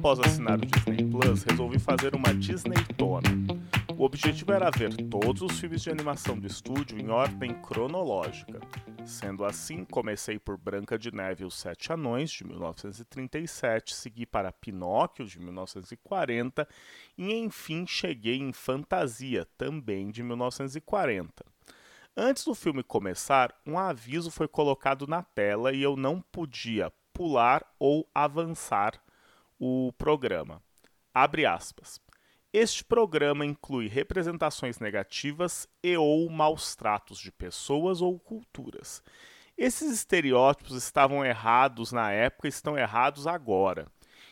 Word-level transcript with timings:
após 0.00 0.18
assinar 0.18 0.58
o 0.58 0.64
Disney 0.64 1.04
Plus, 1.10 1.42
resolvi 1.42 1.78
fazer 1.78 2.14
uma 2.14 2.32
Disney 2.32 2.82
Tona. 2.96 3.28
O 3.98 4.04
objetivo 4.04 4.50
era 4.50 4.70
ver 4.70 4.96
todos 5.10 5.42
os 5.42 5.60
filmes 5.60 5.82
de 5.82 5.90
animação 5.90 6.38
do 6.38 6.46
estúdio 6.46 6.98
em 6.98 7.10
ordem 7.10 7.52
cronológica. 7.60 8.60
Sendo 9.04 9.44
assim, 9.44 9.84
comecei 9.84 10.38
por 10.38 10.56
Branca 10.56 10.98
de 10.98 11.14
Neve 11.14 11.44
e 11.44 11.46
os 11.46 11.54
Sete 11.54 11.92
Anões, 11.92 12.30
de 12.30 12.46
1937, 12.46 13.94
segui 13.94 14.24
para 14.24 14.50
Pinóquio, 14.50 15.26
de 15.26 15.38
1940 15.38 16.66
e 17.18 17.34
enfim 17.34 17.86
cheguei 17.86 18.38
em 18.38 18.54
Fantasia, 18.54 19.46
também 19.58 20.10
de 20.10 20.22
1940. 20.22 21.44
Antes 22.16 22.46
do 22.46 22.54
filme 22.54 22.82
começar, 22.82 23.54
um 23.66 23.78
aviso 23.78 24.30
foi 24.30 24.48
colocado 24.48 25.06
na 25.06 25.22
tela 25.22 25.74
e 25.74 25.82
eu 25.82 25.94
não 25.94 26.22
podia 26.22 26.90
pular 27.12 27.62
ou 27.78 28.08
avançar 28.14 28.98
o 29.60 29.92
programa. 29.92 30.62
Abre 31.12 31.44
aspas. 31.44 32.00
Este 32.50 32.82
programa 32.82 33.44
inclui 33.44 33.88
representações 33.88 34.80
negativas 34.80 35.68
e 35.82 35.96
ou 35.96 36.28
maus 36.30 36.74
tratos 36.74 37.18
de 37.18 37.30
pessoas 37.30 38.00
ou 38.00 38.18
culturas. 38.18 39.02
Esses 39.58 39.92
estereótipos 39.92 40.74
estavam 40.74 41.24
errados 41.24 41.92
na 41.92 42.10
época 42.10 42.48
e 42.48 42.50
estão 42.50 42.78
errados 42.78 43.26
agora. 43.26 43.86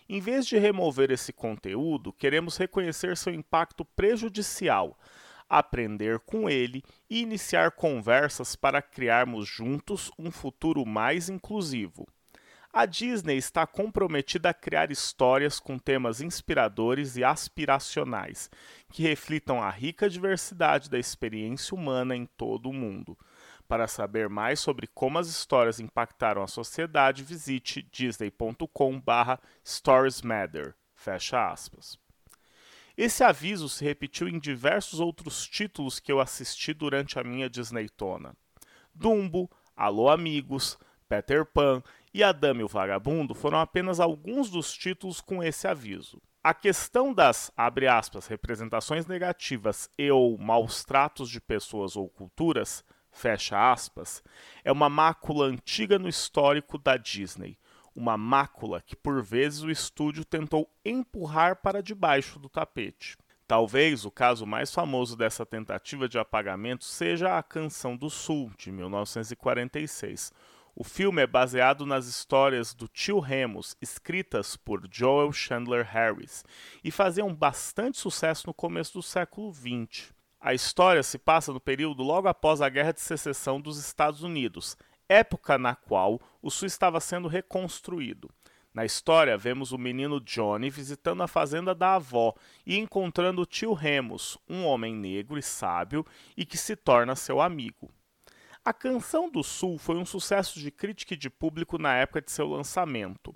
Em 0.08 0.18
vez 0.18 0.46
de 0.46 0.56
remover 0.56 1.10
esse 1.10 1.32
conteúdo, 1.32 2.10
queremos 2.10 2.56
reconhecer 2.56 3.14
seu 3.14 3.34
impacto 3.34 3.84
prejudicial, 3.84 4.98
aprender 5.46 6.18
com 6.20 6.48
ele 6.48 6.82
e 7.10 7.20
iniciar 7.20 7.72
conversas 7.72 8.56
para 8.56 8.80
criarmos 8.80 9.46
juntos 9.46 10.10
um 10.18 10.30
futuro 10.30 10.86
mais 10.86 11.28
inclusivo. 11.28 12.06
A 12.78 12.86
Disney 12.86 13.36
está 13.36 13.66
comprometida 13.66 14.50
a 14.50 14.54
criar 14.54 14.92
histórias 14.92 15.58
com 15.58 15.76
temas 15.76 16.20
inspiradores 16.20 17.16
e 17.16 17.24
aspiracionais, 17.24 18.48
que 18.92 19.02
reflitam 19.02 19.60
a 19.60 19.68
rica 19.68 20.08
diversidade 20.08 20.88
da 20.88 20.96
experiência 20.96 21.74
humana 21.74 22.14
em 22.14 22.24
todo 22.24 22.70
o 22.70 22.72
mundo. 22.72 23.18
Para 23.66 23.88
saber 23.88 24.28
mais 24.28 24.60
sobre 24.60 24.86
como 24.86 25.18
as 25.18 25.26
histórias 25.26 25.80
impactaram 25.80 26.40
a 26.40 26.46
sociedade, 26.46 27.24
visite 27.24 27.82
disney.com/storiesmatter. 27.90 30.76
Fecha 30.94 31.50
aspas. 31.50 31.98
Esse 32.96 33.24
aviso 33.24 33.68
se 33.68 33.84
repetiu 33.84 34.28
em 34.28 34.38
diversos 34.38 35.00
outros 35.00 35.48
títulos 35.48 35.98
que 35.98 36.12
eu 36.12 36.20
assisti 36.20 36.72
durante 36.72 37.18
a 37.18 37.24
minha 37.24 37.50
Disneytona. 37.50 38.36
Dumbo, 38.94 39.50
Alô 39.76 40.08
Amigos, 40.08 40.78
Peter 41.08 41.44
Pan 41.44 41.82
e 42.12 42.22
A 42.22 42.32
Dama 42.32 42.60
e 42.60 42.64
o 42.64 42.68
Vagabundo 42.68 43.34
foram 43.34 43.58
apenas 43.58 44.00
alguns 44.00 44.50
dos 44.50 44.72
títulos 44.72 45.20
com 45.20 45.42
esse 45.42 45.66
aviso. 45.66 46.20
A 46.42 46.54
questão 46.54 47.12
das, 47.12 47.52
aspas, 47.56 48.26
representações 48.26 49.06
negativas 49.06 49.90
e 49.98 50.10
ou 50.10 50.38
maus 50.38 50.84
tratos 50.84 51.28
de 51.28 51.40
pessoas 51.40 51.96
ou 51.96 52.08
culturas, 52.08 52.84
fecha 53.10 53.70
aspas, 53.70 54.22
é 54.64 54.72
uma 54.72 54.88
mácula 54.88 55.46
antiga 55.46 55.98
no 55.98 56.08
histórico 56.08 56.78
da 56.78 56.96
Disney, 56.96 57.58
uma 57.94 58.16
mácula 58.16 58.80
que 58.80 58.94
por 58.94 59.22
vezes 59.22 59.62
o 59.62 59.70
estúdio 59.70 60.24
tentou 60.24 60.70
empurrar 60.84 61.56
para 61.56 61.82
debaixo 61.82 62.38
do 62.38 62.48
tapete. 62.48 63.16
Talvez 63.46 64.04
o 64.04 64.10
caso 64.10 64.46
mais 64.46 64.72
famoso 64.72 65.16
dessa 65.16 65.44
tentativa 65.44 66.08
de 66.08 66.18
apagamento 66.18 66.84
seja 66.84 67.36
a 67.36 67.42
Canção 67.42 67.96
do 67.96 68.08
Sul, 68.08 68.52
de 68.56 68.70
1946, 68.70 70.32
o 70.80 70.84
filme 70.84 71.20
é 71.20 71.26
baseado 71.26 71.84
nas 71.84 72.06
histórias 72.06 72.72
do 72.72 72.86
tio 72.86 73.18
Remus, 73.18 73.74
escritas 73.82 74.56
por 74.56 74.80
Joel 74.88 75.32
Chandler 75.32 75.84
Harris, 75.84 76.44
e 76.84 76.92
faziam 76.92 77.34
bastante 77.34 77.98
sucesso 77.98 78.46
no 78.46 78.54
começo 78.54 78.92
do 78.92 79.02
século 79.02 79.52
XX. 79.52 80.14
A 80.40 80.54
história 80.54 81.02
se 81.02 81.18
passa 81.18 81.52
no 81.52 81.58
período 81.58 82.04
logo 82.04 82.28
após 82.28 82.62
a 82.62 82.68
Guerra 82.68 82.92
de 82.92 83.00
Secessão 83.00 83.60
dos 83.60 83.76
Estados 83.76 84.22
Unidos, 84.22 84.76
época 85.08 85.58
na 85.58 85.74
qual 85.74 86.20
o 86.40 86.48
Sul 86.48 86.68
estava 86.68 87.00
sendo 87.00 87.26
reconstruído. 87.26 88.30
Na 88.72 88.84
história, 88.84 89.36
vemos 89.36 89.72
o 89.72 89.78
menino 89.78 90.20
Johnny 90.20 90.70
visitando 90.70 91.24
a 91.24 91.26
fazenda 91.26 91.74
da 91.74 91.96
avó 91.96 92.32
e 92.64 92.78
encontrando 92.78 93.42
o 93.42 93.46
tio 93.46 93.72
Remus, 93.72 94.38
um 94.48 94.64
homem 94.64 94.94
negro 94.94 95.36
e 95.36 95.42
sábio 95.42 96.06
e 96.36 96.46
que 96.46 96.56
se 96.56 96.76
torna 96.76 97.16
seu 97.16 97.40
amigo. 97.40 97.90
A 98.64 98.72
Canção 98.72 99.30
do 99.30 99.42
Sul 99.42 99.78
foi 99.78 99.96
um 99.96 100.04
sucesso 100.04 100.58
de 100.58 100.70
crítica 100.70 101.14
e 101.14 101.16
de 101.16 101.30
público 101.30 101.78
na 101.78 101.94
época 101.96 102.20
de 102.20 102.30
seu 102.30 102.46
lançamento. 102.46 103.34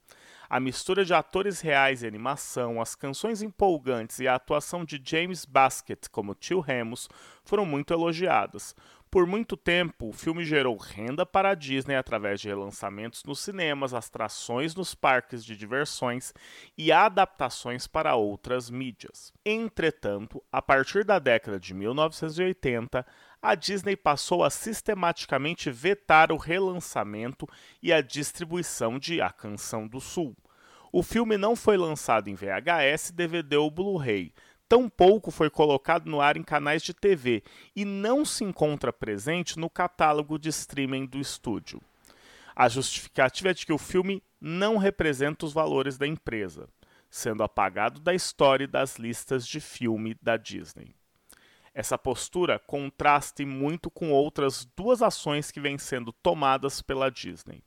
A 0.48 0.60
mistura 0.60 1.04
de 1.04 1.14
atores 1.14 1.60
reais 1.60 2.02
e 2.02 2.06
animação, 2.06 2.80
as 2.80 2.94
canções 2.94 3.40
empolgantes 3.40 4.18
e 4.18 4.28
a 4.28 4.34
atuação 4.34 4.84
de 4.84 5.00
James 5.02 5.46
Baskett 5.46 6.10
como 6.10 6.34
Tio 6.34 6.60
Remus 6.60 7.08
foram 7.42 7.64
muito 7.64 7.94
elogiadas. 7.94 8.74
Por 9.12 9.26
muito 9.26 9.58
tempo, 9.58 10.08
o 10.08 10.12
filme 10.12 10.42
gerou 10.42 10.74
renda 10.74 11.26
para 11.26 11.50
a 11.50 11.54
Disney 11.54 11.96
através 11.96 12.40
de 12.40 12.48
relançamentos 12.48 13.22
nos 13.24 13.40
cinemas, 13.40 13.92
atrações 13.92 14.74
nos 14.74 14.94
parques 14.94 15.44
de 15.44 15.54
diversões 15.54 16.32
e 16.78 16.90
adaptações 16.90 17.86
para 17.86 18.14
outras 18.14 18.70
mídias. 18.70 19.30
Entretanto, 19.44 20.42
a 20.50 20.62
partir 20.62 21.04
da 21.04 21.18
década 21.18 21.60
de 21.60 21.74
1980, 21.74 23.06
a 23.42 23.56
Disney 23.56 23.96
passou 23.96 24.44
a 24.44 24.50
sistematicamente 24.50 25.68
vetar 25.68 26.30
o 26.30 26.36
relançamento 26.36 27.48
e 27.82 27.92
a 27.92 28.00
distribuição 28.00 29.00
de 29.00 29.20
A 29.20 29.30
Canção 29.30 29.88
do 29.88 30.00
Sul. 30.00 30.36
O 30.92 31.02
filme 31.02 31.36
não 31.36 31.56
foi 31.56 31.76
lançado 31.76 32.28
em 32.28 32.36
VHS, 32.36 33.10
DVD 33.10 33.56
ou 33.56 33.68
Blu-ray. 33.68 34.32
Tampouco 34.68 35.32
foi 35.32 35.50
colocado 35.50 36.06
no 36.06 36.20
ar 36.20 36.36
em 36.36 36.42
canais 36.42 36.82
de 36.82 36.94
TV 36.94 37.42
e 37.74 37.84
não 37.84 38.24
se 38.24 38.44
encontra 38.44 38.92
presente 38.92 39.58
no 39.58 39.68
catálogo 39.68 40.38
de 40.38 40.48
streaming 40.48 41.06
do 41.06 41.18
estúdio. 41.18 41.82
A 42.54 42.68
justificativa 42.68 43.50
é 43.50 43.54
de 43.54 43.66
que 43.66 43.72
o 43.72 43.78
filme 43.78 44.22
não 44.40 44.76
representa 44.76 45.44
os 45.44 45.52
valores 45.52 45.98
da 45.98 46.06
empresa, 46.06 46.68
sendo 47.10 47.42
apagado 47.42 48.00
da 48.00 48.14
história 48.14 48.64
e 48.64 48.68
das 48.68 48.96
listas 48.96 49.46
de 49.46 49.58
filme 49.60 50.16
da 50.22 50.36
Disney. 50.36 50.94
Essa 51.74 51.96
postura 51.96 52.58
contrasta 52.58 53.44
muito 53.46 53.90
com 53.90 54.10
outras 54.10 54.66
duas 54.76 55.00
ações 55.00 55.50
que 55.50 55.60
vêm 55.60 55.78
sendo 55.78 56.12
tomadas 56.12 56.82
pela 56.82 57.10
Disney. 57.10 57.62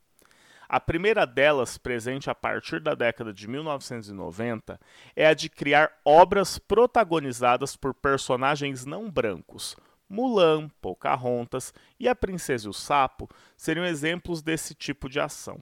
A 0.68 0.80
primeira 0.80 1.24
delas, 1.24 1.78
presente 1.78 2.28
a 2.28 2.34
partir 2.34 2.80
da 2.80 2.94
década 2.94 3.32
de 3.32 3.48
1990, 3.48 4.80
é 5.14 5.26
a 5.26 5.34
de 5.34 5.48
criar 5.48 5.92
obras 6.04 6.58
protagonizadas 6.58 7.76
por 7.76 7.94
personagens 7.94 8.84
não 8.84 9.10
brancos. 9.10 9.76
Mulan, 10.08 10.68
Pocahontas 10.80 11.72
e 11.98 12.08
A 12.08 12.14
Princesa 12.14 12.66
e 12.66 12.70
o 12.70 12.72
Sapo 12.72 13.28
seriam 13.56 13.84
exemplos 13.84 14.42
desse 14.42 14.74
tipo 14.74 15.08
de 15.08 15.20
ação. 15.20 15.60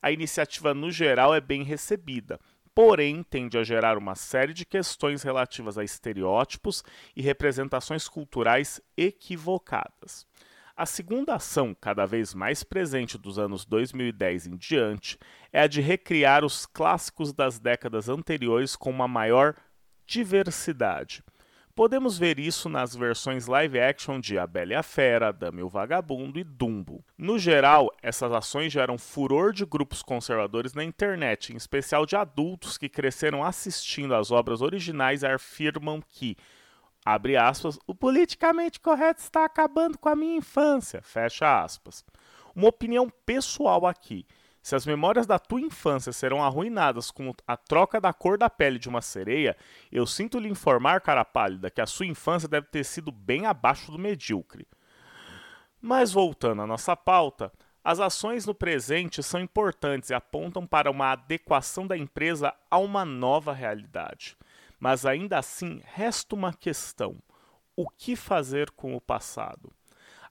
A 0.00 0.12
iniciativa, 0.12 0.74
no 0.74 0.90
geral, 0.90 1.34
é 1.34 1.40
bem 1.40 1.62
recebida, 1.62 2.38
porém 2.74 3.22
tende 3.22 3.56
a 3.56 3.62
gerar 3.62 3.96
uma 3.96 4.14
série 4.14 4.52
de 4.52 4.66
questões 4.66 5.22
relativas 5.22 5.78
a 5.78 5.84
estereótipos 5.84 6.82
e 7.14 7.22
representações 7.22 8.08
culturais 8.08 8.80
equivocadas. 8.96 10.26
A 10.76 10.86
segunda 10.86 11.36
ação, 11.36 11.72
cada 11.72 12.04
vez 12.04 12.34
mais 12.34 12.64
presente 12.64 13.16
dos 13.16 13.38
anos 13.38 13.64
2010 13.64 14.48
em 14.48 14.56
diante, 14.56 15.16
é 15.52 15.60
a 15.60 15.66
de 15.68 15.80
recriar 15.80 16.44
os 16.44 16.66
clássicos 16.66 17.32
das 17.32 17.60
décadas 17.60 18.08
anteriores 18.08 18.74
com 18.74 18.90
uma 18.90 19.06
maior 19.06 19.54
diversidade. 20.04 21.22
Podemos 21.74 22.16
ver 22.16 22.38
isso 22.38 22.68
nas 22.68 22.94
versões 22.94 23.48
live 23.48 23.80
action 23.80 24.20
de 24.20 24.38
A 24.38 24.46
Bela 24.46 24.74
e 24.74 24.76
a 24.76 24.82
Fera, 24.82 25.32
Dama 25.32 25.58
e 25.58 25.62
o 25.64 25.68
Vagabundo 25.68 26.38
e 26.38 26.44
Dumbo. 26.44 27.04
No 27.18 27.36
geral, 27.36 27.90
essas 28.00 28.30
ações 28.30 28.72
geram 28.72 28.96
furor 28.96 29.52
de 29.52 29.66
grupos 29.66 30.00
conservadores 30.00 30.72
na 30.72 30.84
internet, 30.84 31.52
em 31.52 31.56
especial 31.56 32.06
de 32.06 32.14
adultos 32.14 32.78
que 32.78 32.88
cresceram 32.88 33.42
assistindo 33.42 34.14
às 34.14 34.30
obras 34.30 34.62
originais 34.62 35.24
e 35.24 35.26
afirmam 35.26 36.00
que, 36.00 36.36
abre 37.04 37.36
aspas, 37.36 37.76
o 37.88 37.94
politicamente 37.94 38.78
correto 38.78 39.20
está 39.20 39.44
acabando 39.44 39.98
com 39.98 40.08
a 40.08 40.14
minha 40.14 40.36
infância, 40.36 41.02
fecha 41.02 41.60
aspas. 41.60 42.04
Uma 42.54 42.68
opinião 42.68 43.10
pessoal 43.26 43.84
aqui. 43.84 44.24
Se 44.64 44.74
as 44.74 44.86
memórias 44.86 45.26
da 45.26 45.38
tua 45.38 45.60
infância 45.60 46.10
serão 46.10 46.42
arruinadas 46.42 47.10
com 47.10 47.34
a 47.46 47.54
troca 47.54 48.00
da 48.00 48.14
cor 48.14 48.38
da 48.38 48.48
pele 48.48 48.78
de 48.78 48.88
uma 48.88 49.02
sereia, 49.02 49.54
eu 49.92 50.06
sinto 50.06 50.38
lhe 50.38 50.48
informar, 50.48 51.02
cara 51.02 51.22
pálida, 51.22 51.70
que 51.70 51.82
a 51.82 51.86
sua 51.86 52.06
infância 52.06 52.48
deve 52.48 52.68
ter 52.68 52.82
sido 52.82 53.12
bem 53.12 53.44
abaixo 53.44 53.92
do 53.92 53.98
medíocre. 53.98 54.66
Mas 55.82 56.14
voltando 56.14 56.62
à 56.62 56.66
nossa 56.66 56.96
pauta, 56.96 57.52
as 57.84 58.00
ações 58.00 58.46
no 58.46 58.54
presente 58.54 59.22
são 59.22 59.38
importantes 59.38 60.08
e 60.08 60.14
apontam 60.14 60.66
para 60.66 60.90
uma 60.90 61.12
adequação 61.12 61.86
da 61.86 61.94
empresa 61.94 62.54
a 62.70 62.78
uma 62.78 63.04
nova 63.04 63.52
realidade. 63.52 64.34
Mas 64.80 65.04
ainda 65.04 65.38
assim, 65.38 65.82
resta 65.84 66.34
uma 66.34 66.54
questão: 66.54 67.18
o 67.76 67.86
que 67.86 68.16
fazer 68.16 68.70
com 68.70 68.96
o 68.96 69.00
passado? 69.00 69.70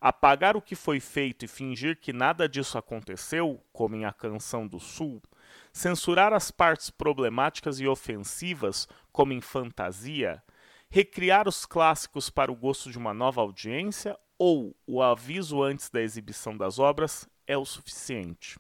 Apagar 0.06 0.58
o 0.58 0.62
que 0.62 0.76
foi 0.76 1.00
feito 1.00 1.46
e 1.46 1.48
fingir 1.48 1.98
que 1.98 2.12
nada 2.12 2.50
disso 2.50 2.78
aconteceu, 2.78 3.64
como 3.72 3.96
em 3.96 4.04
A 4.04 4.12
Canção 4.12 4.68
do 4.68 4.78
Sul, 4.78 5.24
censurar 5.72 6.34
as 6.34 6.52
partes 6.52 6.90
problemáticas 6.90 7.80
e 7.80 7.88
ofensivas, 7.88 8.86
como 9.14 9.32
em 9.32 9.40
fantasia, 9.40 10.44
recriar 10.90 11.48
os 11.48 11.66
clássicos 11.66 12.30
para 12.30 12.52
o 12.52 12.56
gosto 12.56 12.92
de 12.92 12.98
uma 12.98 13.14
nova 13.14 13.40
audiência 13.40 14.20
ou 14.38 14.76
o 14.86 15.02
aviso 15.02 15.64
antes 15.64 15.90
da 15.90 16.02
exibição 16.02 16.58
das 16.58 16.80
obras 16.80 17.26
é 17.48 17.58
o 17.58 17.64
suficiente? 17.64 18.60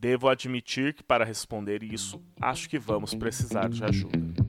Devo 0.00 0.28
admitir 0.28 0.94
que, 0.94 1.04
para 1.04 1.24
responder 1.24 1.80
isso, 1.84 2.20
acho 2.40 2.68
que 2.68 2.76
vamos 2.76 3.14
precisar 3.14 3.68
de 3.68 3.84
ajuda. 3.84 4.39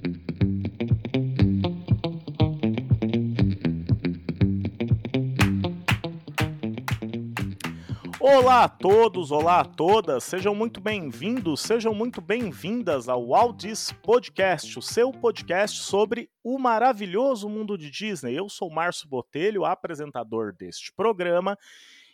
Olá 8.23 8.65
a 8.65 8.69
todos, 8.69 9.31
olá 9.31 9.61
a 9.61 9.65
todas, 9.65 10.23
sejam 10.23 10.53
muito 10.53 10.79
bem-vindos, 10.79 11.59
sejam 11.61 11.91
muito 11.91 12.21
bem-vindas 12.21 13.09
ao 13.09 13.33
Aldis 13.33 13.91
Podcast, 13.91 14.77
o 14.77 14.81
seu 14.81 15.11
podcast 15.11 15.79
sobre 15.79 16.29
o 16.43 16.59
maravilhoso 16.59 17.49
mundo 17.49 17.75
de 17.75 17.89
Disney. 17.89 18.35
Eu 18.35 18.47
sou 18.47 18.69
Márcio 18.69 19.09
Botelho, 19.09 19.65
apresentador 19.65 20.53
deste 20.53 20.93
programa, 20.93 21.57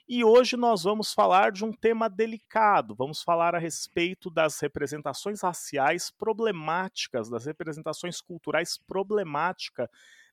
e 0.08 0.24
hoje 0.24 0.56
nós 0.56 0.84
vamos 0.84 1.14
falar 1.14 1.52
de 1.52 1.66
um 1.66 1.74
tema 1.74 2.10
delicado. 2.10 2.96
Vamos 2.96 3.22
falar 3.22 3.54
a 3.54 3.60
respeito 3.60 4.30
das 4.30 4.58
representações 4.62 5.42
raciais 5.42 6.10
problemáticas, 6.10 7.30
das 7.30 7.46
representações 7.46 8.22
culturais 8.22 8.78
problemáticas 8.78 9.90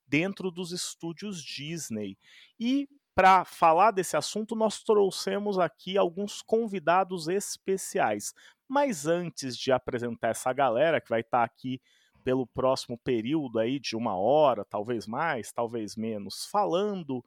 dentro 0.07 0.53
dos 0.53 0.71
estúdios 0.71 1.43
Disney. 1.43 2.17
E 2.61 2.89
para 3.15 3.45
falar 3.45 3.93
desse 3.93 4.17
assunto, 4.17 4.57
nós 4.57 4.83
trouxemos 4.83 5.59
aqui 5.59 5.97
alguns 5.97 6.43
convidados 6.43 7.29
especiais. 7.29 8.35
Mas 8.69 9.07
antes 9.07 9.57
de 9.57 9.71
apresentar 9.71 10.29
essa 10.29 10.53
galera 10.53 11.01
que 11.01 11.11
vai 11.11 11.21
estar 11.21 11.39
tá 11.39 11.45
aqui 11.45 11.81
pelo 12.25 12.47
próximo 12.47 12.99
período 12.99 13.59
aí 13.59 13.79
de 13.79 13.95
uma 13.95 14.17
hora, 14.17 14.65
talvez 14.65 15.07
mais, 15.07 15.53
talvez 15.53 15.95
menos, 15.95 16.47
falando 16.47 17.25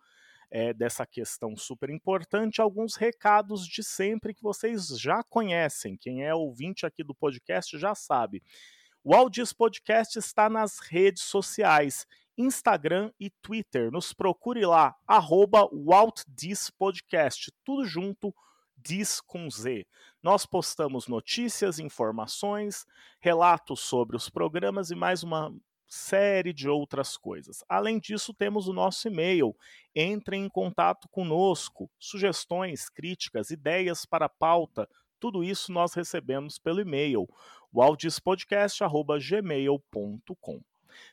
é, 0.50 0.74
dessa 0.74 1.06
questão 1.06 1.56
super 1.56 1.90
importante, 1.90 2.62
alguns 2.62 2.96
recados 2.96 3.66
de 3.66 3.84
sempre 3.84 4.34
que 4.34 4.42
vocês 4.42 4.88
já 5.00 5.24
conhecem. 5.24 5.96
Quem 5.96 6.24
é 6.24 6.34
ouvinte 6.34 6.86
aqui 6.86 7.04
do 7.04 7.14
podcast 7.14 7.78
já 7.78 7.94
sabe. 7.94 8.42
O 9.04 9.14
Audios 9.14 9.54
Podcast 9.54 10.20
está 10.20 10.50
nas 10.50 10.80
redes 10.80 11.24
sociais 11.24 12.06
Instagram 12.38 13.12
e 13.20 13.32
Twitter. 13.42 13.92
Nos 13.92 14.14
procure 14.14 14.66
lá, 14.66 14.96
arroba 15.08 15.68
WaltDisPodcast, 15.72 17.52
tudo 17.66 17.86
junto, 17.86 18.34
diz 18.78 19.20
com 19.20 19.50
Z. 19.50 19.88
Nós 20.22 20.46
postamos 20.46 21.08
notícias, 21.08 21.80
informações, 21.80 22.86
relatos 23.20 23.80
sobre 23.80 24.16
os 24.16 24.30
programas 24.30 24.92
e 24.92 24.96
mais 24.96 25.24
uma 25.24 25.52
série 25.88 26.54
de 26.54 26.70
outras 26.70 27.18
coisas. 27.18 27.64
Além 27.68 28.00
disso, 28.00 28.32
temos 28.34 28.68
o 28.68 28.74
nosso 28.74 29.08
e-mail. 29.08 29.56
Entrem 29.96 30.46
em 30.46 30.50
contato 30.50 31.10
conosco. 31.10 31.90
Sugestões, 31.98 32.88
críticas, 32.90 33.50
ideias 33.50 34.06
para 34.06 34.30
pauta, 34.30 34.88
tudo 35.20 35.44
isso 35.44 35.72
nós 35.72 35.96
recebemos 35.96 36.60
pelo 36.60 36.80
e-mail, 36.80 37.28
waldispodcast.gmail.com. 37.74 40.62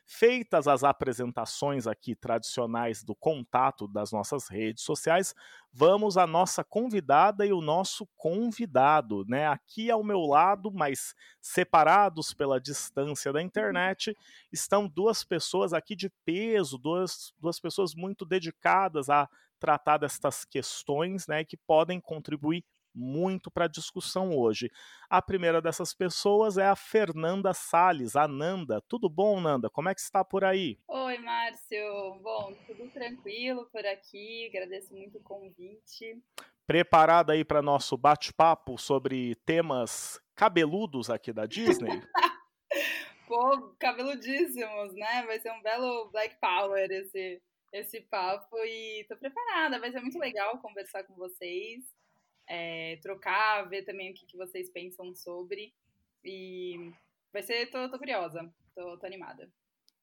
Feitas 0.05 0.67
as 0.67 0.83
apresentações 0.83 1.87
aqui 1.87 2.15
tradicionais 2.15 3.03
do 3.03 3.15
contato 3.15 3.87
das 3.87 4.11
nossas 4.11 4.47
redes 4.47 4.83
sociais, 4.83 5.33
vamos 5.71 6.17
à 6.17 6.25
nossa 6.25 6.63
convidada 6.63 7.45
e 7.45 7.51
o 7.51 7.61
nosso 7.61 8.07
convidado, 8.15 9.25
né? 9.27 9.47
Aqui 9.47 9.91
ao 9.91 10.03
meu 10.03 10.21
lado, 10.21 10.71
mas 10.71 11.13
separados 11.41 12.33
pela 12.33 12.59
distância 12.59 13.33
da 13.33 13.41
internet, 13.41 14.15
estão 14.51 14.87
duas 14.87 15.23
pessoas 15.23 15.73
aqui 15.73 15.95
de 15.95 16.09
peso, 16.23 16.77
duas, 16.77 17.33
duas 17.39 17.59
pessoas 17.59 17.93
muito 17.93 18.25
dedicadas 18.25 19.09
a 19.09 19.29
tratar 19.59 19.97
destas 19.97 20.45
questões, 20.45 21.27
né, 21.27 21.43
que 21.43 21.57
podem 21.57 21.99
contribuir 21.99 22.63
muito 22.95 23.51
para 23.51 23.65
a 23.65 23.69
discussão 23.69 24.35
hoje. 24.35 24.71
A 25.09 25.21
primeira 25.21 25.61
dessas 25.61 25.93
pessoas 25.93 26.57
é 26.57 26.65
a 26.65 26.75
Fernanda 26.75 27.53
Sales, 27.53 28.15
a 28.15 28.27
Nanda. 28.27 28.81
Tudo 28.87 29.09
bom, 29.09 29.41
Nanda? 29.41 29.69
Como 29.69 29.89
é 29.89 29.93
que 29.93 30.01
está 30.01 30.23
por 30.23 30.43
aí? 30.43 30.79
Oi, 30.87 31.17
Márcio. 31.17 32.19
Bom, 32.21 32.53
tudo 32.65 32.89
tranquilo 32.91 33.67
por 33.71 33.85
aqui. 33.85 34.47
Agradeço 34.47 34.93
muito 34.93 35.17
o 35.17 35.23
convite. 35.23 36.21
Preparada 36.65 37.33
aí 37.33 37.43
para 37.43 37.61
nosso 37.61 37.97
bate-papo 37.97 38.77
sobre 38.77 39.35
temas 39.45 40.19
cabeludos 40.35 41.09
aqui 41.09 41.31
da 41.33 41.45
Disney? 41.45 42.01
Pô, 43.27 43.73
cabeludíssimos, 43.79 44.93
né? 44.93 45.23
Vai 45.25 45.39
ser 45.39 45.51
um 45.51 45.61
belo 45.61 46.09
Black 46.11 46.35
Power 46.39 46.87
esse, 46.91 47.41
esse 47.73 48.01
papo 48.01 48.55
e 48.57 49.03
tô 49.09 49.17
preparada. 49.17 49.79
Vai 49.79 49.91
ser 49.91 49.99
muito 49.99 50.19
legal 50.19 50.59
conversar 50.59 51.03
com 51.03 51.15
vocês 51.15 51.83
é, 52.47 52.97
trocar, 53.01 53.67
ver 53.67 53.83
também 53.83 54.11
o 54.11 54.13
que, 54.13 54.25
que 54.25 54.37
vocês 54.37 54.69
pensam 54.69 55.13
sobre. 55.13 55.73
E 56.23 56.91
vai 57.31 57.43
ser, 57.43 57.69
tô, 57.69 57.89
tô 57.89 57.97
curiosa, 57.97 58.49
tô, 58.73 58.97
tô 58.97 59.05
animada. 59.05 59.49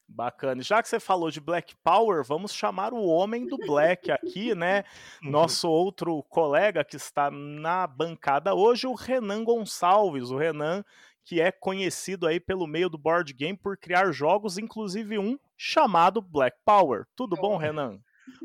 Bacana. 0.08 0.62
Já 0.62 0.82
que 0.82 0.88
você 0.88 1.00
falou 1.00 1.30
de 1.30 1.40
Black 1.40 1.74
Power, 1.82 2.22
vamos 2.22 2.52
chamar 2.52 2.92
o 2.92 3.06
homem 3.06 3.46
do 3.46 3.56
Black 3.56 4.10
aqui, 4.10 4.54
né? 4.54 4.84
Nosso 5.22 5.70
outro 5.70 6.22
colega 6.24 6.84
que 6.84 6.96
está 6.96 7.30
na 7.30 7.86
bancada 7.86 8.54
hoje, 8.54 8.86
o 8.86 8.94
Renan 8.94 9.42
Gonçalves. 9.42 10.30
O 10.30 10.36
Renan, 10.36 10.84
que 11.24 11.40
é 11.40 11.50
conhecido 11.50 12.26
aí 12.26 12.38
pelo 12.38 12.66
meio 12.66 12.90
do 12.90 12.98
board 12.98 13.32
game 13.32 13.56
por 13.56 13.76
criar 13.78 14.12
jogos, 14.12 14.58
inclusive 14.58 15.18
um 15.18 15.38
chamado 15.56 16.20
Black 16.20 16.58
Power. 16.64 17.06
Tudo 17.16 17.34
bom, 17.36 17.56
Renan? 17.56 17.98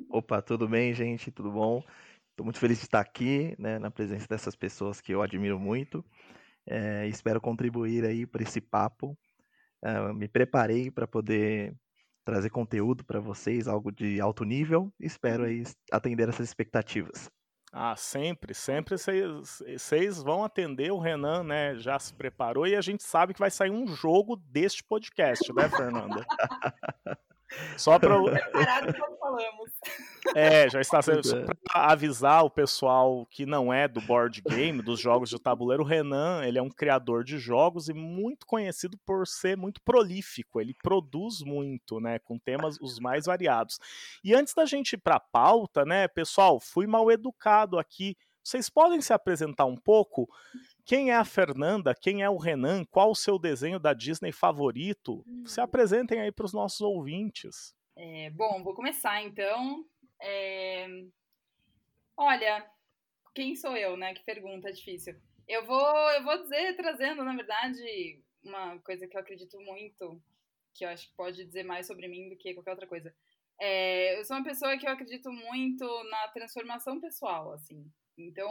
Opa, 0.10 0.42
tudo 0.42 0.68
bem, 0.68 0.94
gente? 0.94 1.32
Tudo 1.32 1.52
bom? 1.52 1.84
Estou 2.38 2.46
muito 2.46 2.60
feliz 2.60 2.78
de 2.78 2.84
estar 2.84 3.00
aqui, 3.00 3.56
né, 3.58 3.80
na 3.80 3.90
presença 3.90 4.28
dessas 4.28 4.56
pessoas 4.56 5.02
que 5.02 5.12
eu 5.12 5.24
admiro 5.24 5.60
muito. 5.60 6.06
É, 6.68 7.08
espero 7.08 7.42
contribuir 7.42 8.06
aí 8.06 8.28
para 8.28 8.44
esse 8.44 8.62
papo. 8.62 9.18
É, 9.84 10.14
me 10.14 10.28
preparei 10.28 10.92
para 10.92 11.08
poder 11.08 11.76
trazer 12.24 12.52
conteúdo 12.52 13.04
para 13.04 13.20
vocês, 13.20 13.68
algo 13.68 13.92
de 13.92 14.22
alto 14.22 14.44
nível. 14.44 14.94
Espero 15.00 15.46
aí 15.46 15.64
atender 15.92 16.30
essas 16.30 16.48
expectativas. 16.48 17.28
Ah, 17.74 17.96
sempre, 17.96 18.54
sempre 18.54 18.96
vocês 18.98 20.22
vão 20.22 20.44
atender. 20.44 20.92
O 20.92 21.00
Renan, 21.00 21.44
né, 21.44 21.76
já 21.78 21.98
se 21.98 22.14
preparou 22.14 22.68
e 22.68 22.76
a 22.76 22.82
gente 22.82 23.02
sabe 23.02 23.34
que 23.34 23.40
vai 23.40 23.50
sair 23.50 23.72
um 23.72 23.88
jogo 23.88 24.36
deste 24.36 24.84
podcast, 24.84 25.52
né, 25.54 25.68
Fernanda? 25.70 26.24
Só 27.78 27.98
para 27.98 28.16
falamos. 29.28 29.72
É, 30.36 30.70
já 30.70 30.82
está 30.82 31.02
sendo 31.02 31.20
é. 31.36 31.46
para 31.64 31.92
avisar 31.92 32.44
o 32.44 32.50
pessoal 32.50 33.26
que 33.28 33.46
não 33.46 33.74
é 33.74 33.88
do 33.88 34.02
board 34.02 34.42
game, 34.42 34.82
dos 34.82 35.00
jogos 35.00 35.30
de 35.30 35.40
tabuleiro, 35.40 35.84
o 35.84 35.86
Renan, 35.86 36.44
ele 36.44 36.58
é 36.58 36.62
um 36.62 36.70
criador 36.70 37.24
de 37.24 37.38
jogos 37.38 37.90
e 37.90 37.94
muito 37.94 38.46
conhecido 38.46 38.98
por 39.06 39.28
ser 39.28 39.56
muito 39.56 39.82
prolífico. 39.82 40.60
Ele 40.60 40.74
produz 40.84 41.42
muito, 41.42 42.00
né, 42.00 42.20
com 42.20 42.38
temas 42.38 42.78
os 42.82 43.00
mais 43.00 43.26
variados. 43.26 43.80
E 44.24 44.34
antes 44.34 44.54
da 44.54 44.66
gente 44.66 44.94
ir 44.94 44.98
para 44.98 45.16
a 45.16 45.20
pauta, 45.20 45.86
né, 45.86 46.08
pessoal, 46.08 46.60
fui 46.60 46.88
mal 46.88 47.12
educado 47.12 47.80
aqui. 47.80 48.18
Vocês 48.44 48.70
podem 48.70 49.02
se 49.02 49.12
apresentar 49.12 49.66
um 49.66 49.76
pouco? 49.76 50.30
Quem 50.88 51.12
é 51.12 51.16
a 51.16 51.26
Fernanda? 51.26 51.94
Quem 51.94 52.24
é 52.24 52.30
o 52.30 52.38
Renan? 52.38 52.86
Qual 52.86 53.12
o 53.12 53.16
seu 53.16 53.38
desenho 53.38 53.78
da 53.78 53.94
Disney 53.94 54.32
favorito? 54.32 55.22
Se 55.46 55.60
hum. 55.60 55.64
apresentem 55.66 56.22
aí 56.22 56.32
para 56.32 56.46
os 56.46 56.54
nossos 56.54 56.80
ouvintes. 56.80 57.76
É, 57.94 58.30
bom, 58.30 58.64
vou 58.64 58.74
começar 58.74 59.22
então. 59.22 59.86
É... 60.22 60.88
Olha, 62.16 62.66
quem 63.36 63.54
sou 63.54 63.76
eu, 63.76 63.98
né? 63.98 64.14
Que 64.14 64.24
pergunta 64.24 64.72
difícil. 64.72 65.14
Eu 65.46 65.66
vou, 65.66 66.12
eu 66.12 66.24
vou 66.24 66.42
dizer, 66.42 66.78
trazendo, 66.78 67.22
na 67.22 67.36
verdade, 67.36 68.24
uma 68.42 68.80
coisa 68.80 69.06
que 69.06 69.18
eu 69.18 69.22
acredito 69.22 69.60
muito, 69.60 70.22
que 70.74 70.86
eu 70.86 70.90
acho 70.90 71.10
que 71.10 71.18
pode 71.18 71.44
dizer 71.44 71.64
mais 71.64 71.86
sobre 71.86 72.08
mim 72.08 72.30
do 72.30 72.38
que 72.38 72.54
qualquer 72.54 72.72
outra 72.72 72.88
coisa. 72.88 73.14
É, 73.60 74.18
eu 74.18 74.24
sou 74.24 74.38
uma 74.38 74.44
pessoa 74.44 74.78
que 74.78 74.88
eu 74.88 74.92
acredito 74.92 75.30
muito 75.34 75.86
na 76.06 76.30
transformação 76.30 77.02
pessoal, 77.02 77.52
assim. 77.52 77.86
Então, 78.18 78.50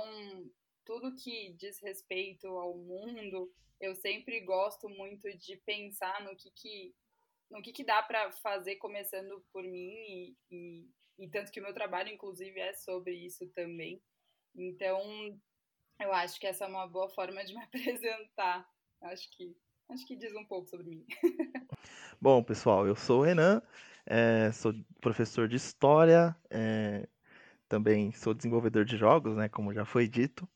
tudo 0.87 1.15
que 1.17 1.53
diz 1.59 1.79
respeito 1.83 2.47
ao 2.47 2.79
mundo, 2.79 3.53
eu 3.81 3.95
sempre 3.97 4.41
gosto 4.41 4.89
muito 4.89 5.29
de 5.37 5.57
pensar 5.67 6.25
no 6.25 6.35
que, 6.37 6.51
que, 6.53 6.95
no 7.51 7.61
que, 7.61 7.73
que 7.73 7.85
dá 7.85 8.03
para 8.03 8.33
fazer 8.33 8.77
começando 8.77 9.45
por 9.53 9.65
mim 9.65 9.93
e, 10.09 10.37
e, 10.51 10.89
e, 11.19 11.29
tanto 11.29 11.51
que 11.51 11.61
o 11.61 11.63
meu 11.63 11.75
trabalho, 11.75 12.09
inclusive, 12.09 12.59
é 12.59 12.73
sobre 12.73 13.15
isso 13.15 13.47
também. 13.49 14.01
Então, 14.55 15.03
eu 16.01 16.13
acho 16.13 16.41
que 16.41 16.47
essa 16.47 16.65
é 16.65 16.69
uma 16.69 16.87
boa 16.87 17.11
forma 17.11 17.45
de 17.45 17.53
me 17.53 17.63
apresentar. 17.65 18.67
Acho 19.03 19.29
que, 19.37 19.55
acho 19.91 20.07
que 20.07 20.17
diz 20.17 20.35
um 20.35 20.47
pouco 20.47 20.69
sobre 20.69 20.87
mim. 20.87 21.07
Bom, 22.21 22.43
pessoal, 22.43 22.87
eu 22.87 22.95
sou 22.95 23.21
o 23.21 23.25
Renan, 23.25 23.61
é, 24.07 24.51
sou 24.53 24.73
professor 25.01 25.49
de 25.49 25.57
História, 25.57 26.35
é, 26.49 27.07
também 27.69 28.13
sou 28.13 28.33
desenvolvedor 28.33 28.85
de 28.85 28.97
jogos, 28.97 29.37
né, 29.37 29.49
como 29.49 29.75
já 29.75 29.85
foi 29.85 30.09
dito. 30.09 30.49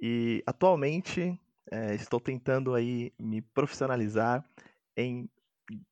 E 0.00 0.42
atualmente 0.46 1.38
É, 1.72 1.94
estou 1.94 2.18
tentando 2.18 2.74
aí 2.74 3.12
me 3.16 3.40
profissionalizar 3.40 4.44
em 4.96 5.30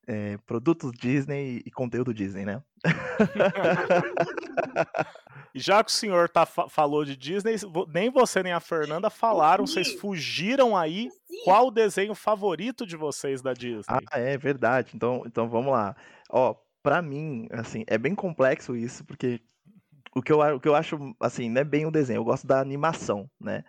é, 0.08 0.36
produtos 0.38 0.90
Disney 0.92 1.62
e 1.64 1.70
conteúdo 1.70 2.12
Disney, 2.12 2.44
né? 2.44 2.60
e 5.54 5.60
já 5.60 5.84
que 5.84 5.90
o 5.90 5.94
senhor 5.94 6.28
tá, 6.28 6.44
falou 6.44 7.04
de 7.04 7.16
Disney, 7.16 7.54
nem 7.94 8.10
você 8.10 8.42
nem 8.42 8.52
a 8.52 8.58
Fernanda 8.58 9.08
falaram, 9.08 9.64
Sim. 9.66 9.74
vocês 9.74 9.92
fugiram 10.00 10.76
aí. 10.76 11.10
Sim. 11.10 11.44
Qual 11.44 11.68
o 11.68 11.70
desenho 11.70 12.14
favorito 12.14 12.84
de 12.84 12.96
vocês 12.96 13.40
da 13.40 13.52
Disney? 13.52 14.00
Ah, 14.10 14.18
é 14.18 14.36
verdade. 14.36 14.90
Então, 14.94 15.22
então 15.26 15.48
vamos 15.48 15.70
lá. 15.70 15.94
Ó, 16.28 16.56
para 16.82 17.00
mim, 17.00 17.46
assim, 17.52 17.84
é 17.86 17.96
bem 17.96 18.16
complexo 18.16 18.74
isso, 18.74 19.04
porque 19.04 19.40
o 20.12 20.22
que, 20.22 20.32
eu, 20.32 20.40
o 20.40 20.58
que 20.58 20.68
eu 20.68 20.74
acho, 20.74 21.14
assim, 21.20 21.48
não 21.48 21.60
é 21.60 21.64
bem 21.64 21.86
o 21.86 21.92
desenho, 21.92 22.18
eu 22.18 22.24
gosto 22.24 22.48
da 22.48 22.60
animação, 22.60 23.30
né? 23.40 23.62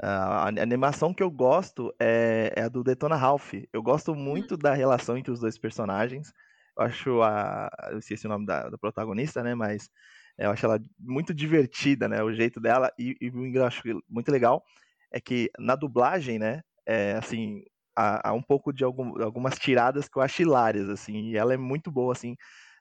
A 0.00 0.46
animação 0.48 1.12
que 1.12 1.22
eu 1.22 1.30
gosto 1.30 1.92
é, 2.00 2.52
é 2.56 2.62
a 2.62 2.68
do 2.68 2.84
Detona 2.84 3.16
Ralph. 3.16 3.54
Eu 3.72 3.82
gosto 3.82 4.14
muito 4.14 4.56
da 4.56 4.72
relação 4.72 5.16
entre 5.16 5.32
os 5.32 5.40
dois 5.40 5.58
personagens. 5.58 6.32
Eu 6.76 6.84
acho 6.84 7.22
a. 7.22 7.68
Eu 7.90 7.98
esqueci 7.98 8.26
o 8.26 8.28
nome 8.28 8.46
da, 8.46 8.68
da 8.68 8.78
protagonista, 8.78 9.42
né? 9.42 9.54
Mas 9.54 9.90
eu 10.38 10.50
acho 10.50 10.64
ela 10.64 10.80
muito 10.98 11.34
divertida, 11.34 12.08
né? 12.08 12.22
O 12.22 12.32
jeito 12.32 12.60
dela. 12.60 12.92
E, 12.98 13.16
e 13.20 13.56
eu 13.56 13.64
acho 13.64 13.82
muito 14.08 14.30
legal 14.30 14.62
é 15.10 15.20
que 15.20 15.50
na 15.58 15.74
dublagem, 15.74 16.38
né? 16.38 16.62
É, 16.86 17.14
assim, 17.14 17.62
há, 17.96 18.30
há 18.30 18.32
um 18.32 18.42
pouco 18.42 18.72
de 18.72 18.84
algum, 18.84 19.20
algumas 19.22 19.58
tiradas 19.58 20.08
que 20.08 20.18
eu 20.18 20.22
acho 20.22 20.42
hilárias, 20.42 20.88
assim. 20.88 21.30
E 21.30 21.36
ela 21.36 21.54
é 21.54 21.56
muito 21.56 21.90
boa, 21.90 22.12
assim 22.12 22.36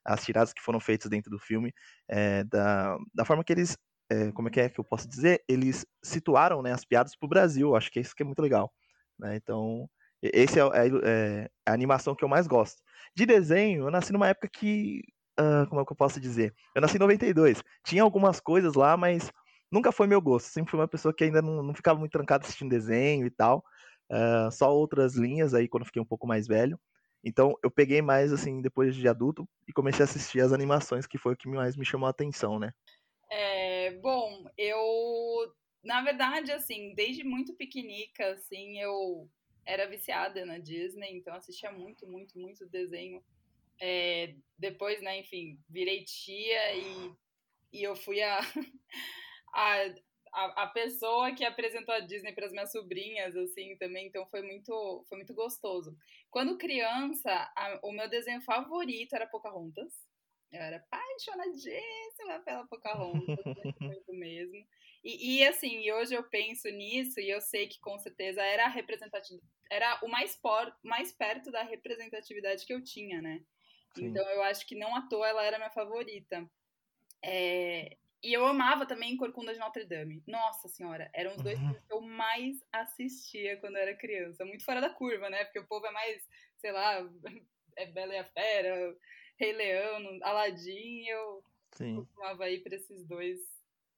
as 0.07 0.23
tiradas 0.23 0.53
que 0.53 0.61
foram 0.61 0.79
feitas 0.79 1.09
dentro 1.09 1.29
do 1.29 1.37
filme, 1.37 1.73
é, 2.07 2.43
da, 2.45 2.97
da 3.13 3.25
forma 3.25 3.43
que 3.43 3.51
eles 3.51 3.77
é, 4.09 4.31
como 4.31 4.47
é 4.47 4.51
que 4.51 4.59
é 4.59 4.69
que 4.69 4.79
eu 4.79 4.83
posso 4.83 5.07
dizer? 5.07 5.43
Eles 5.47 5.85
situaram 6.03 6.61
né, 6.61 6.71
as 6.71 6.85
piadas 6.85 7.15
para 7.15 7.25
o 7.25 7.29
Brasil. 7.29 7.75
Acho 7.75 7.91
que 7.91 7.99
isso 7.99 8.15
que 8.15 8.23
é 8.23 8.25
muito 8.25 8.41
legal. 8.41 8.71
Né? 9.19 9.35
Então, 9.35 9.89
esse 10.21 10.59
é, 10.59 10.63
é, 10.63 10.87
é, 11.03 11.49
a 11.65 11.73
animação 11.73 12.15
que 12.15 12.23
eu 12.23 12.29
mais 12.29 12.47
gosto. 12.47 12.81
De 13.15 13.25
desenho, 13.25 13.85
eu 13.85 13.91
nasci 13.91 14.11
numa 14.11 14.27
época 14.27 14.49
que. 14.51 15.01
Uh, 15.39 15.67
como 15.69 15.79
é 15.81 15.85
que 15.85 15.91
eu 15.91 15.95
posso 15.95 16.19
dizer? 16.19 16.53
Eu 16.73 16.81
nasci 16.81 16.95
em 16.95 16.99
92. 16.99 17.61
Tinha 17.85 18.01
algumas 18.01 18.39
coisas 18.39 18.73
lá, 18.73 18.97
mas 18.97 19.31
nunca 19.71 19.91
foi 19.91 20.07
meu 20.07 20.21
gosto. 20.21 20.47
Sempre 20.47 20.71
fui 20.71 20.79
uma 20.79 20.87
pessoa 20.87 21.13
que 21.13 21.23
ainda 21.23 21.41
não, 21.41 21.61
não 21.61 21.75
ficava 21.75 21.99
muito 21.99 22.11
trancada 22.11 22.43
assistindo 22.43 22.69
desenho 22.69 23.25
e 23.25 23.29
tal. 23.29 23.63
Uh, 24.11 24.49
só 24.51 24.73
outras 24.73 25.15
linhas 25.15 25.53
aí 25.53 25.67
quando 25.67 25.85
fiquei 25.85 26.01
um 26.01 26.05
pouco 26.05 26.25
mais 26.25 26.47
velho. 26.47 26.79
Então 27.23 27.55
eu 27.63 27.69
peguei 27.69 28.01
mais 28.01 28.31
assim 28.31 28.61
depois 28.61 28.95
de 28.95 29.07
adulto 29.07 29.47
e 29.67 29.73
comecei 29.73 30.01
a 30.03 30.05
assistir 30.05 30.39
as 30.39 30.53
animações, 30.53 31.05
que 31.05 31.17
foi 31.17 31.33
o 31.33 31.37
que 31.37 31.49
mais 31.49 31.75
me 31.75 31.85
chamou 31.85 32.07
a 32.07 32.11
atenção, 32.11 32.57
né? 32.57 32.71
Bom, 33.91 34.49
eu, 34.57 35.53
na 35.83 36.01
verdade, 36.01 36.51
assim, 36.51 36.93
desde 36.93 37.23
muito 37.23 37.53
pequenica, 37.55 38.31
assim, 38.31 38.79
eu 38.79 39.29
era 39.65 39.87
viciada 39.87 40.45
na 40.45 40.57
Disney, 40.57 41.11
então 41.17 41.35
assistia 41.35 41.71
muito, 41.71 42.07
muito, 42.07 42.39
muito 42.39 42.65
desenho. 42.65 43.23
É, 43.79 44.35
depois, 44.57 45.01
né, 45.01 45.19
enfim, 45.19 45.59
virei 45.69 46.03
tia 46.03 46.75
e, 46.75 47.13
e 47.73 47.83
eu 47.83 47.95
fui 47.95 48.21
a, 48.21 48.39
a, 49.53 49.85
a, 50.33 50.63
a 50.63 50.67
pessoa 50.67 51.33
que 51.33 51.43
apresentou 51.43 51.93
a 51.93 51.99
Disney 51.99 52.33
para 52.33 52.45
as 52.45 52.51
minhas 52.51 52.71
sobrinhas, 52.71 53.35
assim, 53.35 53.75
também, 53.77 54.07
então 54.07 54.25
foi 54.27 54.41
muito, 54.41 55.05
foi 55.09 55.17
muito 55.17 55.33
gostoso. 55.33 55.95
Quando 56.31 56.57
criança, 56.57 57.31
a, 57.55 57.79
o 57.83 57.91
meu 57.91 58.09
desenho 58.09 58.41
favorito 58.41 59.13
era 59.13 59.27
Pocahontas. 59.27 60.06
Eu 60.51 60.61
era 60.61 60.77
apaixonadíssima 60.77 62.39
pela 62.45 62.67
Pocahontas, 62.67 63.37
muito 63.81 64.13
mesmo. 64.13 64.65
E, 65.03 65.37
e, 65.37 65.47
assim, 65.47 65.91
hoje 65.91 66.13
eu 66.13 66.23
penso 66.23 66.69
nisso 66.69 67.19
e 67.19 67.29
eu 67.29 67.41
sei 67.41 67.67
que 67.67 67.79
com 67.79 67.97
certeza 67.99 68.41
era 68.41 68.65
a 68.65 68.69
representatividade, 68.69 69.47
era 69.69 69.99
o 70.03 70.07
mais, 70.07 70.35
por, 70.35 70.73
mais 70.83 71.11
perto 71.11 71.51
da 71.51 71.63
representatividade 71.63 72.65
que 72.65 72.73
eu 72.73 72.83
tinha, 72.83 73.21
né? 73.21 73.41
Sim. 73.95 74.05
Então 74.05 74.27
eu 74.29 74.43
acho 74.43 74.65
que 74.65 74.75
não 74.75 74.95
à 74.95 75.01
toa 75.07 75.27
ela 75.27 75.43
era 75.43 75.57
minha 75.57 75.71
favorita. 75.71 76.49
É, 77.23 77.97
e 78.23 78.33
eu 78.33 78.45
amava 78.45 78.85
também 78.85 79.17
Corcunda 79.17 79.53
de 79.53 79.59
Notre 79.59 79.85
Dame. 79.85 80.23
Nossa 80.27 80.67
senhora, 80.67 81.09
eram 81.13 81.35
os 81.35 81.41
dois 81.41 81.59
uhum. 81.59 81.73
que 81.73 81.93
eu 81.93 82.01
mais 82.01 82.57
assistia 82.71 83.57
quando 83.57 83.75
eu 83.75 83.81
era 83.81 83.97
criança. 83.97 84.45
Muito 84.45 84.63
fora 84.63 84.81
da 84.81 84.89
curva, 84.89 85.29
né? 85.29 85.45
Porque 85.45 85.59
o 85.59 85.67
povo 85.67 85.85
é 85.85 85.91
mais, 85.91 86.27
sei 86.57 86.71
lá, 86.71 87.07
é 87.77 87.85
Bela 87.85 88.15
e 88.15 88.17
a 88.17 88.25
Fera, 88.25 88.95
Rei 89.39 89.53
Leão, 89.53 90.19
Aladdin, 90.23 91.05
eu 91.05 91.43
Sim. 91.71 91.95
costumava 91.95 92.49
ir 92.49 92.63
para 92.63 92.75
esses 92.75 93.05
dois 93.05 93.39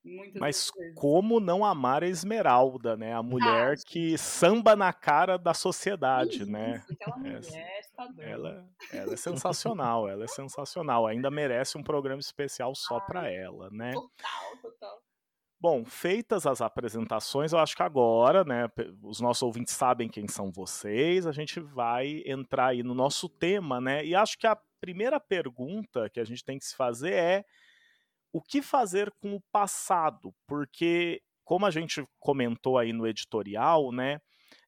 muitas 0.03 0.39
Mas 0.39 0.72
vezes. 0.75 0.96
como 0.96 1.39
não 1.39 1.63
amar 1.63 2.03
a 2.03 2.08
Esmeralda, 2.08 2.96
né? 2.96 3.13
A 3.13 3.24
mulher 3.24 3.74
ah, 3.74 3.84
que 3.86 4.17
samba 4.17 4.75
na 4.75 4.93
cara 4.93 5.38
da 5.38 5.53
sociedade, 5.53 6.43
isso, 6.43 6.51
né? 6.51 6.84
Aquela 6.89 7.17
mulher 7.17 7.81
tá 7.96 8.10
ela, 8.19 8.69
ela 8.91 9.13
é 9.13 9.17
sensacional, 9.17 10.08
ela 10.08 10.24
é 10.24 10.27
sensacional. 10.27 11.08
Ainda 11.08 11.29
merece 11.29 11.77
um 11.77 11.84
programa 11.84 12.19
especial 12.19 12.74
só 12.75 12.98
ah, 12.98 13.01
para 13.01 13.29
ela, 13.29 13.69
né? 13.72 13.93
Total, 13.93 14.58
total. 14.62 15.01
Bom, 15.62 15.84
feitas 15.84 16.46
as 16.46 16.62
apresentações, 16.62 17.51
eu 17.51 17.60
acho 17.60 17.75
que 17.75 17.84
agora, 17.84 18.46
né, 18.46 18.69
os 19.03 19.19
nossos 19.19 19.43
ouvintes 19.43 19.74
sabem 19.74 20.08
quem 20.08 20.25
são 20.25 20.50
vocês, 20.50 21.27
a 21.27 21.34
gente 21.34 21.60
vai 21.60 22.24
entrar 22.25 22.67
aí 22.67 22.81
no 22.81 22.93
nosso 22.93 23.27
tema, 23.27 23.81
né? 23.81 24.05
E 24.05 24.15
acho 24.15 24.38
que 24.38 24.48
a 24.48 24.58
primeira 24.79 25.19
pergunta 25.19 26.09
que 26.09 26.19
a 26.19 26.24
gente 26.24 26.43
tem 26.43 26.57
que 26.57 26.65
se 26.65 26.75
fazer 26.75 27.13
é 27.13 27.45
o 28.31 28.41
que 28.41 28.62
fazer 28.62 29.12
com 29.21 29.36
o 29.36 29.41
passado? 29.51 30.33
Porque, 30.48 31.21
como 31.43 31.65
a 31.65 31.71
gente 31.71 32.03
comentou 32.19 32.77
aí 32.77 32.93
no 32.93 33.07
editorial, 33.07 33.91
né? 33.91 34.19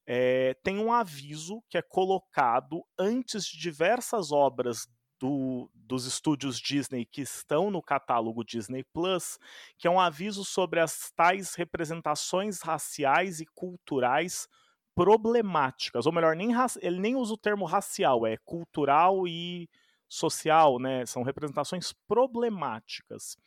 É, 0.06 0.56
tem 0.63 0.80
um 0.80 0.91
aviso 0.91 1.62
que 1.70 1.77
é 1.77 1.82
colocado 1.82 2.84
antes 2.98 3.46
de 3.46 3.60
diversas 3.60 4.32
obras 4.32 4.88
do, 5.20 5.70
dos 5.74 6.06
estúdios 6.06 6.60
Disney 6.60 7.06
que 7.06 7.22
estão 7.22 7.70
no 7.70 7.82
catálogo 7.82 8.44
Disney 8.44 8.84
Plus, 8.91 9.38
que 9.77 9.88
é 9.88 9.91
um 9.91 10.00
aviso 10.00 10.44
sobre 10.44 10.80
as 10.80 11.12
tais 11.15 11.53
representações 11.53 12.62
raciais 12.62 13.39
e 13.39 13.46
culturais 13.53 14.48
problemáticas, 14.96 16.06
ou 16.06 16.12
melhor, 16.12 16.36
nem 16.36 16.50
ele 16.82 17.00
nem 17.00 17.15
usa 17.15 17.34
o 17.34 17.38
termo 17.38 17.65
racial, 17.65 18.25
é 18.25 18.36
cultural 18.44 19.27
e 19.27 19.70
social, 20.12 20.77
né? 20.77 21.06
São 21.06 21.24
representações 21.24 21.94
problemáticas. 22.06 23.38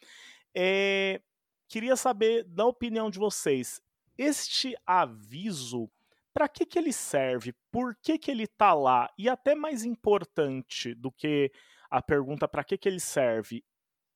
É, 0.56 1.20
queria 1.68 1.94
saber 1.94 2.44
da 2.44 2.64
opinião 2.64 3.10
de 3.10 3.18
vocês. 3.18 3.82
Este 4.16 4.74
aviso, 4.86 5.90
para 6.32 6.48
que, 6.48 6.64
que 6.64 6.78
ele 6.78 6.92
serve? 6.92 7.54
Por 7.70 7.94
que, 7.96 8.18
que 8.18 8.30
ele 8.30 8.44
está 8.44 8.72
lá? 8.72 9.10
E 9.18 9.28
até 9.28 9.54
mais 9.54 9.84
importante 9.84 10.94
do 10.94 11.12
que 11.12 11.52
a 11.90 12.00
pergunta 12.00 12.48
para 12.48 12.64
que, 12.64 12.78
que 12.78 12.88
ele 12.88 13.00
serve, 13.00 13.62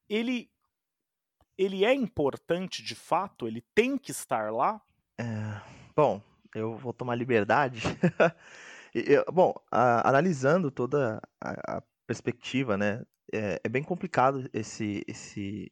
ele, 0.08 0.50
ele 1.56 1.84
é 1.84 1.92
importante 1.92 2.82
de 2.82 2.94
fato? 2.94 3.46
Ele 3.46 3.62
tem 3.74 3.98
que 3.98 4.10
estar 4.10 4.50
lá? 4.50 4.80
É, 5.18 5.60
bom, 5.94 6.22
eu 6.54 6.76
vou 6.76 6.94
tomar 6.94 7.14
liberdade. 7.14 7.82
eu, 8.94 9.24
bom, 9.30 9.52
a, 9.70 10.08
analisando 10.08 10.70
toda 10.70 11.20
a, 11.40 11.76
a 11.76 11.82
perspectiva, 12.08 12.78
né? 12.78 13.04
É, 13.32 13.60
é, 13.62 13.68
bem 13.68 13.82
complicado 13.82 14.48
esse, 14.54 15.04
esse, 15.06 15.70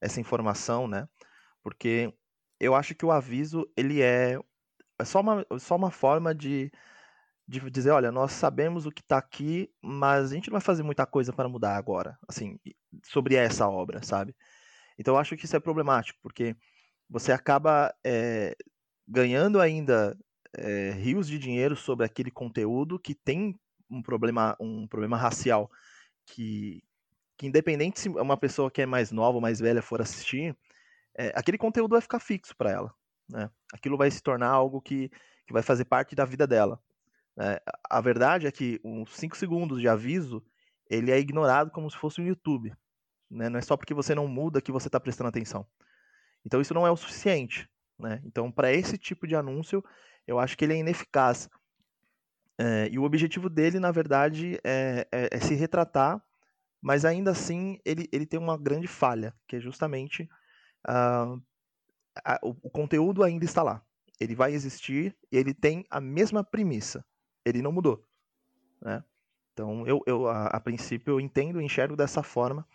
essa 0.00 0.20
informação, 0.20 0.86
né? 0.86 1.08
Porque 1.62 2.14
eu 2.60 2.76
acho 2.76 2.94
que 2.94 3.04
o 3.04 3.10
aviso 3.10 3.68
ele 3.76 4.00
é, 4.00 4.38
é 4.98 5.04
só 5.04 5.20
uma, 5.20 5.44
só 5.58 5.74
uma 5.74 5.90
forma 5.90 6.32
de, 6.32 6.70
de 7.46 7.58
dizer, 7.70 7.90
olha, 7.90 8.12
nós 8.12 8.30
sabemos 8.32 8.86
o 8.86 8.92
que 8.92 9.02
está 9.02 9.18
aqui, 9.18 9.68
mas 9.82 10.30
a 10.30 10.34
gente 10.34 10.48
não 10.48 10.52
vai 10.52 10.60
fazer 10.60 10.84
muita 10.84 11.04
coisa 11.04 11.32
para 11.32 11.48
mudar 11.48 11.76
agora, 11.76 12.16
assim, 12.28 12.56
sobre 13.04 13.34
essa 13.34 13.68
obra, 13.68 14.00
sabe? 14.04 14.34
Então 14.96 15.14
eu 15.14 15.18
acho 15.18 15.36
que 15.36 15.44
isso 15.44 15.56
é 15.56 15.60
problemático, 15.60 16.20
porque 16.22 16.56
você 17.10 17.32
acaba 17.32 17.92
é, 18.06 18.54
ganhando 19.08 19.60
ainda 19.60 20.16
é, 20.56 20.92
rios 20.92 21.26
de 21.26 21.36
dinheiro 21.36 21.74
sobre 21.74 22.06
aquele 22.06 22.30
conteúdo 22.30 22.98
que 22.98 23.14
tem 23.14 23.58
um 23.90 24.02
problema, 24.02 24.56
um 24.60 24.86
problema 24.86 25.16
racial 25.16 25.70
que, 26.26 26.82
que 27.36 27.46
independente 27.46 28.00
se 28.00 28.08
uma 28.08 28.36
pessoa 28.36 28.70
que 28.70 28.82
é 28.82 28.86
mais 28.86 29.10
nova 29.10 29.36
ou 29.36 29.40
mais 29.40 29.60
velha 29.60 29.82
for 29.82 30.00
assistir, 30.00 30.56
é, 31.16 31.32
aquele 31.34 31.58
conteúdo 31.58 31.92
vai 31.92 32.00
ficar 32.00 32.20
fixo 32.20 32.56
para 32.56 32.70
ela. 32.70 32.94
Né? 33.28 33.50
Aquilo 33.72 33.96
vai 33.96 34.10
se 34.10 34.22
tornar 34.22 34.48
algo 34.48 34.80
que, 34.80 35.10
que 35.46 35.52
vai 35.52 35.62
fazer 35.62 35.84
parte 35.84 36.14
da 36.14 36.24
vida 36.24 36.46
dela. 36.46 36.80
Né? 37.36 37.58
A 37.88 38.00
verdade 38.00 38.46
é 38.46 38.52
que 38.52 38.80
uns 38.84 39.14
5 39.16 39.36
segundos 39.36 39.80
de 39.80 39.88
aviso 39.88 40.44
ele 40.88 41.10
é 41.10 41.18
ignorado 41.18 41.70
como 41.70 41.90
se 41.90 41.96
fosse 41.96 42.20
um 42.20 42.26
YouTube. 42.26 42.72
Né? 43.30 43.48
Não 43.48 43.58
é 43.58 43.62
só 43.62 43.76
porque 43.76 43.94
você 43.94 44.14
não 44.14 44.26
muda 44.26 44.60
que 44.60 44.72
você 44.72 44.88
está 44.88 44.98
prestando 44.98 45.28
atenção. 45.28 45.66
Então 46.44 46.60
isso 46.60 46.72
não 46.72 46.86
é 46.86 46.90
o 46.90 46.96
suficiente. 46.96 47.68
Né? 47.98 48.20
Então, 48.24 48.50
para 48.50 48.72
esse 48.72 48.96
tipo 48.96 49.26
de 49.26 49.34
anúncio, 49.34 49.84
eu 50.26 50.38
acho 50.38 50.56
que 50.56 50.64
ele 50.64 50.74
é 50.74 50.78
ineficaz. 50.78 51.48
É, 52.58 52.88
e 52.90 52.98
o 52.98 53.04
objetivo 53.04 53.48
dele, 53.48 53.78
na 53.78 53.92
verdade, 53.92 54.58
é, 54.64 55.06
é, 55.12 55.28
é, 55.32 55.40
se 55.40 55.54
retratar, 55.54 56.20
mas 56.82 57.04
ainda 57.04 57.30
assim 57.30 57.78
ele, 57.84 58.08
ele 58.12 58.26
tem 58.26 58.38
uma 58.38 58.58
grande 58.58 58.88
falha, 58.88 59.32
que 59.46 59.56
é 59.56 59.60
justamente 59.60 60.28
uh, 60.88 61.40
a, 62.24 62.38
o, 62.42 62.50
o, 62.62 62.70
conteúdo 62.70 63.22
ainda 63.22 63.44
está 63.44 63.62
lá. 63.62 63.82
ele 64.20 64.34
vai 64.34 64.52
existir 64.52 65.16
e 65.30 65.36
ele 65.36 65.54
tem 65.54 65.84
a 65.90 66.00
mesma 66.00 66.42
premissa. 66.42 67.04
Ele 67.44 67.62
não 67.62 67.72
mudou. 67.72 68.04
Né? 68.82 69.02
Então, 69.52 69.86
eu, 69.86 70.02
eu 70.06 70.28
a, 70.28 70.46
a 70.46 70.60
princípio, 70.60 71.12
eu 71.12 71.20
entendo 71.20 71.60
e 71.60 71.64
enxergo 71.64 71.96
dessa 71.96 72.22
forma 72.22 72.66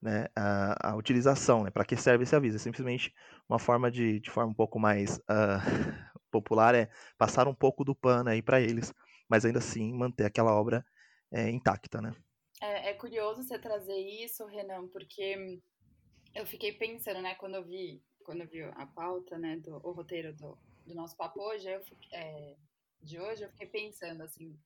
né, 0.00 0.28
a, 0.34 0.90
a 0.90 0.96
utilização. 0.96 1.64
Né? 1.64 1.70
Para 1.70 1.84
que 1.84 1.96
serve 1.96 2.24
esse 2.24 2.34
aviso? 2.34 2.56
É 2.56 2.58
simplesmente 2.58 3.14
uma 3.48 3.58
forma 3.58 3.90
de, 3.90 4.20
de 4.20 4.30
forma 4.30 4.50
um 4.50 4.54
pouco 4.54 4.78
mais 4.78 5.18
uh, 5.18 5.60
popular, 6.30 6.74
é 6.74 6.90
passar 7.16 7.48
um 7.48 7.54
pouco 7.54 7.84
do 7.84 7.94
pano 7.94 8.30
aí 8.30 8.42
para 8.42 8.60
eles, 8.60 8.92
mas 9.28 9.44
ainda 9.44 9.58
assim 9.58 9.92
manter 9.92 10.24
aquela 10.24 10.54
obra 10.54 10.84
é, 11.32 11.50
intacta. 11.50 12.00
Né? 12.00 12.14
É, 12.60 12.90
é 12.90 12.94
curioso 12.94 13.42
você 13.42 13.58
trazer 13.58 13.98
isso, 13.98 14.46
Renan, 14.46 14.88
porque 14.88 15.60
eu 16.34 16.46
fiquei 16.46 16.72
pensando, 16.72 17.20
né, 17.22 17.34
quando 17.34 17.54
eu 17.54 17.64
vi, 17.64 18.02
quando 18.24 18.42
eu 18.42 18.48
vi 18.48 18.62
a 18.62 18.86
pauta, 18.86 19.38
né, 19.38 19.56
do 19.56 19.76
o 19.76 19.92
roteiro 19.92 20.34
do, 20.34 20.58
do 20.84 20.94
nosso 20.94 21.16
papo 21.16 21.40
hoje, 21.40 21.68
eu, 21.68 21.80
é, 22.12 22.56
de 23.02 23.18
hoje, 23.18 23.44
eu 23.44 23.50
fiquei 23.50 23.66
pensando 23.66 24.22
assim, 24.22 24.58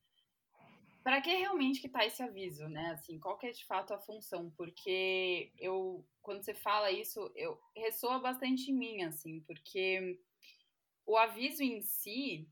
para 1.02 1.21
que 1.21 1.31
realmente 1.31 1.81
que 1.81 1.88
tá 1.88 2.05
esse 2.05 2.23
aviso, 2.23 2.69
né? 2.69 2.90
Assim, 2.90 3.19
qual 3.19 3.38
que 3.38 3.47
é 3.47 3.50
de 3.50 3.64
fato 3.64 3.95
a 3.95 3.99
função? 3.99 4.50
Porque 4.50 5.50
eu, 5.59 6.07
quando 6.21 6.43
você 6.43 6.55
fala 6.55 6.90
isso, 6.90 7.33
eu 7.35 7.59
ressoa 7.75 8.19
bastante 8.19 8.71
em 8.71 8.75
mim, 8.75 9.02
assim, 9.02 9.40
porque 9.40 10.21
o 11.07 11.17
aviso 11.17 11.62
em 11.62 11.81
si 11.81 12.49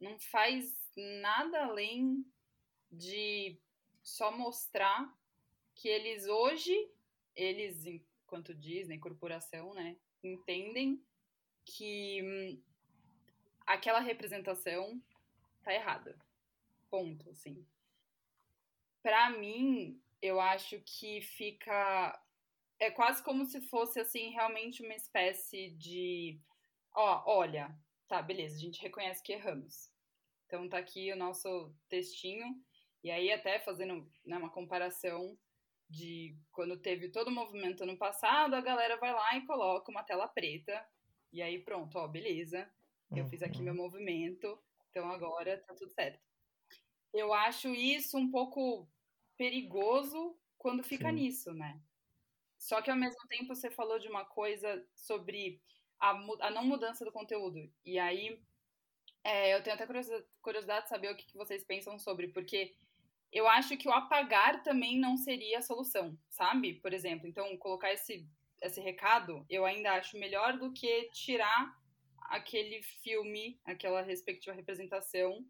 não 0.00 0.18
faz 0.18 0.79
nada 1.20 1.64
além 1.64 2.24
de 2.90 3.58
só 4.02 4.30
mostrar 4.36 5.12
que 5.74 5.88
eles 5.88 6.26
hoje, 6.26 6.90
eles, 7.34 7.86
enquanto 7.86 8.54
Disney, 8.54 8.98
corporação, 8.98 9.72
né, 9.74 9.96
entendem 10.22 11.02
que 11.64 12.22
hum, 12.22 12.62
aquela 13.66 14.00
representação 14.00 15.00
tá 15.62 15.72
errada. 15.72 16.18
Ponto, 16.90 17.30
assim. 17.30 17.64
Para 19.02 19.30
mim, 19.30 20.00
eu 20.20 20.40
acho 20.40 20.80
que 20.80 21.20
fica 21.20 22.20
é 22.78 22.90
quase 22.90 23.22
como 23.22 23.44
se 23.44 23.60
fosse 23.60 24.00
assim 24.00 24.30
realmente 24.30 24.82
uma 24.82 24.94
espécie 24.94 25.70
de 25.72 26.40
ó, 26.94 27.22
olha, 27.26 27.74
tá, 28.08 28.20
beleza, 28.22 28.56
a 28.56 28.60
gente 28.60 28.80
reconhece 28.80 29.22
que 29.22 29.32
erramos. 29.32 29.89
Então 30.50 30.68
tá 30.68 30.78
aqui 30.78 31.12
o 31.12 31.16
nosso 31.16 31.72
textinho 31.88 32.44
e 33.04 33.10
aí 33.10 33.30
até 33.32 33.60
fazendo 33.60 34.10
né, 34.26 34.36
uma 34.36 34.50
comparação 34.50 35.38
de 35.88 36.36
quando 36.50 36.76
teve 36.76 37.08
todo 37.08 37.28
o 37.28 37.34
movimento 37.34 37.84
ano 37.84 37.96
passado, 37.96 38.54
a 38.54 38.60
galera 38.60 38.96
vai 38.96 39.12
lá 39.12 39.36
e 39.36 39.46
coloca 39.46 39.90
uma 39.90 40.02
tela 40.02 40.26
preta 40.26 40.84
e 41.32 41.40
aí 41.40 41.60
pronto, 41.60 41.98
ó, 41.98 42.08
beleza. 42.08 42.68
Eu 43.14 43.26
fiz 43.26 43.42
aqui 43.42 43.60
meu 43.60 43.72
uhum. 43.74 43.80
movimento, 43.80 44.58
então 44.90 45.10
agora 45.10 45.58
tá 45.66 45.74
tudo 45.74 45.90
certo 45.90 46.30
eu 47.12 47.32
acho 47.32 47.74
isso 47.74 48.16
um 48.16 48.30
pouco 48.30 48.88
perigoso 49.36 50.36
quando 50.58 50.82
fica 50.82 51.08
Sim. 51.08 51.14
nisso, 51.14 51.52
né? 51.52 51.80
Só 52.58 52.82
que 52.82 52.90
ao 52.90 52.96
mesmo 52.96 53.20
tempo 53.28 53.54
você 53.54 53.70
falou 53.70 53.98
de 53.98 54.08
uma 54.08 54.24
coisa 54.24 54.84
sobre 54.94 55.60
a, 55.98 56.10
a 56.10 56.50
não 56.50 56.64
mudança 56.64 57.04
do 57.04 57.12
conteúdo. 57.12 57.72
E 57.84 57.98
aí 57.98 58.40
é, 59.24 59.54
eu 59.54 59.62
tenho 59.62 59.74
até 59.74 59.86
curiosidade 60.40 60.84
de 60.84 60.88
saber 60.88 61.12
o 61.12 61.16
que, 61.16 61.26
que 61.26 61.36
vocês 61.36 61.64
pensam 61.64 61.98
sobre, 61.98 62.28
porque 62.28 62.74
eu 63.32 63.46
acho 63.46 63.76
que 63.76 63.88
o 63.88 63.92
apagar 63.92 64.62
também 64.62 64.98
não 64.98 65.16
seria 65.16 65.58
a 65.58 65.62
solução, 65.62 66.16
sabe? 66.28 66.74
Por 66.74 66.92
exemplo, 66.92 67.28
então 67.28 67.56
colocar 67.58 67.92
esse, 67.92 68.26
esse 68.60 68.80
recado 68.80 69.44
eu 69.48 69.64
ainda 69.64 69.92
acho 69.92 70.18
melhor 70.18 70.58
do 70.58 70.72
que 70.72 71.08
tirar 71.12 71.74
aquele 72.30 72.82
filme, 73.02 73.60
aquela 73.64 74.02
respectiva 74.02 74.54
representação 74.54 75.44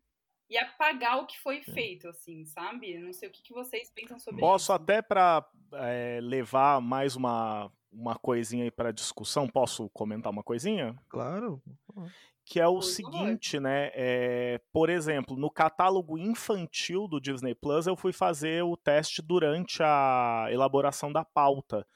e 0.48 0.58
apagar 0.58 1.18
o 1.18 1.26
que 1.26 1.38
foi 1.38 1.62
feito, 1.62 2.08
assim, 2.08 2.44
sabe? 2.44 2.98
Não 2.98 3.12
sei 3.12 3.28
o 3.28 3.32
que, 3.32 3.42
que 3.42 3.52
vocês 3.52 3.90
pensam 3.90 4.18
sobre 4.18 4.40
posso 4.40 4.62
isso. 4.62 4.66
Posso 4.66 4.82
até 4.82 5.00
para 5.00 5.48
é, 5.74 6.18
levar 6.20 6.80
mais 6.80 7.14
uma, 7.14 7.70
uma 7.92 8.16
coisinha 8.16 8.64
aí 8.64 8.70
para 8.70 8.90
discussão, 8.90 9.48
posso 9.48 9.88
comentar 9.90 10.32
uma 10.32 10.42
coisinha? 10.42 10.98
Claro. 11.08 11.62
Que 12.50 12.58
é 12.58 12.66
o 12.66 12.74
por 12.74 12.82
seguinte, 12.82 13.52
favor. 13.52 13.62
né? 13.62 13.90
É, 13.94 14.60
por 14.72 14.90
exemplo, 14.90 15.36
no 15.36 15.48
catálogo 15.48 16.18
infantil 16.18 17.06
do 17.06 17.20
Disney 17.20 17.54
Plus, 17.54 17.86
eu 17.86 17.96
fui 17.96 18.12
fazer 18.12 18.64
o 18.64 18.76
teste 18.76 19.22
durante 19.22 19.80
a 19.84 20.48
elaboração 20.50 21.12
da 21.12 21.24
pauta. 21.24 21.86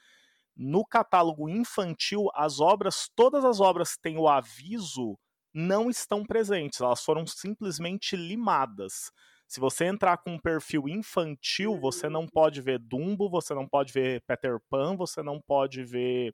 No 0.55 0.85
catálogo 0.85 1.49
infantil, 1.49 2.29
as 2.33 2.61
obras, 2.61 3.09
todas 3.13 3.43
as 3.43 3.59
obras 3.59 3.95
que 3.95 4.01
têm 4.03 4.17
o 4.17 4.29
aviso 4.29 5.19
não 5.53 5.89
estão 5.89 6.23
presentes, 6.23 6.79
elas 6.79 7.03
foram 7.03 7.27
simplesmente 7.27 8.15
limadas. 8.15 9.11
Se 9.45 9.59
você 9.59 9.83
entrar 9.83 10.19
com 10.19 10.35
um 10.35 10.39
perfil 10.39 10.87
infantil, 10.87 11.77
você 11.77 12.07
não 12.07 12.25
pode 12.25 12.61
ver 12.61 12.79
Dumbo, 12.79 13.29
você 13.29 13.53
não 13.53 13.67
pode 13.67 13.91
ver 13.91 14.23
Peter 14.25 14.57
Pan, 14.69 14.95
você 14.95 15.21
não 15.21 15.41
pode 15.41 15.83
ver 15.83 16.33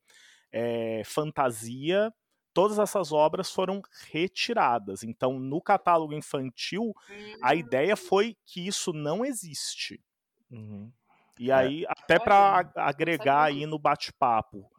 é, 0.51 1.01
fantasia. 1.05 2.13
Todas 2.53 2.79
essas 2.79 3.11
obras 3.11 3.51
foram 3.51 3.81
retiradas. 4.11 5.03
Então, 5.03 5.39
no 5.39 5.61
catálogo 5.61 6.13
infantil, 6.13 6.93
a 7.41 7.55
ideia 7.55 7.93
hum. 7.93 7.97
foi 7.97 8.37
que 8.45 8.67
isso 8.67 8.91
não 8.91 9.23
existe. 9.23 10.01
Uhum. 10.49 10.91
E 11.39 11.49
é. 11.49 11.53
aí, 11.53 11.85
até 11.87 12.19
para 12.19 12.71
agregar 12.75 13.43
aí 13.43 13.65
no 13.65 13.79
bate-papo. 13.79 14.69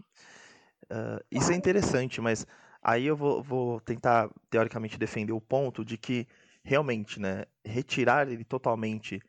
Uh, 0.85 1.25
isso 1.31 1.51
é 1.51 1.55
interessante, 1.55 2.21
mas 2.21 2.47
Aí 2.83 3.07
eu 3.07 3.17
vou, 3.17 3.41
vou 3.43 3.81
tentar, 3.81 4.29
teoricamente, 4.51 4.99
defender 4.99 5.33
o 5.33 5.41
ponto 5.41 5.85
de 5.85 5.97
que, 5.97 6.27
realmente, 6.65 7.21
né, 7.21 7.45
retirar 7.65 8.29
ele 8.29 8.45
totalmente 8.45 9.21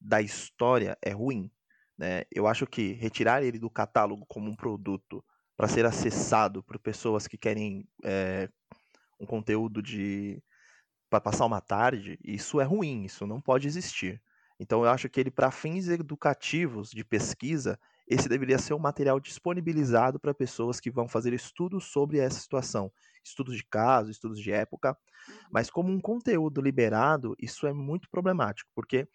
da 0.00 0.20
história 0.20 0.98
é 1.00 1.12
ruim. 1.12 1.48
Né? 1.96 2.24
Eu 2.34 2.48
acho 2.48 2.66
que 2.66 2.94
retirar 2.94 3.44
ele 3.44 3.60
do 3.60 3.70
catálogo 3.70 4.26
como 4.26 4.50
um 4.50 4.56
produto 4.56 5.24
para 5.56 5.68
ser 5.68 5.86
acessado 5.86 6.62
por 6.62 6.78
pessoas 6.78 7.26
que 7.26 7.38
querem 7.38 7.88
é, 8.04 8.48
um 9.18 9.26
conteúdo 9.26 9.82
de 9.82 10.42
para 11.08 11.20
passar 11.20 11.46
uma 11.46 11.60
tarde, 11.60 12.18
isso 12.22 12.60
é 12.60 12.64
ruim, 12.64 13.04
isso 13.04 13.26
não 13.26 13.40
pode 13.40 13.68
existir. 13.68 14.20
Então 14.58 14.84
eu 14.84 14.90
acho 14.90 15.08
que 15.08 15.20
ele 15.20 15.30
para 15.30 15.50
fins 15.50 15.88
educativos 15.88 16.90
de 16.90 17.04
pesquisa, 17.04 17.78
esse 18.08 18.28
deveria 18.28 18.58
ser 18.58 18.74
um 18.74 18.78
material 18.78 19.20
disponibilizado 19.20 20.18
para 20.18 20.34
pessoas 20.34 20.80
que 20.80 20.90
vão 20.90 21.08
fazer 21.08 21.32
estudos 21.32 21.86
sobre 21.86 22.18
essa 22.18 22.40
situação, 22.40 22.90
estudos 23.24 23.56
de 23.56 23.64
caso, 23.64 24.10
estudos 24.10 24.40
de 24.40 24.50
época, 24.50 24.96
uhum. 25.28 25.34
mas 25.50 25.70
como 25.70 25.92
um 25.92 26.00
conteúdo 26.00 26.60
liberado, 26.60 27.36
isso 27.38 27.66
é 27.66 27.72
muito 27.72 28.08
problemático, 28.10 28.70
porque 28.74 29.08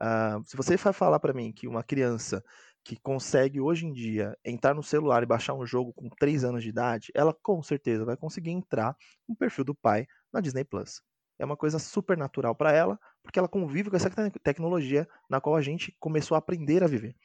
uh, 0.00 0.42
se 0.44 0.56
você 0.56 0.76
vai 0.76 0.92
falar 0.92 1.20
para 1.20 1.34
mim 1.34 1.52
que 1.52 1.68
uma 1.68 1.82
criança 1.82 2.42
que 2.86 2.94
consegue 3.00 3.60
hoje 3.60 3.84
em 3.84 3.92
dia 3.92 4.38
entrar 4.44 4.72
no 4.72 4.82
celular 4.82 5.20
e 5.20 5.26
baixar 5.26 5.54
um 5.54 5.66
jogo 5.66 5.92
com 5.92 6.08
3 6.08 6.44
anos 6.44 6.62
de 6.62 6.68
idade, 6.68 7.10
ela 7.14 7.34
com 7.34 7.60
certeza 7.60 8.04
vai 8.04 8.16
conseguir 8.16 8.52
entrar 8.52 8.96
no 9.28 9.34
perfil 9.34 9.64
do 9.64 9.74
pai 9.74 10.06
na 10.32 10.40
Disney 10.40 10.62
Plus. 10.62 11.02
É 11.36 11.44
uma 11.44 11.56
coisa 11.56 11.80
super 11.80 12.16
natural 12.16 12.54
para 12.54 12.72
ela, 12.72 12.96
porque 13.24 13.40
ela 13.40 13.48
convive 13.48 13.90
com 13.90 13.96
essa 13.96 14.08
tecnologia 14.40 15.06
na 15.28 15.40
qual 15.40 15.56
a 15.56 15.60
gente 15.60 15.96
começou 15.98 16.36
a 16.36 16.38
aprender 16.38 16.84
a 16.84 16.86
viver, 16.86 17.16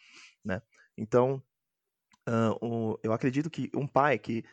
né? 0.44 0.64
Então, 0.98 1.42
uh, 2.28 3.00
eu 3.04 3.14
acredito 3.14 3.50
que 3.50 3.70
um 3.76 3.86
pai 3.86 4.18
que. 4.18 4.44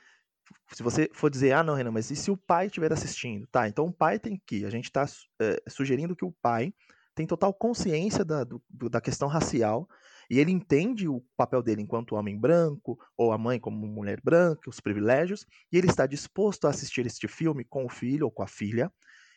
Se 0.72 0.82
você 0.82 1.10
for 1.14 1.30
dizer, 1.30 1.52
ah, 1.52 1.62
não, 1.62 1.74
Renan, 1.74 1.90
mas 1.90 2.10
e 2.10 2.16
se 2.16 2.30
o 2.30 2.36
pai 2.36 2.66
estiver 2.66 2.92
assistindo? 2.92 3.46
Tá, 3.46 3.66
então 3.66 3.86
o 3.86 3.92
pai 3.92 4.18
tem 4.18 4.40
que. 4.46 4.66
A 4.66 4.70
gente 4.70 4.84
está 4.84 5.06
é, 5.40 5.62
sugerindo 5.68 6.14
que 6.14 6.24
o 6.24 6.32
pai 6.42 6.72
tem 7.14 7.26
total 7.26 7.52
consciência 7.52 8.24
da, 8.24 8.44
do, 8.44 8.62
da 8.90 9.00
questão 9.00 9.26
racial 9.26 9.88
e 10.30 10.38
ele 10.38 10.52
entende 10.52 11.08
o 11.08 11.22
papel 11.36 11.62
dele 11.62 11.82
enquanto 11.82 12.14
homem 12.14 12.38
branco, 12.38 12.98
ou 13.16 13.32
a 13.32 13.38
mãe 13.38 13.58
como 13.58 13.86
mulher 13.86 14.20
branca, 14.22 14.68
os 14.68 14.80
privilégios, 14.80 15.46
e 15.72 15.78
ele 15.78 15.88
está 15.88 16.06
disposto 16.06 16.66
a 16.66 16.70
assistir 16.70 17.06
este 17.06 17.26
filme 17.26 17.64
com 17.64 17.84
o 17.84 17.88
filho 17.88 18.26
ou 18.26 18.30
com 18.30 18.42
a 18.42 18.46
filha, 18.46 18.92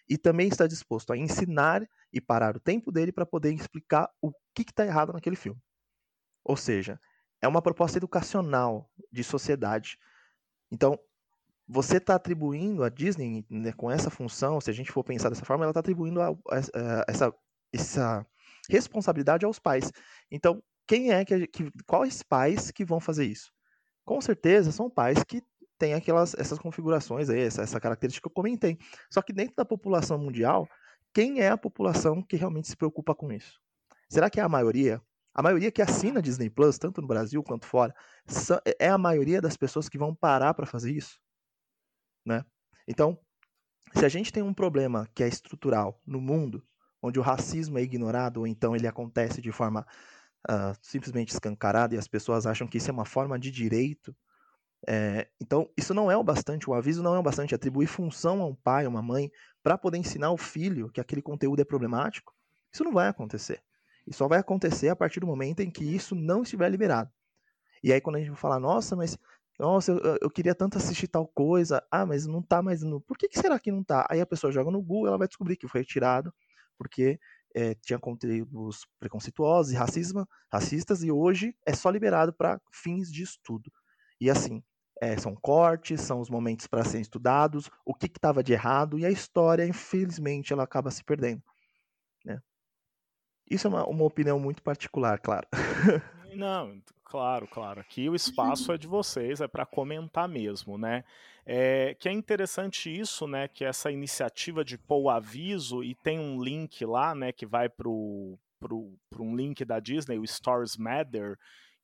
e 0.09 0.17
também 0.17 0.49
está 0.49 0.67
disposto 0.67 1.13
a 1.13 1.17
ensinar 1.17 1.87
e 2.11 2.19
parar 2.19 2.57
o 2.57 2.59
tempo 2.59 2.91
dele 2.91 3.11
para 3.11 3.25
poder 3.25 3.53
explicar 3.53 4.09
o 4.21 4.31
que 4.53 4.63
está 4.63 4.85
errado 4.85 5.13
naquele 5.13 5.37
filme. 5.37 5.59
Ou 6.43 6.57
seja, 6.57 6.99
é 7.41 7.47
uma 7.47 7.61
proposta 7.61 7.97
educacional 7.97 8.89
de 9.11 9.23
sociedade. 9.23 9.97
Então, 10.69 10.99
você 11.67 11.97
está 11.97 12.15
atribuindo 12.15 12.83
a 12.83 12.89
Disney 12.89 13.45
né, 13.49 13.71
com 13.71 13.89
essa 13.89 14.09
função, 14.09 14.59
se 14.59 14.69
a 14.69 14.73
gente 14.73 14.91
for 14.91 15.05
pensar 15.05 15.29
dessa 15.29 15.45
forma, 15.45 15.63
ela 15.63 15.71
está 15.71 15.79
atribuindo 15.79 16.21
a, 16.21 16.27
a, 16.29 16.57
a, 16.75 17.05
essa, 17.07 17.33
essa 17.71 18.27
responsabilidade 18.69 19.45
aos 19.45 19.59
pais. 19.59 19.91
Então, 20.29 20.61
quem 20.87 21.11
é 21.11 21.23
que, 21.23 21.47
que 21.47 21.71
quais 21.85 22.23
pais 22.23 22.71
que 22.71 22.83
vão 22.85 22.99
fazer 22.99 23.25
isso? 23.25 23.51
Com 24.05 24.19
certeza 24.19 24.71
são 24.71 24.89
pais 24.89 25.23
que 25.23 25.41
têm 25.77 25.93
aquelas 25.93 26.35
essas 26.35 26.59
configurações 26.59 27.29
aí, 27.29 27.41
essa, 27.41 27.61
essa 27.61 27.79
característica 27.79 28.27
que 28.27 28.31
eu 28.31 28.35
comentei. 28.35 28.77
Só 29.09 29.21
que 29.21 29.33
dentro 29.33 29.55
da 29.55 29.65
população 29.65 30.17
mundial, 30.17 30.67
quem 31.13 31.39
é 31.39 31.49
a 31.49 31.57
população 31.57 32.21
que 32.21 32.35
realmente 32.35 32.67
se 32.67 32.77
preocupa 32.77 33.15
com 33.15 33.31
isso? 33.31 33.59
Será 34.09 34.29
que 34.29 34.39
é 34.39 34.43
a 34.43 34.49
maioria? 34.49 35.01
A 35.33 35.41
maioria 35.41 35.71
que 35.71 35.81
assina 35.81 36.21
Disney 36.21 36.49
Plus, 36.49 36.77
tanto 36.77 37.01
no 37.01 37.07
Brasil 37.07 37.41
quanto 37.41 37.65
fora, 37.65 37.95
é 38.77 38.89
a 38.89 38.97
maioria 38.97 39.39
das 39.41 39.55
pessoas 39.55 39.87
que 39.87 39.97
vão 39.97 40.13
parar 40.13 40.53
para 40.53 40.65
fazer 40.65 40.91
isso, 40.91 41.19
né? 42.25 42.43
Então, 42.85 43.17
se 43.93 44.05
a 44.05 44.09
gente 44.09 44.31
tem 44.31 44.43
um 44.43 44.53
problema 44.53 45.07
que 45.15 45.23
é 45.23 45.27
estrutural 45.27 46.01
no 46.05 46.19
mundo, 46.19 46.63
onde 47.01 47.17
o 47.17 47.21
racismo 47.21 47.77
é 47.77 47.81
ignorado 47.81 48.41
ou 48.41 48.47
então 48.47 48.75
ele 48.75 48.87
acontece 48.87 49.41
de 49.41 49.51
forma 49.51 49.85
uh, 50.49 50.75
simplesmente 50.81 51.33
escancarada 51.33 51.95
e 51.95 51.97
as 51.97 52.07
pessoas 52.07 52.45
acham 52.45 52.67
que 52.67 52.77
isso 52.77 52.89
é 52.89 52.93
uma 52.93 53.05
forma 53.05 53.37
de 53.37 53.51
direito, 53.51 54.15
é, 54.87 55.27
então 55.39 55.69
isso 55.77 55.93
não 55.93 56.09
é 56.09 56.17
o 56.17 56.23
bastante, 56.23 56.69
o 56.69 56.73
aviso 56.73 57.03
não 57.03 57.15
é 57.15 57.19
o 57.19 57.23
bastante, 57.23 57.53
atribuir 57.53 57.87
função 57.87 58.41
a 58.41 58.45
um 58.45 58.55
pai, 58.55 58.85
a 58.85 58.89
uma 58.89 59.01
mãe, 59.01 59.31
para 59.61 59.77
poder 59.77 59.97
ensinar 59.97 60.31
o 60.31 60.37
filho 60.37 60.89
que 60.89 60.99
aquele 60.99 61.21
conteúdo 61.21 61.61
é 61.61 61.65
problemático, 61.65 62.33
isso 62.71 62.83
não 62.83 62.91
vai 62.91 63.07
acontecer. 63.07 63.61
E 64.07 64.13
só 64.13 64.27
vai 64.27 64.39
acontecer 64.39 64.89
a 64.89 64.95
partir 64.95 65.19
do 65.19 65.27
momento 65.27 65.59
em 65.59 65.69
que 65.69 65.83
isso 65.83 66.15
não 66.15 66.41
estiver 66.41 66.69
liberado. 66.69 67.11
E 67.83 67.93
aí 67.93 68.01
quando 68.01 68.15
a 68.15 68.19
gente 68.19 68.35
fala, 68.35 68.59
nossa, 68.59 68.95
mas 68.95 69.17
nossa, 69.59 69.91
eu, 69.91 70.17
eu, 70.21 70.29
queria 70.31 70.55
tanto 70.55 70.77
assistir 70.79 71.07
tal 71.07 71.27
coisa. 71.27 71.83
Ah, 71.91 72.03
mas 72.03 72.25
não 72.25 72.41
tá 72.41 72.63
mais 72.63 72.81
no. 72.81 72.99
Por 72.99 73.15
que, 73.15 73.27
que 73.27 73.37
será 73.37 73.59
que 73.59 73.71
não 73.71 73.83
tá? 73.83 74.07
Aí 74.09 74.19
a 74.19 74.25
pessoa 74.25 74.51
joga 74.51 74.71
no 74.71 74.81
Google, 74.81 75.09
ela 75.09 75.19
vai 75.19 75.27
descobrir 75.27 75.55
que 75.55 75.67
foi 75.67 75.81
retirado 75.81 76.33
porque 76.81 77.19
é, 77.55 77.75
tinha 77.75 77.99
conteúdos 77.99 78.85
preconceituosos 78.99 79.73
e 79.73 79.75
racismo, 79.75 80.27
racistas, 80.51 81.03
e 81.03 81.11
hoje 81.11 81.55
é 81.65 81.73
só 81.73 81.89
liberado 81.89 82.33
para 82.33 82.59
fins 82.71 83.11
de 83.11 83.23
estudo. 83.23 83.71
E 84.19 84.29
assim, 84.29 84.63
é, 85.01 85.17
são 85.17 85.35
cortes, 85.35 86.01
são 86.01 86.19
os 86.19 86.29
momentos 86.29 86.67
para 86.67 86.83
serem 86.83 87.01
estudados, 87.01 87.69
o 87.85 87.93
que 87.93 88.05
estava 88.05 88.43
de 88.43 88.53
errado, 88.53 88.99
e 88.99 89.05
a 89.05 89.09
história, 89.09 89.65
infelizmente, 89.65 90.53
ela 90.53 90.63
acaba 90.63 90.91
se 90.91 91.03
perdendo. 91.03 91.41
Né? 92.23 92.39
Isso 93.49 93.67
é 93.67 93.69
uma, 93.69 93.85
uma 93.87 94.03
opinião 94.03 94.39
muito 94.39 94.61
particular, 94.61 95.19
claro. 95.19 95.47
Não, 96.33 96.81
claro, 97.03 97.47
claro. 97.47 97.81
Aqui 97.81 98.09
o 98.09 98.15
espaço 98.15 98.71
é 98.71 98.77
de 98.79 98.87
vocês, 98.87 99.41
é 99.41 99.47
para 99.47 99.65
comentar 99.65 100.27
mesmo, 100.27 100.77
né? 100.77 101.03
É, 101.45 101.95
que 101.99 102.07
é 102.07 102.11
interessante 102.11 102.89
isso, 102.89 103.27
né? 103.27 103.47
Que 103.47 103.65
essa 103.65 103.91
iniciativa 103.91 104.63
de 104.63 104.77
pôr 104.77 105.03
o 105.03 105.09
aviso 105.09 105.83
e 105.83 105.95
tem 105.95 106.19
um 106.19 106.41
link 106.41 106.85
lá, 106.85 107.13
né? 107.15 107.31
Que 107.31 107.45
vai 107.45 107.67
para 107.67 107.89
um 107.89 109.35
link 109.35 109.65
da 109.65 109.79
Disney, 109.79 110.19
o 110.19 110.23
Stars 110.23 110.77
Matter, 110.77 111.37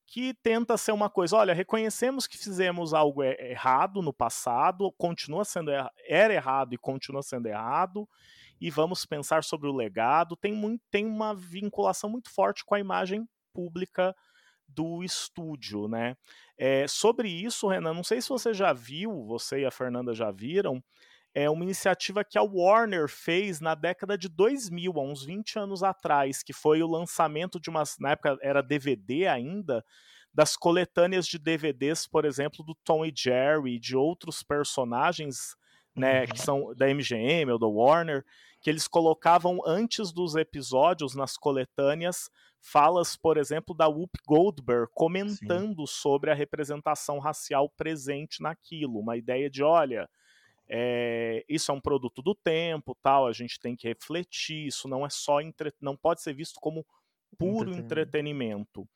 que 0.05 0.33
tenta 0.35 0.77
ser 0.77 0.93
uma 0.93 1.09
coisa, 1.09 1.35
olha, 1.35 1.53
reconhecemos 1.53 2.27
que 2.27 2.37
fizemos 2.37 2.93
algo 2.93 3.21
errado 3.23 4.01
no 4.01 4.13
passado, 4.13 4.89
continua 4.97 5.43
sendo 5.43 5.69
era 6.07 6.33
errado 6.33 6.73
e 6.73 6.77
continua 6.77 7.21
sendo 7.21 7.47
errado, 7.47 8.07
e 8.59 8.71
vamos 8.71 9.05
pensar 9.05 9.43
sobre 9.43 9.67
o 9.67 9.75
legado. 9.75 10.37
Tem, 10.37 10.53
muito, 10.53 10.81
tem 10.89 11.05
uma 11.05 11.35
vinculação 11.35 12.09
muito 12.09 12.29
forte 12.29 12.63
com 12.63 12.73
a 12.73 12.79
imagem 12.79 13.27
pública 13.53 14.15
do 14.67 15.03
estúdio, 15.03 15.87
né? 15.87 16.15
É, 16.57 16.87
sobre 16.87 17.29
isso, 17.29 17.67
Renan, 17.67 17.93
não 17.93 18.03
sei 18.03 18.21
se 18.21 18.29
você 18.29 18.53
já 18.53 18.73
viu, 18.73 19.25
você 19.25 19.61
e 19.61 19.65
a 19.65 19.71
Fernanda 19.71 20.13
já 20.13 20.31
viram, 20.31 20.83
é 21.33 21.47
uma 21.49 21.63
iniciativa 21.63 22.23
que 22.23 22.37
a 22.37 22.41
Warner 22.41 23.07
fez 23.07 23.61
na 23.61 23.75
década 23.75 24.17
de 24.17 24.27
2000, 24.27 24.91
há 24.95 25.01
uns 25.03 25.23
20 25.23 25.59
anos 25.59 25.83
atrás, 25.83 26.41
que 26.41 26.51
foi 26.51 26.81
o 26.81 26.87
lançamento 26.87 27.59
de 27.59 27.69
umas, 27.69 27.97
na 27.99 28.11
época 28.11 28.37
era 28.41 28.63
DVD 28.63 29.27
ainda, 29.27 29.85
das 30.33 30.55
coletâneas 30.55 31.27
de 31.27 31.37
DVDs, 31.37 32.07
por 32.07 32.25
exemplo, 32.25 32.63
do 32.63 32.75
Tom 32.83 33.05
e 33.05 33.13
Jerry, 33.15 33.79
de 33.79 33.95
outros 33.95 34.41
personagens, 34.41 35.55
né, 35.95 36.25
que 36.25 36.39
uhum. 36.39 36.45
são 36.45 36.75
da 36.75 36.87
MGM 36.87 37.51
ou 37.51 37.59
da 37.59 37.67
Warner, 37.67 38.25
que 38.61 38.69
eles 38.69 38.87
colocavam 38.87 39.59
antes 39.65 40.11
dos 40.11 40.35
episódios 40.35 41.15
nas 41.15 41.37
coletâneas 41.37 42.29
falas, 42.61 43.15
por 43.15 43.37
exemplo, 43.37 43.75
da 43.75 43.87
Whoopi 43.87 44.19
Goldberg 44.25 44.91
comentando 44.93 45.87
Sim. 45.87 45.93
sobre 45.93 46.31
a 46.31 46.33
representação 46.33 47.19
racial 47.19 47.69
presente 47.69 48.41
naquilo, 48.41 48.99
uma 48.99 49.15
ideia 49.17 49.49
de, 49.49 49.63
olha, 49.63 50.09
é, 50.69 51.45
isso 51.47 51.71
é 51.71 51.73
um 51.73 51.81
produto 51.81 52.21
do 52.21 52.35
tempo, 52.35 52.97
tal, 53.01 53.27
a 53.27 53.33
gente 53.33 53.59
tem 53.59 53.75
que 53.75 53.87
refletir, 53.87 54.67
isso 54.67 54.87
não 54.87 55.05
é 55.05 55.09
só 55.09 55.39
entre... 55.39 55.73
não 55.79 55.95
pode 55.95 56.21
ser 56.21 56.33
visto 56.33 56.59
como 56.59 56.85
puro 57.37 57.71
entretenimento. 57.73 58.87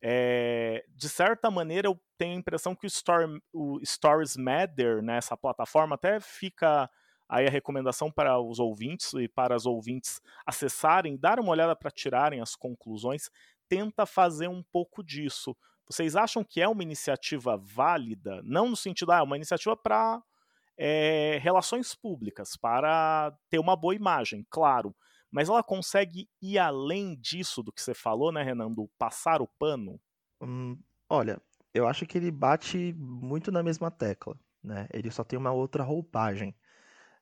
É, 0.00 0.84
de 0.94 1.08
certa 1.08 1.50
maneira, 1.50 1.88
eu 1.88 1.98
tenho 2.18 2.34
a 2.36 2.38
impressão 2.38 2.74
que 2.74 2.86
o, 2.86 2.88
Story, 2.88 3.40
o 3.52 3.80
Stories 3.84 4.36
Matter, 4.36 5.02
nessa 5.02 5.34
né, 5.34 5.38
plataforma, 5.40 5.94
até 5.94 6.20
fica 6.20 6.88
aí 7.28 7.46
a 7.46 7.50
recomendação 7.50 8.10
para 8.10 8.40
os 8.40 8.58
ouvintes 8.58 9.12
e 9.14 9.28
para 9.28 9.54
as 9.54 9.66
ouvintes 9.66 10.20
acessarem, 10.44 11.16
dar 11.16 11.40
uma 11.40 11.50
olhada 11.50 11.74
para 11.74 11.90
tirarem 11.90 12.40
as 12.40 12.54
conclusões, 12.54 13.30
tenta 13.68 14.06
fazer 14.06 14.48
um 14.48 14.62
pouco 14.62 15.02
disso. 15.02 15.56
Vocês 15.88 16.16
acham 16.16 16.42
que 16.42 16.60
é 16.60 16.68
uma 16.68 16.82
iniciativa 16.82 17.56
válida? 17.56 18.40
Não 18.44 18.70
no 18.70 18.76
sentido, 18.76 19.12
ah, 19.12 19.18
é 19.18 19.22
uma 19.22 19.36
iniciativa 19.36 19.76
para 19.76 20.22
é, 20.76 21.38
relações 21.40 21.94
públicas, 21.94 22.56
para 22.56 23.32
ter 23.48 23.58
uma 23.58 23.76
boa 23.76 23.94
imagem, 23.94 24.44
claro. 24.50 24.94
Mas 25.30 25.48
ela 25.48 25.62
consegue 25.62 26.28
ir 26.40 26.58
além 26.58 27.16
disso 27.16 27.62
do 27.62 27.72
que 27.72 27.82
você 27.82 27.94
falou, 27.94 28.32
né, 28.32 28.42
Renan, 28.42 28.72
do 28.72 28.88
passar 28.98 29.42
o 29.42 29.48
pano? 29.58 30.00
Hum, 30.40 30.78
olha, 31.08 31.40
eu 31.74 31.86
acho 31.86 32.06
que 32.06 32.18
ele 32.18 32.30
bate 32.30 32.94
muito 32.94 33.52
na 33.52 33.62
mesma 33.62 33.90
tecla, 33.90 34.36
né? 34.62 34.88
Ele 34.92 35.10
só 35.10 35.22
tem 35.22 35.38
uma 35.38 35.52
outra 35.52 35.82
roupagem. 35.82 36.54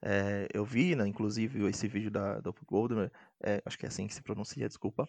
É, 0.06 0.46
eu 0.52 0.66
vi, 0.66 0.94
né, 0.94 1.08
inclusive, 1.08 1.66
esse 1.66 1.88
vídeo 1.88 2.10
da, 2.10 2.38
da 2.38 2.52
Goldman, 2.66 3.10
é, 3.42 3.62
acho 3.64 3.78
que 3.78 3.86
é 3.86 3.88
assim 3.88 4.06
que 4.06 4.12
se 4.12 4.22
pronuncia, 4.22 4.68
desculpa. 4.68 5.08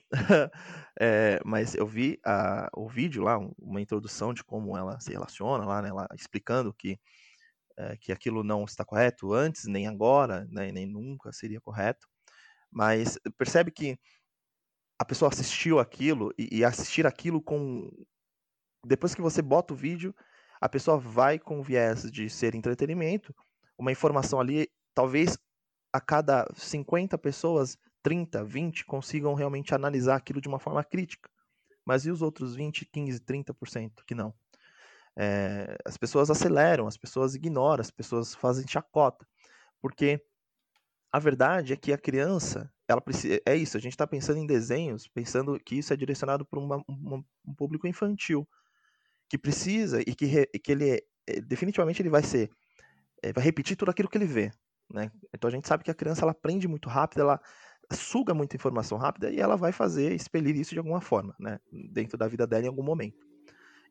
é, 0.98 1.38
mas 1.44 1.76
eu 1.76 1.86
vi 1.86 2.18
a, 2.26 2.70
o 2.74 2.88
vídeo 2.88 3.22
lá, 3.22 3.38
uma 3.60 3.82
introdução 3.82 4.34
de 4.34 4.42
como 4.42 4.78
ela 4.78 4.98
se 5.02 5.12
relaciona 5.12 5.66
lá, 5.66 5.82
né, 5.82 5.90
ela 5.90 6.08
explicando 6.16 6.74
que, 6.74 6.98
que 8.00 8.14
aquilo 8.14 8.42
não 8.42 8.64
está 8.64 8.86
correto 8.86 9.34
antes, 9.34 9.66
nem 9.66 9.86
agora, 9.86 10.48
né, 10.50 10.72
nem 10.72 10.86
nunca 10.86 11.34
seria 11.34 11.60
correto. 11.60 12.08
Mas 12.72 13.20
percebe 13.38 13.72
que 13.72 14.00
a 14.98 15.04
pessoa 15.04 15.30
assistiu 15.30 15.78
aquilo 15.78 16.34
e, 16.38 16.60
e 16.60 16.64
assistir 16.64 17.06
aquilo 17.06 17.42
com. 17.42 17.90
Depois 18.86 19.14
que 19.14 19.22
você 19.22 19.42
bota 19.42 19.74
o 19.74 19.78
vídeo, 19.78 20.16
a 20.62 20.70
pessoa 20.70 20.98
vai 20.98 21.38
com 21.38 21.62
viés 21.62 22.10
de 22.10 22.30
ser 22.30 22.56
entretenimento, 22.56 23.36
uma 23.78 23.92
informação 23.92 24.40
ali 24.40 24.70
talvez 24.96 25.38
a 25.94 26.02
cada 26.02 26.48
50 26.56 27.18
pessoas, 27.18 27.78
30, 28.02 28.44
20 28.44 28.86
consigam 28.86 29.34
realmente 29.34 29.76
analisar 29.76 30.16
aquilo 30.16 30.42
de 30.42 30.48
uma 30.48 30.60
forma 30.60 30.84
crítica. 30.84 31.30
Mas 31.86 32.06
e 32.06 32.12
os 32.12 32.22
outros 32.22 32.56
20, 32.56 32.86
15, 32.86 33.20
30% 33.20 34.04
que 34.08 34.16
não? 34.16 34.34
É, 35.18 35.78
as 35.86 35.98
pessoas 35.98 36.30
aceleram, 36.30 36.88
as 36.88 36.98
pessoas 36.98 37.36
ignoram, 37.36 37.82
as 37.82 37.92
pessoas 37.92 38.34
fazem 38.34 38.68
chacota. 38.68 39.28
Porque 39.82 40.22
a 41.12 41.20
verdade 41.20 41.74
é 41.74 41.78
que 41.78 41.94
a 41.94 41.98
criança, 41.98 42.72
ela 42.88 43.00
precisa, 43.00 43.40
é 43.46 43.56
isso, 43.56 43.78
a 43.78 43.80
gente 43.80 43.94
está 43.94 44.06
pensando 44.08 44.40
em 44.40 44.48
desenhos, 44.48 45.08
pensando 45.08 45.60
que 45.60 45.76
isso 45.76 45.94
é 45.94 45.96
direcionado 45.96 46.46
para 46.46 46.60
um 46.60 47.24
público 47.56 47.88
infantil, 47.88 48.48
que 49.30 49.38
precisa 49.38 50.02
e 50.02 50.14
que, 50.14 50.46
que 50.60 50.72
ele 50.72 50.92
é, 51.28 51.42
definitivamente 51.42 52.02
ele 52.02 52.10
vai 52.10 52.24
ser, 52.24 52.50
é, 53.24 53.32
vai 53.32 53.44
repetir 53.44 53.78
tudo 53.78 53.92
aquilo 53.92 54.10
que 54.10 54.18
ele 54.18 54.26
vê. 54.26 54.52
Né? 54.92 55.12
Então 55.34 55.48
a 55.48 55.52
gente 55.52 55.68
sabe 55.68 55.84
que 55.84 55.92
a 55.92 55.96
criança 55.96 56.24
ela 56.24 56.32
aprende 56.32 56.68
muito 56.68 56.90
rápido, 56.90 57.22
ela 57.22 57.42
suga 57.92 58.34
muita 58.34 58.56
informação 58.56 58.98
rápida 58.98 59.30
e 59.32 59.40
ela 59.40 59.56
vai 59.56 59.72
fazer, 59.72 60.12
expelir 60.14 60.56
isso 60.56 60.72
de 60.72 60.80
alguma 60.80 61.02
forma, 61.02 61.36
né? 61.40 61.60
dentro 61.92 62.18
da 62.18 62.28
vida 62.28 62.48
dela 62.48 62.66
em 62.66 62.68
algum 62.68 62.84
momento. 62.84 63.26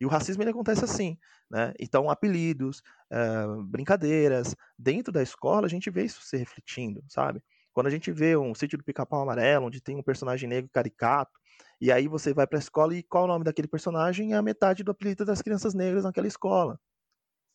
E 0.01 0.07
o 0.07 0.09
racismo 0.09 0.43
ele 0.43 0.51
acontece 0.51 0.85
assim, 0.85 1.17
né? 1.49 1.73
Então 1.79 2.11
apelidos, 2.11 2.83
uh, 3.13 3.63
brincadeiras, 3.63 4.55
dentro 4.79 5.13
da 5.13 5.23
escola 5.23 5.67
a 5.67 5.71
gente 5.71 5.89
vê 5.89 6.05
isso 6.05 6.21
se 6.23 6.37
refletindo, 6.37 7.03
sabe? 7.09 7.43
Quando 7.73 7.87
a 7.87 7.91
gente 7.91 8.11
vê 8.13 8.37
um 8.37 8.55
sítio 8.55 8.79
do 8.79 8.85
Pica-Pau 8.85 9.23
Amarelo, 9.23 9.67
onde 9.67 9.81
tem 9.81 9.97
um 9.97 10.03
personagem 10.03 10.49
negro 10.49 10.71
caricato, 10.73 11.33
e 11.81 11.91
aí 11.91 12.09
você 12.09 12.33
vai 12.33 12.47
para 12.47 12.59
a 12.59 12.61
escola 12.61 12.95
e 12.95 13.03
qual 13.03 13.25
o 13.25 13.27
nome 13.27 13.45
daquele 13.45 13.69
personagem 13.69 14.33
é 14.33 14.37
a 14.37 14.43
metade 14.43 14.85
do 14.85 14.91
apelido 14.91 15.25
das 15.25 15.43
crianças 15.43 15.75
negras 15.75 16.05
naquela 16.05 16.27
escola. 16.27 16.79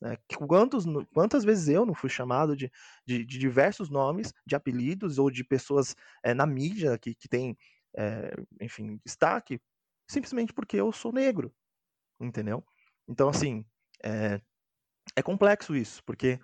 Né? 0.02 0.18
Quantos, 0.48 0.86
quantas 1.14 1.44
vezes 1.44 1.68
eu 1.68 1.86
não 1.86 1.94
fui 1.94 2.10
chamado 2.10 2.56
de, 2.56 2.72
de, 3.06 3.26
de 3.26 3.38
diversos 3.38 3.90
nomes, 3.90 4.34
de 4.46 4.56
apelidos 4.56 5.20
ou 5.20 5.30
de 5.30 5.44
pessoas 5.44 5.96
é, 6.24 6.34
na 6.34 6.46
mídia 6.46 6.98
que, 6.98 7.14
que 7.14 7.28
tem, 7.28 7.58
é, 7.96 8.34
enfim, 8.62 9.00
destaque, 9.06 9.62
simplesmente 10.08 10.54
porque 10.54 10.78
eu 10.78 10.92
sou 10.92 11.12
negro, 11.12 11.54
entendeu? 12.20 12.64
Então, 13.08 13.30
assim, 13.30 13.66
é, 14.04 14.40
é 15.16 15.22
complexo 15.22 15.76
isso, 15.76 16.04
porque 16.04 16.40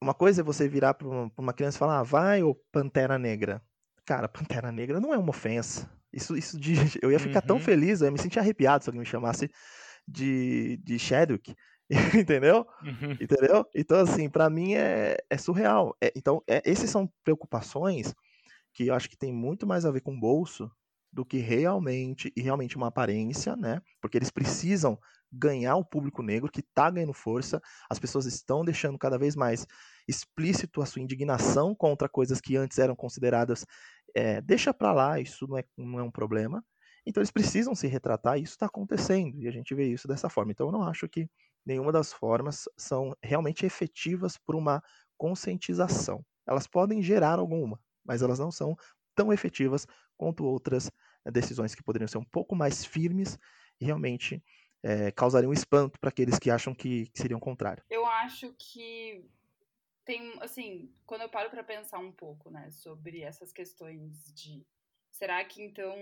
uma 0.00 0.14
coisa 0.14 0.40
é 0.40 0.44
você 0.44 0.68
virar 0.68 0.94
para 0.94 1.08
uma, 1.08 1.32
uma, 1.36 1.52
criança 1.52 1.76
e 1.76 1.78
falar, 1.78 2.00
ah, 2.00 2.02
vai, 2.02 2.42
ô 2.42 2.54
Pantera 2.72 3.18
Negra. 3.18 3.62
Cara, 4.06 4.28
Pantera 4.62 4.72
Negra 4.72 5.00
não 5.00 5.12
é 5.12 5.18
uma 5.18 5.30
ofensa. 5.30 5.90
Isso, 6.12 6.36
isso 6.36 6.58
de, 6.58 6.74
eu 7.02 7.10
ia 7.10 7.18
ficar 7.18 7.40
uhum. 7.42 7.46
tão 7.46 7.60
feliz, 7.60 8.00
eu 8.00 8.06
ia 8.06 8.10
me 8.10 8.18
sentir 8.18 8.38
arrepiado 8.38 8.84
se 8.84 8.90
alguém 8.90 9.00
me 9.00 9.06
chamasse 9.06 9.50
de, 10.06 10.78
de 10.78 10.98
Shadwick. 10.98 11.54
entendeu? 12.18 12.66
Uhum. 12.82 13.12
Entendeu? 13.12 13.66
Então, 13.74 13.98
assim, 13.98 14.28
para 14.28 14.48
mim 14.48 14.74
é, 14.74 15.16
é 15.28 15.36
surreal. 15.36 15.96
É, 16.00 16.12
então, 16.14 16.42
é, 16.46 16.62
esses 16.64 16.88
são 16.88 17.10
preocupações 17.24 18.14
que 18.72 18.86
eu 18.86 18.94
acho 18.94 19.10
que 19.10 19.16
tem 19.16 19.32
muito 19.32 19.66
mais 19.66 19.84
a 19.84 19.90
ver 19.90 20.00
com 20.00 20.18
bolso 20.18 20.70
do 21.12 21.24
que 21.24 21.38
realmente, 21.38 22.32
e 22.36 22.40
realmente 22.40 22.76
uma 22.76 22.86
aparência, 22.86 23.56
né? 23.56 23.82
Porque 24.00 24.16
eles 24.16 24.30
precisam 24.30 24.96
ganhar 25.32 25.76
o 25.76 25.84
público 25.84 26.22
negro, 26.22 26.50
que 26.50 26.60
está 26.60 26.88
ganhando 26.88 27.12
força, 27.12 27.60
as 27.88 27.98
pessoas 27.98 28.26
estão 28.26 28.64
deixando 28.64 28.98
cada 28.98 29.18
vez 29.18 29.34
mais 29.34 29.66
explícito 30.06 30.80
a 30.82 30.86
sua 30.86 31.02
indignação 31.02 31.74
contra 31.74 32.08
coisas 32.08 32.40
que 32.40 32.56
antes 32.56 32.78
eram 32.78 32.96
consideradas 32.96 33.66
é, 34.14 34.40
deixa 34.40 34.74
para 34.74 34.92
lá, 34.92 35.20
isso 35.20 35.46
não 35.46 35.58
é, 35.58 35.64
não 35.76 35.98
é 35.98 36.02
um 36.02 36.10
problema. 36.10 36.64
Então 37.06 37.20
eles 37.20 37.30
precisam 37.30 37.74
se 37.74 37.86
retratar 37.86 38.38
e 38.38 38.42
isso 38.42 38.52
está 38.52 38.66
acontecendo, 38.66 39.40
e 39.40 39.48
a 39.48 39.50
gente 39.50 39.74
vê 39.74 39.86
isso 39.86 40.06
dessa 40.06 40.28
forma. 40.28 40.52
Então 40.52 40.66
eu 40.66 40.72
não 40.72 40.82
acho 40.82 41.08
que 41.08 41.28
nenhuma 41.64 41.92
das 41.92 42.12
formas 42.12 42.68
são 42.76 43.14
realmente 43.22 43.66
efetivas 43.66 44.36
por 44.36 44.54
uma 44.54 44.82
conscientização. 45.16 46.24
Elas 46.46 46.66
podem 46.66 47.02
gerar 47.02 47.38
alguma, 47.38 47.80
mas 48.04 48.22
elas 48.22 48.38
não 48.38 48.50
são 48.50 48.76
tão 49.14 49.32
efetivas 49.32 49.86
quanto 50.16 50.44
outras 50.44 50.90
eh, 51.24 51.30
decisões 51.30 51.74
que 51.74 51.82
poderiam 51.82 52.08
ser 52.08 52.18
um 52.18 52.24
pouco 52.24 52.56
mais 52.56 52.84
firmes 52.84 53.38
e 53.80 53.84
realmente 53.84 54.42
é, 54.82 55.10
causariam 55.10 55.52
espanto 55.52 55.98
para 56.00 56.08
aqueles 56.08 56.38
que 56.38 56.50
acham 56.50 56.74
que, 56.74 57.06
que 57.10 57.18
seriam 57.18 57.40
contrário. 57.40 57.84
Eu 57.88 58.06
acho 58.06 58.54
que 58.58 59.28
tem, 60.04 60.38
assim, 60.40 60.92
quando 61.06 61.22
eu 61.22 61.28
paro 61.28 61.50
para 61.50 61.62
pensar 61.62 61.98
um 61.98 62.12
pouco, 62.12 62.50
né, 62.50 62.70
sobre 62.70 63.20
essas 63.20 63.52
questões 63.52 64.32
de 64.34 64.66
será 65.10 65.44
que 65.44 65.62
então 65.62 65.94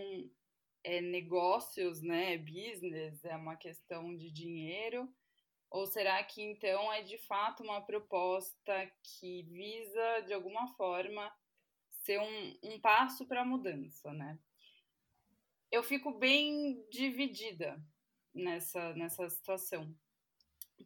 é 0.84 1.00
negócios, 1.00 2.00
né, 2.00 2.38
business, 2.38 3.24
é 3.24 3.36
uma 3.36 3.56
questão 3.56 4.16
de 4.16 4.30
dinheiro? 4.30 5.08
Ou 5.70 5.86
será 5.86 6.22
que 6.24 6.42
então 6.42 6.92
é 6.92 7.02
de 7.02 7.18
fato 7.18 7.62
uma 7.62 7.80
proposta 7.80 8.90
que 9.02 9.42
visa, 9.42 10.20
de 10.20 10.32
alguma 10.32 10.68
forma, 10.74 11.30
ser 11.90 12.18
um, 12.20 12.58
um 12.62 12.80
passo 12.80 13.26
para 13.26 13.42
a 13.42 13.44
mudança, 13.44 14.12
né? 14.12 14.38
Eu 15.70 15.82
fico 15.82 16.10
bem 16.12 16.82
dividida 16.90 17.78
nessa, 18.34 18.94
nessa 18.94 19.28
situação, 19.28 19.94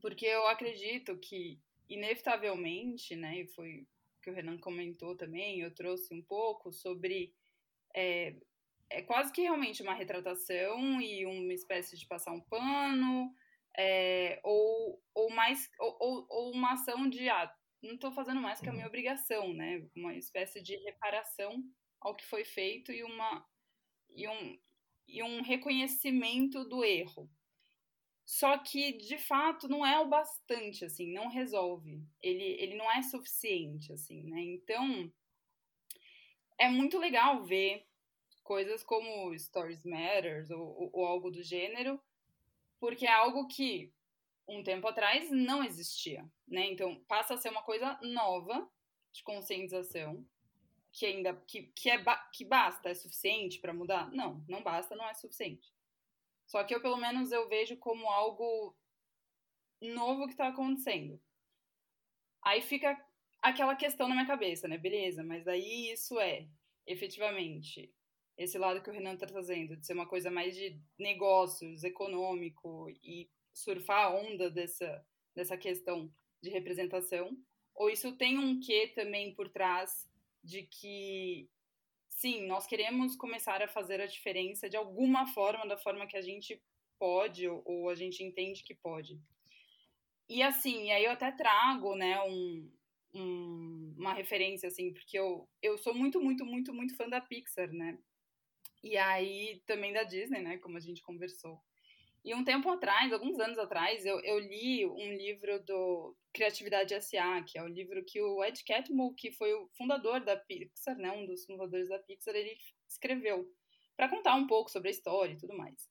porque 0.01 0.27
eu 0.27 0.47
acredito 0.49 1.17
que, 1.19 1.61
inevitavelmente, 1.89 3.15
né, 3.15 3.41
e 3.41 3.47
foi 3.47 3.87
que 4.23 4.31
o 4.31 4.35
Renan 4.35 4.59
comentou 4.59 5.17
também, 5.17 5.61
eu 5.61 5.75
trouxe 5.75 6.15
um 6.15 6.23
pouco 6.23 6.73
sobre. 6.73 7.35
É, 7.95 8.35
é 8.89 9.03
quase 9.03 9.33
que 9.33 9.43
realmente 9.43 9.83
uma 9.83 9.95
retratação 9.95 11.01
e 11.01 11.25
uma 11.25 11.53
espécie 11.53 11.97
de 11.97 12.07
passar 12.07 12.33
um 12.33 12.41
pano, 12.41 13.35
é, 13.77 14.41
ou, 14.45 15.03
ou 15.15 15.31
mais 15.31 15.71
ou, 15.79 16.27
ou, 16.29 16.53
uma 16.53 16.73
ação 16.73 17.09
de 17.09 17.29
ah, 17.29 17.53
não 17.83 17.95
estou 17.95 18.13
fazendo 18.13 18.41
mais 18.41 18.61
que 18.61 18.69
a 18.69 18.73
minha 18.73 18.85
uhum. 18.85 18.89
obrigação, 18.89 19.53
né? 19.53 19.87
Uma 19.97 20.15
espécie 20.15 20.63
de 20.63 20.77
reparação 20.77 21.63
ao 22.01 22.15
que 22.15 22.25
foi 22.27 22.45
feito 22.45 22.93
e 22.93 23.03
uma 23.03 23.47
e 24.15 24.29
um, 24.29 24.59
e 25.09 25.23
um 25.23 25.43
reconhecimento 25.43 26.65
do 26.65 26.85
erro. 26.85 27.31
Só 28.25 28.57
que 28.59 28.93
de 28.93 29.19
fato 29.19 29.69
não 29.69 29.85
é 29.85 29.99
o 29.99 30.09
bastante, 30.09 30.85
assim, 30.85 31.13
não 31.13 31.29
resolve. 31.29 32.03
Ele, 32.23 32.45
ele 32.61 32.77
não 32.77 32.91
é 32.91 33.03
suficiente, 33.03 33.93
assim, 33.93 34.23
né? 34.23 34.41
Então 34.43 35.13
é 36.59 36.69
muito 36.69 36.99
legal 36.99 37.43
ver 37.45 37.85
coisas 38.43 38.83
como 38.85 39.37
Stories 39.39 39.85
Matters 39.85 40.51
ou, 40.51 40.61
ou, 40.61 40.91
ou 40.93 41.07
algo 41.07 41.31
do 41.31 41.43
gênero, 41.43 42.01
porque 42.83 43.07
é 43.07 43.13
algo 43.13 43.47
que 43.47 43.95
um 44.49 44.61
tempo 44.61 44.89
atrás 44.89 45.31
não 45.31 45.63
existia, 45.63 46.29
né? 46.49 46.67
Então 46.67 47.01
passa 47.05 47.35
a 47.35 47.37
ser 47.37 47.49
uma 47.49 47.63
coisa 47.63 47.97
nova 48.03 48.69
de 49.13 49.23
conscientização 49.23 50.27
que 50.91 51.07
ainda 51.07 51.33
que, 51.47 51.71
que 51.77 51.89
é 51.89 52.05
que 52.33 52.45
basta, 52.45 52.89
é 52.89 52.95
suficiente 52.95 53.61
para 53.61 53.73
mudar? 53.73 54.11
Não, 54.11 54.45
não 54.49 54.65
basta, 54.65 54.97
não 54.97 55.09
é 55.09 55.15
suficiente. 55.15 55.73
Só 56.45 56.65
que 56.65 56.75
eu 56.75 56.83
pelo 56.83 56.97
menos 56.97 57.31
eu 57.31 57.49
vejo 57.49 57.77
como 57.77 58.11
algo 58.11 58.77
novo 59.81 60.27
que 60.27 60.33
está 60.33 60.49
acontecendo. 60.49 61.23
Aí 62.43 62.61
fica 62.61 63.01
aquela 63.41 63.77
questão 63.77 64.09
na 64.09 64.17
minha 64.17 64.27
cabeça, 64.27 64.67
né? 64.67 64.77
Beleza, 64.77 65.23
mas 65.23 65.45
daí 65.45 65.93
isso 65.93 66.19
é 66.19 66.49
efetivamente 66.85 67.95
esse 68.37 68.59
lado 68.59 68.83
que 68.83 68.91
o 68.91 68.93
Renan 68.93 69.15
está 69.15 69.27
trazendo, 69.27 69.77
de 69.77 69.87
ser 69.87 69.93
uma 69.93 70.07
coisa 70.07 70.31
mais 70.31 70.55
de 70.55 70.81
negócios, 70.99 71.85
econômico 71.85 72.89
e 73.03 73.29
surfar 73.53 74.07
a 74.07 74.15
onda 74.15 74.51
dessa, 74.51 75.05
dessa 75.35 75.57
questão 75.57 76.13
de 76.43 76.51
representação? 76.51 77.37
Ou 77.75 77.91
isso 77.91 78.17
tem 78.17 78.39
um 78.39 78.61
quê 78.61 78.93
também 78.95 79.35
por 79.35 79.49
trás 79.49 80.09
de 80.43 80.63
que, 80.63 81.49
sim, 82.09 82.47
nós 82.47 82.67
queremos 82.67 83.17
começar 83.17 83.63
a 83.63 83.69
fazer 83.69 84.01
a 84.01 84.07
diferença 84.07 84.69
de 84.69 84.77
alguma 84.77 85.27
forma, 85.29 85.67
da 85.67 85.79
forma 85.79 86.07
que 86.07 86.17
a 86.17 86.23
gente 86.23 86.61
pode 86.99 87.49
ou, 87.49 87.63
ou 87.65 87.89
a 87.89 87.95
gente 87.95 88.23
entende 88.23 88.63
que 88.63 88.75
pode? 88.75 89.21
E 90.29 90.43
assim, 90.43 90.91
aí 90.91 91.05
eu 91.05 91.11
até 91.11 91.31
trago, 91.31 91.95
né, 91.95 92.21
um, 92.23 92.71
um, 93.15 93.95
uma 93.99 94.15
referência, 94.15 94.69
assim, 94.69 94.93
porque 94.93 95.19
eu, 95.19 95.49
eu 95.61 95.77
sou 95.79 95.95
muito, 95.95 96.21
muito, 96.21 96.45
muito, 96.45 96.73
muito 96.73 96.97
fã 96.97 97.09
da 97.09 97.21
Pixar, 97.21 97.73
né? 97.73 97.99
E 98.83 98.97
aí 98.97 99.63
também 99.67 99.93
da 99.93 100.03
Disney, 100.03 100.43
né? 100.43 100.59
Como 100.59 100.77
a 100.77 100.81
gente 100.81 101.03
conversou. 101.03 101.61
E 102.25 102.35
um 102.35 102.45
tempo 102.45 102.71
atrás, 102.71 103.13
alguns 103.13 103.39
anos 103.41 103.59
atrás, 103.59 104.07
eu, 104.07 104.21
eu 104.21 104.39
li 104.39 104.87
um 104.87 105.17
livro 105.17 105.63
do 105.65 106.17
Criatividade 106.33 106.95
S.A., 106.95 107.43
que 107.43 107.59
é 107.59 107.63
o 107.63 107.69
livro 107.69 108.05
que 108.05 108.21
o 108.21 108.45
Ed 108.45 108.63
Catmull, 108.65 109.15
que 109.15 109.33
foi 109.33 109.53
o 109.55 109.69
fundador 109.77 110.21
da 110.21 110.37
Pixar, 110.37 110.97
né, 110.97 111.11
um 111.11 111.27
dos 111.27 111.45
fundadores 111.45 111.89
da 111.89 111.99
Pixar, 111.99 112.35
ele 112.37 112.57
escreveu 112.89 113.45
para 113.97 114.09
contar 114.09 114.37
um 114.37 114.47
pouco 114.47 114.71
sobre 114.71 114.89
a 114.89 114.93
história 114.93 115.33
e 115.33 115.37
tudo 115.37 115.57
mais. 115.57 115.91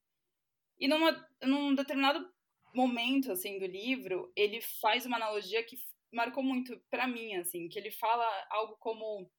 E 0.79 0.87
numa, 0.87 1.27
num 1.43 1.75
determinado 1.75 2.25
momento 2.73 3.31
assim 3.33 3.59
do 3.59 3.65
livro, 3.65 4.31
ele 4.33 4.61
faz 4.79 5.05
uma 5.05 5.17
analogia 5.17 5.63
que 5.63 5.75
marcou 6.13 6.41
muito 6.41 6.79
para 6.89 7.07
mim, 7.07 7.35
assim, 7.35 7.67
que 7.67 7.77
ele 7.77 7.91
fala 7.91 8.25
algo 8.49 8.77
como 8.77 9.29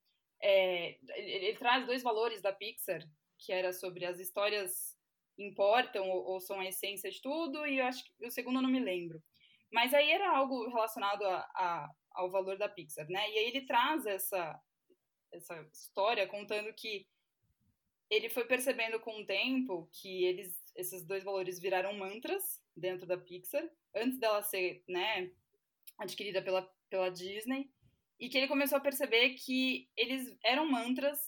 é, 0.43 0.99
ele, 1.17 1.31
ele 1.47 1.59
traz 1.59 1.87
dois 1.87 2.03
valores 2.03 2.43
da 2.43 2.53
Pixar 2.53 3.03
que 3.45 3.53
era 3.53 3.73
sobre 3.73 4.05
as 4.05 4.19
histórias 4.19 4.97
importam 5.39 6.09
ou, 6.09 6.25
ou, 6.25 6.41
são 6.41 6.61
a 6.61 6.67
essência 6.67 7.11
de 7.11 7.21
tudo, 7.21 7.67
e 7.67 7.79
eu 7.79 7.87
acho 7.87 8.05
que 8.05 8.27
o 8.27 8.31
segundo 8.31 8.61
não 8.61 8.71
me 8.71 8.81
lembro. 8.81 9.23
Mas 9.71 9.95
aí 9.95 10.11
era 10.11 10.31
algo 10.37 10.69
relacionado 10.69 11.25
a, 11.25 11.39
a, 11.55 11.91
ao 12.13 12.31
valor 12.31 12.59
da 12.59 12.69
Pixar, 12.69 13.09
né? 13.09 13.31
E 13.31 13.39
aí 13.39 13.47
ele 13.47 13.63
traz 13.63 14.05
essa, 14.07 14.61
essa 15.33 15.69
história 15.73 16.27
contando 16.27 16.73
que 16.75 17.07
ele 18.11 18.29
foi 18.29 18.45
percebendo 18.45 19.01
com 19.01 19.23
o 19.23 19.27
tempo 19.27 19.89
que 19.91 20.25
eles, 20.25 20.55
esses 20.77 21.03
dois 21.03 21.25
valores 21.25 21.59
viraram 21.59 21.95
mantras 21.95 22.63
dentro 22.77 23.07
da 23.07 23.17
Pixar, 23.17 23.67
antes 23.95 24.19
dela 24.19 24.43
ser, 24.43 24.85
né, 24.87 25.31
adquirida 25.99 26.43
pela, 26.43 26.71
pela 26.91 27.11
Disney, 27.11 27.71
e 28.21 28.29
que 28.29 28.37
ele 28.37 28.49
começou 28.49 28.77
a 28.77 28.83
perceber 28.83 29.31
que 29.31 29.89
eles 29.97 30.37
eram 30.45 30.71
mantras, 30.71 31.19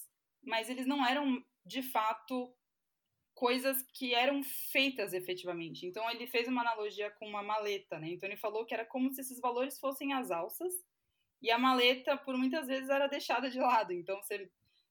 mas 0.42 0.68
eles 0.68 0.86
não 0.86 1.04
eram 1.06 1.42
de 1.64 1.82
fato, 1.82 2.54
coisas 3.34 3.82
que 3.92 4.14
eram 4.14 4.42
feitas 4.42 5.12
efetivamente. 5.12 5.86
Então, 5.86 6.08
ele 6.10 6.26
fez 6.26 6.46
uma 6.48 6.60
analogia 6.60 7.10
com 7.12 7.26
uma 7.26 7.42
maleta, 7.42 7.98
né? 7.98 8.08
Então, 8.10 8.28
ele 8.28 8.36
falou 8.36 8.64
que 8.64 8.74
era 8.74 8.84
como 8.84 9.12
se 9.12 9.20
esses 9.20 9.40
valores 9.40 9.78
fossem 9.78 10.12
as 10.12 10.30
alças 10.30 10.72
e 11.42 11.50
a 11.50 11.58
maleta, 11.58 12.16
por 12.16 12.36
muitas 12.36 12.66
vezes, 12.66 12.88
era 12.88 13.06
deixada 13.06 13.50
de 13.50 13.58
lado. 13.58 13.92
Então, 13.92 14.20
ele, 14.30 14.50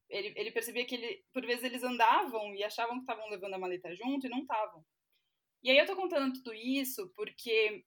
ele, 0.10 0.34
ele 0.36 0.52
percebia 0.52 0.86
que, 0.86 0.96
ele, 0.96 1.26
por 1.34 1.46
vezes, 1.46 1.64
eles 1.64 1.84
andavam 1.84 2.54
e 2.54 2.64
achavam 2.64 2.96
que 2.96 3.02
estavam 3.02 3.30
levando 3.30 3.54
a 3.54 3.60
maleta 3.60 3.96
junto 3.96 4.28
e 4.28 4.30
não 4.30 4.40
estavam. 4.40 4.86
E 5.64 5.72
aí 5.72 5.78
eu 5.78 5.86
tô 5.86 5.96
contando 5.96 6.34
tudo 6.34 6.54
isso 6.54 7.10
porque 7.16 7.86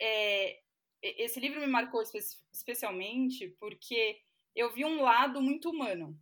é, 0.00 0.60
esse 1.02 1.38
livro 1.38 1.60
me 1.60 1.66
marcou 1.66 2.00
espe 2.00 2.18
especialmente 2.50 3.48
porque 3.60 4.18
eu 4.56 4.72
vi 4.72 4.84
um 4.84 5.02
lado 5.02 5.42
muito 5.42 5.68
humano 5.68 6.18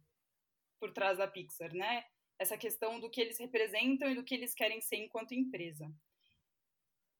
por 0.78 0.92
trás 0.92 1.18
da 1.18 1.26
Pixar, 1.26 1.72
né? 1.74 2.04
Essa 2.38 2.56
questão 2.56 3.00
do 3.00 3.10
que 3.10 3.20
eles 3.20 3.38
representam 3.38 4.10
e 4.10 4.14
do 4.14 4.24
que 4.24 4.34
eles 4.34 4.54
querem 4.54 4.80
ser 4.80 4.96
enquanto 4.96 5.34
empresa. 5.34 5.90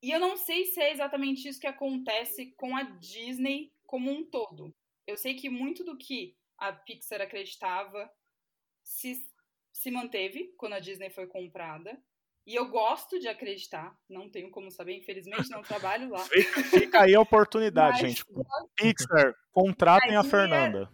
E 0.03 0.11
eu 0.11 0.21
não 0.21 0.37
sei 0.37 0.67
se 0.67 0.81
é 0.81 0.93
exatamente 0.93 1.49
isso 1.49 1.61
que 1.61 1.67
acontece 1.67 2.53
com 2.57 2.77
a 2.77 2.83
Disney 2.83 3.73
como 3.87 4.11
um 4.11 4.25
todo. 4.25 4.75
Eu 5.07 5.17
sei 5.17 5.35
que 5.35 5.49
muito 5.49 5.85
do 5.85 5.97
que 5.97 6.37
a 6.59 6.73
Pixar 6.73 7.21
acreditava 7.21 8.11
se, 8.85 9.29
se 9.73 9.91
manteve 9.91 10.55
quando 10.57 10.75
a 10.75 10.81
Disney 10.81 11.11
foi 11.11 11.27
comprada. 11.27 12.01
E 12.47 12.55
eu 12.55 12.69
gosto 12.69 13.19
de 13.19 13.27
acreditar, 13.27 13.99
não 14.09 14.31
tenho 14.31 14.51
como 14.53 14.71
saber, 14.71 14.97
infelizmente 14.97 15.51
não 15.51 15.63
trabalho 15.63 16.11
lá. 16.11 16.21
Fica 16.71 17.03
aí 17.03 17.15
a 17.15 17.21
oportunidade, 17.21 18.03
Mas, 18.03 18.13
gente. 18.13 18.25
Pixar, 18.77 19.35
contratem 19.51 20.15
a 20.15 20.23
Fernanda. 20.23 20.89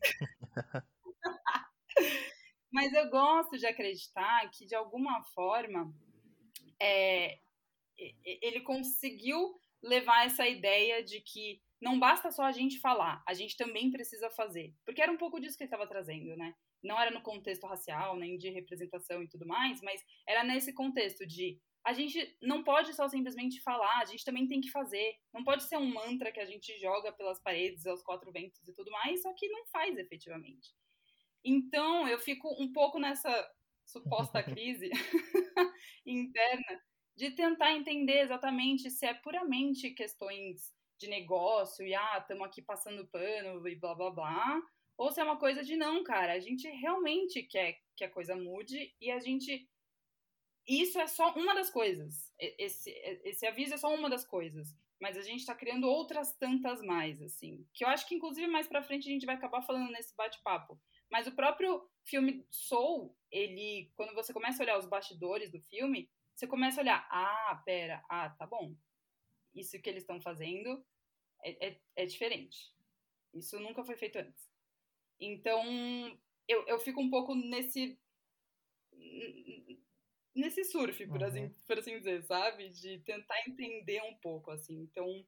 Mas 2.72 2.92
eu 2.92 3.08
gosto 3.08 3.56
de 3.56 3.66
acreditar 3.66 4.50
que, 4.50 4.66
de 4.66 4.74
alguma 4.74 5.22
forma, 5.34 5.94
é, 6.80 7.38
ele 8.42 8.60
conseguiu 8.62 9.54
levar 9.82 10.26
essa 10.26 10.46
ideia 10.48 11.02
de 11.02 11.20
que 11.20 11.62
não 11.80 11.98
basta 11.98 12.30
só 12.30 12.44
a 12.44 12.52
gente 12.52 12.80
falar, 12.80 13.22
a 13.28 13.34
gente 13.34 13.56
também 13.56 13.90
precisa 13.90 14.30
fazer. 14.30 14.74
Porque 14.84 15.02
era 15.02 15.12
um 15.12 15.18
pouco 15.18 15.38
disso 15.38 15.56
que 15.56 15.64
ele 15.64 15.68
estava 15.68 15.86
trazendo, 15.86 16.36
né? 16.36 16.54
Não 16.82 17.00
era 17.00 17.10
no 17.10 17.22
contexto 17.22 17.66
racial, 17.66 18.16
nem 18.16 18.36
de 18.36 18.50
representação 18.50 19.22
e 19.22 19.28
tudo 19.28 19.46
mais, 19.46 19.80
mas 19.82 20.02
era 20.26 20.42
nesse 20.42 20.72
contexto 20.72 21.26
de 21.26 21.60
a 21.86 21.92
gente 21.92 22.36
não 22.40 22.64
pode 22.64 22.94
só 22.94 23.06
simplesmente 23.08 23.60
falar, 23.60 24.00
a 24.00 24.06
gente 24.06 24.24
também 24.24 24.48
tem 24.48 24.60
que 24.60 24.70
fazer. 24.70 25.14
Não 25.32 25.44
pode 25.44 25.64
ser 25.64 25.76
um 25.76 25.92
mantra 25.92 26.32
que 26.32 26.40
a 26.40 26.46
gente 26.46 26.76
joga 26.78 27.12
pelas 27.12 27.40
paredes, 27.42 27.86
aos 27.86 28.02
quatro 28.02 28.32
ventos 28.32 28.66
e 28.66 28.72
tudo 28.72 28.90
mais, 28.90 29.20
só 29.20 29.32
que 29.34 29.48
não 29.48 29.66
faz 29.66 29.96
efetivamente. 29.98 30.74
Então, 31.44 32.08
eu 32.08 32.18
fico 32.18 32.48
um 32.62 32.72
pouco 32.72 32.98
nessa 32.98 33.30
suposta 33.84 34.42
crise 34.42 34.90
interna 36.06 36.80
de 37.16 37.30
tentar 37.30 37.72
entender 37.72 38.20
exatamente 38.20 38.90
se 38.90 39.06
é 39.06 39.14
puramente 39.14 39.90
questões 39.90 40.72
de 40.98 41.08
negócio 41.08 41.86
e 41.86 41.94
ah, 41.94 42.18
estamos 42.18 42.46
aqui 42.46 42.62
passando 42.62 43.06
pano 43.08 43.66
e 43.68 43.76
blá 43.76 43.94
blá 43.94 44.10
blá, 44.10 44.62
ou 44.96 45.10
se 45.10 45.20
é 45.20 45.24
uma 45.24 45.38
coisa 45.38 45.62
de 45.62 45.76
não, 45.76 46.02
cara, 46.02 46.32
a 46.32 46.40
gente 46.40 46.68
realmente 46.68 47.42
quer 47.42 47.78
que 47.96 48.04
a 48.04 48.10
coisa 48.10 48.34
mude 48.36 48.94
e 49.00 49.10
a 49.10 49.20
gente 49.20 49.68
isso 50.66 50.98
é 50.98 51.06
só 51.06 51.34
uma 51.34 51.54
das 51.54 51.70
coisas. 51.70 52.32
Esse, 52.38 52.90
esse 53.22 53.46
aviso 53.46 53.74
é 53.74 53.76
só 53.76 53.94
uma 53.94 54.08
das 54.08 54.24
coisas. 54.24 54.74
Mas 55.00 55.16
a 55.18 55.22
gente 55.22 55.40
está 55.40 55.54
criando 55.54 55.86
outras 55.86 56.34
tantas 56.36 56.80
mais, 56.80 57.20
assim. 57.20 57.66
Que 57.74 57.84
eu 57.84 57.88
acho 57.88 58.08
que, 58.08 58.14
inclusive, 58.14 58.46
mais 58.46 58.66
pra 58.66 58.82
frente 58.82 59.08
a 59.08 59.12
gente 59.12 59.26
vai 59.26 59.34
acabar 59.34 59.60
falando 59.62 59.90
nesse 59.90 60.16
bate-papo. 60.16 60.80
Mas 61.14 61.28
o 61.28 61.32
próprio 61.32 61.88
filme 62.02 62.44
Soul, 62.50 63.16
ele, 63.30 63.88
quando 63.94 64.12
você 64.16 64.32
começa 64.32 64.60
a 64.60 64.64
olhar 64.64 64.78
os 64.80 64.84
bastidores 64.84 65.48
do 65.48 65.60
filme, 65.60 66.10
você 66.34 66.44
começa 66.44 66.80
a 66.80 66.82
olhar, 66.82 67.08
ah, 67.08 67.62
pera, 67.64 68.04
ah, 68.10 68.30
tá 68.30 68.44
bom. 68.44 68.74
Isso 69.54 69.80
que 69.80 69.88
eles 69.88 70.02
estão 70.02 70.20
fazendo 70.20 70.84
é, 71.44 71.68
é, 71.68 71.80
é, 71.94 72.04
diferente. 72.04 72.74
Isso 73.32 73.60
nunca 73.60 73.84
foi 73.84 73.96
feito 73.96 74.18
antes. 74.18 74.50
Então, 75.20 75.62
eu, 76.48 76.66
eu 76.66 76.80
fico 76.80 77.00
um 77.00 77.08
pouco 77.08 77.32
nesse 77.32 77.96
nesse 80.34 80.64
surf, 80.64 81.06
por, 81.06 81.20
uhum. 81.20 81.28
assim, 81.28 81.48
por 81.64 81.78
assim 81.78 81.96
dizer, 81.96 82.24
sabe? 82.24 82.70
De 82.70 82.98
tentar 83.04 83.40
entender 83.46 84.02
um 84.02 84.16
pouco, 84.16 84.50
assim. 84.50 84.80
Então, 84.80 85.24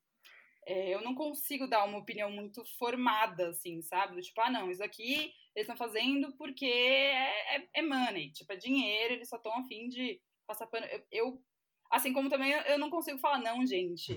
é, 0.66 0.92
eu 0.92 1.00
não 1.02 1.14
consigo 1.14 1.68
dar 1.68 1.84
uma 1.84 1.98
opinião 1.98 2.28
muito 2.28 2.64
formada, 2.76 3.50
assim, 3.50 3.80
sabe? 3.82 4.16
Do 4.16 4.20
tipo, 4.20 4.40
ah, 4.40 4.50
não, 4.50 4.68
isso 4.68 4.82
aqui 4.82 5.32
eles 5.56 5.68
estão 5.68 5.76
fazendo 5.76 6.32
porque 6.36 6.66
é, 6.66 7.56
é, 7.56 7.68
é, 7.74 7.82
money, 7.82 8.30
tipo, 8.30 8.52
é 8.52 8.56
dinheiro, 8.56 9.14
eles 9.14 9.28
só 9.28 9.36
estão 9.36 9.58
afim 9.58 9.88
de 9.88 10.20
passar 10.46 10.66
pano. 10.66 10.86
Eu, 10.86 11.02
eu 11.10 11.42
Assim 11.88 12.12
como 12.12 12.28
também 12.28 12.50
eu 12.50 12.78
não 12.78 12.90
consigo 12.90 13.16
falar, 13.16 13.38
não, 13.38 13.64
gente. 13.64 14.16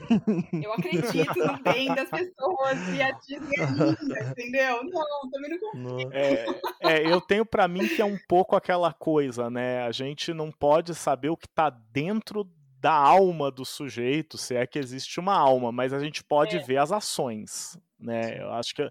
Eu 0.64 0.74
acredito 0.74 1.38
no 1.38 1.62
bem 1.62 1.88
das 1.94 2.10
pessoas 2.10 2.80
e 2.96 3.00
a 3.00 3.12
Disney 3.12 3.60
é 3.60 3.66
linda, 3.66 4.32
entendeu? 4.32 4.84
Não, 4.86 5.30
também 5.30 5.52
não 5.52 5.60
consigo. 5.60 6.12
É, 6.12 6.46
é 6.82 7.14
eu 7.14 7.22
tenho 7.22 7.46
para 7.46 7.68
mim 7.68 7.88
que 7.88 8.02
é 8.02 8.06
um 8.06 8.18
pouco 8.28 8.56
aquela 8.56 8.92
coisa, 8.92 9.52
né? 9.52 9.84
A 9.84 9.92
gente 9.92 10.34
não 10.34 10.52
pode 10.52 10.96
saber 10.96 11.30
o 11.30 11.38
que 11.38 11.48
tá 11.48 11.70
dentro 11.70 12.44
da 12.80 12.94
alma 12.94 13.52
do 13.52 13.64
sujeito, 13.64 14.38
se 14.38 14.56
é 14.56 14.66
que 14.66 14.80
existe 14.80 15.20
uma 15.20 15.36
alma, 15.36 15.72
mas 15.72 15.94
a 15.94 16.00
gente 16.00 16.24
pode 16.24 16.58
é. 16.58 16.60
ver 16.64 16.78
as 16.78 16.92
ações, 16.92 17.78
né? 18.00 18.42
Eu 18.42 18.52
acho 18.54 18.74
que 18.74 18.90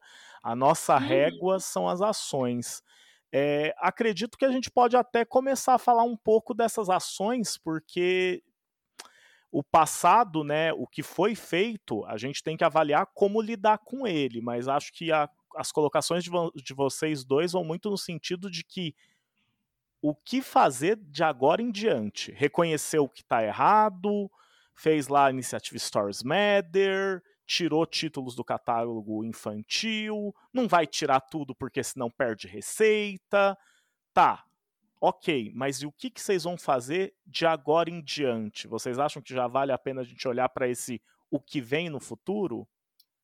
a 0.49 0.57
nossa 0.57 0.97
hum. 0.97 0.99
régua 0.99 1.61
são 1.61 1.87
as 1.87 2.01
ações. 2.01 2.83
É, 3.31 3.75
acredito 3.77 4.39
que 4.39 4.47
a 4.47 4.51
gente 4.51 4.71
pode 4.71 4.97
até 4.97 5.23
começar 5.23 5.75
a 5.75 5.79
falar 5.79 6.05
um 6.05 6.17
pouco 6.17 6.55
dessas 6.55 6.89
ações, 6.89 7.59
porque 7.59 8.43
o 9.53 9.63
passado, 9.63 10.43
né, 10.43 10.73
o 10.73 10.87
que 10.87 11.03
foi 11.03 11.35
feito, 11.35 12.03
a 12.07 12.17
gente 12.17 12.43
tem 12.43 12.57
que 12.57 12.65
avaliar 12.65 13.07
como 13.15 13.43
lidar 13.43 13.77
com 13.77 14.07
ele, 14.07 14.41
mas 14.41 14.69
acho 14.69 14.91
que 14.95 15.13
a, 15.13 15.29
as 15.55 15.71
colocações 15.71 16.25
de, 16.25 16.31
de 16.55 16.73
vocês 16.73 17.25
dois 17.25 17.53
vão 17.53 17.63
muito 17.63 17.91
no 17.91 17.99
sentido 17.99 18.51
de 18.51 18.65
que 18.65 18.95
o 20.01 20.15
que 20.15 20.41
fazer 20.41 20.97
de 20.97 21.23
agora 21.23 21.61
em 21.61 21.71
diante? 21.71 22.33
Reconhecer 22.33 23.01
o 23.01 23.09
que 23.09 23.21
está 23.21 23.45
errado, 23.45 24.31
fez 24.75 25.09
lá 25.09 25.27
a 25.27 25.31
iniciativa 25.31 25.79
Stories 25.79 26.23
Matter, 26.23 27.23
tirou 27.49 27.87
títulos 27.87 28.37
do 28.37 28.45
catálogo 28.45 29.25
infantil, 29.25 30.35
não 30.53 30.69
vai 30.69 30.87
tirar 30.87 31.21
tudo 31.21 31.55
porque 31.55 31.83
senão 31.83 32.11
perde 32.11 32.47
receita. 32.47 33.57
Tá, 34.13 34.45
Ok, 35.01 35.53
mas 35.55 35.81
e 35.81 35.87
o 35.87 35.93
que, 35.93 36.11
que 36.11 36.21
vocês 36.21 36.43
vão 36.43 36.59
fazer 36.59 37.15
de 37.25 37.47
agora 37.47 37.89
em 37.89 38.03
diante? 38.03 38.67
Vocês 38.67 38.99
acham 38.99 39.23
que 39.23 39.33
já 39.33 39.47
vale 39.47 39.71
a 39.71 39.79
pena 39.79 40.01
a 40.01 40.05
gente 40.05 40.27
olhar 40.27 40.49
para 40.49 40.69
esse 40.69 41.01
o 41.31 41.39
que 41.39 41.61
vem 41.61 41.89
no 41.89 42.01
futuro? 42.01 42.67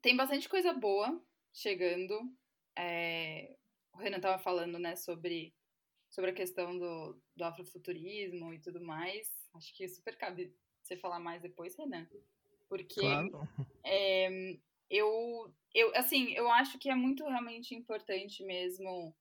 Tem 0.00 0.16
bastante 0.16 0.48
coisa 0.48 0.72
boa 0.72 1.20
chegando. 1.52 2.32
É... 2.78 3.56
O 3.92 3.98
Renan 3.98 4.18
estava 4.18 4.38
falando, 4.38 4.78
né, 4.78 4.94
sobre, 4.94 5.52
sobre 6.08 6.30
a 6.30 6.34
questão 6.34 6.78
do, 6.78 7.20
do 7.34 7.44
afrofuturismo 7.44 8.54
e 8.54 8.60
tudo 8.60 8.80
mais. 8.80 9.26
Acho 9.54 9.74
que 9.74 9.88
super 9.88 10.16
cabe 10.16 10.54
você 10.80 10.96
falar 10.96 11.18
mais 11.18 11.42
depois, 11.42 11.76
Renan. 11.76 12.06
Porque 12.68 13.00
claro. 13.00 13.48
É, 13.84 14.58
eu, 14.90 15.52
eu, 15.74 15.94
assim, 15.94 16.32
eu 16.32 16.48
acho 16.50 16.78
que 16.78 16.88
é 16.88 16.94
muito 16.94 17.24
realmente 17.24 17.74
importante 17.74 18.42
mesmo 18.44 19.14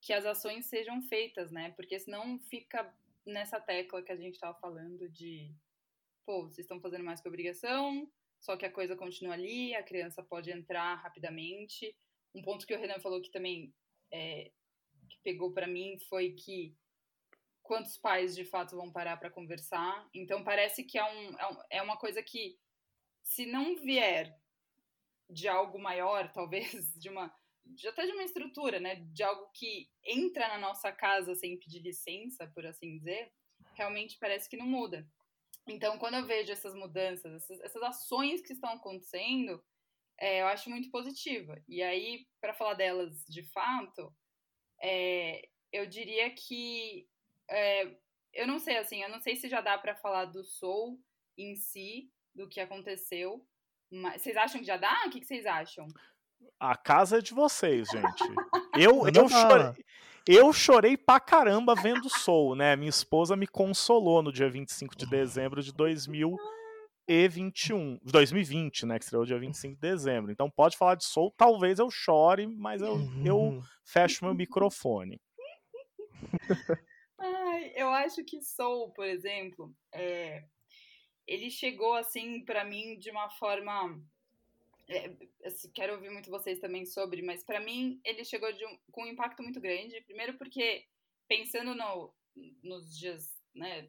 que 0.00 0.12
as 0.12 0.24
ações 0.24 0.66
sejam 0.66 1.02
feitas, 1.02 1.50
né? 1.50 1.72
Porque 1.72 1.98
senão 1.98 2.38
fica 2.38 2.92
nessa 3.26 3.60
tecla 3.60 4.02
que 4.02 4.12
a 4.12 4.16
gente 4.16 4.34
estava 4.34 4.58
falando 4.58 5.08
de, 5.10 5.54
pô, 6.24 6.44
vocês 6.44 6.60
estão 6.60 6.80
fazendo 6.80 7.04
mais 7.04 7.20
que 7.20 7.28
obrigação, 7.28 8.10
só 8.40 8.56
que 8.56 8.64
a 8.64 8.72
coisa 8.72 8.96
continua 8.96 9.34
ali, 9.34 9.74
a 9.74 9.82
criança 9.82 10.22
pode 10.22 10.50
entrar 10.50 10.94
rapidamente. 10.96 11.94
Um 12.34 12.42
ponto 12.42 12.66
que 12.66 12.74
o 12.74 12.78
Renan 12.78 12.98
falou 13.00 13.20
que 13.20 13.30
também 13.30 13.74
é, 14.10 14.50
que 15.08 15.18
pegou 15.22 15.52
para 15.52 15.66
mim 15.66 15.98
foi 16.08 16.32
que 16.32 16.74
quantos 17.62 17.96
pais 17.98 18.34
de 18.34 18.44
fato 18.44 18.74
vão 18.76 18.90
parar 18.90 19.16
para 19.18 19.30
conversar. 19.30 20.08
Então 20.14 20.42
parece 20.42 20.82
que 20.82 20.98
é, 20.98 21.04
um, 21.04 21.38
é, 21.38 21.78
é 21.78 21.82
uma 21.82 21.98
coisa 21.98 22.22
que 22.22 22.58
se 23.30 23.46
não 23.46 23.76
vier 23.76 24.36
de 25.28 25.46
algo 25.46 25.78
maior, 25.78 26.30
talvez 26.34 26.92
de 26.96 27.08
uma 27.08 27.32
de, 27.64 27.86
até 27.86 28.04
de 28.04 28.12
uma 28.12 28.24
estrutura, 28.24 28.80
né? 28.80 28.96
De 28.96 29.22
algo 29.22 29.48
que 29.54 29.88
entra 30.04 30.48
na 30.48 30.58
nossa 30.58 30.90
casa 30.90 31.34
sem 31.36 31.56
pedir 31.56 31.80
licença, 31.80 32.48
por 32.48 32.66
assim 32.66 32.98
dizer, 32.98 33.32
realmente 33.74 34.18
parece 34.18 34.48
que 34.48 34.56
não 34.56 34.66
muda. 34.66 35.06
Então, 35.68 35.98
quando 35.98 36.14
eu 36.14 36.26
vejo 36.26 36.50
essas 36.50 36.74
mudanças, 36.74 37.32
essas, 37.32 37.60
essas 37.60 37.82
ações 37.82 38.42
que 38.42 38.52
estão 38.52 38.70
acontecendo, 38.70 39.62
é, 40.18 40.40
eu 40.40 40.46
acho 40.48 40.68
muito 40.68 40.90
positiva. 40.90 41.62
E 41.68 41.80
aí, 41.80 42.26
para 42.40 42.54
falar 42.54 42.74
delas 42.74 43.24
de 43.28 43.44
fato, 43.44 44.12
é, 44.82 45.48
eu 45.70 45.86
diria 45.86 46.30
que 46.30 47.08
é, 47.48 47.96
eu 48.32 48.48
não 48.48 48.58
sei 48.58 48.78
assim, 48.78 49.00
eu 49.00 49.08
não 49.08 49.20
sei 49.20 49.36
se 49.36 49.48
já 49.48 49.60
dá 49.60 49.78
para 49.78 49.94
falar 49.94 50.24
do 50.24 50.42
Soul 50.42 51.00
em 51.38 51.54
si, 51.54 52.10
do 52.34 52.48
que 52.48 52.60
aconteceu. 52.60 53.44
Mas 53.90 54.22
vocês 54.22 54.36
acham 54.36 54.60
que 54.60 54.66
já 54.66 54.76
dá? 54.76 55.04
O 55.06 55.10
que, 55.10 55.20
que 55.20 55.26
vocês 55.26 55.46
acham? 55.46 55.86
A 56.58 56.76
casa 56.76 57.18
é 57.18 57.20
de 57.20 57.34
vocês, 57.34 57.88
gente. 57.88 58.24
Eu, 58.78 59.04
eu, 59.08 59.28
chorei, 59.28 59.84
eu 60.26 60.52
chorei 60.52 60.96
pra 60.96 61.18
caramba 61.18 61.74
vendo 61.74 62.08
Soul, 62.08 62.54
né? 62.54 62.76
Minha 62.76 62.88
esposa 62.88 63.34
me 63.34 63.48
consolou 63.48 64.22
no 64.22 64.32
dia 64.32 64.48
25 64.48 64.96
de 64.96 65.06
dezembro 65.06 65.60
de 65.60 65.72
2021. 65.72 67.98
2020, 68.04 68.86
né? 68.86 68.96
Que 68.96 69.04
estreou 69.04 69.24
dia 69.24 69.40
25 69.40 69.74
de 69.74 69.80
dezembro. 69.80 70.30
Então 70.30 70.48
pode 70.48 70.76
falar 70.76 70.94
de 70.94 71.04
Soul, 71.04 71.34
talvez 71.36 71.80
eu 71.80 71.90
chore, 71.90 72.46
mas 72.46 72.80
eu, 72.80 72.96
eu 73.24 73.36
uhum. 73.36 73.62
fecho 73.84 74.24
meu 74.24 74.32
microfone. 74.32 75.20
Ai, 77.18 77.72
eu 77.74 77.88
acho 77.88 78.24
que 78.24 78.40
Soul, 78.40 78.92
por 78.92 79.04
exemplo, 79.04 79.74
é, 79.92 80.44
ele 81.30 81.48
chegou 81.48 81.94
assim 81.94 82.44
para 82.44 82.64
mim 82.64 82.98
de 82.98 83.08
uma 83.08 83.30
forma 83.30 84.02
é, 84.88 85.14
quero 85.72 85.94
ouvir 85.94 86.10
muito 86.10 86.28
vocês 86.28 86.58
também 86.58 86.84
sobre, 86.84 87.22
mas 87.22 87.44
para 87.44 87.60
mim 87.60 88.00
ele 88.04 88.24
chegou 88.24 88.50
um, 88.50 88.78
com 88.90 89.04
um 89.04 89.06
impacto 89.06 89.40
muito 89.40 89.60
grande. 89.60 90.00
Primeiro 90.02 90.36
porque, 90.36 90.84
pensando 91.28 91.72
no, 91.72 92.12
nos 92.64 92.98
dias, 92.98 93.40
né, 93.54 93.86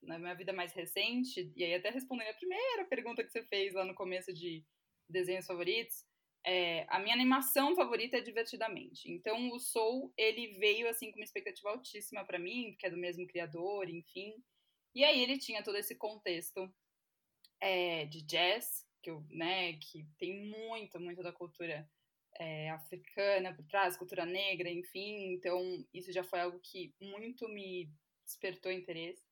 na 0.00 0.16
minha 0.16 0.34
vida 0.34 0.52
mais 0.52 0.72
recente, 0.72 1.52
e 1.56 1.64
aí 1.64 1.74
até 1.74 1.90
respondendo 1.90 2.28
a 2.28 2.34
primeira 2.34 2.84
pergunta 2.84 3.24
que 3.24 3.32
você 3.32 3.42
fez 3.42 3.74
lá 3.74 3.84
no 3.84 3.94
começo 3.94 4.32
de 4.32 4.64
desenhos 5.08 5.46
favoritos, 5.46 6.04
é, 6.44 6.86
a 6.88 7.00
minha 7.00 7.16
animação 7.16 7.74
favorita 7.74 8.16
é 8.16 8.20
Divertidamente. 8.20 9.10
Então 9.10 9.50
o 9.50 9.58
Soul, 9.58 10.12
ele 10.16 10.56
veio 10.58 10.88
assim 10.88 11.10
com 11.10 11.18
uma 11.18 11.24
expectativa 11.24 11.70
altíssima 11.70 12.24
para 12.24 12.38
mim, 12.38 12.70
porque 12.70 12.86
é 12.86 12.90
do 12.90 12.96
mesmo 12.96 13.26
criador, 13.26 13.90
enfim. 13.90 14.32
E 14.94 15.02
aí 15.02 15.20
ele 15.20 15.38
tinha 15.38 15.64
todo 15.64 15.76
esse 15.76 15.96
contexto 15.96 16.72
é, 17.60 18.06
de 18.06 18.22
jazz, 18.22 18.86
que, 19.02 19.10
eu, 19.10 19.24
né, 19.30 19.74
que 19.74 20.06
tem 20.18 20.50
muito, 20.50 20.98
muito 21.00 21.22
da 21.22 21.32
cultura 21.32 21.88
é, 22.38 22.70
africana 22.70 23.54
por 23.54 23.64
trás, 23.66 23.96
cultura 23.96 24.26
negra, 24.26 24.68
enfim. 24.70 25.32
Então, 25.32 25.84
isso 25.92 26.12
já 26.12 26.22
foi 26.22 26.40
algo 26.40 26.60
que 26.60 26.94
muito 27.00 27.48
me 27.48 27.90
despertou 28.24 28.70
interesse. 28.72 29.24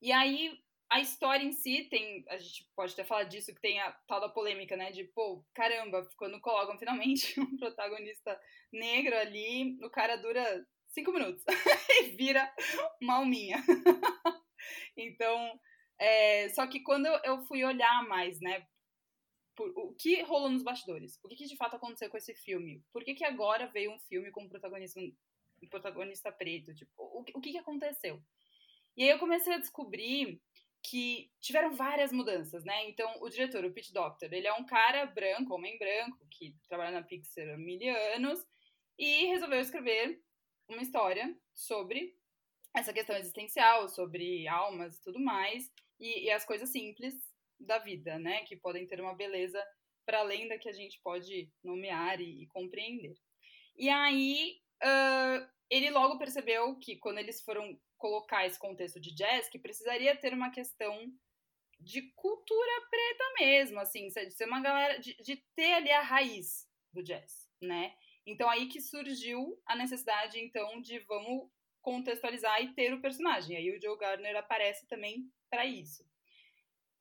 E 0.00 0.12
aí, 0.12 0.58
a 0.90 1.00
história 1.00 1.44
em 1.44 1.52
si 1.52 1.84
tem, 1.84 2.24
a 2.28 2.38
gente 2.38 2.68
pode 2.74 2.92
até 2.92 3.04
falar 3.04 3.24
disso, 3.24 3.54
que 3.54 3.60
tem 3.60 3.78
a 3.80 3.92
tal 4.08 4.20
da 4.20 4.28
polêmica, 4.28 4.76
né? 4.76 4.90
De, 4.90 5.04
pô, 5.04 5.44
caramba, 5.54 6.08
quando 6.16 6.40
colocam 6.40 6.78
finalmente 6.78 7.38
um 7.40 7.56
protagonista 7.56 8.38
negro 8.72 9.16
ali, 9.16 9.78
o 9.84 9.90
cara 9.90 10.16
dura 10.16 10.66
cinco 10.88 11.12
minutos 11.12 11.44
e 12.02 12.16
vira 12.16 12.52
uma 13.00 13.16
alminha. 13.16 13.62
então, 14.96 15.60
É, 16.00 16.48
só 16.48 16.66
que 16.66 16.80
quando 16.80 17.06
eu 17.06 17.42
fui 17.42 17.62
olhar 17.62 18.08
mais, 18.08 18.40
né, 18.40 18.66
por, 19.54 19.70
o 19.76 19.92
que 19.92 20.22
rolou 20.22 20.48
nos 20.48 20.62
bastidores, 20.62 21.20
o 21.22 21.28
que, 21.28 21.36
que, 21.36 21.44
de 21.44 21.56
fato 21.56 21.76
aconteceu 21.76 22.08
com 22.08 22.16
esse 22.16 22.34
filme, 22.34 22.82
por 22.90 23.04
que, 23.04 23.14
que 23.14 23.24
agora 23.24 23.66
veio 23.66 23.92
um 23.92 23.98
filme 23.98 24.30
com 24.30 24.44
um 24.44 24.48
protagonista, 24.48 24.98
um 24.98 25.68
protagonista 25.68 26.32
preto, 26.32 26.74
tipo, 26.74 26.90
o, 26.96 27.20
o 27.20 27.40
que, 27.40 27.52
que 27.52 27.58
aconteceu? 27.58 28.18
E 28.96 29.02
aí 29.02 29.10
eu 29.10 29.18
comecei 29.18 29.52
a 29.52 29.58
descobrir 29.58 30.40
que 30.82 31.30
tiveram 31.38 31.76
várias 31.76 32.10
mudanças, 32.10 32.64
né? 32.64 32.88
Então, 32.88 33.20
o 33.20 33.28
diretor, 33.28 33.62
o 33.66 33.70
Pete 33.70 33.92
Doctor, 33.92 34.32
ele 34.32 34.46
é 34.46 34.54
um 34.54 34.64
cara 34.64 35.04
branco, 35.04 35.54
homem 35.54 35.78
branco, 35.78 36.26
que 36.30 36.56
trabalha 36.66 36.92
na 36.92 37.02
Pixar 37.02 37.46
há 37.50 37.58
mil 37.58 37.78
anos 38.14 38.42
e 38.98 39.26
resolveu 39.26 39.60
escrever 39.60 40.18
uma 40.66 40.80
história 40.80 41.36
sobre 41.52 42.16
essa 42.74 42.92
questão 42.92 43.16
existencial, 43.16 43.88
sobre 43.88 44.48
almas 44.48 44.96
e 44.96 45.02
tudo 45.02 45.20
mais, 45.20 45.70
e, 46.00 46.24
e 46.24 46.30
as 46.30 46.44
coisas 46.44 46.70
simples 46.70 47.14
da 47.58 47.78
vida, 47.78 48.18
né? 48.18 48.44
Que 48.44 48.56
podem 48.56 48.86
ter 48.86 49.00
uma 49.00 49.14
beleza 49.14 49.62
para 50.06 50.20
além 50.20 50.48
da 50.48 50.58
que 50.58 50.68
a 50.68 50.72
gente 50.72 51.00
pode 51.02 51.52
nomear 51.62 52.20
e, 52.20 52.42
e 52.42 52.46
compreender. 52.48 53.14
E 53.76 53.88
aí, 53.88 54.58
uh, 54.82 55.48
ele 55.68 55.90
logo 55.90 56.18
percebeu 56.18 56.76
que 56.78 56.96
quando 56.96 57.18
eles 57.18 57.42
foram 57.42 57.78
colocar 57.96 58.46
esse 58.46 58.58
contexto 58.58 58.98
de 58.98 59.14
jazz, 59.14 59.48
que 59.48 59.58
precisaria 59.58 60.16
ter 60.16 60.32
uma 60.32 60.50
questão 60.50 61.12
de 61.78 62.02
cultura 62.14 62.88
preta 62.90 63.24
mesmo, 63.38 63.78
assim, 63.78 64.08
de 64.08 64.30
ser 64.30 64.46
uma 64.46 64.60
galera, 64.60 64.98
de, 64.98 65.14
de 65.22 65.36
ter 65.54 65.74
ali 65.74 65.90
a 65.90 66.00
raiz 66.00 66.66
do 66.92 67.02
jazz, 67.02 67.48
né? 67.60 67.94
Então 68.26 68.48
aí 68.50 68.68
que 68.68 68.80
surgiu 68.80 69.60
a 69.66 69.76
necessidade, 69.76 70.38
então, 70.38 70.80
de 70.80 70.98
vamos 71.00 71.50
contextualizar 71.82 72.62
e 72.62 72.74
ter 72.74 72.92
o 72.92 73.00
personagem. 73.00 73.56
Aí 73.56 73.70
o 73.70 73.80
Joe 73.80 73.98
Gardner 73.98 74.36
aparece 74.36 74.86
também 74.86 75.30
para 75.48 75.64
isso. 75.64 76.04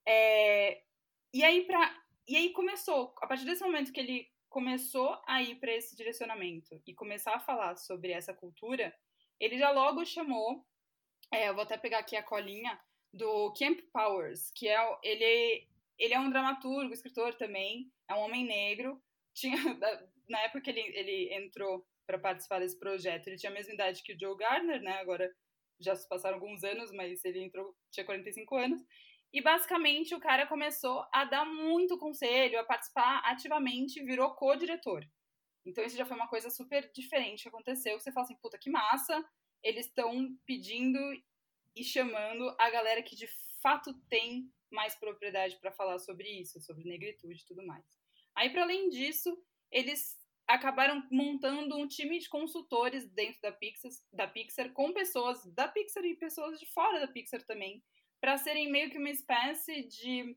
É, 0.07 0.81
e 1.33 1.43
aí 1.43 1.65
para 1.65 1.97
e 2.27 2.35
aí 2.35 2.51
começou, 2.51 3.13
a 3.21 3.27
partir 3.27 3.45
desse 3.45 3.63
momento 3.63 3.91
que 3.91 3.99
ele 3.99 4.27
começou 4.49 5.19
a 5.27 5.41
ir 5.41 5.55
para 5.55 5.73
esse 5.73 5.95
direcionamento 5.95 6.79
e 6.85 6.93
começar 6.93 7.35
a 7.35 7.39
falar 7.39 7.75
sobre 7.75 8.11
essa 8.11 8.33
cultura, 8.33 8.95
ele 9.39 9.57
já 9.57 9.71
logo 9.71 10.05
chamou 10.05 10.63
é, 11.31 11.49
eu 11.49 11.53
vou 11.53 11.63
até 11.63 11.77
pegar 11.77 11.99
aqui 11.99 12.15
a 12.15 12.23
colinha 12.23 12.79
do 13.13 13.53
Camp 13.53 13.79
Powers, 13.93 14.51
que 14.51 14.67
é 14.67 14.77
ele, 15.03 15.67
ele 15.97 16.13
é 16.13 16.19
um 16.19 16.29
dramaturgo, 16.29 16.93
escritor 16.93 17.35
também, 17.35 17.91
é 18.07 18.13
um 18.13 18.19
homem 18.19 18.45
negro. 18.45 19.01
Tinha, 19.33 19.55
na 20.27 20.39
época 20.41 20.61
que 20.61 20.69
ele, 20.71 20.81
ele 20.97 21.33
entrou 21.33 21.85
para 22.09 22.17
participar 22.17 22.59
desse 22.59 22.79
projeto, 22.79 23.27
ele 23.27 23.37
tinha 23.37 23.51
a 23.51 23.53
mesma 23.53 23.71
idade 23.71 24.01
que 24.01 24.13
o 24.13 24.19
Joe 24.19 24.35
Gardner, 24.35 24.81
né? 24.81 24.93
Agora 24.93 25.31
já 25.79 25.95
se 25.95 26.09
passaram 26.09 26.37
alguns 26.37 26.63
anos, 26.63 26.91
mas 26.91 27.23
ele 27.23 27.39
entrou, 27.39 27.75
tinha 27.91 28.03
45 28.03 28.55
anos. 28.55 28.81
E 29.31 29.39
basicamente 29.43 30.15
o 30.15 30.19
cara 30.19 30.47
começou 30.47 31.05
a 31.13 31.23
dar 31.25 31.45
muito 31.45 31.99
conselho, 31.99 32.59
a 32.59 32.63
participar 32.63 33.21
ativamente, 33.25 34.03
virou 34.03 34.33
co-diretor. 34.33 35.05
Então 35.63 35.83
isso 35.83 35.95
já 35.95 36.03
foi 36.03 36.17
uma 36.17 36.27
coisa 36.27 36.49
super 36.49 36.91
diferente 36.91 37.43
que 37.43 37.49
aconteceu, 37.49 37.99
você 37.99 38.11
fala 38.11 38.25
assim, 38.25 38.39
puta 38.41 38.57
que 38.57 38.71
massa, 38.71 39.23
eles 39.61 39.85
estão 39.85 40.35
pedindo 40.47 40.99
e 41.75 41.83
chamando 41.83 42.55
a 42.59 42.71
galera 42.71 43.03
que 43.03 43.15
de 43.15 43.29
fato 43.61 43.93
tem 44.09 44.51
mais 44.71 44.95
propriedade 44.95 45.57
para 45.57 45.71
falar 45.71 45.99
sobre 45.99 46.27
isso, 46.27 46.59
sobre 46.59 46.89
negritude 46.89 47.43
e 47.43 47.45
tudo 47.45 47.63
mais. 47.63 47.85
Aí, 48.35 48.49
para 48.49 48.63
além 48.63 48.89
disso, 48.89 49.37
eles 49.71 50.17
acabaram 50.49 51.07
montando 51.11 51.77
um 51.77 51.87
time 51.87 52.17
de 52.17 52.27
consultores 52.27 53.07
dentro 53.11 53.39
da 53.39 53.51
Pixar, 53.51 53.91
da 54.11 54.27
Pixar 54.27 54.73
com 54.73 54.91
pessoas 54.91 55.45
da 55.53 55.67
Pixar 55.67 56.03
e 56.03 56.15
pessoas 56.15 56.59
de 56.59 56.65
fora 56.65 56.99
da 56.99 57.07
Pixar 57.07 57.43
também, 57.43 57.83
para 58.19 58.35
serem 58.35 58.71
meio 58.71 58.89
que 58.89 58.97
uma 58.97 59.11
espécie 59.11 59.83
de, 59.83 60.35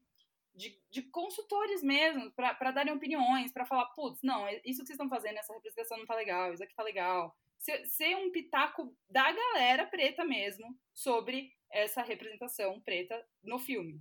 de, 0.54 0.78
de 0.90 1.02
consultores 1.04 1.82
mesmo, 1.82 2.30
para 2.32 2.70
darem 2.70 2.92
opiniões, 2.92 3.52
para 3.52 3.64
falar, 3.64 3.86
putz, 3.94 4.20
não, 4.22 4.46
isso 4.50 4.82
que 4.82 4.86
vocês 4.86 4.90
estão 4.90 5.08
fazendo, 5.08 5.38
essa 5.38 5.54
representação 5.54 5.96
não 5.96 6.06
tá 6.06 6.14
legal, 6.14 6.52
isso 6.52 6.62
aqui 6.62 6.74
tá 6.74 6.82
legal, 6.82 7.34
ser, 7.58 7.86
ser 7.86 8.14
um 8.14 8.30
pitaco 8.30 8.94
da 9.08 9.32
galera 9.32 9.86
preta 9.86 10.26
mesmo 10.26 10.78
sobre 10.92 11.50
essa 11.70 12.02
representação 12.02 12.78
preta 12.82 13.26
no 13.42 13.58
filme. 13.58 13.98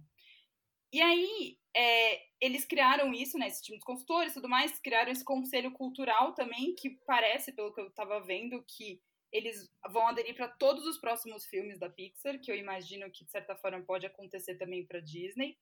E 0.91 1.01
aí, 1.01 1.57
é, 1.75 2.21
eles 2.41 2.65
criaram 2.65 3.13
isso, 3.13 3.37
né, 3.37 3.47
esse 3.47 3.63
time 3.63 3.77
de 3.77 3.85
consultores 3.85 4.31
e 4.31 4.35
tudo 4.35 4.49
mais, 4.49 4.79
criaram 4.79 5.11
esse 5.11 5.23
conselho 5.23 5.71
cultural 5.71 6.33
também, 6.33 6.75
que 6.75 6.89
parece, 7.05 7.53
pelo 7.53 7.73
que 7.73 7.79
eu 7.81 7.87
estava 7.87 8.19
vendo, 8.21 8.63
que 8.67 9.01
eles 9.31 9.69
vão 9.89 10.07
aderir 10.07 10.35
para 10.35 10.49
todos 10.49 10.85
os 10.85 10.99
próximos 10.99 11.45
filmes 11.45 11.79
da 11.79 11.89
Pixar, 11.89 12.39
que 12.41 12.51
eu 12.51 12.55
imagino 12.55 13.09
que, 13.09 13.23
de 13.23 13.31
certa 13.31 13.55
forma, 13.55 13.81
pode 13.85 14.05
acontecer 14.05 14.57
também 14.57 14.85
para 14.85 14.99
Disney. 14.99 15.57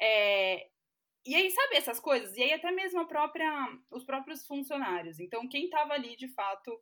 É, 0.00 0.68
e 1.26 1.34
aí, 1.34 1.50
sabe 1.50 1.76
essas 1.76 2.00
coisas? 2.00 2.36
E 2.36 2.42
aí, 2.42 2.52
até 2.52 2.70
mesmo 2.70 3.06
própria, 3.08 3.50
os 3.90 4.04
próprios 4.04 4.46
funcionários. 4.46 5.20
Então, 5.20 5.48
quem 5.48 5.64
estava 5.64 5.94
ali, 5.94 6.16
de 6.16 6.28
fato, 6.34 6.80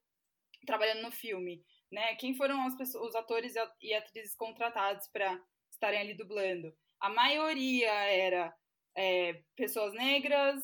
trabalhando 0.66 1.02
no 1.02 1.12
filme, 1.12 1.64
né? 1.90 2.14
Quem 2.16 2.34
foram 2.36 2.66
as 2.66 2.76
pessoas, 2.76 3.10
os 3.10 3.14
atores 3.16 3.54
e 3.80 3.94
atrizes 3.94 4.36
contratados 4.36 5.08
para 5.08 5.40
estarem 5.70 6.00
ali 6.00 6.14
dublando? 6.14 6.76
A 7.00 7.10
maioria 7.10 7.92
era 7.92 8.54
é, 8.96 9.42
pessoas 9.54 9.92
negras, 9.92 10.62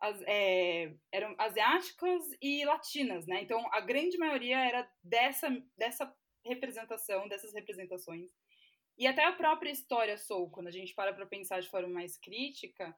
as, 0.00 0.20
é, 0.22 0.94
eram 1.12 1.34
asiáticas 1.38 2.24
e 2.40 2.64
latinas, 2.64 3.26
né? 3.26 3.42
Então 3.42 3.66
a 3.72 3.80
grande 3.80 4.16
maioria 4.18 4.58
era 4.58 4.90
dessa 5.02 5.48
dessa 5.76 6.12
representação, 6.44 7.28
dessas 7.28 7.52
representações. 7.54 8.30
E 8.96 9.06
até 9.06 9.24
a 9.24 9.32
própria 9.32 9.70
história 9.70 10.16
Soul, 10.16 10.50
quando 10.50 10.68
a 10.68 10.72
gente 10.72 10.94
para 10.94 11.12
para 11.12 11.26
pensar 11.26 11.60
de 11.60 11.68
forma 11.68 11.88
mais 11.88 12.18
crítica, 12.18 12.96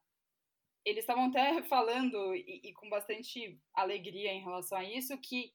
eles 0.84 1.02
estavam 1.02 1.26
até 1.26 1.62
falando 1.68 2.34
e, 2.34 2.60
e, 2.64 2.72
com 2.72 2.88
bastante 2.88 3.60
alegria 3.74 4.32
em 4.32 4.42
relação 4.42 4.78
a 4.78 4.84
isso 4.84 5.18
que 5.18 5.52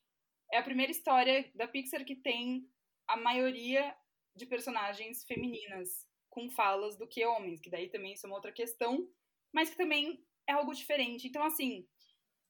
é 0.51 0.57
a 0.57 0.63
primeira 0.63 0.91
história 0.91 1.49
da 1.55 1.67
Pixar 1.67 2.05
que 2.05 2.15
tem 2.15 2.69
a 3.07 3.17
maioria 3.17 3.95
de 4.35 4.45
personagens 4.45 5.23
femininas 5.23 6.05
com 6.35 6.49
falas 6.49 6.97
do 6.97 7.07
que 7.07 7.25
homens, 7.25 7.61
que 7.61 7.69
daí 7.69 7.87
também 7.89 8.11
isso 8.11 8.25
é 8.25 8.29
uma 8.29 8.35
outra 8.35 8.51
questão, 8.51 9.09
mas 9.53 9.69
que 9.69 9.77
também 9.77 10.21
é 10.45 10.51
algo 10.51 10.73
diferente. 10.73 11.29
Então, 11.29 11.41
assim, 11.45 11.87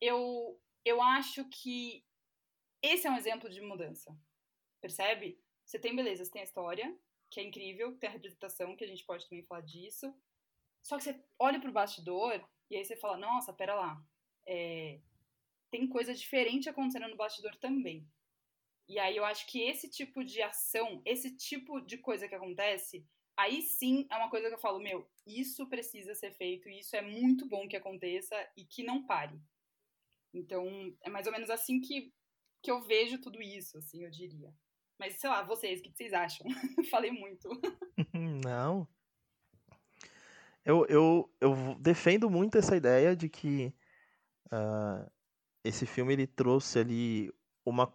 eu, 0.02 0.60
eu 0.84 1.00
acho 1.04 1.48
que 1.50 2.04
esse 2.82 3.06
é 3.06 3.12
um 3.12 3.16
exemplo 3.16 3.48
de 3.48 3.62
mudança, 3.62 4.20
percebe? 4.82 5.40
Você 5.64 5.78
tem 5.78 5.96
beleza, 5.96 6.26
você 6.26 6.32
tem 6.32 6.42
a 6.42 6.46
história, 6.46 7.00
que 7.30 7.40
é 7.40 7.44
incrível, 7.44 7.96
tem 8.00 8.10
a 8.10 8.14
representação, 8.14 8.76
que 8.76 8.84
a 8.84 8.88
gente 8.88 9.06
pode 9.06 9.30
também 9.30 9.46
falar 9.46 9.62
disso, 9.62 10.12
só 10.82 10.98
que 10.98 11.04
você 11.04 11.24
olha 11.38 11.62
pro 11.62 11.72
bastidor 11.72 12.44
e 12.72 12.76
aí 12.76 12.84
você 12.84 12.96
fala, 12.96 13.18
nossa, 13.18 13.54
pera 13.54 13.76
lá, 13.76 14.04
é, 14.48 15.00
tem 15.70 15.88
coisa 15.88 16.12
diferente 16.12 16.70
acontecendo 16.70 17.08
no 17.08 17.16
bastidor 17.16 17.56
também. 17.58 18.10
E 18.88 18.98
aí 18.98 19.16
eu 19.16 19.26
acho 19.26 19.46
que 19.46 19.62
esse 19.62 19.88
tipo 19.90 20.24
de 20.24 20.42
ação, 20.42 21.04
esse 21.06 21.38
tipo 21.38 21.82
de 21.82 22.00
coisa 22.00 22.28
que 22.28 22.34
acontece, 22.34 23.08
aí 23.38 23.62
sim 23.62 24.08
é 24.10 24.16
uma 24.16 24.30
coisa 24.30 24.48
que 24.48 24.56
eu 24.56 24.60
falo, 24.60 24.80
meu, 24.80 25.08
isso 25.26 25.68
precisa 25.68 26.14
ser 26.16 26.32
feito, 26.32 26.70
e 26.70 26.80
isso 26.80 26.96
é 26.96 27.02
muito 27.02 27.48
bom 27.48 27.68
que 27.68 27.76
aconteça 27.76 28.36
e 28.56 28.66
que 28.66 28.84
não 28.84 29.06
pare. 29.06 29.40
Então, 30.34 30.66
é 31.02 31.10
mais 31.10 31.26
ou 31.28 31.32
menos 31.32 31.50
assim 31.50 31.80
que, 31.80 32.14
que 32.62 32.70
eu 32.70 32.82
vejo 32.82 33.20
tudo 33.20 33.42
isso, 33.42 33.78
assim, 33.78 34.04
eu 34.04 34.12
diria. 34.12 34.54
Mas, 35.00 35.16
sei 35.16 35.30
lá, 35.30 35.42
vocês, 35.44 35.80
o 35.80 35.84
que 35.84 35.92
vocês 35.92 36.14
acham? 36.14 36.46
Falei 36.90 37.12
muito. 37.12 37.50
Não. 38.44 38.88
Eu, 40.64 40.86
eu, 40.88 41.34
eu 41.40 41.76
defendo 41.80 42.30
muito 42.30 42.58
essa 42.58 42.76
ideia 42.76 43.16
de 43.16 43.30
que 43.30 43.74
uh, 44.48 45.10
esse 45.64 45.86
filme 45.86 46.14
ele 46.14 46.26
trouxe 46.26 46.80
ali 46.80 47.32
uma 47.66 47.92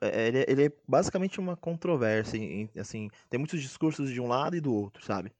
é, 0.00 0.28
ele, 0.28 0.38
é, 0.38 0.44
ele 0.48 0.64
é 0.66 0.72
basicamente 0.88 1.38
uma 1.38 1.56
controvérsia 1.56 2.40
assim 2.78 3.10
tem 3.28 3.38
muitos 3.38 3.60
discursos 3.60 4.10
de 4.10 4.20
um 4.20 4.26
lado 4.26 4.56
e 4.56 4.60
do 4.60 4.74
outro 4.74 5.04
sabe? 5.04 5.32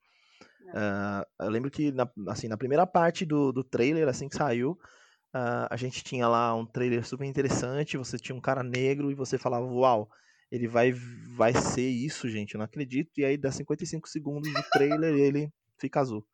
Uh, 0.68 1.44
eu 1.44 1.50
lembro 1.50 1.70
que 1.70 1.90
na, 1.90 2.08
assim 2.28 2.48
na 2.48 2.56
primeira 2.56 2.86
parte 2.86 3.24
do, 3.24 3.52
do 3.52 3.64
trailer 3.64 4.08
assim 4.08 4.28
que 4.28 4.36
saiu 4.36 4.72
uh, 5.34 5.66
a 5.70 5.76
gente 5.76 6.04
tinha 6.04 6.28
lá 6.28 6.54
um 6.54 6.66
trailer 6.66 7.04
super 7.06 7.24
interessante 7.24 7.96
você 7.96 8.18
tinha 8.18 8.36
um 8.36 8.40
cara 8.40 8.62
negro 8.62 9.10
e 9.10 9.14
você 9.14 9.38
falava 9.38 9.64
uau 9.66 10.08
ele 10.52 10.68
vai 10.68 10.92
vai 11.34 11.54
ser 11.54 11.88
isso 11.88 12.28
gente 12.28 12.54
eu 12.54 12.58
não 12.58 12.66
acredito. 12.66 13.10
E 13.16 13.24
aí 13.24 13.38
dá 13.38 13.50
55 13.50 14.06
segundos 14.06 14.52
de 14.52 14.70
trailer 14.70 15.14
e 15.14 15.20
ele 15.22 15.52
fica 15.80 16.00
azul. 16.00 16.24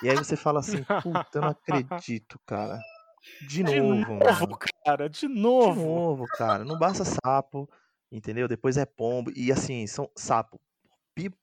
E 0.00 0.08
aí 0.08 0.14
você 0.14 0.36
fala 0.36 0.60
assim 0.60 0.84
puta 1.02 1.28
eu 1.34 1.42
não 1.42 1.48
acredito 1.48 2.38
cara 2.46 2.80
de 3.46 3.62
novo, 3.62 4.04
de 4.04 4.10
novo 4.10 4.58
cara, 4.84 5.08
de 5.08 5.28
novo. 5.28 5.80
De 5.80 5.86
novo, 5.86 6.24
cara. 6.36 6.64
Não 6.64 6.78
basta 6.78 7.04
sapo, 7.04 7.68
entendeu? 8.10 8.48
Depois 8.48 8.76
é 8.76 8.86
pombo. 8.86 9.30
E 9.36 9.52
assim, 9.52 9.86
são 9.86 10.10
sapo. 10.16 10.60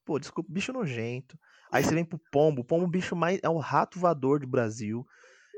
Pô, 0.05 0.17
desculpa, 0.17 0.51
bicho 0.51 0.71
nojento. 0.71 1.37
Aí 1.71 1.83
você 1.83 1.93
vem 1.93 2.05
pro 2.05 2.19
pombo. 2.31 2.61
O 2.61 2.65
pombo, 2.65 2.87
bicho 2.87 3.15
mais. 3.15 3.39
É 3.43 3.49
o 3.49 3.57
rato 3.57 3.99
voador 3.99 4.39
do 4.39 4.47
Brasil. 4.47 5.05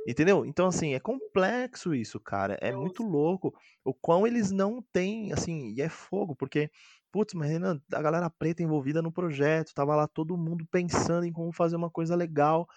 Entendeu? 0.07 0.45
Então, 0.45 0.67
assim, 0.67 0.93
é 0.93 0.99
complexo 0.99 1.93
isso, 1.93 2.19
cara. 2.19 2.57
É 2.61 2.71
muito 2.71 3.03
louco 3.03 3.53
o 3.83 3.93
quão 3.93 4.25
eles 4.25 4.51
não 4.51 4.81
têm, 4.81 5.33
assim, 5.33 5.73
e 5.73 5.81
é 5.81 5.89
fogo, 5.89 6.33
porque 6.33 6.71
putz, 7.11 7.33
mas 7.33 7.49
Renan, 7.49 7.81
a 7.91 8.01
galera 8.01 8.29
preta 8.29 8.63
envolvida 8.63 9.01
no 9.01 9.11
projeto, 9.11 9.73
tava 9.73 9.95
lá 9.95 10.07
todo 10.07 10.37
mundo 10.37 10.65
pensando 10.69 11.25
em 11.25 11.31
como 11.31 11.51
fazer 11.51 11.75
uma 11.75 11.89
coisa 11.89 12.15
legal, 12.15 12.67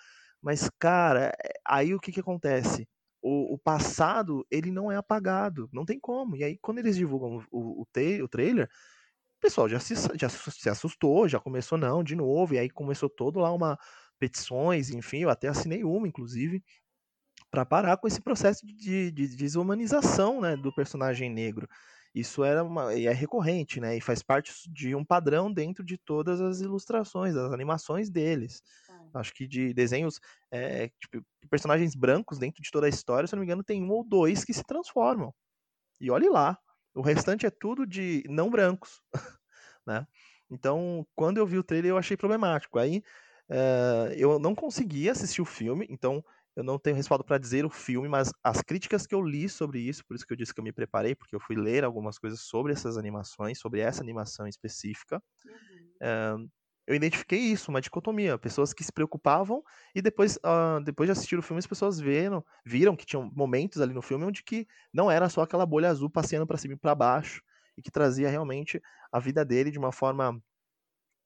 mas 0.41 0.71
cara, 0.79 1.33
é, 1.45 1.53
aí 1.67 1.95
o 1.95 2.01
que 2.01 2.11
que 2.11 2.21
acontece? 2.21 2.89
O, 3.23 3.55
o 3.55 3.59
passado, 3.59 4.47
ele 4.51 4.71
não 4.71 4.91
é 4.91 4.97
apagado, 4.97 5.69
não 5.73 5.85
tem 5.85 5.99
como. 6.01 6.37
E 6.37 6.45
aí, 6.45 6.59
quando 6.59 6.79
eles 6.79 6.97
divulgam 6.97 7.45
o, 7.51 7.83
o, 7.83 7.87
o 8.25 8.29
trailer, 8.29 8.69
o 9.39 9.41
pessoal 9.41 9.69
já 9.69 9.81
se, 9.81 9.95
já 10.19 10.29
se 10.29 10.69
assustou, 10.69 11.29
já 11.29 11.41
começou, 11.41 11.79
não, 11.79 12.05
de 12.05 12.15
novo, 12.17 12.55
e 12.55 12.59
aí 12.59 12.71
começou 12.71 13.09
todo 13.11 13.41
lá 13.41 13.53
uma 13.53 13.79
petições, 14.19 14.91
enfim, 14.91 15.21
eu 15.21 15.31
até 15.31 15.49
assinei 15.49 15.83
uma, 15.83 16.07
inclusive, 16.07 16.63
para 17.51 17.67
parar 17.67 17.97
com 17.97 18.07
esse 18.07 18.21
processo 18.21 18.67
de, 18.67 18.75
de, 18.75 19.11
de 19.11 19.37
desumanização 19.37 20.41
né, 20.41 20.57
do 20.57 20.73
personagem 20.73 21.31
negro. 21.31 21.69
Isso 22.15 22.43
era 22.45 22.65
uma, 22.65 22.93
é 22.95 23.13
recorrente, 23.13 23.81
né? 23.81 23.97
E 23.97 24.01
faz 24.01 24.23
parte 24.23 24.53
de 24.71 24.95
um 24.95 25.05
padrão 25.05 25.53
dentro 25.53 25.85
de 25.85 25.97
todas 25.97 26.41
as 26.41 26.61
ilustrações, 26.61 27.35
das 27.35 27.53
animações 27.53 28.11
deles. 28.11 28.63
É. 29.15 29.19
Acho 29.19 29.33
que 29.35 29.47
de 29.47 29.73
desenhos, 29.75 30.21
é, 30.51 30.89
tipo, 31.01 31.25
personagens 31.51 31.95
brancos 31.95 32.39
dentro 32.39 32.63
de 32.63 32.71
toda 32.71 32.87
a 32.87 32.89
história, 32.89 33.27
se 33.27 33.35
não 33.35 33.41
me 33.41 33.47
engano, 33.47 33.65
tem 33.65 33.83
um 33.83 33.91
ou 33.91 34.05
dois 34.05 34.45
que 34.45 34.55
se 34.55 34.65
transformam. 34.65 35.35
E 36.01 36.11
olhe 36.11 36.29
lá, 36.29 36.59
o 36.95 37.03
restante 37.03 37.47
é 37.47 37.51
tudo 37.51 37.87
de 37.87 38.25
não 38.29 38.51
brancos, 38.51 39.01
né? 39.87 40.07
Então, 40.51 41.07
quando 41.15 41.39
eu 41.39 41.47
vi 41.47 41.59
o 41.59 41.65
trailer, 41.65 41.91
eu 41.91 41.99
achei 41.99 42.17
problemático. 42.17 42.79
Aí, 42.79 43.03
é, 43.49 44.15
eu 44.17 44.39
não 44.39 44.55
consegui 44.55 45.09
assistir 45.09 45.43
o 45.43 45.45
filme, 45.47 45.87
então 45.91 46.25
eu 46.57 46.65
não 46.65 46.79
tenho 46.79 46.97
respaldo 46.97 47.25
para 47.25 47.39
dizer 47.39 47.65
o 47.65 47.71
filme, 47.71 48.09
mas 48.09 48.33
as 48.43 48.61
críticas 48.63 49.07
que 49.07 49.15
eu 49.15 49.23
li 49.23 49.49
sobre 49.49 49.81
isso, 49.81 50.05
por 50.05 50.15
isso 50.17 50.27
que 50.27 50.33
eu 50.33 50.37
disse 50.37 50.53
que 50.53 50.61
eu 50.61 50.65
me 50.65 50.73
preparei, 50.73 51.15
porque 51.15 51.35
eu 51.35 51.41
fui 51.41 51.57
ler 51.57 51.85
algumas 51.85 52.19
coisas 52.19 52.41
sobre 52.41 52.73
essas 52.73 52.99
animações, 52.99 53.59
sobre 53.59 53.81
essa 53.81 54.03
animação 54.03 54.47
específica. 54.47 55.23
Uhum. 55.45 56.51
Eu 56.87 56.95
identifiquei 56.95 57.39
isso, 57.39 57.71
uma 57.71 57.81
dicotomia. 57.81 58.39
Pessoas 58.39 58.73
que 58.73 58.83
se 58.83 58.93
preocupavam 58.93 59.63
e 59.95 60.03
depois, 60.03 60.37
uh, 60.37 60.83
depois 60.85 61.07
de 61.07 61.13
assistir 61.13 61.39
o 61.39 61.43
filme, 61.43 61.59
as 61.59 61.67
pessoas 61.67 62.01
viram, 62.01 62.45
viram 62.65 62.97
que 62.97 63.07
tinham 63.07 63.31
momentos 63.35 63.81
ali 63.81 63.95
no 63.95 64.03
filme 64.03 64.25
onde 64.25 64.43
que 64.43 64.67
não 64.93 65.11
era 65.11 65.29
só 65.29 65.43
aquela 65.43 65.65
bolha 65.65 65.89
azul 65.89 66.11
passeando 66.11 66.47
para 66.47 66.59
cima 66.59 66.75
e 66.75 66.77
para 66.77 66.95
baixo 66.95 67.43
e 67.77 67.83
que 67.83 67.91
trazia 67.91 68.29
realmente 68.29 68.83
a 69.13 69.19
vida 69.19 69.45
dele 69.45 69.71
de 69.71 69.79
uma 69.79 69.93
forma 69.93 70.43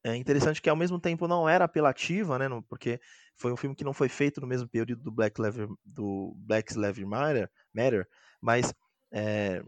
é 0.07 0.15
interessante 0.15 0.61
que 0.61 0.69
ao 0.69 0.77
mesmo 0.77 1.01
tempo 1.01 1.27
não 1.27 1.49
era 1.49 1.65
apelativa, 1.65 2.39
né? 2.39 2.47
Porque 2.69 3.01
foi 3.37 3.51
um 3.51 3.57
filme 3.57 3.75
que 3.75 3.85
não 3.85 3.95
foi 3.95 4.09
feito 4.11 4.39
no 4.39 4.47
mesmo 4.47 4.69
período 4.69 5.03
do 5.03 5.11
Black 5.11 5.41
Lives, 5.41 5.67
do 5.83 6.35
Black 6.37 6.79
Lives 6.79 7.05
Matter, 7.07 7.51
Matter 7.73 8.07
mas 8.39 8.75
é, 9.11 9.65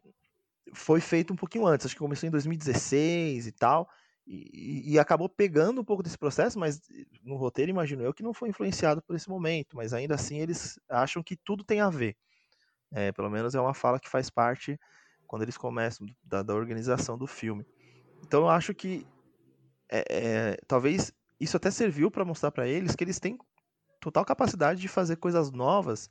foi 0.75 1.01
feito 1.01 1.33
um 1.33 1.37
pouquinho 1.37 1.67
antes, 1.67 1.87
acho 1.87 1.95
que 1.95 2.01
começou 2.01 2.27
em 2.27 2.31
2016 2.31 3.47
e 3.47 3.53
tal, 3.53 3.89
e, 4.27 4.95
e, 4.95 4.99
acabou 4.99 5.29
pegando 5.29 5.81
um 5.81 5.85
pouco 5.85 6.03
desse 6.03 6.19
processo, 6.19 6.59
mas 6.59 6.81
no 7.23 7.37
roteiro 7.37 7.71
imagino 7.71 8.03
eu 8.03 8.13
que 8.13 8.25
não 8.25 8.35
foi 8.35 8.49
influenciado 8.49 9.01
por 9.01 9.15
esse 9.15 9.29
momento, 9.29 9.77
mas 9.77 9.93
ainda 9.93 10.17
assim 10.17 10.41
eles 10.41 10.81
acham 10.89 11.23
que 11.23 11.37
tudo 11.37 11.63
tem 11.63 11.81
a 11.81 11.89
ver. 11.89 12.17
É, 12.91 13.13
pelo 13.13 13.31
menos 13.31 13.55
é 13.55 13.61
uma 13.61 13.75
fala 13.75 14.01
que 14.01 14.09
faz 14.09 14.29
parte 14.29 14.79
quando 15.27 15.43
eles 15.43 15.57
começam 15.57 16.07
da, 16.25 16.43
da 16.43 16.55
organização 16.55 17.17
do 17.17 17.27
filme. 17.27 17.65
Então 18.23 18.43
eu 18.43 18.49
acho 18.49 18.75
que 18.75 19.07
é, 19.89 20.05
é, 20.09 20.57
talvez 20.67 21.13
isso 21.39 21.57
até 21.57 21.71
serviu 21.71 22.11
para 22.11 22.25
mostrar 22.25 22.51
para 22.51 22.67
eles 22.67 22.97
que 22.97 23.05
eles 23.05 23.21
têm 23.21 23.39
total 24.01 24.25
capacidade 24.25 24.81
de 24.81 24.89
fazer 24.89 25.17
coisas 25.17 25.53
novas 25.53 26.11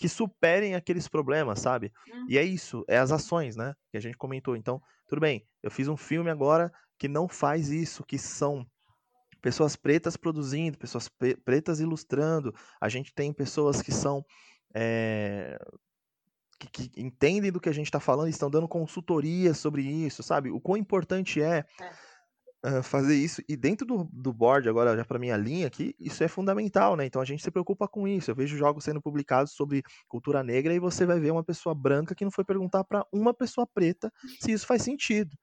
que 0.00 0.08
superem 0.08 0.74
aqueles 0.74 1.06
problemas, 1.06 1.60
sabe? 1.60 1.92
Uhum. 2.08 2.24
E 2.26 2.38
é 2.38 2.42
isso, 2.42 2.82
é 2.88 2.96
as 2.96 3.12
ações, 3.12 3.54
né? 3.54 3.74
Que 3.90 3.98
a 3.98 4.00
gente 4.00 4.16
comentou. 4.16 4.56
Então, 4.56 4.80
tudo 5.06 5.20
bem, 5.20 5.46
eu 5.62 5.70
fiz 5.70 5.88
um 5.88 5.96
filme 5.96 6.30
agora 6.30 6.72
que 6.98 7.06
não 7.06 7.28
faz 7.28 7.68
isso, 7.68 8.02
que 8.02 8.16
são 8.16 8.66
pessoas 9.42 9.76
pretas 9.76 10.16
produzindo, 10.16 10.78
pessoas 10.78 11.10
pretas 11.44 11.80
ilustrando. 11.80 12.54
A 12.80 12.88
gente 12.88 13.12
tem 13.12 13.30
pessoas 13.30 13.82
que 13.82 13.92
são. 13.92 14.24
É, 14.74 15.58
que, 16.58 16.88
que, 16.88 17.00
entendem 17.00 17.52
do 17.52 17.60
que 17.60 17.68
a 17.68 17.72
gente 17.72 17.86
está 17.86 18.00
falando 18.00 18.28
e 18.28 18.30
estão 18.30 18.48
dando 18.48 18.66
consultoria 18.66 19.52
sobre 19.52 19.82
isso, 19.82 20.22
sabe? 20.22 20.50
O 20.50 20.60
quão 20.60 20.78
importante 20.78 21.42
é. 21.42 21.66
é 21.78 21.92
uh, 22.64 22.82
fazer 22.82 23.14
isso. 23.14 23.42
E 23.48 23.56
dentro 23.56 23.86
do, 23.86 24.08
do 24.12 24.32
board, 24.32 24.68
agora 24.68 24.96
já 24.96 25.04
para 25.04 25.18
minha 25.18 25.36
linha 25.36 25.66
aqui, 25.66 25.94
isso 25.98 26.22
é 26.22 26.28
fundamental, 26.28 26.96
né? 26.96 27.04
Então 27.04 27.20
a 27.20 27.24
gente 27.24 27.42
se 27.42 27.50
preocupa 27.50 27.88
com 27.88 28.06
isso. 28.06 28.30
Eu 28.30 28.34
vejo 28.34 28.56
jogos 28.56 28.84
sendo 28.84 29.00
publicados 29.00 29.52
sobre 29.52 29.82
cultura 30.08 30.42
negra 30.42 30.74
e 30.74 30.78
você 30.78 31.06
vai 31.06 31.18
ver 31.18 31.30
uma 31.30 31.44
pessoa 31.44 31.74
branca 31.74 32.14
que 32.14 32.24
não 32.24 32.32
foi 32.32 32.44
perguntar 32.44 32.84
para 32.84 33.04
uma 33.12 33.34
pessoa 33.34 33.66
preta 33.66 34.12
se 34.40 34.52
isso 34.52 34.66
faz 34.66 34.82
sentido. 34.82 35.36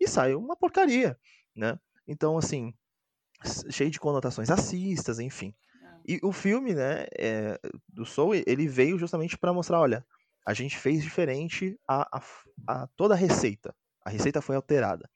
E 0.00 0.08
sai 0.08 0.34
uma 0.34 0.56
porcaria, 0.56 1.16
né? 1.54 1.78
Então, 2.06 2.36
assim, 2.36 2.74
cheio 3.70 3.90
de 3.90 4.00
conotações 4.00 4.48
racistas, 4.48 5.18
enfim. 5.18 5.54
É. 5.82 6.14
E 6.14 6.20
o 6.22 6.32
filme, 6.32 6.74
né, 6.74 7.06
é, 7.16 7.58
do 7.88 8.04
Soul, 8.04 8.34
ele 8.34 8.66
veio 8.66 8.98
justamente 8.98 9.38
para 9.38 9.52
mostrar, 9.52 9.80
olha, 9.80 10.04
a 10.44 10.52
gente 10.52 10.76
fez 10.76 11.02
diferente 11.02 11.78
a, 11.86 12.18
a, 12.18 12.22
a, 12.66 12.86
toda 12.96 13.14
a 13.14 13.16
receita. 13.16 13.74
A 14.04 14.10
receita 14.10 14.42
foi 14.42 14.56
alterada. 14.56 15.08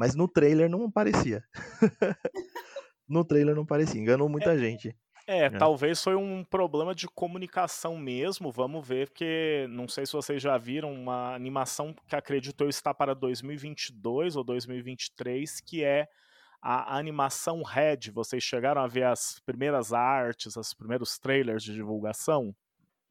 Mas 0.00 0.14
no 0.14 0.26
trailer 0.26 0.70
não 0.70 0.90
parecia. 0.90 1.44
no 3.06 3.22
trailer 3.22 3.54
não 3.54 3.66
parecia, 3.66 4.00
enganou 4.00 4.30
muita 4.30 4.54
é, 4.54 4.58
gente. 4.58 4.96
É, 5.26 5.40
é, 5.40 5.50
talvez 5.50 6.02
foi 6.02 6.16
um 6.16 6.42
problema 6.42 6.94
de 6.94 7.06
comunicação 7.06 7.98
mesmo. 7.98 8.50
Vamos 8.50 8.88
ver, 8.88 9.10
porque 9.10 9.66
não 9.68 9.86
sei 9.86 10.06
se 10.06 10.14
vocês 10.14 10.40
já 10.40 10.56
viram 10.56 10.90
uma 10.90 11.34
animação 11.34 11.94
que 12.08 12.16
acredito 12.16 12.64
eu 12.64 12.70
está 12.70 12.94
para 12.94 13.14
2022 13.14 14.36
ou 14.36 14.42
2023, 14.42 15.60
que 15.60 15.84
é 15.84 16.08
a 16.62 16.96
animação 16.96 17.62
Red. 17.62 18.10
Vocês 18.10 18.42
chegaram 18.42 18.80
a 18.80 18.86
ver 18.86 19.04
as 19.04 19.38
primeiras 19.44 19.92
artes, 19.92 20.56
os 20.56 20.72
primeiros 20.72 21.18
trailers 21.18 21.62
de 21.62 21.74
divulgação? 21.74 22.56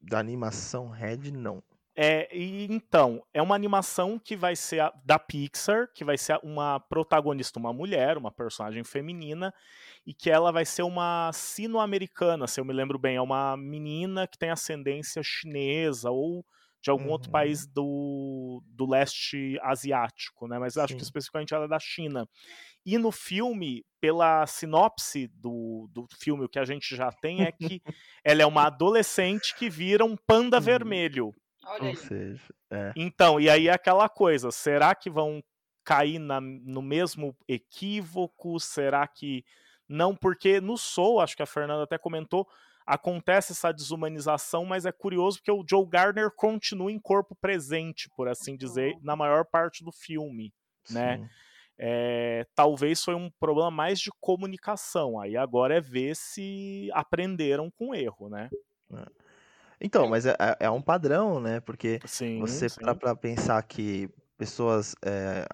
Da 0.00 0.18
animação 0.18 0.88
Red, 0.88 1.30
não. 1.30 1.62
É, 1.96 2.34
e 2.34 2.66
então, 2.70 3.22
é 3.34 3.42
uma 3.42 3.54
animação 3.54 4.18
que 4.18 4.36
vai 4.36 4.54
ser 4.54 4.80
a, 4.80 4.92
da 5.04 5.18
Pixar, 5.18 5.88
que 5.94 6.04
vai 6.04 6.16
ser 6.16 6.38
uma 6.42 6.80
protagonista, 6.80 7.58
uma 7.58 7.72
mulher, 7.72 8.16
uma 8.16 8.30
personagem 8.30 8.84
feminina, 8.84 9.52
e 10.06 10.14
que 10.14 10.30
ela 10.30 10.52
vai 10.52 10.64
ser 10.64 10.82
uma 10.82 11.30
sino-americana, 11.32 12.46
se 12.46 12.60
eu 12.60 12.64
me 12.64 12.72
lembro 12.72 12.98
bem. 12.98 13.16
É 13.16 13.20
uma 13.20 13.56
menina 13.56 14.26
que 14.26 14.38
tem 14.38 14.50
ascendência 14.50 15.22
chinesa 15.22 16.10
ou 16.10 16.44
de 16.82 16.90
algum 16.90 17.06
uhum. 17.06 17.10
outro 17.10 17.30
país 17.30 17.66
do, 17.66 18.62
do 18.66 18.88
leste 18.88 19.58
asiático, 19.62 20.48
né? 20.48 20.58
Mas 20.58 20.76
acho 20.78 20.96
que 20.96 21.02
especificamente 21.02 21.52
ela 21.52 21.66
é 21.66 21.68
da 21.68 21.78
China. 21.78 22.26
E 22.84 22.96
no 22.96 23.12
filme, 23.12 23.84
pela 24.00 24.46
sinopse 24.46 25.28
do, 25.34 25.88
do 25.92 26.06
filme, 26.18 26.44
o 26.46 26.48
que 26.48 26.58
a 26.58 26.64
gente 26.64 26.96
já 26.96 27.12
tem 27.12 27.42
é 27.42 27.52
que 27.52 27.82
ela 28.24 28.40
é 28.42 28.46
uma 28.46 28.66
adolescente 28.66 29.54
que 29.54 29.68
vira 29.68 30.04
um 30.04 30.16
panda 30.16 30.56
uhum. 30.56 30.62
vermelho. 30.62 31.34
Olha 31.66 31.82
Ou 31.82 31.88
aí. 31.90 31.96
seja, 31.96 32.54
é. 32.70 32.92
Então, 32.96 33.40
e 33.40 33.48
aí 33.48 33.68
é 33.68 33.72
aquela 33.72 34.08
coisa, 34.08 34.50
será 34.50 34.94
que 34.94 35.10
vão 35.10 35.42
cair 35.84 36.18
na, 36.18 36.40
no 36.40 36.82
mesmo 36.82 37.36
equívoco? 37.48 38.58
Será 38.60 39.06
que 39.06 39.44
não? 39.88 40.14
Porque 40.14 40.60
no 40.60 40.78
Soul, 40.78 41.20
acho 41.20 41.36
que 41.36 41.42
a 41.42 41.46
Fernanda 41.46 41.82
até 41.82 41.98
comentou, 41.98 42.48
acontece 42.86 43.52
essa 43.52 43.72
desumanização, 43.72 44.64
mas 44.64 44.86
é 44.86 44.92
curioso 44.92 45.38
porque 45.38 45.52
o 45.52 45.64
Joe 45.68 45.86
Gardner 45.86 46.30
continua 46.30 46.90
em 46.90 46.98
corpo 46.98 47.34
presente, 47.34 48.08
por 48.16 48.28
assim 48.28 48.56
dizer, 48.56 48.96
na 49.02 49.14
maior 49.14 49.44
parte 49.44 49.84
do 49.84 49.92
filme, 49.92 50.52
né? 50.90 51.28
É, 51.82 52.46
talvez 52.54 53.02
foi 53.02 53.14
um 53.14 53.30
problema 53.40 53.70
mais 53.70 53.98
de 53.98 54.10
comunicação. 54.20 55.18
Aí 55.18 55.34
agora 55.36 55.76
é 55.76 55.80
ver 55.80 56.14
se 56.14 56.90
aprenderam 56.92 57.70
com 57.70 57.90
o 57.90 57.94
erro, 57.94 58.28
né? 58.28 58.50
É. 58.92 59.19
Então, 59.80 60.08
mas 60.08 60.26
é, 60.26 60.36
é, 60.38 60.56
é 60.66 60.70
um 60.70 60.82
padrão, 60.82 61.40
né? 61.40 61.60
Porque 61.60 62.00
sim, 62.06 62.38
você, 62.40 62.66
para 62.98 63.16
pensar 63.16 63.62
que 63.62 64.08
pessoas 64.36 64.94
é, 65.04 65.46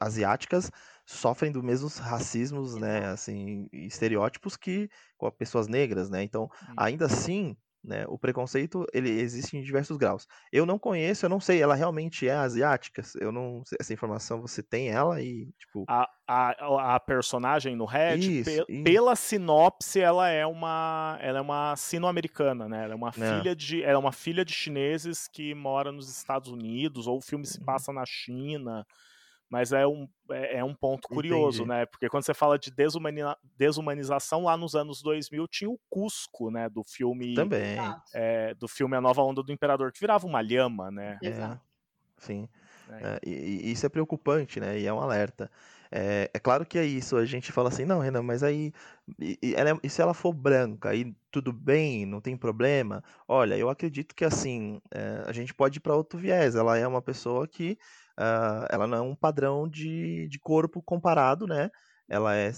asiáticas 0.00 0.70
sofrem 1.06 1.50
dos 1.50 1.62
mesmos 1.62 1.98
racismos, 1.98 2.74
né? 2.74 3.06
Assim, 3.06 3.68
estereótipos 3.72 4.56
que 4.56 4.88
com 5.16 5.30
pessoas 5.30 5.68
negras, 5.68 6.10
né? 6.10 6.22
Então, 6.22 6.44
hum. 6.68 6.74
ainda 6.76 7.06
assim, 7.06 7.56
né? 7.82 8.04
O 8.08 8.18
preconceito 8.18 8.84
ele 8.92 9.10
existe 9.10 9.56
em 9.56 9.62
diversos 9.62 9.96
graus. 9.96 10.26
Eu 10.52 10.66
não 10.66 10.78
conheço, 10.78 11.24
eu 11.24 11.30
não 11.30 11.40
sei, 11.40 11.62
ela 11.62 11.74
realmente 11.74 12.28
é 12.28 12.34
asiática? 12.34 13.02
Eu 13.20 13.32
não 13.32 13.62
essa 13.78 13.92
informação 13.92 14.40
você 14.40 14.62
tem 14.62 14.88
ela 14.88 15.22
e 15.22 15.48
tipo 15.58 15.84
a, 15.88 16.08
a, 16.26 16.94
a 16.94 17.00
personagem 17.00 17.76
no 17.76 17.84
Red, 17.84 18.18
isso, 18.18 18.50
pe 18.50 18.72
isso. 18.72 18.84
pela 18.84 19.14
sinopse, 19.16 20.00
ela 20.00 20.28
é 20.28 20.46
uma 20.46 21.18
ela 21.20 21.38
é 21.38 21.42
uma 21.42 21.76
sino-americana, 21.76 22.68
né? 22.68 22.84
Ela 22.84 22.92
é 22.94 22.96
uma 22.96 23.10
é. 23.10 23.12
filha 23.12 23.56
de 23.56 23.82
ela 23.82 23.94
é 23.94 23.98
uma 23.98 24.12
filha 24.12 24.44
de 24.44 24.52
chineses 24.52 25.28
que 25.28 25.54
mora 25.54 25.92
nos 25.92 26.08
Estados 26.10 26.50
Unidos 26.50 27.06
ou 27.06 27.18
o 27.18 27.22
filme 27.22 27.46
se 27.46 27.58
uhum. 27.58 27.64
passa 27.64 27.92
na 27.92 28.04
China. 28.04 28.86
Mas 29.48 29.72
é 29.72 29.86
um, 29.86 30.06
é, 30.30 30.58
é 30.58 30.64
um 30.64 30.74
ponto 30.74 31.08
curioso, 31.08 31.62
Entendi. 31.62 31.68
né? 31.68 31.86
Porque 31.86 32.08
quando 32.08 32.24
você 32.24 32.34
fala 32.34 32.58
de 32.58 32.70
desumaniza 32.70 33.36
desumanização, 33.56 34.44
lá 34.44 34.56
nos 34.56 34.74
anos 34.74 35.02
2000 35.02 35.48
tinha 35.48 35.70
o 35.70 35.80
Cusco, 35.88 36.50
né? 36.50 36.68
Do 36.68 36.84
filme. 36.84 37.34
Também. 37.34 37.78
É, 38.14 38.54
do 38.54 38.68
filme 38.68 38.96
A 38.96 39.00
Nova 39.00 39.22
Onda 39.22 39.42
do 39.42 39.52
Imperador, 39.52 39.90
que 39.92 40.00
virava 40.00 40.26
uma 40.26 40.40
lhama, 40.40 40.90
né? 40.90 41.18
É, 41.22 41.56
sim. 42.18 42.48
É. 42.90 42.94
é, 42.94 43.20
e, 43.24 43.30
e, 43.68 43.72
isso 43.72 43.86
é 43.86 43.88
preocupante, 43.88 44.60
né? 44.60 44.78
E 44.78 44.86
é 44.86 44.92
um 44.92 45.00
alerta. 45.00 45.50
É, 45.90 46.30
é, 46.32 46.38
claro 46.38 46.66
que 46.66 46.78
é 46.78 46.84
isso, 46.84 47.16
a 47.16 47.24
gente 47.24 47.50
fala 47.50 47.68
assim, 47.68 47.84
não, 47.84 48.00
Renan, 48.00 48.22
mas 48.22 48.42
aí, 48.42 48.72
e, 49.18 49.38
e, 49.42 49.54
ela, 49.54 49.78
e 49.82 49.88
se 49.88 50.02
ela 50.02 50.12
for 50.12 50.34
branca, 50.34 50.90
aí 50.90 51.14
tudo 51.30 51.50
bem, 51.52 52.04
não 52.04 52.20
tem 52.20 52.36
problema? 52.36 53.02
Olha, 53.26 53.56
eu 53.56 53.70
acredito 53.70 54.14
que 54.14 54.24
assim, 54.24 54.80
é, 54.90 55.24
a 55.26 55.32
gente 55.32 55.54
pode 55.54 55.78
ir 55.78 55.80
para 55.80 55.96
outro 55.96 56.18
viés, 56.18 56.54
ela 56.54 56.76
é 56.76 56.86
uma 56.86 57.00
pessoa 57.00 57.48
que, 57.48 57.78
uh, 58.18 58.66
ela 58.70 58.86
não 58.86 58.98
é 58.98 59.00
um 59.00 59.14
padrão 59.14 59.68
de, 59.68 60.28
de 60.28 60.38
corpo 60.38 60.82
comparado, 60.82 61.46
né? 61.46 61.70
Ela 62.08 62.36
é, 62.36 62.50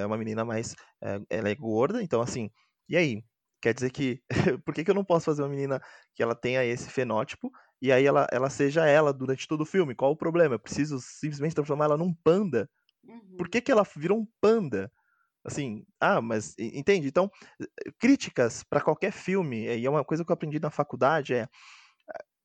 é 0.00 0.06
uma 0.06 0.18
menina 0.18 0.44
mais, 0.44 0.74
é, 1.02 1.20
ela 1.30 1.48
é 1.48 1.54
gorda, 1.54 2.02
então 2.02 2.20
assim, 2.20 2.50
e 2.88 2.96
aí? 2.96 3.24
Quer 3.60 3.72
dizer 3.74 3.90
que, 3.90 4.20
por 4.64 4.74
que, 4.74 4.84
que 4.84 4.90
eu 4.90 4.94
não 4.94 5.04
posso 5.04 5.24
fazer 5.26 5.42
uma 5.42 5.48
menina 5.48 5.80
que 6.14 6.22
ela 6.22 6.34
tenha 6.34 6.64
esse 6.64 6.90
fenótipo 6.90 7.50
e 7.80 7.92
aí 7.92 8.04
ela, 8.04 8.26
ela 8.32 8.50
seja 8.50 8.86
ela 8.86 9.12
durante 9.12 9.46
todo 9.46 9.62
o 9.62 9.66
filme. 9.66 9.94
Qual 9.94 10.12
o 10.12 10.16
problema? 10.16 10.56
Eu 10.56 10.58
preciso 10.58 10.98
simplesmente 11.00 11.54
transformar 11.54 11.86
ela 11.86 11.96
num 11.96 12.12
panda. 12.24 12.68
Uhum. 13.04 13.36
Por 13.36 13.48
que, 13.48 13.60
que 13.60 13.70
ela 13.72 13.84
virou 13.96 14.18
um 14.18 14.26
panda? 14.40 14.90
Assim, 15.44 15.84
ah, 16.00 16.20
mas 16.20 16.54
entende? 16.58 17.08
Então, 17.08 17.30
críticas 17.98 18.62
para 18.62 18.80
qualquer 18.80 19.12
filme, 19.12 19.64
e 19.64 19.84
é 19.84 19.90
uma 19.90 20.04
coisa 20.04 20.24
que 20.24 20.30
eu 20.30 20.34
aprendi 20.34 20.60
na 20.60 20.70
faculdade, 20.70 21.34
é 21.34 21.48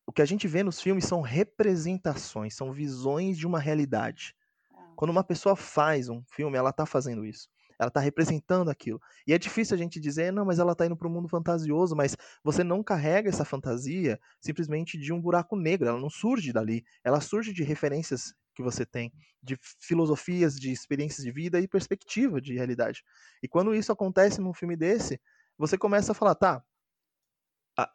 o 0.08 0.14
que 0.14 0.22
a 0.22 0.26
gente 0.26 0.48
vê 0.48 0.64
nos 0.64 0.82
filmes 0.82 1.04
são 1.04 1.20
representações, 1.20 2.56
são 2.56 2.72
visões 2.72 3.38
de 3.38 3.46
uma 3.46 3.60
realidade. 3.60 4.34
Ah. 4.74 4.94
Quando 4.96 5.12
uma 5.12 5.24
pessoa 5.24 5.56
faz 5.56 6.08
um 6.08 6.24
filme, 6.24 6.58
ela 6.58 6.70
está 6.70 6.86
fazendo 6.86 7.26
isso. 7.26 7.50
Ela 7.78 7.90
está 7.90 8.00
representando 8.00 8.70
aquilo. 8.70 9.00
E 9.28 9.34
é 9.34 9.38
difícil 9.38 9.76
a 9.76 9.78
gente 9.78 10.00
dizer, 10.00 10.32
não, 10.32 10.46
mas 10.46 10.60
ela 10.60 10.72
está 10.72 10.86
indo 10.86 10.96
para 10.96 11.08
um 11.08 11.12
mundo 11.12 11.28
fantasioso, 11.28 11.96
mas 11.96 12.16
você 12.42 12.64
não 12.64 12.82
carrega 12.82 13.30
essa 13.30 13.46
fantasia 13.46 14.20
simplesmente 14.42 14.98
de 14.98 15.12
um 15.14 15.22
buraco 15.22 15.56
negro. 15.56 15.88
Ela 15.88 16.00
não 16.00 16.10
surge 16.10 16.52
dali. 16.54 16.84
Ela 17.04 17.22
surge 17.22 17.54
de 17.54 17.62
referências 17.62 18.34
que 18.56 18.64
você 18.64 18.84
tem, 18.84 19.14
de 19.44 19.56
filosofias, 19.80 20.56
de 20.56 20.72
experiências 20.72 21.24
de 21.24 21.32
vida 21.32 21.60
e 21.60 21.68
perspectiva 21.68 22.42
de 22.42 22.56
realidade. 22.56 23.04
E 23.44 23.48
quando 23.48 23.76
isso 23.76 23.92
acontece 23.92 24.42
num 24.42 24.54
filme 24.54 24.76
desse, 24.76 25.22
você 25.56 25.78
começa 25.78 26.14
a 26.14 26.16
falar, 26.16 26.34
tá, 26.34 26.64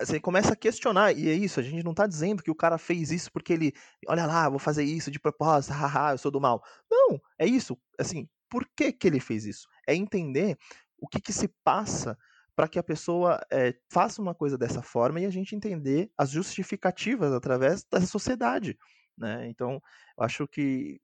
você 0.00 0.20
começa 0.20 0.52
a 0.52 0.56
questionar, 0.56 1.12
e 1.12 1.28
é 1.28 1.34
isso, 1.34 1.58
a 1.58 1.62
gente 1.62 1.82
não 1.82 1.94
tá 1.94 2.06
dizendo 2.06 2.42
que 2.42 2.50
o 2.50 2.54
cara 2.54 2.78
fez 2.78 3.10
isso 3.10 3.32
porque 3.32 3.52
ele, 3.52 3.72
olha 4.06 4.26
lá, 4.26 4.48
vou 4.48 4.58
fazer 4.58 4.84
isso 4.84 5.10
de 5.10 5.18
propósito, 5.18 5.72
haha, 5.74 6.12
eu 6.12 6.18
sou 6.18 6.30
do 6.30 6.40
mal. 6.40 6.62
Não, 6.90 7.20
é 7.38 7.46
isso, 7.46 7.76
assim, 7.98 8.28
por 8.48 8.68
que, 8.76 8.92
que 8.92 9.06
ele 9.06 9.18
fez 9.18 9.44
isso? 9.44 9.66
É 9.86 9.94
entender 9.94 10.56
o 10.98 11.08
que, 11.08 11.20
que 11.20 11.32
se 11.32 11.48
passa 11.64 12.16
para 12.54 12.68
que 12.68 12.78
a 12.78 12.82
pessoa 12.82 13.40
é, 13.50 13.74
faça 13.90 14.20
uma 14.20 14.34
coisa 14.34 14.56
dessa 14.58 14.82
forma 14.82 15.20
e 15.20 15.26
a 15.26 15.30
gente 15.30 15.56
entender 15.56 16.10
as 16.16 16.30
justificativas 16.30 17.32
através 17.32 17.84
da 17.90 18.00
sociedade. 18.02 18.78
Né? 19.16 19.48
Então, 19.48 19.82
eu 20.18 20.24
acho 20.24 20.46
que 20.46 21.00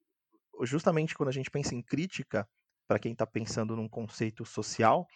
justamente 0.63 1.15
quando 1.15 1.31
a 1.31 1.33
gente 1.33 1.51
pensa 1.51 1.75
em 1.75 1.83
crítica, 1.83 2.49
para 2.87 2.99
quem 2.99 3.13
está 3.13 3.27
pensando 3.27 3.77
num 3.77 3.89
conceito 3.89 4.45
social, 4.45 5.07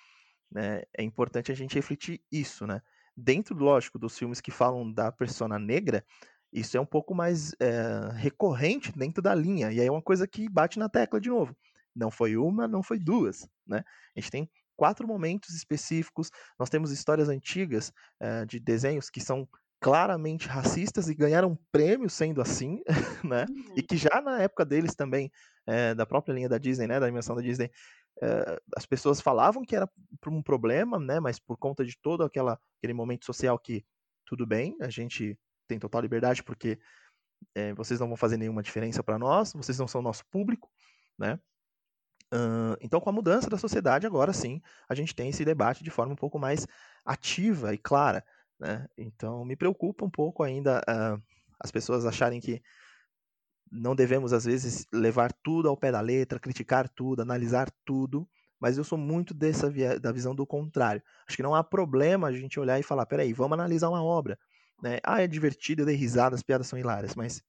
né, 0.50 0.82
é 0.96 1.02
importante 1.02 1.50
a 1.50 1.54
gente 1.54 1.74
refletir 1.74 2.22
isso, 2.30 2.66
né? 2.66 2.82
Dentro, 3.16 3.56
lógico, 3.56 3.98
dos 3.98 4.16
filmes 4.16 4.40
que 4.40 4.50
falam 4.50 4.90
da 4.90 5.12
persona 5.12 5.58
negra, 5.58 6.04
isso 6.52 6.76
é 6.76 6.80
um 6.80 6.86
pouco 6.86 7.14
mais 7.14 7.54
é, 7.60 8.10
recorrente 8.14 8.92
dentro 8.92 9.22
da 9.22 9.34
linha, 9.34 9.72
e 9.72 9.80
aí 9.80 9.86
é 9.86 9.90
uma 9.90 10.02
coisa 10.02 10.26
que 10.26 10.48
bate 10.48 10.78
na 10.78 10.88
tecla 10.88 11.20
de 11.20 11.28
novo. 11.28 11.56
Não 11.94 12.10
foi 12.10 12.36
uma, 12.36 12.66
não 12.66 12.82
foi 12.82 12.98
duas, 12.98 13.46
né? 13.66 13.84
A 14.16 14.20
gente 14.20 14.30
tem 14.30 14.50
quatro 14.76 15.06
momentos 15.06 15.54
específicos. 15.54 16.30
Nós 16.58 16.70
temos 16.70 16.90
histórias 16.90 17.28
antigas 17.28 17.92
uh, 18.20 18.46
de 18.46 18.58
desenhos 18.58 19.10
que 19.10 19.20
são 19.20 19.46
claramente 19.82 20.46
racistas 20.46 21.08
e 21.08 21.14
ganharam 21.14 21.58
prêmios 21.72 22.12
sendo 22.12 22.40
assim, 22.40 22.80
né? 23.24 23.46
Uhum. 23.50 23.74
E 23.76 23.82
que 23.82 23.96
já 23.96 24.22
na 24.22 24.40
época 24.40 24.64
deles 24.64 24.94
também, 24.94 25.30
é, 25.66 25.94
da 25.94 26.06
própria 26.06 26.32
linha 26.32 26.48
da 26.48 26.56
Disney, 26.56 26.86
né? 26.86 27.00
Da 27.00 27.06
animação 27.06 27.34
da 27.34 27.42
Disney, 27.42 27.66
é, 27.66 27.70
as 28.76 28.86
pessoas 28.86 29.20
falavam 29.20 29.64
que 29.64 29.74
era 29.74 29.88
um 30.26 30.42
problema, 30.42 30.98
né? 30.98 31.18
Mas 31.20 31.38
por 31.38 31.56
conta 31.56 31.84
de 31.84 31.96
todo 32.00 32.22
aquela, 32.22 32.58
aquele 32.78 32.92
momento 32.92 33.24
social 33.24 33.58
que 33.58 33.84
tudo 34.24 34.46
bem, 34.46 34.76
a 34.80 34.88
gente 34.88 35.38
tem 35.66 35.78
total 35.78 36.00
liberdade 36.00 36.42
porque 36.42 36.78
é, 37.54 37.72
vocês 37.74 37.98
não 37.98 38.08
vão 38.08 38.16
fazer 38.16 38.36
nenhuma 38.36 38.62
diferença 38.62 39.02
para 39.02 39.18
nós, 39.18 39.52
vocês 39.52 39.78
não 39.78 39.88
são 39.88 40.00
nosso 40.00 40.24
público, 40.26 40.70
né? 41.18 41.38
Uh, 42.32 42.76
então, 42.80 42.98
com 42.98 43.10
a 43.10 43.12
mudança 43.12 43.50
da 43.50 43.58
sociedade, 43.58 44.06
agora 44.06 44.32
sim, 44.32 44.62
a 44.88 44.94
gente 44.94 45.14
tem 45.14 45.28
esse 45.28 45.44
debate 45.44 45.84
de 45.84 45.90
forma 45.90 46.14
um 46.14 46.16
pouco 46.16 46.38
mais 46.38 46.66
ativa 47.04 47.74
e 47.74 47.78
clara. 47.78 48.24
Né? 48.58 48.88
Então, 48.96 49.44
me 49.44 49.54
preocupa 49.54 50.06
um 50.06 50.10
pouco 50.10 50.42
ainda 50.42 50.80
uh, 50.88 51.22
as 51.60 51.70
pessoas 51.70 52.06
acharem 52.06 52.40
que 52.40 52.62
não 53.72 53.96
devemos, 53.96 54.32
às 54.32 54.44
vezes, 54.44 54.86
levar 54.92 55.32
tudo 55.32 55.68
ao 55.68 55.76
pé 55.76 55.90
da 55.90 56.00
letra, 56.00 56.38
criticar 56.38 56.88
tudo, 56.88 57.22
analisar 57.22 57.70
tudo, 57.84 58.28
mas 58.60 58.76
eu 58.76 58.84
sou 58.84 58.98
muito 58.98 59.32
dessa 59.32 59.70
via, 59.70 59.98
da 59.98 60.12
visão 60.12 60.34
do 60.34 60.46
contrário. 60.46 61.02
Acho 61.26 61.36
que 61.36 61.42
não 61.42 61.54
há 61.54 61.64
problema 61.64 62.28
a 62.28 62.32
gente 62.32 62.60
olhar 62.60 62.78
e 62.78 62.82
falar, 62.82 63.06
peraí, 63.06 63.32
vamos 63.32 63.54
analisar 63.54 63.88
uma 63.88 64.04
obra. 64.04 64.38
Né? 64.82 64.98
Ah, 65.02 65.22
é 65.22 65.26
divertido, 65.26 65.82
eu 65.82 65.86
dei 65.86 65.96
risada, 65.96 66.34
as 66.34 66.42
piadas 66.42 66.66
são 66.66 66.78
hilárias, 66.78 67.14
mas 67.14 67.42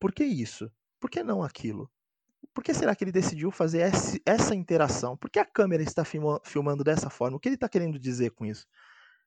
por 0.00 0.12
que 0.12 0.24
isso? 0.24 0.70
Por 0.98 1.08
que 1.08 1.22
não 1.22 1.42
aquilo? 1.42 1.88
Por 2.52 2.64
que 2.64 2.74
será 2.74 2.94
que 2.94 3.04
ele 3.04 3.12
decidiu 3.12 3.50
fazer 3.50 3.90
essa 4.26 4.54
interação? 4.54 5.16
Por 5.16 5.30
que 5.30 5.38
a 5.38 5.44
câmera 5.44 5.82
está 5.82 6.04
filmando 6.04 6.82
dessa 6.82 7.08
forma? 7.08 7.36
O 7.36 7.40
que 7.40 7.48
ele 7.48 7.54
está 7.54 7.68
querendo 7.68 7.98
dizer 7.98 8.32
com 8.32 8.44
isso? 8.44 8.66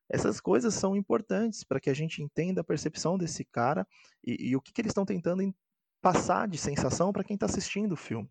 Essas 0.10 0.42
coisas 0.42 0.74
são 0.74 0.96
importantes 0.96 1.64
para 1.64 1.80
que 1.80 1.90
a 1.90 1.94
gente 1.94 2.22
entenda 2.22 2.60
a 2.60 2.64
percepção 2.64 3.18
desse 3.18 3.46
cara 3.46 3.88
e, 4.22 4.50
e 4.50 4.56
o 4.56 4.62
que, 4.62 4.74
que 4.74 4.82
eles 4.82 4.90
estão 4.90 5.06
tentando 5.06 5.42
passar 6.02 6.48
de 6.48 6.58
sensação 6.58 7.14
para 7.14 7.24
quem 7.24 7.36
está 7.36 7.46
assistindo 7.46 7.94
o 7.94 7.98
filme. 7.98 8.30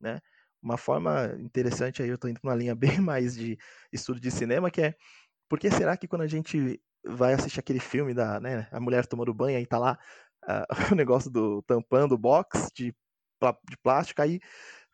Né? 0.00 0.20
Uma 0.62 0.76
forma 0.76 1.36
interessante, 1.38 2.02
aí 2.02 2.08
eu 2.08 2.14
estou 2.14 2.30
indo 2.30 2.40
para 2.40 2.50
uma 2.50 2.56
linha 2.56 2.74
bem 2.76 3.00
mais 3.00 3.34
de 3.34 3.58
estudo 3.92 4.20
de 4.20 4.30
cinema, 4.30 4.70
que 4.70 4.82
é 4.82 4.94
por 5.48 5.58
que 5.58 5.70
será 5.70 5.96
que 5.96 6.08
quando 6.08 6.22
a 6.22 6.26
gente 6.26 6.80
vai 7.04 7.34
assistir 7.34 7.60
aquele 7.60 7.80
filme 7.80 8.14
da 8.14 8.40
né, 8.40 8.68
a 8.70 8.80
mulher 8.80 9.06
tomando 9.06 9.34
banho 9.34 9.58
e 9.58 9.62
está 9.62 9.78
lá 9.78 9.98
uh, 10.44 10.68
o 10.92 10.94
negócio 10.94 11.30
do 11.30 11.62
tampando 11.62 12.12
o 12.12 12.18
box 12.18 12.70
de 12.74 12.94
de 13.68 13.76
plástico, 13.78 14.22
aí 14.22 14.40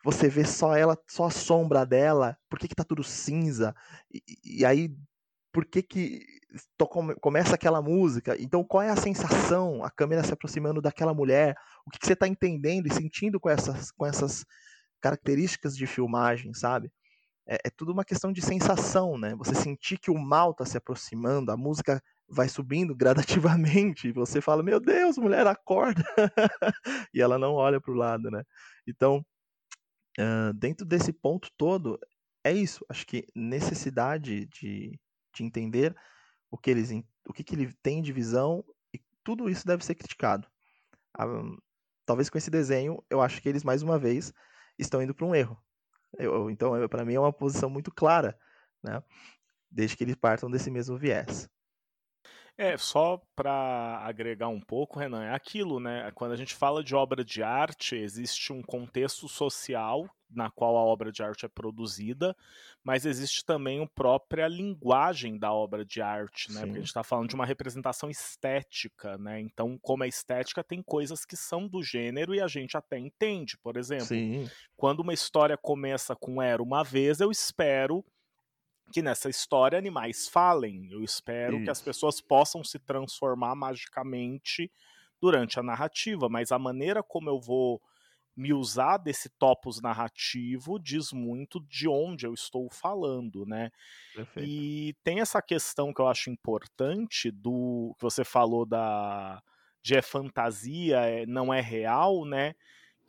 você 0.03 0.29
vê 0.29 0.45
só 0.45 0.75
ela, 0.75 0.97
só 1.07 1.25
a 1.25 1.31
sombra 1.31 1.85
dela, 1.85 2.37
por 2.49 2.57
que, 2.57 2.67
que 2.67 2.75
tá 2.75 2.83
tudo 2.83 3.03
cinza? 3.03 3.75
E, 4.11 4.21
e 4.61 4.65
aí, 4.65 4.95
por 5.51 5.65
que 5.65 5.81
que 5.81 6.25
começa 7.21 7.55
aquela 7.55 7.81
música? 7.81 8.35
Então, 8.39 8.63
qual 8.63 8.83
é 8.83 8.89
a 8.89 8.95
sensação? 8.95 9.83
A 9.83 9.89
câmera 9.89 10.23
se 10.23 10.33
aproximando 10.33 10.81
daquela 10.81 11.13
mulher, 11.13 11.55
o 11.85 11.91
que, 11.91 11.99
que 11.99 12.05
você 12.05 12.13
está 12.13 12.27
entendendo 12.27 12.87
e 12.87 12.93
sentindo 12.93 13.39
com 13.39 13.49
essas, 13.49 13.91
com 13.91 14.05
essas 14.05 14.45
características 15.01 15.75
de 15.75 15.87
filmagem, 15.87 16.53
sabe? 16.53 16.91
É, 17.47 17.55
é, 17.65 17.69
tudo 17.75 17.91
uma 17.91 18.05
questão 18.05 18.31
de 18.31 18.41
sensação, 18.41 19.17
né? 19.17 19.35
Você 19.35 19.55
sentir 19.55 19.97
que 19.97 20.11
o 20.11 20.17
mal 20.17 20.51
está 20.51 20.65
se 20.65 20.77
aproximando, 20.77 21.51
a 21.51 21.57
música 21.57 22.01
vai 22.27 22.47
subindo 22.47 22.95
gradativamente 22.95 24.07
e 24.07 24.11
você 24.11 24.39
fala: 24.39 24.61
Meu 24.61 24.79
Deus, 24.79 25.17
mulher, 25.17 25.47
acorda! 25.47 26.03
e 27.13 27.21
ela 27.21 27.39
não 27.39 27.53
olha 27.53 27.81
para 27.81 27.91
o 27.91 27.95
lado, 27.97 28.29
né? 28.29 28.43
Então, 28.87 29.25
dentro 30.55 30.85
desse 30.85 31.13
ponto 31.13 31.49
todo, 31.57 31.99
é 32.43 32.51
isso. 32.51 32.85
Acho 32.89 33.05
que 33.05 33.25
necessidade 33.35 34.45
de, 34.47 34.99
de 35.39 35.43
entender 35.45 35.95
o 36.51 36.57
que, 36.57 36.69
eles, 36.69 36.91
o 37.27 37.33
que, 37.33 37.43
que 37.43 37.55
ele 37.55 37.73
tem 37.81 38.01
de 38.01 38.11
visão 38.11 38.63
e 38.93 38.99
tudo 39.23 39.49
isso 39.49 39.65
deve 39.65 39.83
ser 39.83 39.95
criticado. 39.95 40.47
Uh, 41.19 41.57
talvez 42.05 42.29
com 42.29 42.37
esse 42.37 42.51
desenho, 42.51 43.03
eu 43.09 43.21
acho 43.21 43.41
que 43.41 43.49
eles, 43.49 43.63
mais 43.63 43.81
uma 43.81 43.97
vez, 43.97 44.33
estão 44.77 45.01
indo 45.01 45.15
para 45.15 45.25
um 45.25 45.35
erro. 45.35 45.57
Eu, 46.17 46.49
então, 46.49 46.71
para 46.87 47.05
mim, 47.05 47.13
é 47.13 47.19
uma 47.19 47.33
posição 47.33 47.69
muito 47.69 47.91
clara, 47.91 48.37
né? 48.83 49.01
desde 49.71 49.95
que 49.95 50.03
eles 50.03 50.15
partam 50.15 50.49
desse 50.49 50.71
mesmo 50.71 50.97
viés. 50.97 51.47
É, 52.57 52.77
só 52.77 53.21
para 53.35 53.99
agregar 54.03 54.49
um 54.49 54.59
pouco, 54.59 54.99
Renan, 54.99 55.23
é 55.23 55.33
aquilo, 55.33 55.79
né? 55.79 56.11
Quando 56.13 56.33
a 56.33 56.35
gente 56.35 56.53
fala 56.53 56.83
de 56.83 56.93
obra 56.93 57.23
de 57.23 57.41
arte, 57.41 57.95
existe 57.95 58.51
um 58.51 58.61
contexto 58.61 59.29
social 59.29 60.09
na 60.29 60.49
qual 60.51 60.77
a 60.77 60.81
obra 60.81 61.11
de 61.11 61.23
arte 61.23 61.45
é 61.45 61.49
produzida, 61.49 62.35
mas 62.83 63.05
existe 63.05 63.43
também 63.43 63.83
a 63.83 63.87
própria 63.87 64.47
linguagem 64.47 65.37
da 65.37 65.51
obra 65.51 65.83
de 65.83 66.01
arte, 66.01 66.51
né? 66.51 66.59
Sim. 66.59 66.65
Porque 66.65 66.77
a 66.77 66.81
gente 66.81 66.87
está 66.87 67.03
falando 67.03 67.29
de 67.29 67.35
uma 67.35 67.45
representação 67.45 68.09
estética, 68.09 69.17
né? 69.17 69.39
Então, 69.39 69.77
como 69.81 70.03
é 70.03 70.07
estética, 70.07 70.63
tem 70.63 70.81
coisas 70.83 71.25
que 71.25 71.35
são 71.35 71.67
do 71.67 71.81
gênero 71.81 72.35
e 72.35 72.41
a 72.41 72.47
gente 72.47 72.77
até 72.77 72.97
entende. 72.97 73.57
Por 73.57 73.75
exemplo, 73.75 74.05
Sim. 74.05 74.49
quando 74.77 74.99
uma 74.99 75.13
história 75.13 75.57
começa 75.57 76.15
com 76.15 76.41
era 76.41 76.61
uma 76.61 76.83
vez, 76.83 77.19
eu 77.19 77.31
espero 77.31 78.05
que 78.91 79.01
nessa 79.01 79.29
história 79.29 79.77
animais 79.77 80.27
falem. 80.27 80.87
Eu 80.91 81.03
espero 81.03 81.57
Isso. 81.57 81.63
que 81.63 81.69
as 81.69 81.81
pessoas 81.81 82.21
possam 82.21 82.63
se 82.63 82.79
transformar 82.79 83.55
magicamente 83.55 84.71
durante 85.21 85.59
a 85.59 85.63
narrativa, 85.63 86.29
mas 86.29 86.51
a 86.51 86.59
maneira 86.59 87.03
como 87.03 87.29
eu 87.29 87.39
vou 87.39 87.81
me 88.35 88.53
usar 88.53 88.97
desse 88.97 89.29
topos 89.29 89.81
narrativo 89.81 90.79
diz 90.79 91.11
muito 91.11 91.59
de 91.61 91.87
onde 91.87 92.25
eu 92.25 92.33
estou 92.33 92.69
falando, 92.69 93.45
né? 93.45 93.71
Perfeito. 94.13 94.49
E 94.49 94.95
tem 95.03 95.19
essa 95.19 95.41
questão 95.41 95.93
que 95.93 96.01
eu 96.01 96.07
acho 96.07 96.29
importante 96.29 97.31
do 97.31 97.93
que 97.97 98.03
você 98.03 98.23
falou 98.23 98.65
da 98.65 99.41
de 99.81 99.95
é 99.95 100.01
fantasia, 100.01 100.99
é, 100.99 101.25
não 101.25 101.53
é 101.53 101.61
real, 101.61 102.25
né? 102.25 102.53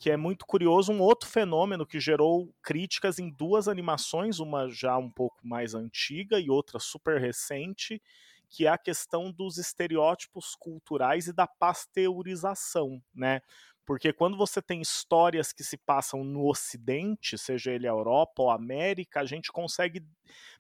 que 0.00 0.10
é 0.10 0.16
muito 0.16 0.46
curioso, 0.46 0.90
um 0.90 1.00
outro 1.02 1.28
fenômeno 1.28 1.86
que 1.86 2.00
gerou 2.00 2.54
críticas 2.62 3.18
em 3.18 3.28
duas 3.28 3.68
animações, 3.68 4.40
uma 4.40 4.66
já 4.66 4.96
um 4.96 5.10
pouco 5.10 5.46
mais 5.46 5.74
antiga 5.74 6.40
e 6.40 6.48
outra 6.48 6.78
super 6.78 7.20
recente, 7.20 8.00
que 8.48 8.66
é 8.66 8.70
a 8.70 8.78
questão 8.78 9.30
dos 9.30 9.58
estereótipos 9.58 10.56
culturais 10.58 11.26
e 11.26 11.34
da 11.34 11.46
pasteurização, 11.46 13.00
né? 13.14 13.42
Porque 13.90 14.12
quando 14.12 14.36
você 14.36 14.62
tem 14.62 14.80
histórias 14.80 15.52
que 15.52 15.64
se 15.64 15.76
passam 15.76 16.22
no 16.22 16.46
Ocidente, 16.46 17.36
seja 17.36 17.72
ele 17.72 17.88
a 17.88 17.90
Europa 17.90 18.40
ou 18.40 18.48
a 18.48 18.54
América, 18.54 19.18
a 19.18 19.24
gente 19.24 19.50
consegue 19.50 20.06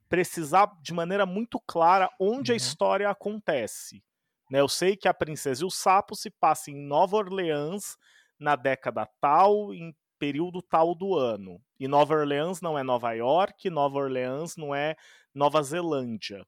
precisar 0.08 0.76
de 0.82 0.92
maneira 0.92 1.24
muito 1.24 1.60
clara 1.60 2.10
onde 2.18 2.50
uhum. 2.50 2.54
a 2.54 2.56
história 2.56 3.08
acontece. 3.08 4.02
Né? 4.50 4.60
Eu 4.60 4.68
sei 4.68 4.96
que 4.96 5.06
a 5.06 5.14
Princesa 5.14 5.62
e 5.62 5.64
o 5.64 5.70
Sapo 5.70 6.16
se 6.16 6.28
passa 6.28 6.72
em 6.72 6.74
Nova 6.74 7.18
Orleans 7.18 7.96
na 8.36 8.56
década 8.56 9.08
tal, 9.20 9.72
em 9.72 9.94
período 10.18 10.60
tal 10.60 10.92
do 10.92 11.14
ano. 11.14 11.62
E 11.78 11.86
Nova 11.86 12.16
Orleans 12.16 12.60
não 12.60 12.76
é 12.76 12.82
Nova 12.82 13.12
York, 13.12 13.70
Nova 13.70 13.96
Orleans 13.96 14.56
não 14.56 14.74
é 14.74 14.96
Nova 15.32 15.62
Zelândia. 15.62 16.44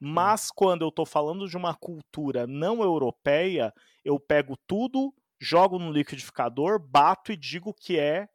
Mas 0.00 0.50
quando 0.50 0.80
eu 0.80 0.88
estou 0.88 1.04
falando 1.04 1.46
de 1.46 1.56
uma 1.58 1.74
cultura 1.74 2.46
não 2.46 2.82
europeia, 2.82 3.74
eu 4.02 4.18
pego 4.18 4.56
tudo, 4.66 5.12
jogo 5.40 5.78
no 5.78 5.92
liquidificador, 5.92 6.78
bato 6.78 7.32
e 7.32 7.36
digo 7.36 7.72
que 7.74 7.98
é 7.98 8.28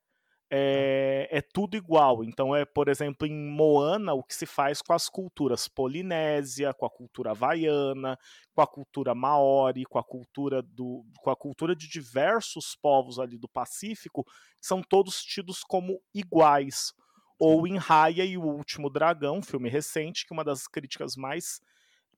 é, 0.55 1.27
é, 1.31 1.41
tudo 1.41 1.75
igual. 1.75 2.23
Então, 2.23 2.55
é, 2.55 2.63
por 2.63 2.87
exemplo, 2.87 3.25
em 3.25 3.33
Moana, 3.33 4.13
o 4.13 4.23
que 4.23 4.35
se 4.35 4.45
faz 4.45 4.83
com 4.83 4.93
as 4.93 5.09
culturas 5.09 5.67
polinésia, 5.67 6.75
com 6.75 6.85
a 6.85 6.91
cultura 6.91 7.31
havaiana, 7.31 8.19
com 8.53 8.61
a 8.61 8.67
cultura 8.67 9.15
maori, 9.15 9.83
com 9.83 9.97
a 9.97 10.03
cultura 10.03 10.61
do, 10.61 11.03
com 11.23 11.31
a 11.31 11.35
cultura 11.35 11.75
de 11.75 11.89
diversos 11.89 12.75
povos 12.75 13.17
ali 13.17 13.35
do 13.35 13.49
Pacífico, 13.49 14.23
são 14.61 14.83
todos 14.83 15.23
tidos 15.23 15.63
como 15.63 15.99
iguais. 16.13 16.93
Ou 17.39 17.65
em 17.65 17.77
Raya 17.77 18.23
e 18.23 18.37
o 18.37 18.43
Último 18.43 18.91
Dragão, 18.91 19.41
filme 19.41 19.69
recente, 19.69 20.23
que 20.23 20.33
uma 20.33 20.43
das 20.43 20.67
críticas 20.67 21.15
mais 21.15 21.59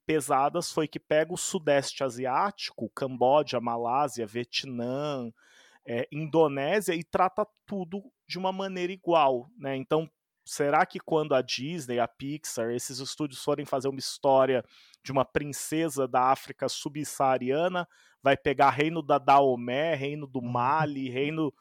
pesadas 0.05 0.71
foi 0.71 0.87
que 0.87 0.99
pega 0.99 1.33
o 1.33 1.37
Sudeste 1.37 2.03
Asiático, 2.03 2.89
Camboja, 2.89 3.59
Malásia, 3.59 4.25
Vietnã, 4.25 5.31
é, 5.85 6.07
Indonésia 6.11 6.93
e 6.93 7.03
trata 7.03 7.45
tudo 7.65 8.03
de 8.27 8.37
uma 8.37 8.51
maneira 8.51 8.91
igual, 8.91 9.49
né? 9.57 9.75
Então, 9.75 10.09
será 10.43 10.85
que 10.85 10.99
quando 10.99 11.33
a 11.33 11.41
Disney, 11.41 11.99
a 11.99 12.07
Pixar, 12.07 12.71
esses 12.71 12.99
estúdios 12.99 13.43
forem 13.43 13.65
fazer 13.65 13.87
uma 13.87 13.99
história 13.99 14.63
de 15.03 15.11
uma 15.11 15.25
princesa 15.25 16.07
da 16.07 16.31
África 16.31 16.69
subsaariana, 16.69 17.87
vai 18.21 18.37
pegar 18.37 18.71
reino 18.71 19.01
da 19.01 19.17
Daomé, 19.17 19.95
reino 19.95 20.27
do 20.27 20.39
uhum. 20.39 20.51
Mali, 20.51 21.09
reino 21.09 21.53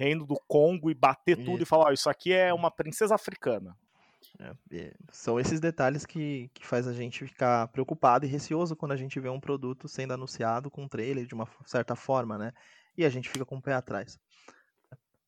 reino 0.00 0.26
do 0.26 0.40
Congo 0.48 0.90
e 0.90 0.94
bater 0.94 1.36
tudo 1.44 1.62
e 1.62 1.66
falar, 1.66 1.90
oh, 1.90 1.92
isso 1.92 2.08
aqui 2.08 2.32
é 2.32 2.54
uma 2.54 2.70
princesa 2.70 3.14
africana. 3.14 3.76
É, 4.38 4.94
são 5.10 5.38
esses 5.38 5.60
detalhes 5.60 6.06
que, 6.06 6.50
que 6.54 6.66
faz 6.66 6.86
a 6.86 6.92
gente 6.92 7.26
ficar 7.26 7.68
preocupado 7.68 8.24
e 8.24 8.28
receoso 8.28 8.76
quando 8.76 8.92
a 8.92 8.96
gente 8.96 9.18
vê 9.20 9.28
um 9.28 9.40
produto 9.40 9.88
sendo 9.88 10.14
anunciado 10.14 10.70
com 10.70 10.84
um 10.84 10.88
trailer 10.88 11.26
de 11.26 11.34
uma 11.34 11.48
certa 11.66 11.94
forma, 11.94 12.38
né? 12.38 12.52
e 12.96 13.04
a 13.04 13.08
gente 13.08 13.28
fica 13.28 13.44
com 13.44 13.56
o 13.56 13.62
pé 13.62 13.74
atrás. 13.74 14.18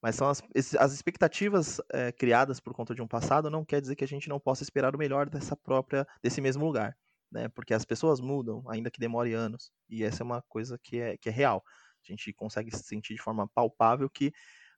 Mas 0.01 0.17
são 0.17 0.29
as, 0.29 0.43
as 0.79 0.93
expectativas 0.93 1.81
é, 1.93 2.11
criadas 2.11 2.59
por 2.59 2.75
conta 2.75 2.95
de 2.95 3.01
um 3.01 3.07
passado 3.07 3.51
não 3.51 3.65
quer 3.65 3.81
dizer 3.81 3.95
que 3.95 4.05
a 4.05 4.09
gente 4.09 4.29
não 4.29 4.41
possa 4.41 4.63
esperar 4.63 4.95
o 4.95 4.99
melhor 4.99 5.29
dessa 5.31 5.57
própria, 5.57 6.07
desse 6.23 6.41
mesmo 6.41 6.65
lugar, 6.65 6.97
né? 7.31 7.49
Porque 7.49 7.73
as 7.73 7.85
pessoas 7.85 8.21
mudam, 8.21 8.65
ainda 8.69 8.91
que 8.91 8.99
demore 8.99 9.33
anos, 9.33 9.73
e 9.89 10.03
essa 10.03 10.23
é 10.23 10.25
uma 10.25 10.43
coisa 10.43 10.79
que 10.83 10.99
é, 11.01 11.17
que 11.17 11.29
é 11.29 11.33
real. 11.33 11.63
A 12.05 12.11
gente 12.11 12.33
consegue 12.33 12.77
sentir 12.77 13.15
de 13.15 13.23
forma 13.23 13.49
palpável 13.55 14.11
que 14.11 14.33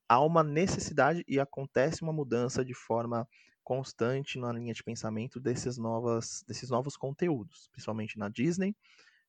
há 0.06 0.20
uma 0.20 0.42
necessidade 0.42 1.24
e 1.26 1.40
acontece 1.40 2.02
uma 2.02 2.12
mudança 2.12 2.62
de 2.62 2.74
forma 2.74 3.26
constante 3.64 4.38
na 4.38 4.52
linha 4.52 4.74
de 4.74 4.84
pensamento 4.84 5.40
desses, 5.40 5.78
novas, 5.78 6.44
desses 6.46 6.70
novos 6.70 6.96
conteúdos, 6.96 7.68
principalmente 7.72 8.18
na 8.18 8.28
Disney, 8.28 8.76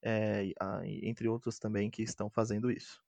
é, 0.01 0.51
entre 1.01 1.27
outros 1.27 1.57
também 1.57 1.89
que 1.89 2.03
estão 2.03 2.29
fazendo 2.29 2.69
isso. 2.69 3.01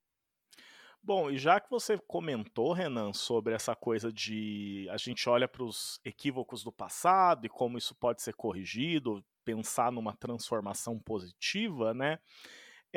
Bom, 1.03 1.29
e 1.29 1.37
já 1.37 1.59
que 1.59 1.69
você 1.69 1.97
comentou, 2.07 2.73
Renan, 2.73 3.13
sobre 3.13 3.53
essa 3.53 3.75
coisa 3.75 4.11
de 4.11 4.87
a 4.89 4.97
gente 4.97 5.29
olha 5.29 5.47
para 5.47 5.63
os 5.63 6.01
equívocos 6.03 6.63
do 6.63 6.71
passado 6.71 7.45
e 7.45 7.49
como 7.49 7.77
isso 7.77 7.95
pode 7.95 8.21
ser 8.21 8.33
corrigido, 8.33 9.23
pensar 9.45 9.91
numa 9.91 10.13
transformação 10.13 10.99
positiva, 10.99 11.93
né? 11.93 12.19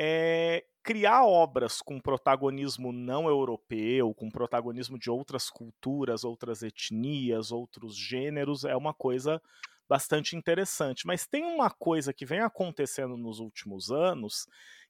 É, 0.03 0.65
criar 0.81 1.25
obras 1.25 1.79
com 1.79 1.99
protagonismo 1.99 2.91
não 2.91 3.27
europeu, 3.27 4.15
com 4.15 4.31
protagonismo 4.31 4.97
de 4.97 5.11
outras 5.11 5.47
culturas, 5.47 6.23
outras 6.23 6.63
etnias, 6.63 7.51
outros 7.51 7.95
gêneros, 7.95 8.65
é 8.65 8.75
uma 8.75 8.95
coisa 8.95 9.39
bastante 9.87 10.35
interessante. 10.35 11.05
Mas 11.05 11.27
tem 11.27 11.43
uma 11.43 11.69
coisa 11.69 12.11
que 12.11 12.25
vem 12.25 12.39
acontecendo 12.39 13.15
nos 13.15 13.39
últimos 13.39 13.91
anos 13.91 14.47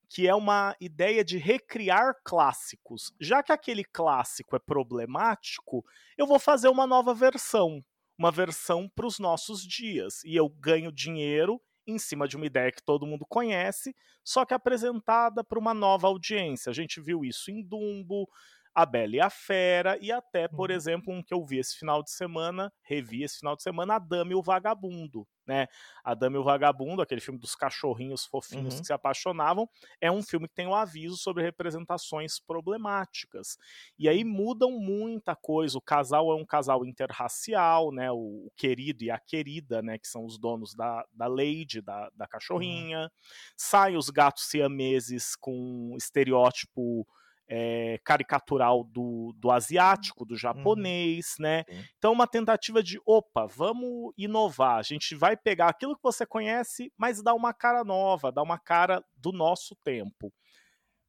que 0.08 0.28
é 0.28 0.36
uma 0.36 0.76
ideia 0.80 1.26
de 1.26 1.38
recriar 1.38 2.16
clássicos. 2.24 3.14
Já 3.20 3.44
que 3.44 3.52
aquele 3.52 3.84
clássico 3.84 4.56
é 4.56 4.60
problemático, 4.60 5.86
eu 6.18 6.26
vou 6.26 6.40
fazer 6.40 6.70
uma 6.70 6.88
nova 6.88 7.14
versão, 7.14 7.84
uma 8.18 8.32
versão 8.32 8.90
para 8.96 9.06
os 9.06 9.20
nossos 9.20 9.62
dias. 9.62 10.24
E 10.24 10.36
eu 10.38 10.48
ganho 10.48 10.92
dinheiro 10.92 11.62
em 11.88 11.98
cima 11.98 12.28
de 12.28 12.36
uma 12.36 12.46
ideia 12.46 12.72
que 12.72 12.84
todo 12.84 13.06
mundo 13.06 13.26
conhece, 13.28 13.96
só 14.24 14.46
que 14.46 14.54
apresentada 14.54 15.44
para 15.44 15.60
uma 15.60 15.74
nova 15.74 16.08
audiência. 16.08 16.70
A 16.70 16.74
gente 16.74 17.02
viu 17.02 17.26
isso 17.26 17.52
em 17.52 17.62
Dumbo, 17.62 18.28
a 18.74 18.86
Bela 18.86 19.16
e 19.16 19.20
a 19.20 19.30
Fera, 19.30 19.98
e 20.02 20.12
até, 20.12 20.48
por 20.48 20.70
uhum. 20.70 20.76
exemplo, 20.76 21.14
um 21.14 21.22
que 21.22 21.34
eu 21.34 21.44
vi 21.44 21.60
esse 21.60 21.78
final 21.78 22.02
de 22.02 22.12
semana, 22.12 22.72
revi 22.82 23.24
esse 23.24 23.40
final 23.40 23.56
de 23.56 23.64
semana, 23.64 23.96
A 23.96 24.00
Dama 24.00 24.32
e 24.32 24.36
o 24.36 24.42
Vagabundo. 24.42 25.28
Né? 25.46 25.68
A 26.04 26.14
Dama 26.14 26.38
e 26.38 26.40
o 26.40 26.44
Vagabundo, 26.44 27.02
aquele 27.02 27.20
filme 27.20 27.38
dos 27.38 27.56
cachorrinhos 27.56 28.26
fofinhos 28.26 28.76
uhum. 28.76 28.80
que 28.80 28.88
se 28.88 28.94
apaixonavam, 28.94 29.68
é 30.00 30.10
um 30.10 30.24
filme 30.24 30.48
que 30.48 30.54
tem 30.54 30.68
um 30.68 30.76
aviso 30.76 31.18
sobre 31.18 31.44
representações 31.44 32.40
problemáticas. 32.40 33.58
E 34.00 34.08
aí 34.08 34.24
mudam 34.24 34.72
muita 34.72 35.36
coisa. 35.36 35.78
O 35.78 35.82
casal 35.82 36.32
é 36.32 36.36
um 36.36 36.46
casal 36.46 36.86
interracial, 36.86 37.92
né? 37.92 38.10
O, 38.12 38.46
o 38.46 38.52
querido 38.56 39.04
e 39.04 39.12
a 39.12 39.20
querida, 39.20 39.82
né? 39.82 39.98
Que 39.98 40.08
são 40.08 40.24
os 40.24 40.38
donos 40.38 40.74
da, 40.74 41.06
da 41.12 41.28
Lady, 41.28 41.82
da, 41.82 42.10
da 42.12 42.26
uhum. 42.26 42.30
cachorrinha. 42.30 43.02
Uhum. 43.02 43.10
Saem 43.58 43.98
os 43.98 44.10
gatos 44.10 44.46
siameses 44.46 45.36
com 45.36 45.94
estereótipo 45.98 47.06
é, 47.54 48.00
caricatural 48.06 48.86
do, 48.86 49.34
do 49.36 49.52
asiático, 49.52 50.24
do 50.24 50.32
uhum. 50.32 50.38
japonês, 50.38 51.36
uhum. 51.38 51.44
né? 51.44 51.66
Então, 51.98 52.14
uma 52.14 52.26
tentativa 52.26 52.82
de, 52.82 52.98
opa, 53.06 53.46
vamos 53.46 54.14
inovar. 54.18 54.78
A 54.78 54.82
gente 54.82 55.14
vai 55.14 55.36
pegar 55.36 55.68
aquilo 55.68 55.96
que 55.96 56.02
você 56.02 56.26
conhece, 56.26 56.94
mas 56.98 57.22
dar 57.22 57.34
uma 57.34 57.54
cara 57.54 57.84
nova, 57.84 58.32
dar 58.32 58.42
uma 58.42 58.58
cara 58.58 59.04
do 59.18 59.34
nosso 59.34 59.76
tempo. 59.84 60.34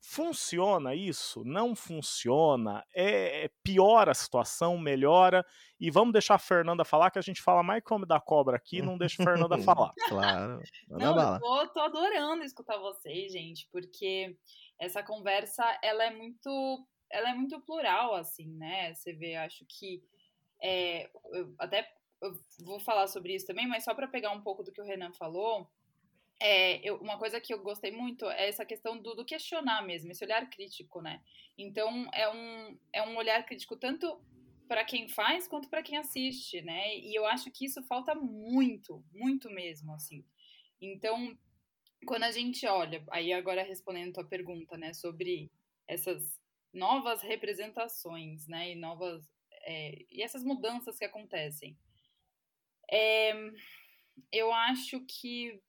Funciona 0.05 0.97
isso? 0.97 1.45
Não 1.45 1.77
funciona? 1.77 2.85
É, 2.93 3.45
é 3.45 3.51
piora 3.63 4.11
a 4.11 4.15
situação, 4.15 4.77
melhora. 4.77 5.47
E 5.79 5.93
vamos 5.93 6.13
deixar 6.13 6.35
a 6.35 6.41
Fernanda 6.41 6.85
falar, 6.85 7.13
que 7.13 7.21
a 7.21 7.23
gente 7.23 7.41
fala 7.41 7.63
mais 7.63 7.85
como 7.85 8.05
da 8.05 8.21
cobra 8.21 8.57
aqui, 8.57 8.83
não 8.83 8.99
deixa 8.99 9.23
a 9.23 9.25
Fernanda 9.25 9.57
falar. 9.63 9.93
claro. 10.09 10.61
Não, 10.89 11.35
eu 11.35 11.41
tô, 11.41 11.69
tô 11.69 11.81
adorando 11.81 12.43
escutar 12.43 12.79
vocês, 12.79 13.31
gente, 13.31 13.69
porque 13.71 14.37
essa 14.79 15.03
conversa 15.03 15.65
ela 15.83 16.05
é 16.05 16.11
muito 16.11 16.87
ela 17.11 17.31
é 17.31 17.35
muito 17.35 17.61
plural 17.61 18.15
assim 18.15 18.49
né? 18.57 18.95
Você 18.95 19.13
vê 19.13 19.37
acho 19.37 19.65
que 19.67 20.03
é, 20.61 21.11
eu 21.33 21.55
até 21.59 21.93
eu 22.21 22.33
vou 22.65 22.79
falar 22.79 23.07
sobre 23.09 23.35
isso 23.35 23.47
também 23.47 23.67
mas 23.67 23.85
só 23.85 23.95
para 23.95 24.09
pegar 24.09 24.31
um 24.33 24.43
pouco 24.43 24.63
do 24.63 24.73
que 24.73 24.81
o 24.81 24.85
Renan 24.85 25.13
falou 25.13 25.71
é, 26.41 26.81
eu, 26.87 26.97
uma 26.97 27.19
coisa 27.19 27.41
que 27.41 27.55
eu 27.55 27.63
gostei 27.63 27.93
muito 27.93 28.29
é 28.29 28.49
essa 28.49 28.65
questão 28.65 28.99
do, 28.99 29.15
do, 29.15 29.25
questionar 29.25 29.83
mesmo 29.83 30.11
esse 30.11 30.25
olhar 30.25 30.49
crítico 30.51 31.01
né? 31.01 31.23
Então 31.57 32.09
é 32.13 32.29
um 32.29 32.79
é 32.93 33.03
um 33.03 33.17
olhar 33.17 33.45
crítico 33.45 33.77
tanto 33.77 34.21
para 34.67 34.85
quem 34.85 35.09
faz 35.09 35.47
quanto 35.47 35.69
para 35.69 35.83
quem 35.83 35.99
assiste 35.99 36.63
né? 36.63 36.97
E 36.97 37.15
eu 37.15 37.27
acho 37.27 37.51
que 37.51 37.67
isso 37.67 37.83
falta 37.85 38.15
muito 38.15 39.05
muito 39.13 39.51
mesmo 39.51 39.93
assim. 39.93 40.25
Então 40.81 41.37
quando 42.07 42.25
a 42.25 42.31
gente 42.31 42.67
olha, 42.67 43.05
aí 43.11 43.33
agora 43.33 43.63
respondendo 43.63 44.15
tua 44.15 44.25
pergunta, 44.25 44.77
né, 44.77 44.93
sobre 44.93 45.51
essas 45.87 46.41
novas 46.73 47.23
representações, 47.23 48.47
né, 48.49 48.73
e 48.73 48.75
novas 48.75 49.31
é, 49.65 50.05
e 50.11 50.23
essas 50.23 50.43
mudanças 50.43 50.99
que 50.99 51.05
acontecem, 51.05 51.79
é, 52.91 53.33
eu 54.31 54.53
acho 54.53 55.01
que, 55.07 55.63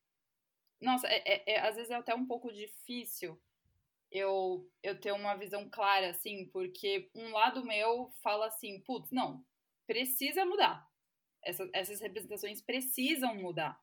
nossa, 0.82 1.08
é, 1.08 1.24
é, 1.26 1.54
é, 1.54 1.60
às 1.60 1.76
vezes 1.76 1.92
é 1.92 1.96
até 1.96 2.16
um 2.16 2.26
pouco 2.26 2.52
difícil 2.52 3.42
eu 4.12 4.70
eu 4.84 5.00
ter 5.00 5.12
uma 5.12 5.36
visão 5.36 5.70
clara, 5.70 6.10
assim, 6.12 6.46
porque 6.52 7.10
um 7.16 7.32
lado 7.32 7.66
meu 7.66 8.12
fala 8.22 8.48
assim, 8.48 8.82
putz, 8.82 9.12
não, 9.12 9.46
precisa 9.88 10.46
mudar. 10.46 10.88
Essa, 11.44 11.70
essas 11.74 12.00
representações 12.00 12.62
precisam 12.62 13.36
mudar. 13.36 13.80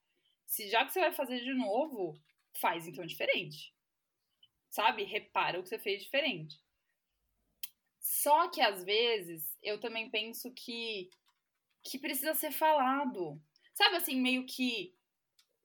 Se 0.46 0.68
já 0.68 0.84
que 0.84 0.92
você 0.92 1.00
vai 1.00 1.12
fazer 1.12 1.40
de 1.40 1.54
novo, 1.54 2.18
faz 2.58 2.86
então 2.86 3.04
diferente. 3.04 3.74
Sabe? 4.68 5.04
Repara 5.04 5.58
o 5.58 5.62
que 5.62 5.68
você 5.68 5.78
fez 5.78 6.02
diferente. 6.02 6.60
Só 7.98 8.48
que 8.48 8.60
às 8.60 8.84
vezes 8.84 9.56
eu 9.62 9.78
também 9.78 10.10
penso 10.10 10.52
que 10.54 11.10
que 11.82 11.98
precisa 11.98 12.34
ser 12.34 12.52
falado. 12.52 13.40
Sabe 13.74 13.96
assim, 13.96 14.20
meio 14.20 14.44
que 14.44 14.94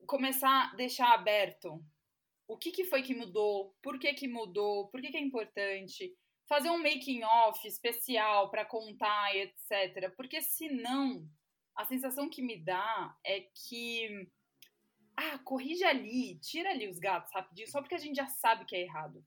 começar 0.06 0.70
a 0.72 0.74
deixar 0.76 1.12
aberto 1.12 1.84
o 2.48 2.56
que, 2.56 2.70
que 2.70 2.84
foi 2.84 3.02
que 3.02 3.14
mudou, 3.14 3.76
por 3.82 3.98
que, 3.98 4.12
que 4.14 4.28
mudou, 4.28 4.88
por 4.88 5.00
que, 5.00 5.10
que 5.10 5.16
é 5.16 5.20
importante, 5.20 6.16
fazer 6.48 6.70
um 6.70 6.82
making 6.82 7.24
off 7.24 7.66
especial 7.66 8.50
para 8.50 8.64
contar, 8.64 9.34
etc. 9.34 10.14
Porque 10.16 10.40
senão 10.40 11.28
a 11.74 11.84
sensação 11.84 12.30
que 12.30 12.40
me 12.40 12.56
dá 12.56 13.16
é 13.24 13.40
que 13.40 14.30
ah, 15.16 15.38
corrige 15.38 15.82
ali, 15.84 16.38
tira 16.40 16.70
ali 16.70 16.88
os 16.88 16.98
gatos 16.98 17.32
rapidinho, 17.32 17.68
só 17.68 17.80
porque 17.80 17.94
a 17.94 17.98
gente 17.98 18.16
já 18.16 18.26
sabe 18.26 18.66
que 18.66 18.76
é 18.76 18.82
errado. 18.82 19.24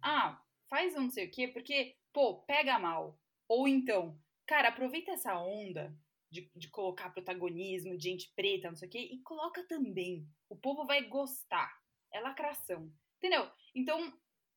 Ah, 0.00 0.40
faz 0.68 0.94
um 0.94 1.02
não 1.02 1.10
sei 1.10 1.26
o 1.26 1.30
quê, 1.30 1.48
porque, 1.48 1.96
pô, 2.12 2.42
pega 2.42 2.78
mal. 2.78 3.18
Ou 3.48 3.66
então, 3.66 4.16
cara, 4.46 4.68
aproveita 4.68 5.12
essa 5.12 5.36
onda 5.38 5.92
de, 6.30 6.50
de 6.54 6.68
colocar 6.70 7.10
protagonismo 7.10 7.96
de 7.96 8.04
gente 8.04 8.32
preta, 8.36 8.68
não 8.68 8.76
sei 8.76 8.88
o 8.88 8.90
quê, 8.90 9.00
e 9.00 9.18
coloca 9.22 9.66
também. 9.66 10.26
O 10.48 10.56
povo 10.56 10.86
vai 10.86 11.02
gostar. 11.02 11.76
É 12.12 12.20
lacração. 12.20 12.92
Entendeu? 13.16 13.50
Então, 13.74 14.12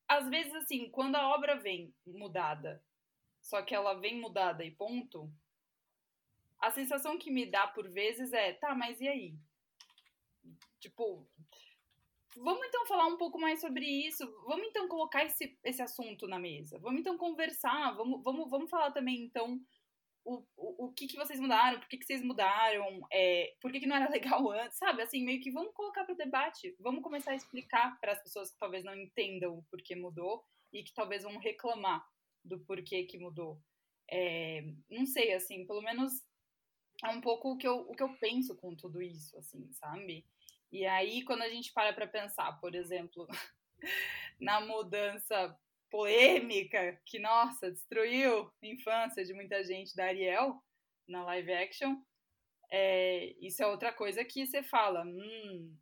às 0.08 0.28
vezes, 0.28 0.54
assim, 0.54 0.88
quando 0.90 1.16
a 1.16 1.28
obra 1.28 1.56
vem 1.56 1.94
mudada, 2.06 2.82
só 3.40 3.62
que 3.62 3.74
ela 3.74 3.94
vem 3.94 4.20
mudada 4.20 4.64
e 4.64 4.70
ponto, 4.70 5.32
a 6.60 6.70
sensação 6.70 7.18
que 7.18 7.30
me 7.30 7.44
dá 7.44 7.66
por 7.66 7.88
vezes 7.88 8.32
é, 8.32 8.52
tá, 8.52 8.74
mas 8.74 9.00
e 9.00 9.08
aí? 9.08 9.36
Tipo, 10.82 11.26
vamos 12.36 12.66
então 12.66 12.84
falar 12.86 13.06
um 13.06 13.16
pouco 13.16 13.38
mais 13.38 13.60
sobre 13.60 13.86
isso. 13.86 14.26
Vamos 14.46 14.66
então 14.66 14.88
colocar 14.88 15.24
esse, 15.24 15.56
esse 15.64 15.80
assunto 15.80 16.26
na 16.26 16.38
mesa. 16.38 16.78
Vamos 16.80 17.00
então 17.00 17.16
conversar. 17.16 17.92
Vamos, 17.96 18.22
vamos, 18.24 18.50
vamos 18.50 18.68
falar 18.68 18.90
também 18.90 19.22
então 19.22 19.60
o, 20.24 20.44
o, 20.56 20.86
o 20.86 20.92
que, 20.92 21.06
que 21.06 21.16
vocês 21.16 21.38
mudaram, 21.40 21.80
por 21.80 21.88
que, 21.88 21.98
que 21.98 22.04
vocês 22.04 22.22
mudaram, 22.22 23.00
é, 23.12 23.54
por 23.60 23.72
que, 23.72 23.80
que 23.80 23.86
não 23.86 23.96
era 23.96 24.10
legal 24.10 24.50
antes, 24.50 24.78
sabe? 24.78 25.02
Assim, 25.02 25.24
meio 25.24 25.40
que 25.40 25.50
vamos 25.50 25.72
colocar 25.72 26.04
para 26.04 26.14
o 26.14 26.18
debate, 26.18 26.74
vamos 26.80 27.02
começar 27.02 27.32
a 27.32 27.36
explicar 27.36 27.98
para 28.00 28.12
as 28.12 28.22
pessoas 28.22 28.52
que 28.52 28.58
talvez 28.58 28.84
não 28.84 28.94
entendam 28.94 29.58
o 29.58 29.64
porquê 29.70 29.94
mudou 29.94 30.44
e 30.72 30.82
que 30.82 30.94
talvez 30.94 31.22
vão 31.22 31.38
reclamar 31.38 32.04
do 32.44 32.58
porquê 32.60 33.04
que 33.04 33.18
mudou. 33.18 33.60
É, 34.10 34.62
não 34.90 35.06
sei, 35.06 35.32
assim, 35.32 35.66
pelo 35.66 35.82
menos 35.82 36.12
é 37.04 37.08
um 37.08 37.20
pouco 37.20 37.52
o 37.52 37.58
que, 37.58 37.66
eu, 37.66 37.80
o 37.80 37.94
que 37.94 38.02
eu 38.02 38.14
penso 38.18 38.54
com 38.56 38.76
tudo 38.76 39.02
isso, 39.02 39.36
assim, 39.38 39.72
sabe? 39.72 40.24
E 40.72 40.86
aí, 40.86 41.22
quando 41.22 41.42
a 41.42 41.50
gente 41.50 41.70
para 41.72 41.92
para 41.92 42.06
pensar, 42.06 42.58
por 42.58 42.74
exemplo, 42.74 43.28
na 44.40 44.60
mudança 44.62 45.54
polêmica 45.90 46.98
que, 47.04 47.18
nossa, 47.18 47.70
destruiu 47.70 48.50
a 48.62 48.66
infância 48.66 49.22
de 49.22 49.34
muita 49.34 49.62
gente 49.62 49.94
da 49.94 50.06
Ariel 50.06 50.58
na 51.06 51.22
live 51.24 51.52
action. 51.52 52.02
É, 52.70 53.34
isso 53.38 53.62
é 53.62 53.66
outra 53.66 53.92
coisa 53.92 54.24
que 54.24 54.46
você 54.46 54.62
fala, 54.62 55.04
hum, 55.04 55.76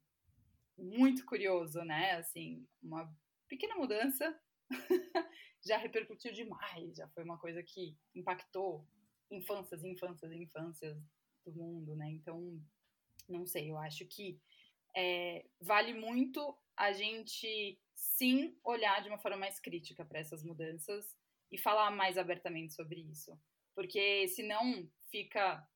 muito 0.77 1.25
curioso, 1.25 1.85
né? 1.85 2.15
Assim, 2.17 2.67
uma 2.83 3.09
pequena 3.47 3.77
mudança 3.77 4.37
já 5.65 5.77
repercutiu 5.77 6.33
demais, 6.33 6.97
já 6.97 7.07
foi 7.11 7.23
uma 7.23 7.39
coisa 7.39 7.63
que 7.63 7.97
impactou 8.13 8.85
infâncias, 9.31 9.85
infâncias, 9.85 10.33
infâncias 10.33 10.99
do 11.47 11.53
mundo, 11.53 11.95
né? 11.95 12.11
Então, 12.11 12.61
não 13.29 13.47
sei, 13.47 13.71
eu 13.71 13.79
acho 13.79 14.05
que 14.07 14.41
é, 14.95 15.45
vale 15.61 15.95
muito 15.95 16.57
a 16.77 16.93
gente 16.93 17.79
sim 17.95 18.57
olhar 18.65 19.03
de 19.03 19.09
uma 19.09 19.19
forma 19.19 19.37
mais 19.37 19.61
crítica 19.61 20.05
para 20.05 20.19
essas 20.19 20.43
mudanças 20.43 21.17
e 21.51 21.59
falar 21.59 21.91
mais 21.91 22.17
abertamente 22.17 22.75
sobre 22.75 23.01
isso. 23.01 23.39
Porque 23.75 24.29
senão 24.29 24.89
fica 25.11 25.67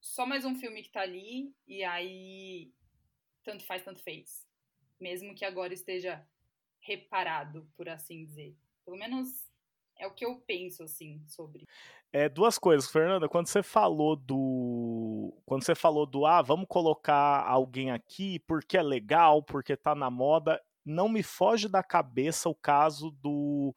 só 0.00 0.26
mais 0.26 0.44
um 0.44 0.54
filme 0.54 0.82
que 0.82 0.90
tá 0.90 1.02
ali 1.02 1.54
e 1.66 1.84
aí 1.84 2.72
tanto 3.44 3.64
faz, 3.64 3.84
tanto 3.84 4.02
fez. 4.02 4.46
Mesmo 5.00 5.34
que 5.34 5.44
agora 5.44 5.74
esteja 5.74 6.26
reparado, 6.80 7.70
por 7.76 7.88
assim 7.88 8.24
dizer. 8.24 8.56
Pelo 8.84 8.96
menos 8.96 9.51
é 10.02 10.06
o 10.06 10.10
que 10.10 10.26
eu 10.26 10.36
penso, 10.46 10.82
assim, 10.82 11.22
sobre. 11.28 11.66
É, 12.12 12.28
duas 12.28 12.58
coisas, 12.58 12.90
Fernanda. 12.90 13.28
Quando 13.28 13.46
você 13.46 13.62
falou 13.62 14.16
do. 14.16 15.32
Quando 15.46 15.64
você 15.64 15.74
falou 15.74 16.04
do 16.04 16.26
ah, 16.26 16.42
vamos 16.42 16.66
colocar 16.68 17.46
alguém 17.46 17.90
aqui 17.90 18.38
porque 18.40 18.76
é 18.76 18.82
legal, 18.82 19.42
porque 19.42 19.76
tá 19.76 19.94
na 19.94 20.10
moda, 20.10 20.60
não 20.84 21.08
me 21.08 21.22
foge 21.22 21.68
da 21.68 21.82
cabeça 21.82 22.48
o 22.48 22.54
caso 22.54 23.10
do, 23.12 23.74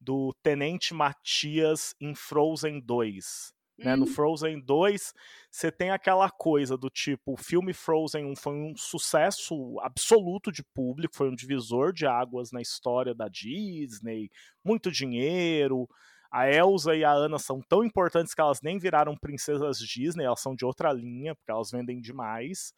do 0.00 0.32
Tenente 0.42 0.94
Matias 0.94 1.94
em 2.00 2.14
Frozen 2.14 2.80
2. 2.80 3.53
Né? 3.76 3.96
No 3.96 4.04
hum. 4.04 4.06
Frozen 4.06 4.60
2, 4.60 5.12
você 5.50 5.70
tem 5.70 5.90
aquela 5.90 6.30
coisa 6.30 6.76
do 6.76 6.88
tipo: 6.88 7.32
o 7.32 7.36
filme 7.36 7.72
Frozen 7.72 8.24
1 8.26 8.36
foi 8.36 8.54
um 8.54 8.76
sucesso 8.76 9.78
absoluto 9.80 10.52
de 10.52 10.62
público, 10.62 11.16
foi 11.16 11.28
um 11.28 11.34
divisor 11.34 11.92
de 11.92 12.06
águas 12.06 12.52
na 12.52 12.60
história 12.60 13.14
da 13.14 13.28
Disney, 13.28 14.30
muito 14.64 14.90
dinheiro. 14.90 15.88
A 16.30 16.50
Elsa 16.50 16.96
e 16.96 17.04
a 17.04 17.12
Anna 17.12 17.38
são 17.38 17.60
tão 17.60 17.84
importantes 17.84 18.34
que 18.34 18.40
elas 18.40 18.60
nem 18.60 18.76
viraram 18.76 19.16
princesas 19.16 19.78
Disney, 19.78 20.24
elas 20.24 20.40
são 20.40 20.54
de 20.54 20.64
outra 20.64 20.92
linha, 20.92 21.32
porque 21.34 21.50
elas 21.50 21.70
vendem 21.70 22.00
demais. 22.00 22.74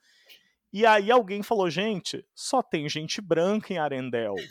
E 0.71 0.85
aí 0.85 1.11
alguém 1.11 1.43
falou, 1.43 1.71
gente, 1.71 2.23
só 2.35 2.63
tem 2.63 2.87
gente 2.87 3.23
branca 3.23 3.73
em 3.73 3.79
Arendelle. 3.79 4.47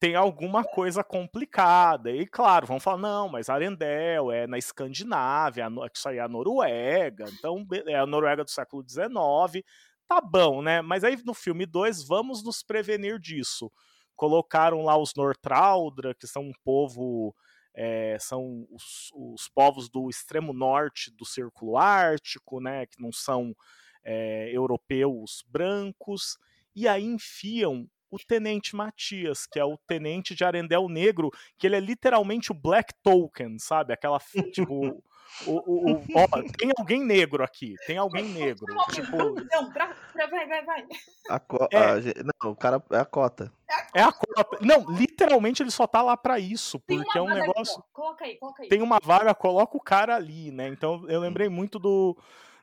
Tem 0.00 0.14
alguma 0.14 0.64
coisa 0.64 1.02
complicada. 1.02 2.10
E 2.10 2.26
claro, 2.26 2.66
vão 2.66 2.80
falar, 2.80 2.98
não, 2.98 3.28
mas 3.28 3.48
Arendelle 3.48 4.32
é 4.32 4.46
na 4.46 4.58
Escandinávia, 4.58 5.68
isso 5.92 6.08
aí 6.08 6.18
é 6.18 6.20
a 6.20 6.28
Noruega, 6.28 7.24
então 7.32 7.66
é 7.86 7.96
a 7.96 8.06
Noruega 8.06 8.44
do 8.44 8.50
século 8.50 8.84
XIX. 8.88 9.64
Tá 10.06 10.20
bom, 10.20 10.62
né? 10.62 10.80
Mas 10.80 11.04
aí 11.04 11.16
no 11.24 11.34
filme 11.34 11.66
2, 11.66 12.06
vamos 12.06 12.42
nos 12.42 12.62
prevenir 12.62 13.18
disso. 13.18 13.70
Colocaram 14.16 14.82
lá 14.82 14.96
os 14.96 15.14
Nortraudra, 15.14 16.14
que 16.14 16.26
são 16.26 16.42
um 16.42 16.52
povo. 16.64 17.34
É, 17.74 18.16
são 18.18 18.66
os, 18.70 19.10
os 19.14 19.48
povos 19.48 19.88
do 19.88 20.08
extremo 20.10 20.52
norte 20.52 21.12
do 21.14 21.24
Círculo 21.24 21.76
Ártico, 21.76 22.60
né? 22.60 22.86
Que 22.86 23.00
não 23.00 23.12
são 23.12 23.54
é, 24.02 24.50
europeus 24.52 25.44
brancos, 25.46 26.38
e 26.74 26.88
aí 26.88 27.04
enfiam 27.04 27.88
o 28.10 28.18
Tenente 28.18 28.74
Matias, 28.74 29.46
que 29.46 29.58
é 29.58 29.64
o 29.64 29.78
Tenente 29.86 30.34
de 30.34 30.44
Arendelle 30.44 30.88
Negro, 30.88 31.30
que 31.56 31.66
ele 31.66 31.76
é 31.76 31.80
literalmente 31.80 32.50
o 32.52 32.54
Black 32.54 32.92
Token, 33.02 33.58
sabe? 33.58 33.92
Aquela, 33.92 34.18
tipo... 34.52 35.02
O, 35.46 35.52
o, 35.52 35.92
o, 35.92 36.02
ó, 36.14 36.42
tem 36.56 36.72
alguém 36.76 37.04
negro 37.04 37.44
aqui, 37.44 37.74
tem 37.86 37.98
alguém 37.98 38.24
negro. 38.24 38.74
Não, 38.74 38.84
tipo... 38.86 39.16
não 39.16 39.70
pra, 39.70 39.94
pra, 40.12 40.26
vai, 40.26 40.48
vai, 40.48 40.64
vai. 40.64 40.86
A 41.28 41.38
co... 41.38 41.68
é, 41.70 41.76
a, 41.76 41.94
não, 42.42 42.52
o 42.52 42.56
cara 42.56 42.82
é 42.90 42.96
a 42.96 43.04
cota. 43.04 43.52
É 43.94 44.02
a 44.02 44.10
cota. 44.10 44.58
Não, 44.62 44.90
literalmente 44.90 45.62
ele 45.62 45.70
só 45.70 45.86
tá 45.86 46.00
lá 46.02 46.16
para 46.16 46.38
isso, 46.38 46.80
porque 46.80 47.18
é 47.18 47.22
um 47.22 47.28
negócio. 47.28 47.74
Ali, 47.74 47.84
coloca 47.92 48.24
aí, 48.24 48.38
coloca 48.38 48.62
aí. 48.62 48.68
Tem 48.70 48.82
uma 48.82 48.98
vaga, 49.00 49.34
coloca 49.34 49.76
o 49.76 49.82
cara 49.82 50.16
ali, 50.16 50.50
né? 50.50 50.66
Então 50.68 51.04
eu 51.08 51.20
lembrei 51.20 51.48
muito 51.48 51.78
do 51.78 52.16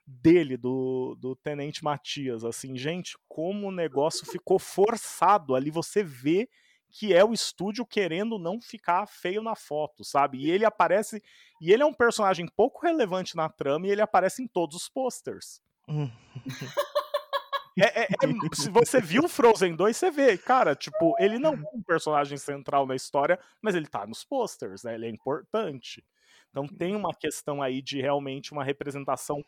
dele, 0.05 0.57
do, 0.57 1.15
do 1.19 1.35
Tenente 1.35 1.83
Matias. 1.83 2.43
Assim, 2.43 2.77
gente, 2.77 3.17
como 3.27 3.67
o 3.67 3.71
negócio 3.71 4.25
ficou 4.25 4.59
forçado 4.59 5.55
ali, 5.55 5.71
você 5.71 6.03
vê 6.03 6.47
que 6.89 7.13
é 7.13 7.25
o 7.25 7.33
estúdio 7.33 7.85
querendo 7.85 8.39
não 8.39 8.61
ficar 8.61 9.05
feio 9.05 9.41
na 9.41 9.55
foto, 9.55 10.03
sabe? 10.03 10.37
E 10.37 10.49
ele 10.49 10.63
aparece. 10.63 11.21
E 11.59 11.71
ele 11.71 11.83
é 11.83 11.85
um 11.85 11.93
personagem 11.93 12.47
pouco 12.47 12.85
relevante 12.85 13.35
na 13.35 13.49
trama 13.49 13.87
e 13.87 13.91
ele 13.91 14.01
aparece 14.01 14.41
em 14.41 14.47
todos 14.47 14.75
os 14.75 14.89
posters. 14.89 15.61
É, 17.77 18.03
é, 18.03 18.05
é, 18.05 18.55
se 18.55 18.69
você 18.69 19.01
viu 19.01 19.27
Frozen 19.27 19.75
2, 19.75 19.97
você 19.97 20.09
vê, 20.09 20.37
cara, 20.37 20.77
tipo, 20.77 21.13
ele 21.19 21.37
não 21.37 21.55
é 21.55 21.69
um 21.73 21.83
personagem 21.83 22.37
central 22.37 22.87
na 22.87 22.95
história, 22.95 23.37
mas 23.61 23.75
ele 23.75 23.85
tá 23.85 24.07
nos 24.07 24.23
posters, 24.23 24.83
né? 24.83 24.95
Ele 24.95 25.07
é 25.07 25.09
importante. 25.09 26.01
Então 26.49 26.65
tem 26.65 26.95
uma 26.95 27.13
questão 27.13 27.61
aí 27.61 27.81
de 27.81 27.99
realmente 27.99 28.53
uma 28.53 28.63
representação 28.63 29.43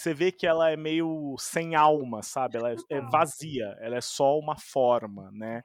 você 0.00 0.14
vê 0.14 0.32
que 0.32 0.46
ela 0.46 0.70
é 0.70 0.76
meio 0.76 1.36
sem 1.38 1.74
alma, 1.74 2.22
sabe? 2.22 2.56
Ela 2.56 2.72
é, 2.72 2.76
é 2.88 3.00
vazia, 3.02 3.76
ela 3.80 3.96
é 3.96 4.00
só 4.00 4.38
uma 4.38 4.56
forma, 4.56 5.30
né? 5.32 5.62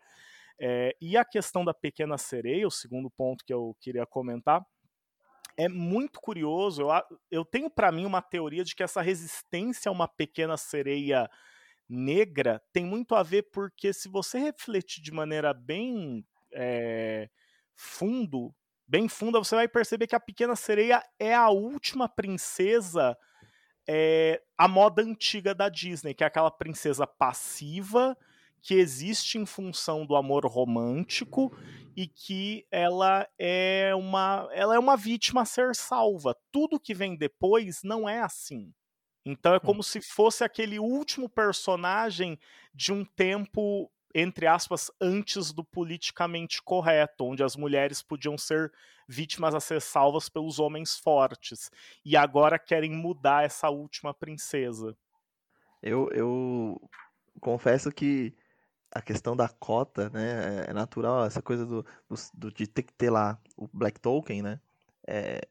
É, 0.59 0.95
e 1.01 1.17
a 1.17 1.23
questão 1.23 1.63
da 1.63 1.73
pequena 1.73 2.17
sereia, 2.17 2.67
o 2.67 2.71
segundo 2.71 3.09
ponto 3.09 3.45
que 3.45 3.53
eu 3.53 3.75
queria 3.79 4.05
comentar, 4.05 4.61
é 5.57 5.69
muito 5.69 6.19
curioso. 6.19 6.81
Eu, 6.81 6.89
eu 7.31 7.45
tenho 7.45 7.69
para 7.69 7.91
mim 7.91 8.05
uma 8.05 8.21
teoria 8.21 8.63
de 8.63 8.75
que 8.75 8.83
essa 8.83 9.01
resistência 9.01 9.89
a 9.89 9.91
uma 9.91 10.07
pequena 10.07 10.57
sereia 10.57 11.29
negra 11.87 12.61
tem 12.73 12.85
muito 12.85 13.15
a 13.15 13.23
ver 13.23 13.43
porque 13.53 13.93
se 13.93 14.09
você 14.09 14.37
refletir 14.37 15.01
de 15.01 15.11
maneira 15.11 15.53
bem 15.53 16.25
é, 16.53 17.29
fundo, 17.73 18.53
bem 18.85 19.07
funda, 19.07 19.39
você 19.39 19.55
vai 19.55 19.67
perceber 19.67 20.07
que 20.07 20.15
a 20.15 20.19
pequena 20.19 20.55
sereia 20.55 21.01
é 21.17 21.33
a 21.33 21.49
última 21.49 22.09
princesa 22.09 23.15
é 23.87 24.41
a 24.57 24.67
moda 24.67 25.01
antiga 25.01 25.53
da 25.53 25.69
Disney, 25.69 26.13
que 26.13 26.23
é 26.23 26.27
aquela 26.27 26.51
princesa 26.51 27.05
passiva 27.05 28.17
que 28.61 28.73
existe 28.73 29.37
em 29.37 29.45
função 29.45 30.05
do 30.05 30.15
amor 30.15 30.43
romântico 30.47 31.55
e 31.95 32.07
que 32.07 32.65
ela 32.71 33.27
é 33.37 33.93
uma 33.95 34.49
ela 34.51 34.73
é 34.73 34.79
uma 34.79 34.97
vítima 34.97 35.43
a 35.43 35.45
ser 35.45 35.75
salva. 35.75 36.35
Tudo 36.51 36.79
que 36.79 36.93
vem 36.93 37.15
depois 37.15 37.83
não 37.83 38.09
é 38.09 38.21
assim. 38.21 38.73
Então 39.23 39.53
é 39.53 39.57
hum. 39.57 39.61
como 39.61 39.83
se 39.83 40.01
fosse 40.01 40.43
aquele 40.43 40.79
último 40.79 41.29
personagem 41.29 42.39
de 42.73 42.91
um 42.91 43.05
tempo 43.05 43.91
entre 44.17 44.47
aspas, 44.47 44.89
antes 45.01 45.51
do 45.51 45.61
politicamente 45.61 46.63
correto, 46.63 47.25
onde 47.25 47.43
as 47.43 47.57
mulheres 47.57 48.01
podiam 48.01 48.37
ser 48.37 48.71
vítimas 49.05 49.53
a 49.53 49.59
ser 49.59 49.81
salvas 49.81 50.29
pelos 50.29 50.57
homens 50.57 50.97
fortes. 50.97 51.69
E 52.03 52.15
agora 52.15 52.57
querem 52.57 52.91
mudar 52.91 53.43
essa 53.43 53.69
última 53.69 54.13
princesa. 54.13 54.95
Eu, 55.83 56.09
eu 56.13 56.81
confesso 57.41 57.91
que 57.91 58.33
a 58.89 59.01
questão 59.01 59.35
da 59.35 59.49
cota, 59.49 60.09
né, 60.09 60.63
é 60.65 60.73
natural, 60.73 61.25
essa 61.25 61.41
coisa 61.41 61.65
do, 61.65 61.85
do 62.33 62.49
de 62.53 62.65
ter 62.65 62.83
que 62.83 62.93
ter 62.93 63.09
lá 63.09 63.37
o 63.57 63.67
Black 63.67 63.99
Token, 63.99 64.41
né, 64.41 64.61
é, 65.05 65.41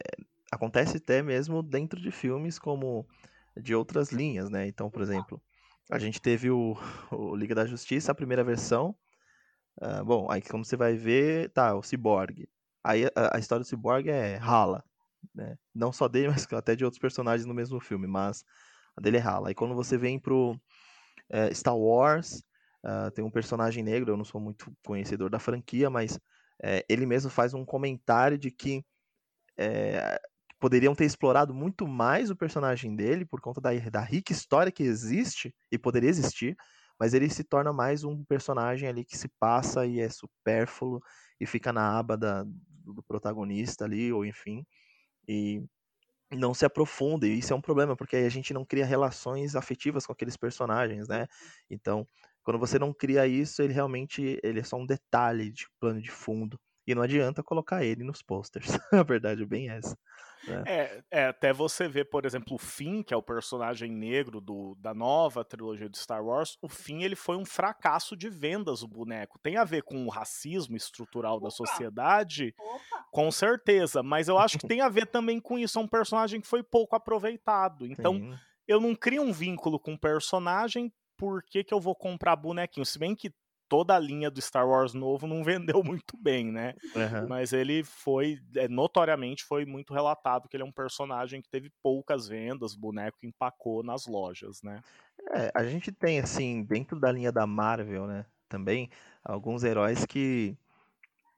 acontece 0.51 0.97
até 0.97 1.23
mesmo 1.23 1.63
dentro 1.63 2.01
de 2.01 2.11
filmes 2.11 2.59
como 2.59 3.07
de 3.55 3.75
outras 3.75 4.11
linhas, 4.11 4.49
né, 4.49 4.67
então, 4.67 4.91
por 4.91 5.03
exemplo, 5.03 5.39
a 5.91 5.99
gente 5.99 6.21
teve 6.21 6.51
o, 6.51 6.77
o 7.11 7.35
Liga 7.35 7.55
da 7.55 7.67
Justiça, 7.67 8.13
a 8.13 8.15
primeira 8.15 8.45
versão. 8.45 8.97
Uh, 9.81 10.05
bom, 10.05 10.31
aí 10.31 10.41
como 10.43 10.65
você 10.65 10.77
vai 10.77 10.95
ver, 10.95 11.51
tá, 11.51 11.75
o 11.75 11.83
Cyborg. 11.83 12.49
Aí 12.83 13.07
a, 13.07 13.37
a 13.37 13.39
história 13.39 13.65
do 13.65 13.69
Cyborg 13.69 14.09
é 14.09 14.37
rala, 14.37 14.85
né? 15.35 15.57
Não 15.75 15.93
só 15.93 16.09
dele, 16.09 16.29
mas 16.33 16.47
até 16.53 16.77
de 16.77 16.85
outros 16.85 17.01
personagens 17.01 17.47
no 17.47 17.55
mesmo 17.55 17.81
filme, 17.81 18.07
mas 18.07 18.45
a 18.97 19.01
dele 19.01 19.17
é 19.17 19.21
rala. 19.21 19.49
Aí 19.49 19.55
quando 19.55 19.75
você 19.75 19.99
vem 19.99 20.19
pro 20.19 20.59
é, 21.31 21.53
Star 21.53 21.77
Wars, 21.77 22.45
uh, 22.85 23.11
tem 23.13 23.25
um 23.25 23.31
personagem 23.31 23.83
negro, 23.83 24.13
eu 24.13 24.17
não 24.17 24.25
sou 24.25 24.41
muito 24.41 24.73
conhecedor 24.85 25.31
da 25.31 25.39
franquia, 25.39 25.91
mas 25.91 26.19
é, 26.63 26.85
ele 26.89 27.07
mesmo 27.07 27.31
faz 27.31 27.55
um 27.55 27.65
comentário 27.65 28.39
de 28.39 28.51
que 28.51 28.85
é, 29.57 30.21
poderiam 30.65 30.95
ter 30.95 31.05
explorado 31.05 31.53
muito 31.53 31.87
mais 31.87 32.31
o 32.31 32.37
personagem 32.37 32.97
dele 32.97 33.27
por 33.27 33.39
conta 33.39 33.61
da, 33.61 33.71
da 33.91 34.01
rica 34.01 34.33
história 34.33 34.73
que 34.73 34.83
existe 34.83 35.55
e 35.71 35.79
poderia 35.79 36.09
existir, 36.09 36.57
mas 36.99 37.13
ele 37.13 37.29
se 37.29 37.45
torna 37.45 37.71
mais 37.71 38.03
um 38.03 38.25
personagem 38.25 38.89
ali 38.89 39.05
que 39.05 39.15
se 39.15 39.29
passa 39.39 39.85
e 39.85 40.01
é 40.01 40.09
supérfluo 40.09 41.03
e 41.39 41.45
fica 41.45 41.71
na 41.71 41.99
aba 41.99 42.17
da, 42.17 42.45
do 42.47 43.03
protagonista 43.07 43.85
ali, 43.85 44.11
ou 44.11 44.25
enfim, 44.25 44.65
e 45.29 45.63
não 46.33 46.55
se 46.55 46.65
aprofunda, 46.65 47.27
e 47.27 47.39
isso 47.41 47.53
é 47.53 47.57
um 47.57 47.61
problema, 47.61 47.95
porque 47.95 48.17
aí 48.17 48.25
a 48.25 48.31
gente 48.31 48.55
não 48.55 48.65
cria 48.65 48.87
relações 48.87 49.55
afetivas 49.55 50.07
com 50.07 50.15
aqueles 50.15 50.39
personagens, 50.39 51.09
né? 51.09 51.27
Então, 51.69 52.09
quando 52.43 52.59
você 52.59 52.79
não 52.79 52.91
cria 52.91 53.27
isso, 53.27 53.61
ele 53.61 53.75
realmente 53.75 54.41
ele 54.43 54.61
é 54.61 54.65
só 54.65 54.79
um 54.79 54.87
detalhe 54.87 55.53
de 55.53 55.67
plano 55.79 56.01
de 56.01 56.11
fundo. 56.11 56.59
E 56.87 56.95
não 56.95 57.03
adianta 57.03 57.43
colocar 57.43 57.85
ele 57.85 58.05
nos 58.05 58.23
posters. 58.23 58.67
a 58.93 59.03
verdade 59.03 59.43
é 59.43 59.47
bem 59.47 59.71
essa. 59.71 59.97
Né? 60.47 60.63
É, 60.67 61.05
é, 61.11 61.27
até 61.27 61.53
você 61.53 61.89
ver, 61.89 62.05
por 62.07 62.27
exemplo, 62.27 62.55
o 62.55 62.59
Finn, 62.59 63.03
que 63.03 63.15
é 63.15 63.17
o 63.17 63.23
personagem 63.23 63.91
negro 63.91 64.41
do, 64.41 64.77
da 64.79 64.93
nova 64.93 65.45
trilogia 65.45 65.89
de 65.89 65.99
Star 65.99 66.23
Wars, 66.25 66.59
o 66.61 66.69
Finn 66.69 67.03
ele 67.03 67.17
foi 67.17 67.37
um 67.37 67.45
fracasso 67.45 68.17
de 68.17 68.29
vendas, 68.29 68.83
o 68.83 68.89
boneco. 68.89 69.39
Tem 69.39 69.57
a 69.57 69.65
ver 69.65 69.83
com 69.83 70.05
o 70.05 70.11
racismo 70.11 70.77
estrutural 70.77 71.37
Opa. 71.37 71.45
da 71.45 71.51
sociedade? 71.51 72.55
Opa. 72.59 73.05
Com 73.11 73.31
certeza, 73.31 74.03
mas 74.03 74.29
eu 74.29 74.39
acho 74.39 74.59
que 74.59 74.67
tem 74.67 74.81
a 74.81 74.89
ver 74.89 75.07
também 75.07 75.41
com 75.41 75.59
isso. 75.59 75.79
É 75.79 75.83
um 75.83 75.89
personagem 75.89 76.41
que 76.41 76.47
foi 76.47 76.63
pouco 76.63 76.95
aproveitado. 76.95 77.87
Então, 77.87 78.17
Sim. 78.17 78.35
eu 78.69 78.81
não 78.81 78.95
crio 78.95 79.23
um 79.23 79.33
vínculo 79.33 79.79
com 79.79 79.95
o 79.95 79.99
personagem, 79.99 80.93
por 81.17 81.43
que, 81.45 81.63
que 81.65 81.73
eu 81.73 81.81
vou 81.81 81.95
comprar 81.95 82.37
bonequinho? 82.37 82.85
Se 82.85 82.99
bem 82.99 83.15
que 83.15 83.33
toda 83.69 83.95
a 83.95 83.99
linha 83.99 84.31
do 84.31 84.41
Star 84.41 84.69
Wars 84.69 84.95
novo 84.95 85.27
não 85.27 85.43
vendeu 85.45 85.83
muito 85.83 86.17
bem, 86.17 86.51
né? 86.51 86.75
Uhum. 86.95 87.29
Mas 87.29 87.53
ele 87.53 87.83
foi, 87.85 88.39
é, 88.57 88.69
notoriamente, 88.69 89.45
foi 89.45 89.65
muito 89.65 89.93
relatado 89.93 90.49
que 90.49 90.57
ele 90.57 90.63
é 90.63 90.67
um 90.67 90.73
personagem 90.73 91.41
que 91.41 91.49
teve 91.49 91.71
poucas 91.83 92.29
vendas, 92.29 92.75
boneco 92.75 93.19
que 93.19 93.27
empacou 93.27 93.83
nas 93.83 94.07
lojas, 94.07 94.63
né? 94.63 94.81
É, 95.33 95.51
a 95.55 95.65
gente 95.65 95.91
tem, 95.91 96.19
assim, 96.21 96.63
dentro 96.63 96.99
da 96.99 97.11
linha 97.11 97.33
da 97.33 97.47
Marvel, 97.47 98.07
né, 98.07 98.27
também, 98.49 98.91
alguns 99.25 99.65
heróis 99.65 100.05
que, 100.05 100.57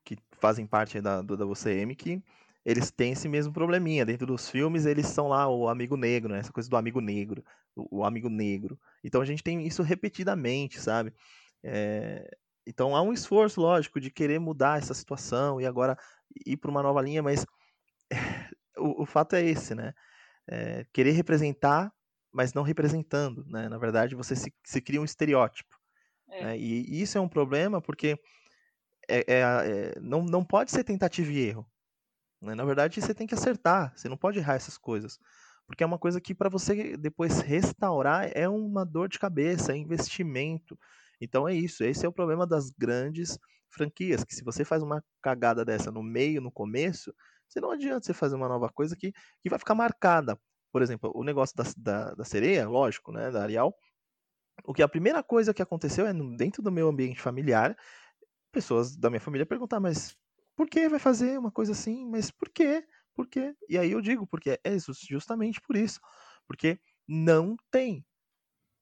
que 0.04 0.16
fazem 0.40 0.66
parte 0.66 1.00
da, 1.00 1.22
do, 1.22 1.36
da 1.36 1.46
UCM 1.46 1.94
que 1.94 2.22
eles 2.66 2.90
têm 2.90 3.12
esse 3.12 3.28
mesmo 3.28 3.52
probleminha. 3.52 4.04
Dentro 4.04 4.26
dos 4.26 4.50
filmes, 4.50 4.86
eles 4.86 5.06
são 5.06 5.28
lá 5.28 5.48
o 5.48 5.68
amigo 5.68 5.96
negro, 5.96 6.32
né? 6.32 6.40
Essa 6.40 6.52
coisa 6.52 6.68
do 6.68 6.76
amigo 6.76 7.00
negro, 7.00 7.44
o, 7.76 7.98
o 7.98 8.04
amigo 8.04 8.28
negro. 8.28 8.76
Então 9.04 9.20
a 9.20 9.24
gente 9.24 9.40
tem 9.40 9.64
isso 9.64 9.84
repetidamente, 9.84 10.80
sabe? 10.80 11.12
É, 11.62 12.28
então 12.66 12.96
há 12.96 13.02
um 13.02 13.12
esforço, 13.12 13.60
lógico, 13.60 14.00
de 14.00 14.10
querer 14.10 14.38
mudar 14.38 14.78
essa 14.78 14.94
situação 14.94 15.60
e 15.60 15.66
agora 15.66 15.96
ir 16.44 16.56
para 16.56 16.70
uma 16.70 16.82
nova 16.82 17.00
linha, 17.00 17.22
mas 17.22 17.46
o, 18.76 19.02
o, 19.02 19.06
fato 19.06 19.36
é 19.36 19.42
esse, 19.42 19.74
né? 19.74 19.94
É, 20.48 20.86
querer 20.92 21.12
representar, 21.12 21.92
mas 22.32 22.52
não 22.52 22.62
representando, 22.62 23.44
né? 23.46 23.68
Na 23.68 23.78
verdade, 23.78 24.14
você 24.14 24.34
se, 24.34 24.52
se 24.64 24.80
cria 24.80 25.00
um 25.00 25.04
estereótipo. 25.04 25.76
É. 26.28 26.44
Né? 26.44 26.58
E, 26.58 26.98
e, 26.98 27.02
isso 27.02 27.16
é 27.16 27.20
um 27.20 27.28
problema 27.28 27.80
porque 27.80 28.18
é, 29.08 29.18
é, 29.18 29.40
é, 29.40 30.00
não, 30.00 30.24
não 30.24 30.44
pode 30.44 30.70
ser 30.70 30.84
tentativa 30.84 31.30
e 31.30 31.38
erro. 31.38 31.66
Né? 32.40 32.54
Na 32.54 32.64
verdade, 32.64 33.00
você 33.00 33.14
tem 33.14 33.26
que 33.26 33.34
acertar, 33.34 33.92
você 33.96 34.08
não 34.08 34.16
pode 34.16 34.38
errar 34.38 34.54
essas 34.54 34.76
coisas. 34.76 35.18
Porque 35.66 35.82
é 35.82 35.86
uma 35.86 35.98
coisa 35.98 36.20
que 36.20 36.34
para 36.34 36.48
você 36.48 36.96
depois 36.96 37.40
restaurar 37.40 38.30
é 38.34 38.48
uma 38.48 38.84
dor 38.84 39.08
de 39.08 39.18
cabeça, 39.18 39.72
é 39.72 39.76
investimento. 39.76 40.78
Então 41.20 41.48
é 41.48 41.54
isso, 41.54 41.84
esse 41.84 42.04
é 42.04 42.08
o 42.08 42.12
problema 42.12 42.46
das 42.46 42.70
grandes 42.70 43.38
franquias, 43.70 44.24
que 44.24 44.34
se 44.34 44.44
você 44.44 44.64
faz 44.64 44.82
uma 44.82 45.02
cagada 45.22 45.64
dessa 45.64 45.90
no 45.90 46.02
meio, 46.02 46.40
no 46.40 46.50
começo, 46.50 47.12
você 47.48 47.60
não 47.60 47.70
adianta 47.70 48.06
você 48.06 48.14
fazer 48.14 48.36
uma 48.36 48.48
nova 48.48 48.68
coisa 48.68 48.96
que, 48.96 49.12
que 49.42 49.50
vai 49.50 49.58
ficar 49.58 49.74
marcada. 49.74 50.38
Por 50.72 50.82
exemplo, 50.82 51.10
o 51.14 51.24
negócio 51.24 51.56
da, 51.56 51.64
da, 51.76 52.14
da 52.14 52.24
sereia, 52.24 52.68
lógico, 52.68 53.12
né, 53.12 53.30
da 53.30 53.42
Arial, 53.42 53.74
o 54.64 54.74
que 54.74 54.82
a 54.82 54.88
primeira 54.88 55.22
coisa 55.22 55.54
que 55.54 55.62
aconteceu 55.62 56.06
é 56.06 56.12
dentro 56.36 56.62
do 56.62 56.72
meu 56.72 56.88
ambiente 56.88 57.20
familiar, 57.20 57.76
pessoas 58.52 58.96
da 58.96 59.10
minha 59.10 59.20
família 59.20 59.46
perguntar, 59.46 59.80
mas 59.80 60.16
por 60.56 60.68
que 60.68 60.88
vai 60.88 60.98
fazer 60.98 61.38
uma 61.38 61.52
coisa 61.52 61.72
assim? 61.72 62.08
Mas 62.08 62.30
por 62.30 62.48
quê? 62.48 62.84
Por 63.14 63.26
quê? 63.28 63.54
E 63.68 63.78
aí 63.78 63.92
eu 63.92 64.00
digo, 64.00 64.26
porque 64.26 64.58
é 64.64 64.76
justamente 65.08 65.60
por 65.60 65.76
isso. 65.76 66.00
Porque 66.46 66.78
não 67.06 67.56
tem. 67.70 68.04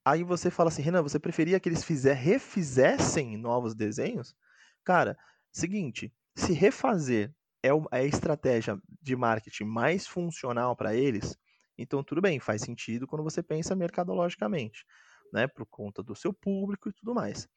Aí 0.05 0.23
você 0.23 0.51
fala 0.51 0.69
assim, 0.69 0.83
Renan, 0.83 1.01
você 1.01 1.19
preferia 1.19 1.59
que 1.59 1.67
eles 1.67 1.83
fizer, 1.83 2.13
refizessem 2.13 3.37
novos 3.37 3.73
desenhos? 3.73 4.35
Cara, 4.83 5.17
seguinte, 5.51 6.13
se 6.35 6.53
refazer 6.53 7.33
é, 7.63 7.69
é 7.69 8.01
a 8.01 8.03
estratégia 8.03 8.79
de 9.01 9.15
marketing 9.15 9.63
mais 9.63 10.05
funcional 10.05 10.75
para 10.75 10.95
eles, 10.95 11.35
então 11.75 12.03
tudo 12.03 12.21
bem, 12.21 12.39
faz 12.39 12.61
sentido 12.61 13.07
quando 13.07 13.23
você 13.23 13.41
pensa 13.41 13.75
mercadologicamente, 13.75 14.85
né, 15.33 15.47
por 15.47 15.65
conta 15.65 16.03
do 16.03 16.15
seu 16.15 16.31
público 16.31 16.89
e 16.89 16.93
tudo 16.93 17.15
mais. 17.15 17.47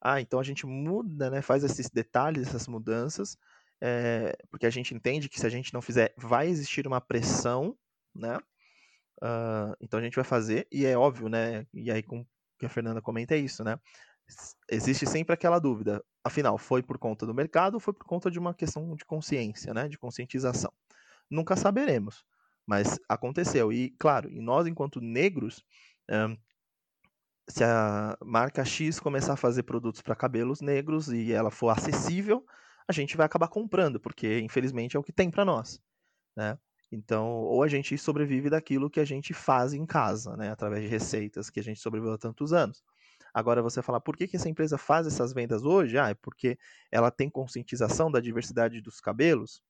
Ah, 0.00 0.20
então 0.20 0.38
a 0.38 0.44
gente 0.44 0.64
muda, 0.64 1.28
né, 1.28 1.42
faz 1.42 1.64
esses 1.64 1.90
detalhes, 1.90 2.46
essas 2.46 2.68
mudanças, 2.68 3.36
é, 3.80 4.36
porque 4.48 4.66
a 4.66 4.70
gente 4.70 4.94
entende 4.94 5.28
que 5.28 5.40
se 5.40 5.46
a 5.46 5.50
gente 5.50 5.74
não 5.74 5.82
fizer, 5.82 6.14
vai 6.16 6.46
existir 6.46 6.86
uma 6.86 7.00
pressão, 7.00 7.76
né, 8.14 8.38
Uh, 9.22 9.74
então 9.80 9.98
a 9.98 10.02
gente 10.02 10.14
vai 10.14 10.24
fazer, 10.24 10.66
e 10.70 10.84
é 10.84 10.96
óbvio, 10.96 11.28
né? 11.28 11.66
E 11.72 11.90
aí, 11.90 12.02
com 12.02 12.24
que 12.58 12.66
a 12.66 12.68
Fernanda 12.68 13.02
comenta, 13.02 13.34
é 13.34 13.38
isso, 13.38 13.62
né? 13.62 13.78
Existe 14.70 15.06
sempre 15.06 15.34
aquela 15.34 15.58
dúvida. 15.58 16.02
Afinal, 16.24 16.58
foi 16.58 16.82
por 16.82 16.98
conta 16.98 17.24
do 17.26 17.34
mercado 17.34 17.74
ou 17.74 17.80
foi 17.80 17.94
por 17.94 18.04
conta 18.04 18.30
de 18.30 18.38
uma 18.38 18.54
questão 18.54 18.94
de 18.94 19.04
consciência, 19.04 19.72
né? 19.72 19.88
De 19.88 19.98
conscientização? 19.98 20.72
Nunca 21.30 21.56
saberemos, 21.56 22.24
mas 22.66 22.98
aconteceu. 23.08 23.72
E, 23.72 23.90
claro, 23.98 24.30
e 24.30 24.40
nós, 24.40 24.66
enquanto 24.66 25.00
negros, 25.00 25.64
um, 26.10 26.36
se 27.48 27.62
a 27.62 28.16
marca 28.22 28.64
X 28.64 28.98
começar 28.98 29.34
a 29.34 29.36
fazer 29.36 29.62
produtos 29.62 30.02
para 30.02 30.16
cabelos 30.16 30.60
negros 30.60 31.08
e 31.08 31.32
ela 31.32 31.50
for 31.50 31.70
acessível, 31.70 32.44
a 32.88 32.92
gente 32.92 33.16
vai 33.16 33.26
acabar 33.26 33.48
comprando, 33.48 34.00
porque 34.00 34.40
infelizmente 34.40 34.96
é 34.96 35.00
o 35.00 35.02
que 35.02 35.12
tem 35.12 35.30
para 35.30 35.44
nós, 35.44 35.80
né? 36.36 36.58
Então, 36.90 37.26
ou 37.28 37.62
a 37.62 37.68
gente 37.68 37.96
sobrevive 37.98 38.48
daquilo 38.48 38.90
que 38.90 39.00
a 39.00 39.04
gente 39.04 39.34
faz 39.34 39.72
em 39.74 39.84
casa, 39.84 40.36
né, 40.36 40.50
através 40.50 40.82
de 40.82 40.88
receitas 40.88 41.50
que 41.50 41.60
a 41.60 41.62
gente 41.62 41.80
sobreviveu 41.80 42.14
há 42.14 42.18
tantos 42.18 42.52
anos. 42.52 42.82
Agora 43.34 43.60
você 43.62 43.82
fala, 43.82 44.00
por 44.00 44.16
que, 44.16 44.26
que 44.26 44.36
essa 44.36 44.48
empresa 44.48 44.78
faz 44.78 45.06
essas 45.06 45.32
vendas 45.32 45.64
hoje? 45.64 45.98
Ah, 45.98 46.08
é 46.10 46.14
porque 46.14 46.58
ela 46.90 47.10
tem 47.10 47.28
conscientização 47.28 48.10
da 48.10 48.20
diversidade 48.20 48.80
dos 48.80 49.00
cabelos? 49.00 49.62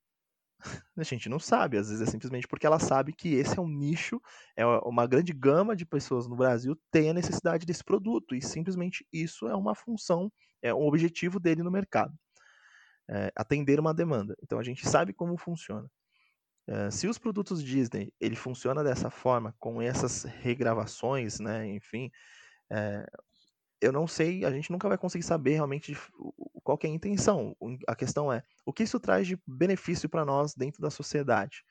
A 0.97 1.03
gente 1.03 1.29
não 1.29 1.39
sabe, 1.39 1.77
às 1.77 1.89
vezes 1.89 2.07
é 2.07 2.11
simplesmente 2.11 2.47
porque 2.49 2.67
ela 2.67 2.79
sabe 2.79 3.13
que 3.13 3.35
esse 3.35 3.59
é 3.59 3.61
um 3.61 3.69
nicho, 3.69 4.21
é 4.57 4.65
uma 4.65 5.07
grande 5.07 5.33
gama 5.33 5.77
de 5.77 5.85
pessoas 5.85 6.27
no 6.27 6.37
Brasil 6.37 6.79
tem 6.91 7.11
a 7.11 7.15
necessidade 7.15 7.67
desse 7.67 7.85
produto, 7.85 8.35
e 8.35 8.43
simplesmente 8.43 9.07
isso 9.13 9.47
é 9.49 9.55
uma 9.55 9.75
função, 9.75 10.33
é 10.63 10.73
um 10.73 10.87
objetivo 10.87 11.39
dele 11.39 11.63
no 11.63 11.71
mercado. 11.71 12.15
É 13.09 13.33
atender 13.37 13.79
uma 13.79 13.95
demanda. 13.95 14.37
Então 14.43 14.59
a 14.59 14.63
gente 14.63 14.89
sabe 14.89 15.13
como 15.13 15.37
funciona. 15.37 15.89
Se 16.91 17.07
os 17.07 17.17
produtos 17.17 17.63
Disney 17.63 18.13
ele 18.21 18.35
funciona 18.35 18.83
dessa 18.83 19.09
forma, 19.09 19.55
com 19.59 19.81
essas 19.81 20.25
regravações, 20.25 21.39
né, 21.39 21.67
enfim, 21.69 22.11
é, 22.71 23.07
eu 23.81 23.93
não 23.93 24.07
sei, 24.07 24.45
a 24.45 24.51
gente 24.51 24.71
nunca 24.71 24.89
vai 24.89 24.99
conseguir 24.99 25.25
saber 25.25 25.53
realmente 25.53 25.97
qual 26.63 26.79
é 26.83 26.87
a 26.87 26.91
intenção. 26.91 27.57
A 27.87 27.95
questão 27.95 28.33
é, 28.33 28.43
o 28.65 28.73
que 28.73 28.83
isso 28.83 28.99
traz 28.99 29.27
de 29.27 29.39
benefício 29.47 30.09
para 30.09 30.25
nós 30.25 30.55
dentro 30.55 30.81
da 30.81 30.91
sociedade? 30.91 31.63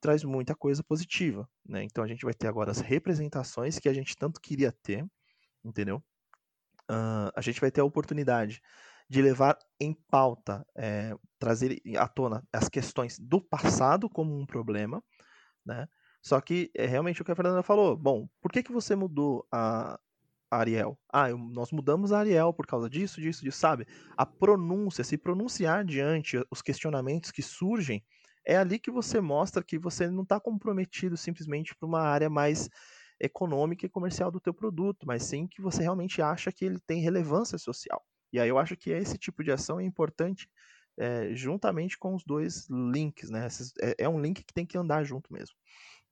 Traz 0.00 0.22
muita 0.24 0.54
coisa 0.54 0.82
positiva, 0.82 1.48
né? 1.66 1.82
Então 1.84 2.04
a 2.04 2.06
gente 2.06 2.24
vai 2.24 2.34
ter 2.34 2.46
agora 2.46 2.70
as 2.70 2.80
representações 2.80 3.78
que 3.78 3.88
a 3.88 3.94
gente 3.94 4.16
tanto 4.16 4.40
queria 4.40 4.72
ter, 4.82 5.06
entendeu? 5.64 6.02
Uh, 6.90 7.30
a 7.34 7.40
gente 7.40 7.60
vai 7.60 7.70
ter 7.70 7.80
a 7.80 7.84
oportunidade 7.84 8.60
de 9.10 9.20
levar 9.20 9.58
em 9.80 9.92
pauta, 10.08 10.64
é, 10.76 11.16
trazer 11.36 11.82
à 11.98 12.06
tona 12.06 12.46
as 12.52 12.68
questões 12.68 13.18
do 13.18 13.40
passado 13.40 14.08
como 14.08 14.38
um 14.38 14.46
problema, 14.46 15.02
né? 15.66 15.88
Só 16.22 16.40
que 16.40 16.70
é 16.76 16.86
realmente 16.86 17.20
o 17.20 17.24
que 17.24 17.32
a 17.32 17.34
Fernanda 17.34 17.62
falou. 17.62 17.96
Bom, 17.96 18.28
por 18.40 18.52
que, 18.52 18.62
que 18.62 18.70
você 18.70 18.94
mudou 18.94 19.44
a, 19.50 19.98
Ariel? 20.48 20.96
Ah, 21.12 21.28
eu, 21.28 21.38
nós 21.38 21.72
mudamos 21.72 22.12
a 22.12 22.20
Ariel 22.20 22.52
por 22.52 22.66
causa 22.66 22.88
disso, 22.88 23.20
disso, 23.20 23.42
disso, 23.42 23.58
sabe? 23.58 23.84
A 24.16 24.24
pronúncia, 24.24 25.02
se 25.02 25.18
pronunciar 25.18 25.84
diante 25.84 26.40
os 26.48 26.62
questionamentos 26.62 27.32
que 27.32 27.42
surgem, 27.42 28.04
é 28.46 28.56
ali 28.56 28.78
que 28.78 28.92
você 28.92 29.20
mostra 29.20 29.62
que 29.62 29.76
você 29.76 30.08
não 30.08 30.22
está 30.22 30.38
comprometido 30.38 31.16
simplesmente 31.16 31.74
para 31.74 31.88
uma 31.88 32.00
área 32.00 32.30
mais 32.30 32.68
econômica 33.18 33.84
e 33.84 33.88
comercial 33.88 34.30
do 34.30 34.40
teu 34.40 34.54
produto, 34.54 35.04
mas 35.04 35.24
sim 35.24 35.48
que 35.48 35.60
você 35.60 35.82
realmente 35.82 36.22
acha 36.22 36.52
que 36.52 36.64
ele 36.64 36.78
tem 36.78 37.00
relevância 37.00 37.58
social. 37.58 38.04
E 38.32 38.38
aí 38.38 38.48
eu 38.48 38.58
acho 38.58 38.76
que 38.76 38.90
esse 38.90 39.18
tipo 39.18 39.42
de 39.42 39.52
ação 39.52 39.80
é 39.80 39.84
importante 39.84 40.48
é, 40.98 41.34
juntamente 41.34 41.98
com 41.98 42.14
os 42.14 42.24
dois 42.24 42.68
links, 42.68 43.30
né? 43.30 43.48
é, 43.80 44.04
é 44.04 44.08
um 44.08 44.20
link 44.20 44.42
que 44.44 44.52
tem 44.52 44.66
que 44.66 44.76
andar 44.76 45.04
junto 45.04 45.32
mesmo 45.32 45.54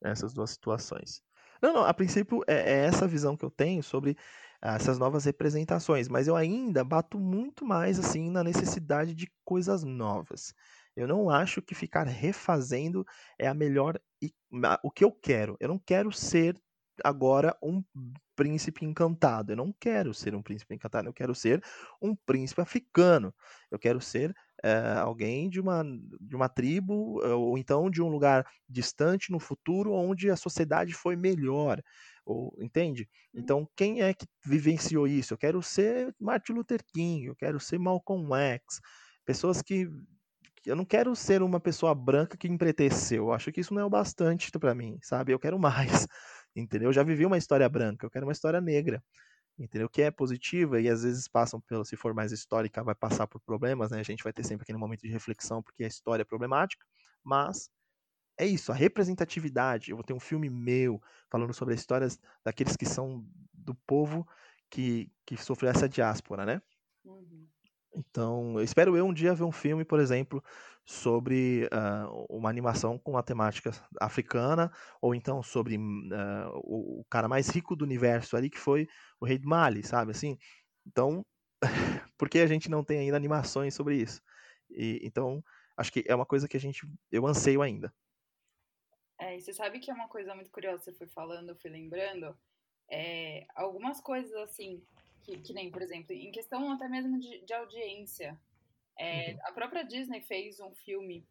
essas 0.02 0.32
duas 0.32 0.50
situações. 0.50 1.22
Não, 1.60 1.72
não, 1.72 1.84
a 1.84 1.92
princípio 1.92 2.42
é, 2.46 2.54
é 2.54 2.86
essa 2.86 3.06
visão 3.06 3.36
que 3.36 3.44
eu 3.44 3.50
tenho 3.50 3.82
sobre 3.82 4.16
ah, 4.62 4.76
essas 4.76 4.98
novas 4.98 5.24
representações, 5.24 6.08
mas 6.08 6.28
eu 6.28 6.36
ainda 6.36 6.84
bato 6.84 7.18
muito 7.18 7.64
mais 7.64 7.98
assim 7.98 8.30
na 8.30 8.44
necessidade 8.44 9.14
de 9.14 9.30
coisas 9.44 9.82
novas. 9.82 10.54
Eu 10.96 11.06
não 11.06 11.30
acho 11.30 11.62
que 11.62 11.74
ficar 11.74 12.04
refazendo 12.04 13.04
é 13.38 13.46
a 13.46 13.54
melhor 13.54 14.00
o 14.82 14.90
que 14.90 15.04
eu 15.04 15.12
quero. 15.12 15.56
Eu 15.60 15.68
não 15.68 15.78
quero 15.78 16.12
ser 16.12 16.56
agora 17.04 17.56
um 17.62 17.82
príncipe 18.36 18.84
encantado. 18.84 19.52
Eu 19.52 19.56
não 19.56 19.72
quero 19.72 20.14
ser 20.14 20.34
um 20.34 20.42
príncipe 20.42 20.74
encantado, 20.74 21.08
eu 21.08 21.12
quero 21.12 21.34
ser 21.34 21.62
um 22.00 22.14
príncipe 22.14 22.60
africano. 22.60 23.34
Eu 23.70 23.78
quero 23.78 24.00
ser 24.00 24.34
é, 24.62 24.98
alguém 24.98 25.48
de 25.48 25.60
uma, 25.60 25.84
de 26.20 26.34
uma 26.34 26.48
tribo, 26.48 27.22
eh, 27.24 27.32
ou 27.32 27.56
então 27.56 27.88
de 27.90 28.02
um 28.02 28.08
lugar 28.08 28.44
distante 28.68 29.30
no 29.30 29.38
futuro, 29.38 29.92
onde 29.92 30.30
a 30.30 30.36
sociedade 30.36 30.94
foi 30.94 31.16
melhor. 31.16 31.82
Ou, 32.24 32.54
entende? 32.60 33.08
Uhum. 33.32 33.40
Então, 33.40 33.68
quem 33.76 34.02
é 34.02 34.12
que 34.12 34.26
vivenciou 34.44 35.06
isso? 35.06 35.32
Eu 35.34 35.38
quero 35.38 35.62
ser 35.62 36.14
Martin 36.20 36.52
Luther 36.52 36.80
King, 36.92 37.26
eu 37.26 37.36
quero 37.36 37.60
ser 37.60 37.78
Malcolm 37.78 38.34
X. 38.34 38.80
Pessoas 39.24 39.62
que 39.62 39.88
eu 40.66 40.76
não 40.76 40.84
quero 40.84 41.14
ser 41.16 41.42
uma 41.42 41.60
pessoa 41.60 41.94
branca 41.94 42.36
que 42.36 42.48
empreteceu. 42.48 43.24
Eu 43.24 43.32
acho 43.32 43.50
que 43.52 43.60
isso 43.60 43.72
não 43.72 43.82
é 43.82 43.84
o 43.84 43.90
bastante 43.90 44.50
para 44.58 44.74
mim, 44.74 44.98
sabe? 45.02 45.32
Eu 45.32 45.38
quero 45.38 45.58
mais 45.58 46.06
entendeu? 46.60 46.88
Eu 46.88 46.92
já 46.92 47.02
vivi 47.02 47.24
uma 47.26 47.38
história 47.38 47.68
branca, 47.68 48.06
eu 48.06 48.10
quero 48.10 48.26
uma 48.26 48.32
história 48.32 48.60
negra, 48.60 49.02
entendeu? 49.58 49.88
Que 49.88 50.02
é 50.02 50.10
positiva 50.10 50.80
e 50.80 50.88
às 50.88 51.02
vezes 51.02 51.28
passam 51.28 51.60
pelo, 51.60 51.84
se 51.84 51.96
for 51.96 52.14
mais 52.14 52.32
histórica, 52.32 52.82
vai 52.82 52.94
passar 52.94 53.26
por 53.26 53.40
problemas, 53.40 53.90
né? 53.90 54.00
A 54.00 54.04
gente 54.04 54.24
vai 54.24 54.32
ter 54.32 54.44
sempre 54.44 54.62
aquele 54.62 54.78
momento 54.78 55.02
de 55.02 55.08
reflexão 55.08 55.62
porque 55.62 55.84
a 55.84 55.88
história 55.88 56.22
é 56.22 56.24
problemática, 56.24 56.84
mas 57.24 57.70
é 58.38 58.46
isso, 58.46 58.70
a 58.70 58.74
representatividade. 58.74 59.90
Eu 59.90 59.96
vou 59.96 60.04
ter 60.04 60.12
um 60.12 60.20
filme 60.20 60.48
meu 60.48 61.02
falando 61.30 61.52
sobre 61.52 61.74
as 61.74 61.80
histórias 61.80 62.18
daqueles 62.44 62.76
que 62.76 62.86
são 62.86 63.26
do 63.52 63.74
povo 63.74 64.26
que, 64.70 65.10
que 65.26 65.36
sofreu 65.36 65.70
essa 65.70 65.88
diáspora, 65.88 66.46
né? 66.46 66.62
Uhum. 67.04 67.48
Então, 67.94 68.58
eu 68.58 68.62
espero 68.64 68.96
eu 68.96 69.06
um 69.06 69.12
dia 69.12 69.34
ver 69.34 69.44
um 69.44 69.52
filme, 69.52 69.84
por 69.84 69.98
exemplo, 69.98 70.42
sobre 70.84 71.66
uh, 71.66 72.26
uma 72.30 72.48
animação 72.48 72.98
com 72.98 73.12
uma 73.12 73.22
temática 73.22 73.70
africana, 74.00 74.72
ou 75.00 75.14
então 75.14 75.42
sobre 75.42 75.76
uh, 75.76 76.50
o, 76.54 77.04
cara 77.10 77.28
mais 77.28 77.48
rico 77.48 77.76
do 77.76 77.84
universo 77.84 78.36
ali, 78.36 78.48
que 78.48 78.58
foi 78.58 78.88
o 79.20 79.26
Rei 79.26 79.38
do 79.38 79.48
Mali, 79.48 79.82
sabe? 79.82 80.12
Assim, 80.12 80.38
então, 80.86 81.24
por 82.16 82.28
que 82.28 82.38
a 82.38 82.46
gente 82.46 82.70
não 82.70 82.84
tem 82.84 83.00
ainda 83.00 83.16
animações 83.16 83.74
sobre 83.74 83.96
isso? 83.96 84.22
E, 84.70 85.00
então, 85.02 85.42
acho 85.76 85.92
que 85.92 86.04
é 86.06 86.14
uma 86.14 86.26
coisa 86.26 86.48
que 86.48 86.56
a 86.56 86.60
gente, 86.60 86.86
eu 87.10 87.26
anseio 87.26 87.62
ainda. 87.62 87.92
É, 89.18 89.36
e 89.36 89.40
você 89.40 89.52
sabe 89.52 89.80
que 89.80 89.90
é 89.90 89.94
uma 89.94 90.08
coisa 90.08 90.34
muito 90.34 90.50
curiosa, 90.50 90.84
você 90.84 90.92
foi 90.92 91.08
falando, 91.08 91.50
eu 91.50 91.56
fui 91.56 91.70
lembrando, 91.70 92.38
é, 92.88 93.46
algumas 93.54 94.00
coisas 94.00 94.32
assim, 94.36 94.82
que, 95.28 95.38
que 95.40 95.52
nem, 95.52 95.70
por 95.70 95.82
exemplo, 95.82 96.12
em 96.12 96.30
questão 96.30 96.72
até 96.72 96.88
mesmo 96.88 97.18
de, 97.18 97.44
de 97.44 97.52
audiência. 97.52 98.40
É, 98.96 99.32
uhum. 99.32 99.38
A 99.44 99.52
própria 99.52 99.82
Disney 99.84 100.22
fez 100.22 100.58
um 100.58 100.74
filme 100.74 101.26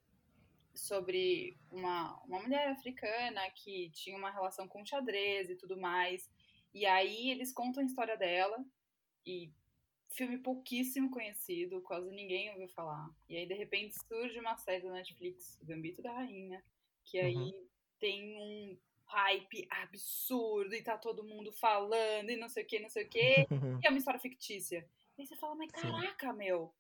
sobre 0.74 1.58
uma, 1.72 2.16
uma 2.24 2.40
mulher 2.40 2.70
africana 2.70 3.42
que 3.52 3.90
tinha 3.90 4.16
uma 4.16 4.30
relação 4.30 4.68
com 4.68 4.86
xadrez 4.86 5.50
e 5.50 5.56
tudo 5.56 5.76
mais. 5.76 6.30
E 6.74 6.86
aí 6.86 7.32
eles 7.32 7.52
contam 7.52 7.82
a 7.82 7.86
história 7.86 8.16
dela 8.16 8.64
e 9.26 9.52
filme 10.12 10.38
pouquíssimo 10.38 11.10
conhecido, 11.10 11.82
quase 11.82 12.12
ninguém 12.12 12.52
ouviu 12.52 12.68
falar. 12.70 13.10
E 13.28 13.36
aí 13.36 13.48
de 13.48 13.56
repente 13.56 13.96
surge 14.08 14.40
uma 14.40 14.56
série 14.58 14.84
da 14.84 14.92
Netflix, 14.92 15.60
Gambito 15.64 16.04
da 16.04 16.12
Rainha, 16.12 16.64
que 17.04 17.18
aí 17.18 17.36
uhum. 17.36 17.68
tem 18.00 18.38
um 18.38 18.78
hype 19.08 19.68
absurdo 19.70 20.76
e 20.76 20.84
tá 20.84 20.98
todo 20.98 21.24
mundo 21.24 21.52
falando 21.52 22.30
e 22.30 22.38
não 22.38 22.50
sei 22.50 22.64
o 22.64 22.68
que, 22.68 22.80
não 22.80 22.90
sei 22.90 23.06
o 23.06 23.10
que. 23.10 23.48
e 23.84 23.88
é 23.88 23.90
uma 23.90 23.98
história 23.98 24.20
fictícia. 24.20 24.88
E 25.18 25.22
aí 25.22 25.28
você 25.28 25.36
fala, 25.36 25.56
mas 25.56 25.72
caraca, 25.72 26.32
Sim. 26.32 26.38
meu, 26.38 26.64
o 26.64 26.74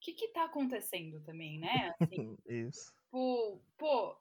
que 0.00 0.12
que 0.12 0.28
tá 0.28 0.44
acontecendo 0.44 1.20
também, 1.20 1.58
né? 1.58 1.94
Assim, 2.00 2.36
Isso. 2.46 2.92
Pô, 3.10 3.60
pô, 3.76 4.16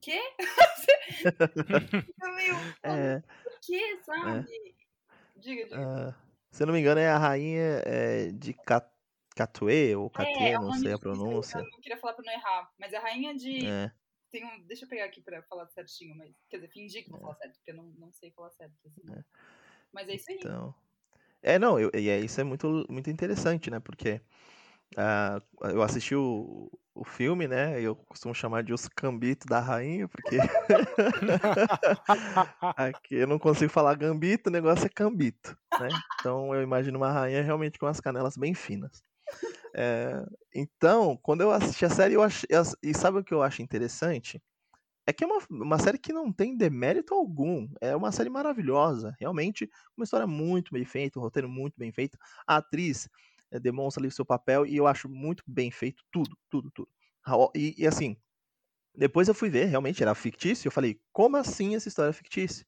quê? 0.00 0.20
meio, 2.36 2.54
é, 2.82 3.20
por 3.20 3.60
quê, 3.60 3.98
sabe? 4.02 4.38
É. 4.38 4.76
Diga, 5.36 5.64
diga. 5.64 5.80
Uh, 5.80 6.14
se 6.50 6.62
eu 6.62 6.66
não 6.66 6.74
me 6.74 6.80
engano, 6.80 7.00
é 7.00 7.08
a 7.08 7.18
rainha 7.18 7.82
é, 7.84 8.30
de 8.32 8.54
Cat 8.54 8.88
Catuê 9.34 9.94
ou 9.94 10.08
Catuê, 10.08 10.52
é, 10.52 10.54
não 10.54 10.72
sei 10.72 10.92
a 10.92 10.98
pronúncia. 10.98 11.58
Eu 11.58 11.64
não 11.64 11.80
queria 11.80 11.98
falar 11.98 12.14
pra 12.14 12.24
não 12.24 12.32
errar, 12.32 12.72
mas 12.78 12.92
é 12.94 12.96
a 12.96 13.00
rainha 13.00 13.34
de 13.34 13.66
é 13.66 13.92
tem 14.36 14.44
um. 14.44 14.62
Deixa 14.66 14.84
eu 14.84 14.88
pegar 14.88 15.06
aqui 15.06 15.22
pra 15.22 15.42
falar 15.42 15.66
certinho, 15.68 16.14
mas. 16.14 16.34
Quer 16.50 16.58
dizer, 16.58 16.68
fingir 16.68 17.04
que 17.04 17.10
vou 17.10 17.18
é. 17.18 17.22
falar 17.22 17.34
certo, 17.36 17.56
porque 17.56 17.70
eu 17.70 17.76
não, 17.76 17.84
não 17.98 18.12
sei 18.12 18.30
falar 18.32 18.50
certo. 18.50 18.74
Assim. 18.84 19.02
É. 19.12 19.24
Mas 19.92 20.08
é 20.08 20.14
isso 20.14 20.30
aí. 20.30 20.36
Então. 20.38 20.74
É, 21.42 21.58
não, 21.58 21.78
eu, 21.78 21.90
e 21.94 22.08
é, 22.08 22.18
isso 22.18 22.40
é 22.40 22.44
muito, 22.44 22.84
muito 22.90 23.08
interessante, 23.08 23.70
né? 23.70 23.80
Porque 23.80 24.20
uh, 24.96 25.68
eu 25.70 25.80
assisti 25.80 26.14
o, 26.14 26.70
o 26.94 27.04
filme, 27.04 27.46
né? 27.46 27.80
Eu 27.80 27.94
costumo 27.94 28.34
chamar 28.34 28.62
de 28.62 28.72
Os 28.72 28.88
Cambitos 28.88 29.46
da 29.46 29.60
Rainha, 29.60 30.08
porque 30.08 30.38
aqui 32.76 33.14
eu 33.14 33.26
não 33.26 33.38
consigo 33.38 33.70
falar 33.70 33.94
gambito, 33.94 34.50
o 34.50 34.52
negócio 34.52 34.86
é 34.86 34.88
cambito, 34.88 35.56
né? 35.78 35.88
Então 36.18 36.54
eu 36.54 36.62
imagino 36.62 36.98
uma 36.98 37.12
rainha 37.12 37.42
realmente 37.42 37.78
com 37.78 37.86
as 37.86 38.00
canelas 38.00 38.36
bem 38.36 38.54
finas. 38.54 39.04
É, 39.78 40.24
então, 40.54 41.18
quando 41.18 41.42
eu 41.42 41.50
assisti 41.50 41.84
a 41.84 41.90
série, 41.90 42.14
eu 42.14 42.22
achei. 42.22 42.48
E 42.82 42.94
sabe 42.94 43.18
o 43.18 43.24
que 43.24 43.34
eu 43.34 43.42
acho 43.42 43.60
interessante? 43.60 44.42
É 45.06 45.12
que 45.12 45.22
é 45.22 45.26
uma, 45.26 45.38
uma 45.50 45.78
série 45.78 45.98
que 45.98 46.12
não 46.12 46.32
tem 46.32 46.56
demérito 46.56 47.14
algum. 47.14 47.68
É 47.80 47.94
uma 47.94 48.10
série 48.10 48.30
maravilhosa. 48.30 49.14
Realmente, 49.20 49.70
uma 49.96 50.04
história 50.04 50.26
muito 50.26 50.72
bem 50.72 50.84
feita, 50.86 51.18
um 51.18 51.22
roteiro 51.22 51.48
muito 51.48 51.74
bem 51.78 51.92
feito. 51.92 52.18
A 52.46 52.56
atriz 52.56 53.08
é, 53.50 53.60
demonstra 53.60 54.00
ali 54.00 54.08
o 54.08 54.12
seu 54.12 54.24
papel 54.24 54.66
e 54.66 54.76
eu 54.76 54.86
acho 54.86 55.08
muito 55.10 55.44
bem 55.46 55.70
feito 55.70 56.02
tudo, 56.10 56.36
tudo, 56.50 56.70
tudo. 56.72 56.88
E, 57.54 57.74
e, 57.78 57.86
assim, 57.86 58.16
depois 58.96 59.28
eu 59.28 59.34
fui 59.34 59.50
ver, 59.50 59.66
realmente 59.66 60.02
era 60.02 60.14
fictício. 60.14 60.68
Eu 60.68 60.72
falei, 60.72 61.00
como 61.12 61.36
assim 61.36 61.76
essa 61.76 61.88
história 61.88 62.10
é 62.10 62.12
fictícia? 62.14 62.66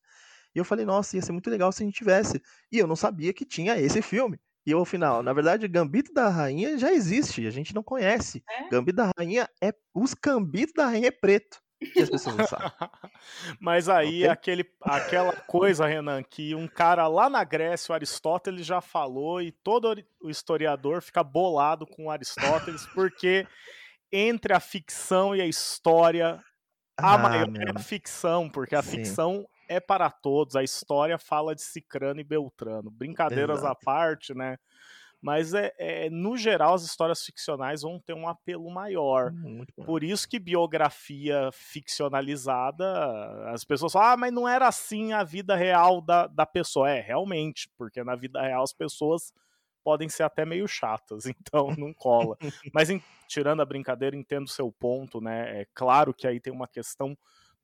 E 0.54 0.58
eu 0.58 0.64
falei, 0.64 0.84
nossa, 0.84 1.16
ia 1.16 1.22
ser 1.22 1.32
muito 1.32 1.50
legal 1.50 1.72
se 1.72 1.82
a 1.82 1.86
gente 1.86 1.96
tivesse. 1.96 2.42
E 2.72 2.78
eu 2.78 2.86
não 2.86 2.96
sabia 2.96 3.32
que 3.32 3.44
tinha 3.46 3.78
esse 3.80 4.02
filme. 4.02 4.40
E 4.68 4.72
ao 4.74 4.84
final, 4.84 5.22
na 5.22 5.32
verdade, 5.32 5.66
Gambito 5.66 6.12
da 6.12 6.28
Rainha 6.28 6.76
já 6.76 6.92
existe, 6.92 7.46
a 7.46 7.50
gente 7.50 7.74
não 7.74 7.82
conhece. 7.82 8.44
É? 8.46 8.68
Gambito 8.68 8.96
da 8.96 9.10
Rainha 9.16 9.48
é. 9.62 9.72
Os 9.94 10.12
Gambitos 10.12 10.74
da 10.74 10.84
Rainha 10.84 11.08
é 11.08 11.10
preto. 11.10 11.58
Que 11.94 12.02
as 12.02 12.10
pessoas 12.10 12.36
não 12.36 12.46
sabem. 12.46 12.70
Mas 13.58 13.88
aí, 13.88 14.18
okay? 14.18 14.28
aquele, 14.28 14.66
aquela 14.82 15.32
coisa, 15.32 15.86
Renan, 15.86 16.22
que 16.22 16.54
um 16.54 16.68
cara 16.68 17.08
lá 17.08 17.30
na 17.30 17.42
Grécia, 17.44 17.92
o 17.92 17.94
Aristóteles, 17.94 18.66
já 18.66 18.82
falou, 18.82 19.40
e 19.40 19.52
todo 19.52 19.96
o 20.20 20.28
historiador 20.28 21.00
fica 21.00 21.24
bolado 21.24 21.86
com 21.86 22.04
o 22.04 22.10
Aristóteles, 22.10 22.84
porque 22.92 23.46
entre 24.12 24.52
a 24.52 24.60
ficção 24.60 25.34
e 25.34 25.40
a 25.40 25.46
história, 25.46 26.44
a 26.94 27.14
ah, 27.14 27.18
maior 27.18 27.48
é 27.56 27.70
a 27.74 27.78
ficção, 27.78 28.50
porque 28.50 28.74
a 28.74 28.82
Sim. 28.82 28.98
ficção 28.98 29.48
é 29.68 29.78
para 29.80 30.10
todos. 30.10 30.56
A 30.56 30.62
história 30.62 31.18
fala 31.18 31.54
de 31.54 31.62
Cicrano 31.62 32.20
e 32.20 32.24
Beltrano. 32.24 32.90
Brincadeiras 32.90 33.58
Exato. 33.58 33.72
à 33.72 33.74
parte, 33.74 34.34
né? 34.34 34.56
Mas 35.20 35.52
é, 35.52 35.72
é, 35.78 36.10
no 36.10 36.36
geral 36.36 36.74
as 36.74 36.84
histórias 36.84 37.24
ficcionais 37.24 37.82
vão 37.82 37.98
ter 37.98 38.14
um 38.14 38.28
apelo 38.28 38.70
maior. 38.70 39.32
Hum, 39.32 39.64
Por 39.84 40.04
isso 40.04 40.28
que 40.28 40.38
biografia 40.38 41.50
ficcionalizada, 41.52 42.86
as 43.50 43.64
pessoas 43.64 43.92
falam, 43.92 44.10
ah, 44.10 44.16
mas 44.16 44.32
não 44.32 44.48
era 44.48 44.68
assim 44.68 45.12
a 45.12 45.24
vida 45.24 45.56
real 45.56 46.00
da, 46.00 46.28
da 46.28 46.46
pessoa. 46.46 46.88
É, 46.88 47.00
realmente, 47.00 47.68
porque 47.76 48.02
na 48.04 48.14
vida 48.14 48.40
real 48.40 48.62
as 48.62 48.72
pessoas 48.72 49.32
podem 49.82 50.08
ser 50.08 50.22
até 50.22 50.44
meio 50.44 50.68
chatas, 50.68 51.24
então 51.26 51.74
não 51.76 51.92
cola. 51.92 52.36
mas 52.72 52.88
em, 52.88 53.02
tirando 53.26 53.60
a 53.60 53.66
brincadeira, 53.66 54.14
entendo 54.14 54.48
seu 54.48 54.70
ponto, 54.70 55.20
né? 55.20 55.62
É 55.62 55.66
claro 55.74 56.14
que 56.14 56.28
aí 56.28 56.38
tem 56.38 56.52
uma 56.52 56.68
questão 56.68 57.18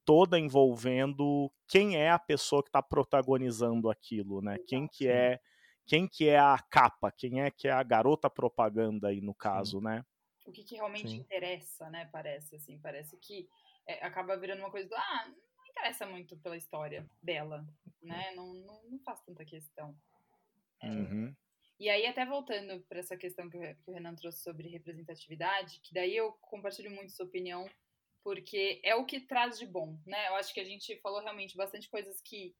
toda 0.04 0.38
envolvendo 0.38 1.50
quem 1.68 1.96
é 1.96 2.10
a 2.10 2.18
pessoa 2.18 2.62
que 2.62 2.68
está 2.68 2.82
protagonizando 2.82 3.90
aquilo, 3.90 4.40
né? 4.42 4.58
Quem 4.66 4.86
que 4.86 5.08
é 5.08 5.40
quem 5.86 6.08
que 6.08 6.28
é 6.28 6.38
a 6.38 6.58
capa, 6.70 7.12
quem 7.12 7.42
é 7.42 7.50
que 7.50 7.68
é 7.68 7.72
a 7.72 7.82
garota 7.82 8.30
propaganda 8.30 9.08
aí 9.08 9.20
no 9.20 9.34
caso, 9.34 9.78
Sim. 9.78 9.84
né? 9.84 10.04
O 10.46 10.52
que, 10.52 10.62
que 10.62 10.76
realmente 10.76 11.08
Sim. 11.08 11.16
interessa, 11.16 11.90
né? 11.90 12.08
Parece 12.12 12.56
assim, 12.56 12.78
parece 12.78 13.16
que 13.18 13.48
é, 13.86 14.04
acaba 14.04 14.36
virando 14.36 14.60
uma 14.60 14.70
coisa 14.70 14.88
do 14.88 14.94
ah, 14.94 15.24
não 15.28 15.66
interessa 15.70 16.06
muito 16.06 16.36
pela 16.38 16.56
história 16.56 17.06
dela, 17.22 17.66
né? 18.02 18.32
Não, 18.34 18.54
não, 18.54 18.82
não 18.84 18.98
faz 19.00 19.20
tanta 19.22 19.44
questão. 19.44 19.94
É. 20.82 20.88
Uhum. 20.88 21.34
E 21.78 21.90
aí, 21.90 22.06
até 22.06 22.24
voltando 22.24 22.80
para 22.88 23.00
essa 23.00 23.16
questão 23.16 23.50
que 23.50 23.56
o 23.86 23.92
Renan 23.92 24.14
trouxe 24.14 24.42
sobre 24.42 24.68
representatividade, 24.68 25.80
que 25.82 25.92
daí 25.92 26.16
eu 26.16 26.32
compartilho 26.40 26.90
muito 26.90 27.12
sua 27.12 27.26
opinião, 27.26 27.68
porque 28.24 28.80
é 28.82 28.96
o 28.96 29.04
que 29.04 29.20
traz 29.20 29.58
de 29.58 29.66
bom, 29.66 29.96
né? 30.06 30.28
Eu 30.28 30.34
acho 30.34 30.52
que 30.52 30.60
a 30.60 30.64
gente 30.64 30.98
falou 31.00 31.20
realmente 31.20 31.56
bastante 31.56 31.88
coisas 31.88 32.20
que 32.22 32.56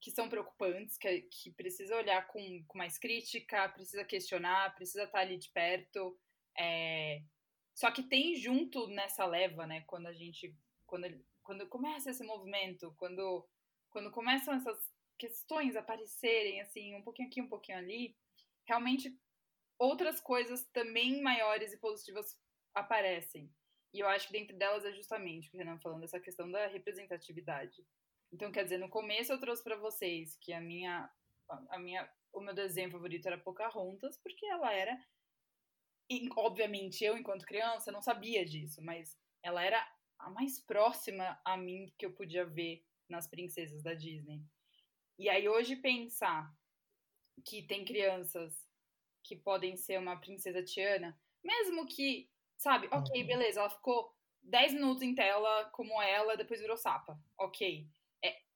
que 0.00 0.10
são 0.10 0.28
preocupantes, 0.28 0.96
que, 0.96 1.22
que 1.22 1.50
precisa 1.50 1.96
olhar 1.96 2.26
com, 2.28 2.64
com 2.66 2.78
mais 2.78 2.98
crítica, 2.98 3.68
precisa 3.70 4.04
questionar, 4.04 4.74
precisa 4.74 5.04
estar 5.04 5.20
ali 5.20 5.36
de 5.36 5.48
perto. 5.50 6.16
É... 6.56 7.22
Só 7.74 7.90
que 7.90 8.02
tem 8.02 8.36
junto 8.36 8.86
nessa 8.88 9.24
leva, 9.24 9.66
né, 9.66 9.82
quando 9.86 10.06
a 10.06 10.12
gente. 10.12 10.54
Quando, 10.86 11.06
quando 11.42 11.68
começa 11.68 12.10
esse 12.10 12.24
movimento, 12.24 12.94
quando, 12.96 13.46
quando 13.90 14.10
começam 14.10 14.54
essas 14.54 14.78
questões 15.18 15.76
aparecerem, 15.76 16.60
assim, 16.60 16.94
um 16.94 17.02
pouquinho 17.02 17.28
aqui, 17.28 17.42
um 17.42 17.48
pouquinho 17.48 17.78
ali, 17.78 18.16
realmente 18.66 19.18
outras 19.78 20.20
coisas 20.20 20.64
também 20.72 21.20
maiores 21.20 21.72
e 21.72 21.78
positivas 21.78 22.38
aparecem. 22.74 23.52
E 23.92 24.00
eu 24.00 24.08
acho 24.08 24.26
que 24.26 24.32
dentro 24.32 24.56
delas 24.56 24.84
é 24.84 24.92
justamente 24.92 25.48
o 25.48 25.50
que 25.50 25.56
o 25.56 25.60
Renan 25.60 25.78
falando, 25.78 26.04
essa 26.04 26.20
questão 26.20 26.50
da 26.50 26.66
representatividade. 26.66 27.84
Então, 28.32 28.52
quer 28.52 28.64
dizer, 28.64 28.78
no 28.78 28.90
começo 28.90 29.32
eu 29.32 29.40
trouxe 29.40 29.64
para 29.64 29.76
vocês 29.76 30.36
que 30.36 30.52
a 30.52 30.60
minha, 30.60 31.10
a 31.70 31.78
minha, 31.78 32.10
o 32.32 32.40
meu 32.40 32.54
desenho 32.54 32.90
favorito 32.90 33.26
era 33.26 33.38
Pocahontas, 33.38 34.18
porque 34.18 34.44
ela 34.46 34.72
era, 34.72 34.98
e, 36.10 36.28
obviamente, 36.36 37.02
eu 37.04 37.16
enquanto 37.16 37.46
criança 37.46 37.90
não 37.90 38.02
sabia 38.02 38.44
disso, 38.44 38.82
mas 38.82 39.18
ela 39.42 39.62
era 39.62 39.86
a 40.18 40.30
mais 40.30 40.60
próxima 40.60 41.40
a 41.44 41.56
mim 41.56 41.92
que 41.96 42.04
eu 42.04 42.12
podia 42.12 42.44
ver 42.44 42.84
nas 43.08 43.26
princesas 43.26 43.82
da 43.82 43.94
Disney. 43.94 44.42
E 45.18 45.28
aí 45.28 45.48
hoje 45.48 45.76
pensar 45.76 46.52
que 47.44 47.62
tem 47.62 47.84
crianças 47.84 48.54
que 49.22 49.36
podem 49.36 49.76
ser 49.76 49.98
uma 49.98 50.16
princesa 50.20 50.62
Tiana, 50.62 51.18
mesmo 51.42 51.86
que, 51.86 52.30
sabe, 52.58 52.88
ok, 52.90 53.20
uhum. 53.20 53.26
beleza, 53.26 53.60
ela 53.60 53.70
ficou 53.70 54.12
10 54.42 54.74
minutos 54.74 55.02
em 55.02 55.14
tela 55.14 55.70
como 55.72 56.00
ela, 56.02 56.36
depois 56.36 56.60
virou 56.60 56.76
sapa, 56.76 57.18
ok 57.38 57.88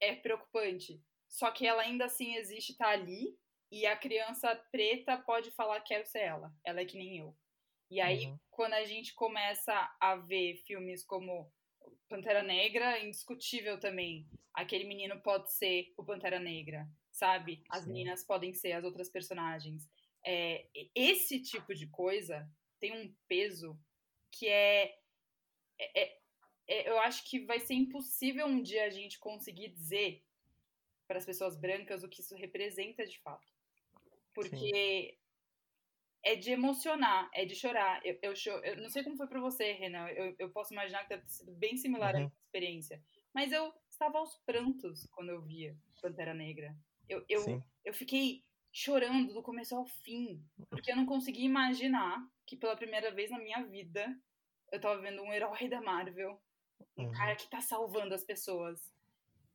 é 0.02 0.16
preocupante. 0.16 1.00
Só 1.28 1.50
que 1.50 1.66
ela 1.66 1.82
ainda 1.82 2.06
assim 2.06 2.34
existe, 2.34 2.76
tá 2.76 2.88
ali, 2.88 3.38
e 3.70 3.86
a 3.86 3.96
criança 3.96 4.54
preta 4.70 5.16
pode 5.16 5.50
falar 5.52 5.80
quero 5.80 6.04
ser 6.04 6.18
ela. 6.18 6.52
Ela 6.66 6.80
é 6.80 6.84
que 6.84 6.98
nem 6.98 7.18
eu. 7.18 7.34
E 7.88 8.00
aí, 8.00 8.26
uhum. 8.26 8.38
quando 8.50 8.74
a 8.74 8.84
gente 8.84 9.14
começa 9.14 9.72
a 10.00 10.16
ver 10.16 10.56
filmes 10.66 11.04
como 11.04 11.50
Pantera 12.08 12.42
Negra, 12.42 12.98
indiscutível 12.98 13.78
também. 13.78 14.28
Aquele 14.52 14.84
menino 14.84 15.20
pode 15.22 15.52
ser 15.52 15.92
o 15.96 16.04
Pantera 16.04 16.38
Negra, 16.38 16.86
sabe? 17.10 17.62
As 17.70 17.84
Sim. 17.84 17.92
meninas 17.92 18.24
podem 18.24 18.52
ser 18.52 18.72
as 18.72 18.84
outras 18.84 19.08
personagens. 19.08 19.88
É, 20.24 20.66
esse 20.94 21.40
tipo 21.40 21.74
de 21.74 21.86
coisa 21.86 22.46
tem 22.80 22.92
um 22.92 23.14
peso 23.28 23.78
que 24.32 24.48
é, 24.48 24.98
é, 25.78 26.02
é 26.02 26.22
é, 26.66 26.88
eu 26.88 26.98
acho 27.00 27.28
que 27.28 27.40
vai 27.40 27.60
ser 27.60 27.74
impossível 27.74 28.46
um 28.46 28.62
dia 28.62 28.84
a 28.84 28.90
gente 28.90 29.18
conseguir 29.18 29.68
dizer 29.68 30.24
para 31.06 31.18
as 31.18 31.26
pessoas 31.26 31.56
brancas 31.56 32.02
o 32.02 32.09
que 32.09 32.20
isso 32.20 32.34
representa 32.36 33.04
de 33.06 33.18
fato. 33.20 33.52
Porque 34.34 34.56
Sim. 34.56 35.18
é 36.24 36.34
de 36.34 36.50
emocionar, 36.50 37.28
é 37.34 37.44
de 37.44 37.54
chorar. 37.54 38.00
Eu, 38.06 38.18
eu, 38.22 38.32
eu 38.62 38.76
não 38.78 38.88
sei 38.88 39.04
como 39.04 39.16
foi 39.16 39.26
para 39.26 39.40
você, 39.40 39.72
Renan. 39.72 40.09
Eu, 40.09 40.34
eu, 40.38 40.50
posso 40.50 40.72
imaginar 40.72 41.02
que 41.02 41.10
deve 41.10 41.22
ter 41.24 41.32
sido 41.32 41.52
bem 41.52 41.76
similar 41.76 42.14
uhum. 42.14 42.24
a 42.24 42.46
experiência. 42.46 43.02
Mas 43.34 43.52
eu 43.52 43.72
estava 43.90 44.18
aos 44.18 44.36
prantos 44.46 45.06
quando 45.12 45.30
eu 45.30 45.42
via 45.42 45.76
Pantera 46.00 46.32
Negra. 46.32 46.74
Eu, 47.06 47.22
eu, 47.28 47.62
eu 47.84 47.92
fiquei 47.92 48.42
chorando 48.72 49.34
do 49.34 49.42
começo 49.42 49.76
ao 49.76 49.84
fim, 49.84 50.42
porque 50.70 50.90
eu 50.90 50.96
não 50.96 51.04
conseguia 51.04 51.44
imaginar 51.44 52.26
que 52.47 52.56
pela 52.56 52.77
primeira 52.77 53.10
vez 53.10 53.31
na 53.31 53.39
minha 53.39 53.62
vida 53.64 54.06
eu 54.70 54.77
estava 54.77 55.01
vendo 55.01 55.23
um 55.23 55.32
herói 55.32 55.69
da 55.69 55.81
Marvel 55.81 56.40
um 56.97 57.05
uhum. 57.05 57.12
cara 57.12 57.36
que 57.36 57.48
tá 57.48 57.60
salvando 57.60 58.14
as 58.14 58.24
pessoas. 58.24 58.93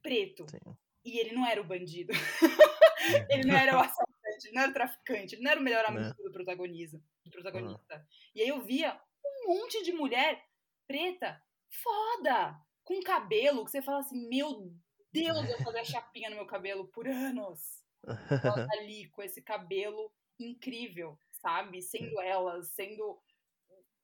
Preto. 0.02 0.46
Sim. 0.50 0.78
E 1.04 1.20
ele 1.20 1.34
não 1.34 1.46
era 1.46 1.62
o 1.62 1.66
bandido. 1.66 2.14
ele 3.30 3.46
não 3.46 3.56
era 3.56 3.78
o 3.78 3.80
assaltante, 3.80 4.46
ele 4.46 4.54
não 4.54 4.62
era 4.62 4.72
o 4.72 4.74
traficante, 4.74 5.36
ele 5.36 5.44
não 5.44 5.52
era 5.52 5.60
o 5.60 5.64
melhor 5.64 5.86
amigo 5.86 6.04
né? 6.04 6.14
do 6.24 6.32
protagonista. 6.32 7.02
Do 7.24 7.32
protagonista. 7.32 7.96
Uhum. 7.96 8.06
E 8.36 8.42
aí 8.42 8.48
eu 8.48 8.62
via 8.62 9.00
um 9.26 9.48
monte 9.54 9.84
de 9.84 9.92
mulher 9.92 10.44
preta, 10.88 11.42
foda, 11.70 12.60
com 12.84 13.02
cabelo, 13.02 13.66
que 13.66 13.72
você 13.72 13.82
fala 13.82 14.00
assim, 14.00 14.28
meu 14.28 14.74
Deus, 15.12 15.50
eu 15.50 15.58
fazer 15.64 15.86
chapinha 15.86 16.30
no 16.30 16.38
meu 16.38 16.46
cabelo 16.46 16.88
por 16.88 17.08
anos. 17.08 17.84
ali 18.80 19.10
com 19.10 19.22
esse 19.22 19.42
cabelo 19.42 20.12
incrível, 20.40 21.18
sabe? 21.48 21.82
Sendo 21.82 22.20
elas, 22.20 22.68
sendo, 22.72 23.18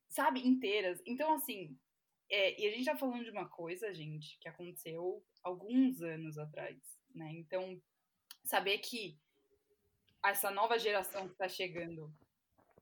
sabe, 0.08 0.40
inteiras. 0.40 1.02
Então, 1.04 1.34
assim, 1.34 1.78
é, 2.30 2.58
e 2.58 2.66
a 2.66 2.70
gente 2.70 2.86
tá 2.86 2.96
falando 2.96 3.22
de 3.22 3.30
uma 3.30 3.46
coisa, 3.46 3.92
gente, 3.92 4.38
que 4.38 4.48
aconteceu 4.48 5.22
alguns 5.42 6.00
anos 6.00 6.38
atrás, 6.38 6.78
né? 7.14 7.30
Então, 7.34 7.78
saber 8.44 8.78
que 8.78 9.18
essa 10.24 10.50
nova 10.50 10.78
geração 10.78 11.28
que 11.28 11.34
tá 11.34 11.46
chegando 11.46 12.10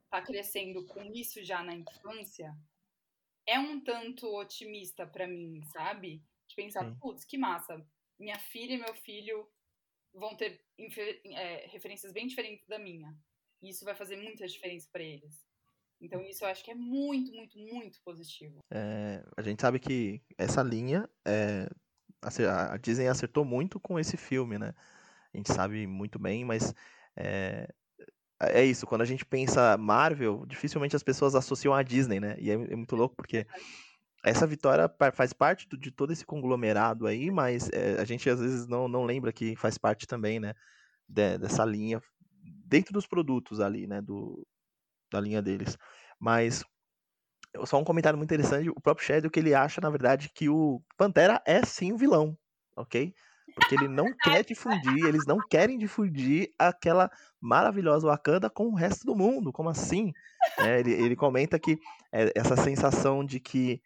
tá 0.09 0.23
crescendo 0.23 0.87
com 0.87 1.03
isso 1.03 1.43
já 1.43 1.65
na 1.65 1.75
infância 1.75 2.55
é 3.45 3.59
um 3.59 3.81
tanto 3.81 4.33
otimista 4.33 5.05
para 5.05 5.27
mim, 5.27 5.61
sabe? 5.73 6.23
De 6.47 6.55
pensar, 6.55 6.85
putz, 7.01 7.25
que 7.25 7.37
massa, 7.37 7.85
minha 8.17 8.39
filha 8.39 8.75
e 8.75 8.79
meu 8.79 8.95
filho 8.95 9.51
vão 10.15 10.37
ter 10.37 10.65
é, 10.77 11.67
referências 11.67 12.13
bem 12.13 12.29
diferentes 12.29 12.69
da 12.69 12.79
minha. 12.79 13.13
E 13.63 13.71
isso 13.71 13.85
vai 13.85 13.95
fazer 13.95 14.17
muita 14.17 14.47
diferença 14.47 14.89
para 14.93 15.03
eles. 15.03 15.47
Então 16.01 16.21
isso 16.23 16.45
eu 16.45 16.49
acho 16.49 16.65
que 16.65 16.71
é 16.73 16.75
muito, 16.75 17.33
muito, 17.33 17.57
muito 17.59 18.01
positivo. 18.05 18.59
É, 18.71 19.25
a 19.37 19.43
gente 19.43 19.63
sabe 19.63 19.79
que 19.79 20.21
essa 20.37 20.61
linha, 20.61 21.09
é, 21.25 21.69
a 22.21 22.77
Disney 22.77 23.07
acertou 23.07 23.45
muito 23.45 23.79
com 23.79 23.99
esse 23.99 24.17
filme, 24.17 24.59
né? 24.59 24.75
A 25.33 25.37
gente 25.37 25.53
sabe 25.53 25.87
muito 25.87 26.19
bem, 26.19 26.45
mas 26.45 26.75
é, 27.17 27.73
é 28.41 28.65
isso, 28.65 28.85
quando 28.85 29.03
a 29.03 29.07
gente 29.07 29.25
pensa 29.25 29.79
Marvel, 29.79 30.45
dificilmente 30.47 30.97
as 30.97 31.05
pessoas 31.05 31.37
associam 31.37 31.73
a 31.73 31.85
Disney, 31.85 32.19
né? 32.19 32.35
E 32.39 32.51
é, 32.51 32.55
é 32.55 32.77
muito 32.77 32.97
louco 32.97 33.15
porque 33.15 33.47
essa 34.25 34.47
vitória 34.47 34.93
faz 35.15 35.33
parte 35.33 35.69
de 35.77 35.91
todo 35.93 36.13
esse 36.13 36.27
conglomerado 36.27 37.07
aí, 37.07 37.31
mas 37.31 37.71
é, 37.73 38.01
a 38.01 38.05
gente 38.05 38.29
às 38.29 38.41
vezes 38.41 38.67
não, 38.67 38.89
não 38.89 39.05
lembra 39.05 39.33
que 39.33 39.55
faz 39.55 39.79
parte 39.79 40.07
também, 40.07 40.41
né? 40.41 40.55
De, 41.09 41.39
dessa 41.39 41.65
linha 41.65 42.03
dentro 42.73 42.95
dos 42.95 43.07
produtos 43.07 43.61
ali, 43.61 43.87
né? 43.87 44.01
Do, 44.01 44.47
da 45.13 45.21
linha 45.21 45.43
deles. 45.43 45.77
Mas 46.19 46.65
só 47.67 47.79
um 47.79 47.85
comentário 47.85 48.17
muito 48.17 48.33
interessante, 48.33 48.71
o 48.71 48.81
próprio 48.81 49.07
Shadow 49.07 49.31
que 49.31 49.39
ele 49.39 49.55
acha, 49.55 49.79
na 49.79 49.91
verdade, 49.91 50.31
que 50.35 50.49
o 50.49 50.83
Pantera 50.97 51.43
é 51.47 51.63
sim 51.67 51.93
o 51.93 51.99
vilão, 51.99 52.37
ok? 52.75 53.15
Porque 53.55 53.75
ele 53.75 53.89
não 53.89 54.07
quer 54.25 54.43
difundir, 54.43 55.05
eles 55.05 55.27
não 55.27 55.37
querem 55.51 55.77
difundir 55.77 56.51
aquela 56.59 57.11
maravilhosa 57.39 58.07
Wakanda 58.07 58.49
com 58.49 58.69
o 58.69 58.75
resto 58.75 59.05
do 59.05 59.15
mundo. 59.15 59.53
Como 59.53 59.69
assim? 59.69 60.15
É, 60.59 60.81
ele, 60.81 60.93
ele, 60.93 61.15
comenta 61.15 61.59
que 61.59 61.79
é, 62.11 62.33
essa 62.35 62.57
sensação 62.57 63.23
de 63.23 63.39
que 63.39 63.83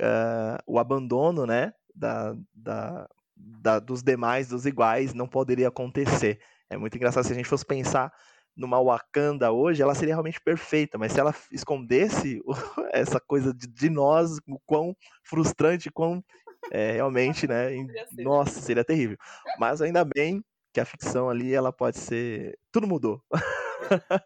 uh, 0.00 0.58
o 0.66 0.80
abandono, 0.80 1.46
né, 1.46 1.72
da, 1.94 2.34
da, 2.52 3.08
da, 3.36 3.78
dos 3.78 4.02
demais, 4.02 4.48
dos 4.48 4.66
iguais, 4.66 5.14
não 5.14 5.28
poderia 5.28 5.68
acontecer. 5.68 6.40
É 6.70 6.76
muito 6.76 6.96
engraçado 6.96 7.24
se 7.24 7.32
a 7.32 7.34
gente 7.34 7.48
fosse 7.48 7.66
pensar 7.66 8.12
numa 8.56 8.82
Wakanda 8.82 9.52
hoje, 9.52 9.82
ela 9.82 9.94
seria 9.94 10.14
realmente 10.14 10.40
perfeita, 10.40 10.98
mas 10.98 11.12
se 11.12 11.20
ela 11.20 11.34
escondesse 11.50 12.42
essa 12.92 13.20
coisa 13.20 13.52
de, 13.52 13.66
de 13.66 13.90
nós, 13.90 14.38
o 14.48 14.58
quão 14.66 14.96
frustrante, 15.22 15.90
quão 15.90 16.22
é, 16.70 16.92
realmente, 16.92 17.46
né? 17.46 17.70
nossa, 18.18 18.60
seria 18.60 18.84
terrível. 18.84 19.16
Mas 19.58 19.80
ainda 19.80 20.04
bem 20.04 20.44
que 20.72 20.80
a 20.80 20.84
ficção 20.84 21.28
ali, 21.28 21.52
ela 21.52 21.72
pode 21.72 21.98
ser. 21.98 22.58
Tudo 22.70 22.86
mudou. 22.86 23.22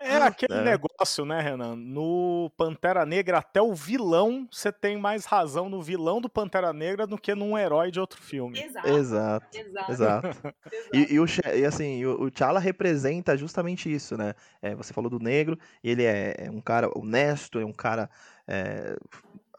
É 0.00 0.16
aquele 0.16 0.54
é. 0.54 0.62
negócio, 0.62 1.24
né, 1.24 1.40
Renan? 1.40 1.76
No 1.76 2.50
Pantera 2.56 3.04
Negra, 3.06 3.38
até 3.38 3.60
o 3.60 3.74
vilão, 3.74 4.48
você 4.50 4.72
tem 4.72 4.96
mais 4.98 5.24
razão 5.24 5.68
no 5.68 5.82
vilão 5.82 6.20
do 6.20 6.28
Pantera 6.28 6.72
Negra 6.72 7.06
do 7.06 7.18
que 7.18 7.34
num 7.34 7.56
herói 7.56 7.90
de 7.90 8.00
outro 8.00 8.20
filme. 8.20 8.60
Exato. 8.60 8.88
Exato. 8.88 9.58
Exato. 9.58 9.92
Exato. 9.92 10.28
E, 10.92 11.14
e, 11.14 11.20
o, 11.20 11.24
e 11.54 11.64
assim, 11.64 12.04
o, 12.04 12.22
o 12.22 12.30
T'Challa 12.30 12.60
representa 12.60 13.36
justamente 13.36 13.92
isso, 13.92 14.16
né? 14.16 14.34
É, 14.62 14.74
você 14.74 14.92
falou 14.92 15.10
do 15.10 15.18
negro, 15.18 15.58
ele 15.82 16.04
é, 16.04 16.34
é 16.38 16.50
um 16.50 16.60
cara 16.60 16.88
honesto, 16.96 17.58
é 17.58 17.64
um 17.64 17.72
cara 17.72 18.08
é, 18.46 18.96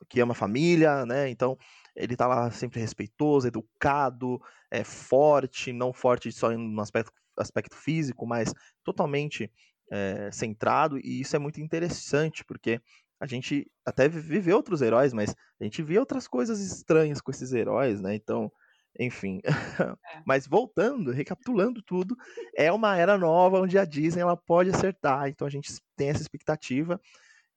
que 0.07 0.19
ama 0.21 0.31
a 0.31 0.35
família, 0.35 1.05
né? 1.05 1.29
Então, 1.29 1.57
ele 1.95 2.15
tá 2.15 2.27
lá 2.27 2.49
sempre 2.51 2.79
respeitoso, 2.79 3.47
educado, 3.47 4.41
é 4.69 4.83
forte, 4.83 5.71
não 5.71 5.93
forte 5.93 6.31
só 6.31 6.51
no 6.51 6.81
aspecto, 6.81 7.11
aspecto 7.37 7.75
físico, 7.75 8.25
mas 8.25 8.53
totalmente 8.83 9.51
é, 9.91 10.29
centrado, 10.31 10.97
e 10.97 11.21
isso 11.21 11.35
é 11.35 11.39
muito 11.39 11.61
interessante, 11.61 12.43
porque 12.43 12.81
a 13.19 13.25
gente 13.25 13.69
até 13.85 14.07
vê 14.07 14.53
outros 14.53 14.81
heróis, 14.81 15.13
mas 15.13 15.35
a 15.59 15.63
gente 15.63 15.81
vê 15.81 15.97
outras 15.97 16.27
coisas 16.27 16.59
estranhas 16.59 17.21
com 17.21 17.31
esses 17.31 17.53
heróis, 17.53 18.01
né? 18.01 18.15
Então, 18.15 18.51
enfim. 18.99 19.41
É. 19.43 19.49
mas 20.25 20.47
voltando, 20.47 21.11
recapitulando 21.11 21.81
tudo, 21.81 22.15
é 22.55 22.71
uma 22.71 22.97
era 22.97 23.17
nova 23.17 23.59
onde 23.59 23.77
a 23.77 23.85
Disney 23.85 24.21
ela 24.21 24.37
pode 24.37 24.69
acertar, 24.69 25.27
então 25.27 25.47
a 25.47 25.49
gente 25.49 25.71
tem 25.95 26.09
essa 26.09 26.21
expectativa 26.21 26.99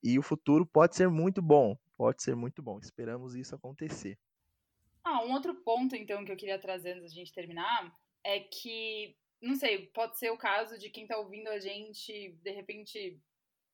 e 0.03 0.19
o 0.19 0.23
futuro 0.23 0.65
pode 0.65 0.97
ser 0.97 1.09
muito 1.09 1.43
bom, 1.43 1.77
pode 1.97 2.23
ser 2.23 2.37
muito 2.37 2.63
bom. 2.63 2.79
Esperamos 2.79 3.35
isso 3.35 3.55
acontecer. 3.55 4.19
Ah, 5.03 5.25
um 5.25 5.33
outro 5.33 5.55
ponto, 5.55 5.97
então, 5.97 6.25
que 6.25 6.31
eu 6.31 6.37
queria 6.37 6.59
trazer 6.59 6.93
antes 6.93 7.03
da 7.03 7.09
gente 7.09 7.33
terminar 7.33 7.93
é 8.23 8.41
que, 8.41 9.17
não 9.41 9.55
sei, 9.55 9.87
pode 9.89 10.19
ser 10.19 10.31
o 10.31 10.39
caso 10.39 10.79
de 10.79 10.91
quem 10.91 11.07
tá 11.07 11.19
ouvindo 11.19 11.49
a 11.49 11.59
gente, 11.59 12.33
de 12.43 12.51
repente, 12.51 13.21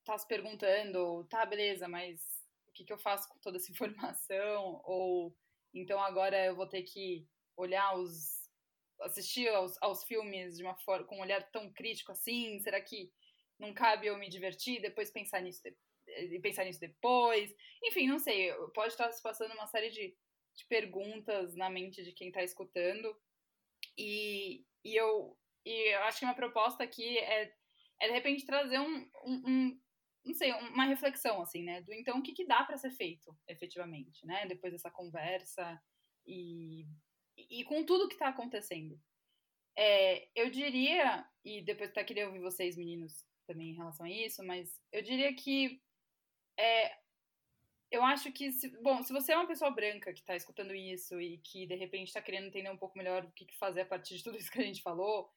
tá 0.04 0.16
se 0.18 0.26
perguntando, 0.26 1.24
tá, 1.24 1.44
beleza, 1.46 1.88
mas 1.88 2.20
o 2.68 2.72
que, 2.72 2.84
que 2.84 2.92
eu 2.92 2.98
faço 2.98 3.28
com 3.28 3.38
toda 3.38 3.56
essa 3.56 3.70
informação? 3.72 4.80
Ou 4.84 5.34
então 5.72 6.00
agora 6.00 6.44
eu 6.46 6.56
vou 6.56 6.66
ter 6.66 6.82
que 6.82 7.26
olhar 7.56 7.96
os. 7.96 8.48
assistir 9.00 9.48
aos, 9.48 9.76
aos 9.82 10.04
filmes 10.04 10.56
de 10.56 10.62
uma 10.62 10.76
forma, 10.76 11.06
com 11.06 11.16
um 11.18 11.22
olhar 11.22 11.42
tão 11.50 11.72
crítico 11.72 12.12
assim? 12.12 12.58
Será 12.60 12.80
que 12.80 13.12
não 13.58 13.72
cabe 13.72 14.06
eu 14.06 14.18
me 14.18 14.28
divertir 14.28 14.80
depois 14.82 15.10
pensar 15.10 15.40
nisso, 15.40 15.62
de, 16.06 16.38
pensar 16.40 16.64
nisso 16.64 16.80
depois? 16.80 17.54
Enfim, 17.82 18.06
não 18.06 18.18
sei, 18.18 18.52
pode 18.74 18.92
estar 18.92 19.10
se 19.12 19.22
passando 19.22 19.54
uma 19.54 19.66
série 19.66 19.90
de 19.90 20.16
de 20.56 20.64
perguntas 20.66 21.54
na 21.54 21.68
mente 21.68 22.02
de 22.02 22.12
quem 22.12 22.28
está 22.28 22.42
escutando. 22.42 23.16
E, 23.98 24.64
e, 24.84 24.96
eu, 24.96 25.36
e 25.64 25.94
eu 25.94 26.02
acho 26.04 26.18
que 26.18 26.24
uma 26.24 26.34
proposta 26.34 26.84
aqui 26.84 27.18
é, 27.18 27.52
é 28.00 28.06
de 28.06 28.12
repente 28.12 28.46
trazer 28.46 28.78
um, 28.78 29.10
um, 29.24 29.42
um 29.46 29.80
não 30.24 30.34
sei, 30.34 30.52
uma 30.52 30.84
reflexão, 30.84 31.42
assim, 31.42 31.62
né? 31.62 31.82
Do 31.82 31.92
então 31.92 32.18
o 32.18 32.22
que, 32.22 32.32
que 32.32 32.46
dá 32.46 32.64
para 32.64 32.78
ser 32.78 32.90
feito, 32.90 33.36
efetivamente, 33.46 34.26
né? 34.26 34.46
Depois 34.46 34.72
dessa 34.72 34.90
conversa 34.90 35.80
e, 36.26 36.86
e 37.36 37.64
com 37.64 37.84
tudo 37.84 38.08
que 38.08 38.14
está 38.14 38.28
acontecendo. 38.28 38.98
É, 39.76 40.28
eu 40.34 40.50
diria, 40.50 41.26
e 41.44 41.60
depois 41.62 41.90
até 41.90 42.04
queria 42.04 42.26
ouvir 42.26 42.40
vocês, 42.40 42.76
meninos, 42.76 43.24
também 43.46 43.70
em 43.70 43.76
relação 43.76 44.06
a 44.06 44.10
isso, 44.10 44.42
mas 44.44 44.80
eu 44.92 45.02
diria 45.02 45.34
que 45.34 45.82
é, 46.56 46.96
eu 47.90 48.02
acho 48.02 48.32
que, 48.32 48.50
se, 48.50 48.68
bom, 48.80 49.02
se 49.02 49.12
você 49.12 49.32
é 49.32 49.36
uma 49.36 49.46
pessoa 49.46 49.70
branca 49.70 50.12
que 50.12 50.20
está 50.20 50.34
escutando 50.34 50.74
isso 50.74 51.20
e 51.20 51.38
que 51.38 51.66
de 51.66 51.74
repente 51.74 52.08
está 52.08 52.22
querendo 52.22 52.46
entender 52.46 52.70
um 52.70 52.76
pouco 52.76 52.96
melhor 52.96 53.24
o 53.24 53.30
que, 53.32 53.46
fazer 53.56 53.82
a 53.82 53.86
partir 53.86 54.16
de 54.16 54.24
tudo 54.24 54.38
isso 54.38 54.50
que 54.50 54.60
a 54.60 54.64
gente 54.64 54.82
falou, 54.82 55.30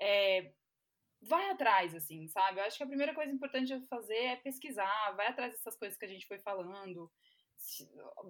é, 0.00 0.52
vai 1.22 1.50
atrás, 1.50 1.94
assim, 1.94 2.26
sabe? 2.28 2.60
Eu 2.60 2.64
acho 2.64 2.76
que 2.76 2.82
a 2.82 2.88
primeira 2.88 3.14
coisa 3.14 3.32
importante 3.32 3.72
a 3.72 3.80
fazer 3.86 4.14
é 4.14 4.36
pesquisar, 4.36 5.12
vai 5.16 5.28
atrás 5.28 5.52
dessas 5.52 5.76
coisas 5.76 5.98
que 5.98 6.04
a 6.04 6.08
gente 6.08 6.26
foi 6.26 6.38
falando, 6.38 7.10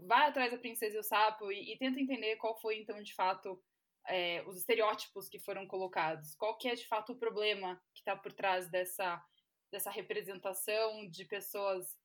vai 0.06 0.28
atrás 0.28 0.50
da 0.50 0.58
Princesa 0.58 0.96
e 0.96 1.00
o 1.00 1.04
Sapo 1.04 1.52
e, 1.52 1.72
e 1.72 1.78
tenta 1.78 2.00
entender 2.00 2.36
qual 2.36 2.58
foi, 2.60 2.78
então, 2.78 3.00
de 3.02 3.14
fato, 3.14 3.62
é, 4.06 4.42
os 4.46 4.56
estereótipos 4.56 5.28
que 5.28 5.38
foram 5.38 5.66
colocados, 5.66 6.34
qual 6.34 6.56
que 6.58 6.68
é, 6.68 6.74
de 6.74 6.86
fato, 6.86 7.12
o 7.12 7.18
problema 7.18 7.80
que 7.94 8.00
está 8.00 8.16
por 8.16 8.32
trás 8.32 8.68
dessa, 8.68 9.22
dessa 9.70 9.90
representação 9.90 11.08
de 11.08 11.24
pessoas 11.24 11.96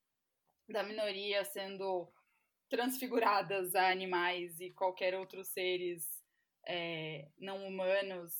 da 0.69 0.83
minoria 0.83 1.43
sendo 1.45 2.11
transfiguradas 2.69 3.75
a 3.75 3.89
animais 3.89 4.59
e 4.59 4.71
qualquer 4.71 5.15
outros 5.15 5.47
seres 5.49 6.23
é, 6.67 7.29
não 7.37 7.67
humanos. 7.67 8.33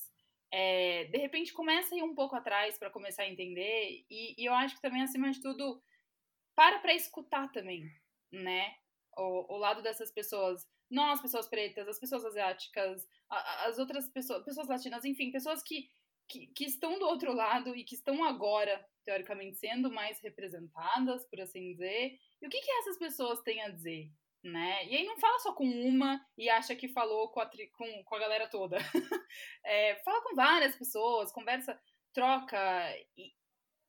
É, 0.52 1.04
de 1.06 1.18
repente 1.18 1.52
começa 1.52 1.94
a 1.94 1.98
ir 1.98 2.02
um 2.02 2.14
pouco 2.14 2.36
atrás 2.36 2.78
para 2.78 2.90
começar 2.90 3.24
a 3.24 3.28
entender 3.28 4.04
e, 4.08 4.34
e, 4.40 4.44
eu 4.44 4.54
acho 4.54 4.76
que 4.76 4.80
também 4.80 5.02
acima 5.02 5.30
de 5.30 5.40
tudo 5.40 5.82
para 6.54 6.78
para 6.78 6.94
escutar 6.94 7.50
também, 7.50 7.90
né? 8.32 8.76
O, 9.16 9.54
o, 9.54 9.58
lado 9.58 9.82
dessas 9.82 10.10
pessoas, 10.10 10.66
nós 10.90 11.20
pessoas 11.20 11.48
pretas, 11.48 11.88
as 11.88 11.98
pessoas 11.98 12.24
asiáticas, 12.24 13.06
a, 13.28 13.66
as 13.66 13.78
outras 13.78 14.08
pessoas, 14.08 14.44
pessoas 14.44 14.68
latinas, 14.68 15.04
enfim, 15.04 15.30
pessoas 15.30 15.62
que, 15.62 15.90
que, 16.28 16.46
que 16.48 16.64
estão 16.64 16.98
do 16.98 17.06
outro 17.06 17.32
lado 17.32 17.74
e 17.74 17.82
que 17.82 17.94
estão 17.94 18.24
agora 18.24 18.86
teoricamente 19.04 19.56
sendo 19.56 19.90
mais 19.90 20.20
representadas, 20.20 21.24
por 21.26 21.40
assim 21.40 21.72
dizer. 21.72 22.18
E 22.40 22.46
o 22.46 22.50
que, 22.50 22.60
que 22.60 22.70
essas 22.70 22.98
pessoas 22.98 23.40
têm 23.42 23.62
a 23.62 23.70
dizer? 23.70 24.10
Né? 24.46 24.86
E 24.86 24.96
aí 24.96 25.04
não 25.04 25.18
fala 25.18 25.40
só 25.40 25.52
com 25.52 25.68
uma 25.68 26.24
e 26.38 26.48
acha 26.48 26.76
que 26.76 26.86
falou 26.86 27.30
com 27.30 27.40
a, 27.40 27.50
com, 27.72 28.04
com 28.04 28.14
a 28.14 28.18
galera 28.18 28.46
toda. 28.46 28.78
é, 29.64 29.96
fala 30.04 30.22
com 30.22 30.36
várias 30.36 30.76
pessoas, 30.76 31.32
conversa, 31.32 31.76
troca 32.14 32.56
e, 33.16 33.32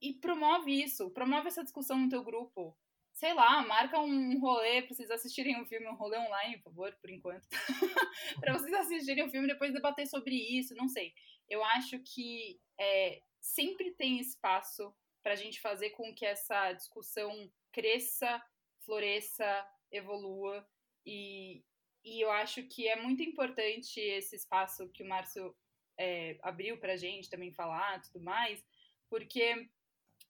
e 0.01 0.13
promove 0.15 0.71
isso, 0.71 1.11
promove 1.11 1.49
essa 1.49 1.63
discussão 1.63 1.99
no 1.99 2.09
teu 2.09 2.23
grupo. 2.23 2.75
Sei 3.13 3.35
lá, 3.35 3.61
marca 3.67 3.99
um 3.99 4.39
rolê 4.39 4.81
pra 4.81 4.95
vocês 4.95 5.11
assistirem 5.11 5.61
um 5.61 5.65
filme, 5.65 5.87
um 5.87 5.95
rolê 5.95 6.17
online, 6.17 6.57
por 6.57 6.71
favor, 6.71 6.97
por 6.99 7.09
enquanto. 7.11 7.47
pra 8.41 8.53
vocês 8.53 8.73
assistirem 8.73 9.25
o 9.25 9.27
um 9.27 9.29
filme 9.29 9.47
e 9.47 9.51
depois 9.51 9.71
debater 9.71 10.07
sobre 10.07 10.35
isso, 10.35 10.73
não 10.73 10.87
sei. 10.87 11.13
Eu 11.47 11.63
acho 11.63 11.99
que 11.99 12.59
é, 12.79 13.21
sempre 13.39 13.91
tem 13.91 14.19
espaço 14.19 14.91
para 15.21 15.33
a 15.33 15.35
gente 15.35 15.61
fazer 15.61 15.91
com 15.91 16.15
que 16.15 16.25
essa 16.25 16.73
discussão 16.73 17.51
cresça, 17.71 18.41
floresça, 18.83 19.67
evolua. 19.91 20.67
E, 21.05 21.63
e 22.03 22.21
eu 22.21 22.31
acho 22.31 22.63
que 22.63 22.87
é 22.87 22.95
muito 22.95 23.23
importante 23.23 23.99
esse 23.99 24.35
espaço 24.35 24.89
que 24.89 25.03
o 25.03 25.07
Márcio 25.07 25.55
é, 25.97 26.37
abriu 26.41 26.77
para 26.77 26.93
a 26.93 26.97
gente 26.97 27.29
também 27.29 27.51
falar 27.53 28.01
tudo 28.01 28.23
mais, 28.23 28.63
porque 29.09 29.69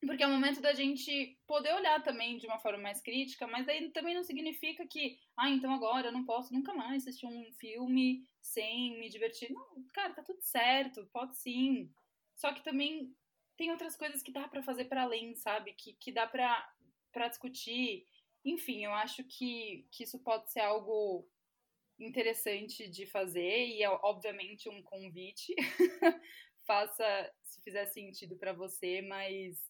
porque 0.06 0.22
é 0.22 0.28
o 0.28 0.32
momento 0.32 0.62
da 0.62 0.74
gente 0.74 1.40
poder 1.48 1.74
olhar 1.74 2.04
também 2.04 2.38
de 2.38 2.46
uma 2.46 2.60
forma 2.60 2.78
mais 2.78 3.02
crítica, 3.02 3.48
mas 3.48 3.66
daí 3.66 3.90
também 3.90 4.14
não 4.14 4.24
significa 4.24 4.86
que, 4.86 5.18
ah, 5.36 5.50
então 5.50 5.74
agora 5.74 6.10
eu 6.10 6.12
não 6.12 6.24
posso 6.24 6.54
nunca 6.54 6.72
mais 6.74 7.02
assistir 7.02 7.26
um 7.26 7.52
filme 7.54 8.24
sem 8.40 9.00
me 9.00 9.10
divertir. 9.10 9.52
Não, 9.52 9.84
cara, 9.94 10.14
tá 10.14 10.22
tudo 10.22 10.40
certo, 10.42 11.08
pode 11.12 11.36
sim. 11.38 11.92
Só 12.36 12.54
que 12.54 12.64
também 12.64 13.12
tem 13.58 13.72
outras 13.72 13.96
coisas 13.96 14.22
que 14.22 14.32
dá 14.32 14.48
para 14.48 14.62
fazer 14.62 14.86
para 14.86 15.02
além, 15.02 15.36
sabe? 15.36 15.74
Que, 15.74 15.94
que 15.94 16.12
dá 16.12 16.28
para 16.28 17.28
discutir. 17.28 18.06
Enfim, 18.48 18.86
eu 18.86 18.94
acho 18.94 19.26
que, 19.26 19.86
que 19.92 20.04
isso 20.06 20.18
pode 20.20 20.50
ser 20.50 20.62
algo 20.62 21.28
interessante 22.00 22.88
de 22.88 23.06
fazer 23.06 23.68
e 23.68 23.84
é 23.84 23.90
obviamente 23.90 24.70
um 24.70 24.82
convite. 24.82 25.54
Faça 26.66 27.34
se 27.44 27.62
fizer 27.62 27.86
sentido 27.88 28.38
para 28.38 28.54
você, 28.54 29.02
mas 29.02 29.68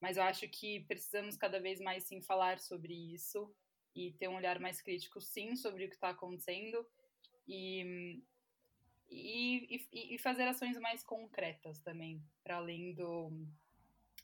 mas 0.00 0.16
eu 0.16 0.22
acho 0.22 0.48
que 0.48 0.80
precisamos 0.80 1.36
cada 1.36 1.60
vez 1.60 1.80
mais 1.80 2.04
sim 2.04 2.20
falar 2.22 2.58
sobre 2.58 2.94
isso 2.94 3.54
e 3.94 4.12
ter 4.12 4.28
um 4.28 4.36
olhar 4.36 4.58
mais 4.58 4.80
crítico 4.80 5.20
sim 5.20 5.54
sobre 5.54 5.84
o 5.84 5.88
que 5.88 5.94
está 5.94 6.08
acontecendo 6.10 6.86
e 7.46 8.22
e, 9.10 9.86
e, 9.92 10.18
fazer 10.18 10.44
ações 10.44 10.78
mais 10.78 11.04
concretas 11.04 11.78
também, 11.78 12.24
para 12.42 12.56
além 12.56 12.94
do, 12.94 13.30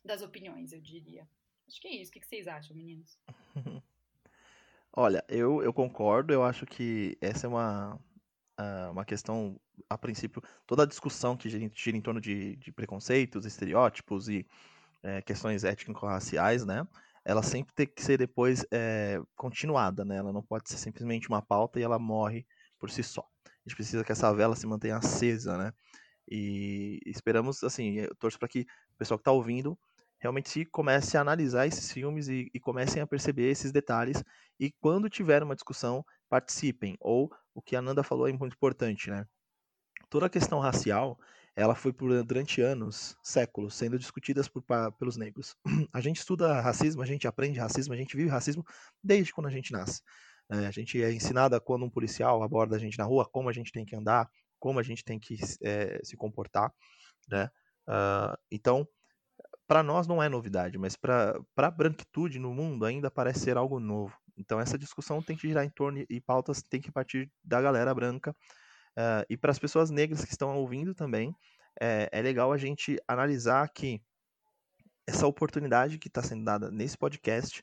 das 0.05 0.23
opiniões, 0.23 0.73
eu 0.73 0.81
diria. 0.81 1.29
Acho 1.69 1.81
que 1.81 1.87
é 1.87 1.95
isso. 1.95 2.11
O 2.11 2.15
que 2.15 2.27
vocês 2.27 2.49
acham, 2.49 2.75
meninos? 2.75 3.17
Olha, 4.93 5.25
eu, 5.29 5.62
eu 5.62 5.73
concordo. 5.73 6.33
Eu 6.33 6.43
acho 6.43 6.67
que 6.67 7.17
essa 7.21 7.47
é 7.47 7.49
uma, 7.49 7.99
uma 8.91 9.05
questão, 9.05 9.59
a 9.89 9.97
princípio, 9.97 10.43
toda 10.67 10.83
a 10.83 10.87
discussão 10.87 11.37
que 11.37 11.49
gira, 11.49 11.97
em 11.97 12.01
torno 12.01 12.21
de, 12.21 12.57
de 12.57 12.73
preconceitos, 12.73 13.47
estereótipos 13.47 14.29
e 14.29 14.47
é, 15.03 15.23
questões 15.23 15.65
étnico-raciais, 15.65 16.65
né? 16.65 16.87
Ela 17.25 17.43
sempre 17.43 17.75
tem 17.75 17.87
que 17.87 18.03
ser 18.03 18.19
depois 18.19 18.65
é, 18.73 19.21
continuada, 19.37 20.05
né? 20.05 20.17
Ela 20.17 20.33
não 20.33 20.43
pode 20.43 20.69
ser 20.71 20.79
simplesmente 20.79 21.29
uma 21.29 21.43
pauta 21.43 21.79
e 21.79 21.83
ela 21.83 21.99
morre 21.99 22.47
por 22.79 22.91
si 22.91 23.03
só 23.03 23.27
gente 23.71 23.77
precisa 23.77 24.05
que 24.05 24.12
essa 24.12 24.33
vela 24.35 24.57
se 24.57 24.67
mantenha 24.67 24.97
acesa, 24.97 25.57
né? 25.57 25.73
E 26.29 27.01
esperamos, 27.07 27.62
assim, 27.65 27.95
eu 27.95 28.15
torço 28.17 28.39
para 28.39 28.49
que 28.49 28.61
o 28.61 28.99
pessoal 28.99 29.19
que 29.19 29.23
está 29.23 29.33
ouvindo 29.33 29.79
realmente 30.21 30.65
comece 30.67 31.17
a 31.17 31.21
analisar 31.23 31.67
esses 31.67 31.91
filmes 31.91 32.29
e, 32.29 32.51
e, 32.55 32.61
comecem 32.61 33.01
a 33.01 33.07
perceber 33.07 33.51
esses 33.51 33.73
detalhes. 33.73 34.23
E 34.59 34.71
quando 34.81 35.09
tiver 35.09 35.43
uma 35.43 35.55
discussão, 35.55 36.05
participem. 36.29 36.97
Ou 37.01 37.31
o 37.55 37.63
que 37.63 37.75
a 37.75 37.83
Nanda 37.83 38.03
falou 38.03 38.29
é 38.29 38.33
muito 38.33 38.55
importante, 38.55 39.11
né? 39.11 39.27
Toda 40.11 40.27
a 40.27 40.31
questão 40.31 40.61
racial, 40.61 41.19
ela 41.57 41.75
foi 41.75 41.93
por, 41.93 42.23
durante 42.23 42.61
anos, 42.61 43.17
séculos, 43.23 43.75
sendo 43.75 43.99
discutidas 43.99 44.47
por, 44.49 44.63
pelos 44.99 45.17
negros. 45.17 45.57
A 45.93 46.01
gente 46.01 46.19
estuda 46.19 46.61
racismo, 46.61 47.03
a 47.03 47.07
gente 47.07 47.27
aprende 47.27 47.59
racismo, 47.59 47.95
a 47.95 47.97
gente 47.97 48.17
vive 48.17 48.29
racismo 48.29 48.65
desde 49.03 49.33
quando 49.33 49.49
a 49.49 49.51
gente 49.51 49.73
nasce. 49.73 50.03
É, 50.51 50.67
a 50.67 50.71
gente 50.71 51.01
é 51.03 51.13
ensinada 51.13 51.61
quando 51.61 51.85
um 51.85 51.91
policial 51.91 52.43
aborda 52.43 52.77
a 52.77 52.79
gente 52.79 52.99
na 52.99 53.05
rua, 53.05 53.29
como 53.31 53.49
a 53.49 53.53
gente 53.53 53.71
tem 53.71 53.85
que 53.85 53.95
andar, 53.95 54.29
como 54.59 54.79
a 54.79 54.83
gente 54.83 55.05
tem 55.05 55.19
que 55.19 55.37
é, 55.63 56.01
se 56.03 56.17
comportar, 56.17 56.73
né? 57.29 57.49
Uh, 57.89 58.37
então, 58.51 58.87
para 59.71 59.85
nós 59.85 60.09
não 60.09 60.21
é 60.21 60.29
novidade, 60.29 60.77
mas 60.79 60.97
para 60.97 61.41
a 61.57 61.71
branquitude 61.71 62.41
no 62.41 62.53
mundo 62.53 62.85
ainda 62.85 63.09
parece 63.09 63.39
ser 63.39 63.57
algo 63.57 63.79
novo. 63.79 64.13
Então, 64.37 64.59
essa 64.59 64.77
discussão 64.77 65.23
tem 65.23 65.37
que 65.37 65.47
girar 65.47 65.65
em 65.65 65.71
torno 65.71 66.05
e 66.11 66.21
pautas 66.21 66.61
tem 66.61 66.81
que 66.81 66.91
partir 66.91 67.31
da 67.45 67.63
galera 67.63 67.95
branca. 67.95 68.35
Uh, 68.99 69.23
e 69.31 69.37
para 69.37 69.53
as 69.53 69.61
pessoas 69.61 69.89
negras 69.89 70.25
que 70.25 70.33
estão 70.33 70.59
ouvindo 70.59 70.93
também, 70.93 71.33
é, 71.81 72.09
é 72.11 72.21
legal 72.21 72.53
a 72.53 72.59
gente 72.59 73.01
analisar 73.07 73.69
que 73.69 74.03
essa 75.07 75.25
oportunidade 75.25 76.01
que 76.01 76.09
está 76.09 76.21
sendo 76.21 76.45
dada 76.45 76.69
nesse 76.69 76.99
podcast 76.99 77.63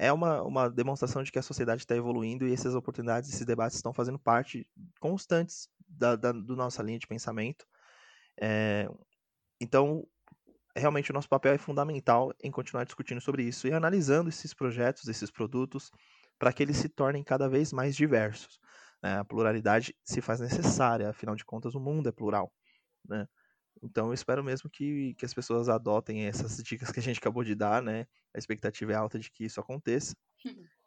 é 0.00 0.10
uma, 0.10 0.42
uma 0.42 0.70
demonstração 0.70 1.22
de 1.22 1.30
que 1.30 1.38
a 1.38 1.42
sociedade 1.42 1.82
está 1.82 1.94
evoluindo 1.94 2.48
e 2.48 2.54
essas 2.54 2.74
oportunidades, 2.74 3.28
esses 3.28 3.44
debates 3.44 3.76
estão 3.76 3.92
fazendo 3.92 4.18
parte 4.18 4.66
constantes 4.98 5.68
da, 5.86 6.16
da 6.16 6.32
do 6.32 6.56
nossa 6.56 6.82
linha 6.82 6.98
de 6.98 7.06
pensamento. 7.06 7.66
É, 8.40 8.88
então, 9.60 10.08
realmente 10.76 11.10
o 11.10 11.14
nosso 11.14 11.28
papel 11.28 11.52
é 11.52 11.58
fundamental 11.58 12.32
em 12.42 12.50
continuar 12.50 12.84
discutindo 12.84 13.20
sobre 13.20 13.42
isso 13.42 13.66
e 13.66 13.72
analisando 13.72 14.28
esses 14.28 14.54
projetos, 14.54 15.08
esses 15.08 15.30
produtos, 15.30 15.90
para 16.38 16.52
que 16.52 16.62
eles 16.62 16.76
se 16.76 16.88
tornem 16.88 17.22
cada 17.22 17.48
vez 17.48 17.72
mais 17.72 17.94
diversos. 17.94 18.58
Né? 19.02 19.18
A 19.18 19.24
pluralidade 19.24 19.94
se 20.04 20.20
faz 20.20 20.40
necessária, 20.40 21.10
afinal 21.10 21.34
de 21.34 21.44
contas, 21.44 21.74
o 21.74 21.80
mundo 21.80 22.08
é 22.08 22.12
plural. 22.12 22.52
Né? 23.08 23.26
Então, 23.82 24.08
eu 24.08 24.14
espero 24.14 24.44
mesmo 24.44 24.70
que, 24.70 25.14
que 25.14 25.24
as 25.24 25.34
pessoas 25.34 25.68
adotem 25.68 26.26
essas 26.26 26.56
dicas 26.62 26.90
que 26.90 27.00
a 27.00 27.02
gente 27.02 27.18
acabou 27.18 27.42
de 27.42 27.54
dar, 27.54 27.82
né? 27.82 28.06
A 28.34 28.38
expectativa 28.38 28.92
é 28.92 28.94
alta 28.94 29.18
de 29.18 29.30
que 29.30 29.44
isso 29.44 29.60
aconteça, 29.60 30.14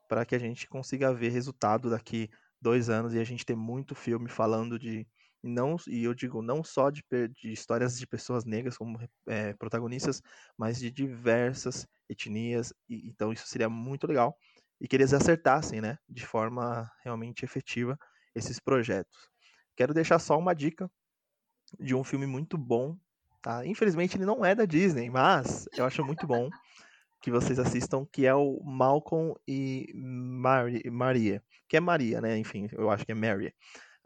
para 0.07 0.25
que 0.25 0.35
a 0.35 0.39
gente 0.39 0.67
consiga 0.67 1.13
ver 1.13 1.29
resultado 1.29 1.89
daqui 1.89 2.29
dois 2.61 2.89
anos 2.89 3.13
e 3.13 3.19
a 3.19 3.23
gente 3.23 3.45
ter 3.45 3.55
muito 3.55 3.93
filme 3.93 4.29
falando 4.29 4.79
de 4.79 5.05
não 5.45 5.77
e 5.87 6.03
eu 6.03 6.13
digo 6.13 6.41
não 6.41 6.63
só 6.63 6.89
de, 6.89 7.03
de 7.29 7.51
histórias 7.51 7.97
de 7.97 8.07
pessoas 8.07 8.45
negras 8.45 8.77
como 8.77 8.99
é, 9.27 9.53
protagonistas, 9.53 10.21
mas 10.57 10.79
de 10.79 10.91
diversas 10.91 11.87
etnias. 12.09 12.73
E, 12.89 13.07
então 13.07 13.31
isso 13.31 13.47
seria 13.47 13.69
muito 13.69 14.07
legal 14.07 14.37
e 14.79 14.87
que 14.87 14.95
eles 14.95 15.13
acertassem, 15.13 15.79
né, 15.79 15.97
de 16.09 16.25
forma 16.25 16.91
realmente 17.03 17.45
efetiva 17.45 17.97
esses 18.33 18.59
projetos. 18.59 19.29
Quero 19.75 19.93
deixar 19.93 20.19
só 20.19 20.37
uma 20.37 20.53
dica 20.53 20.89
de 21.79 21.95
um 21.95 22.03
filme 22.03 22.25
muito 22.25 22.57
bom, 22.57 22.97
tá? 23.41 23.65
Infelizmente 23.65 24.17
ele 24.17 24.25
não 24.25 24.43
é 24.43 24.53
da 24.53 24.65
Disney, 24.65 25.09
mas 25.09 25.67
eu 25.77 25.85
acho 25.85 26.03
muito 26.03 26.27
bom 26.27 26.49
que 27.21 27.31
vocês 27.31 27.57
assistam, 27.57 28.05
que 28.05 28.25
é 28.25 28.35
o 28.35 28.61
Malcolm 28.63 29.33
e 29.47 29.91
Maria, 30.91 31.41
que 31.67 31.75
é 31.75 31.79
Maria, 31.79 32.21
né? 32.21 32.37
Enfim, 32.37 32.67
eu 32.71 32.89
acho 32.89 33.05
que 33.05 33.11
é 33.11 33.15
Mary. 33.15 33.53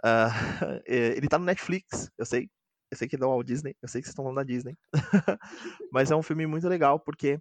Uh, 0.03 0.29
ele 0.85 1.27
tá 1.27 1.37
no 1.37 1.45
Netflix, 1.45 2.09
eu 2.17 2.25
sei. 2.25 2.49
Eu 2.91 2.97
sei 2.97 3.07
que 3.07 3.15
é 3.15 3.25
o 3.25 3.43
Disney, 3.43 3.75
eu 3.83 3.87
sei 3.87 4.01
que 4.01 4.07
vocês 4.07 4.13
estão 4.13 4.25
falando 4.25 4.37
da 4.37 4.43
Disney. 4.43 4.75
Mas 5.93 6.09
é 6.09 6.15
um 6.15 6.23
filme 6.23 6.47
muito 6.47 6.67
legal 6.67 6.99
porque 6.99 7.39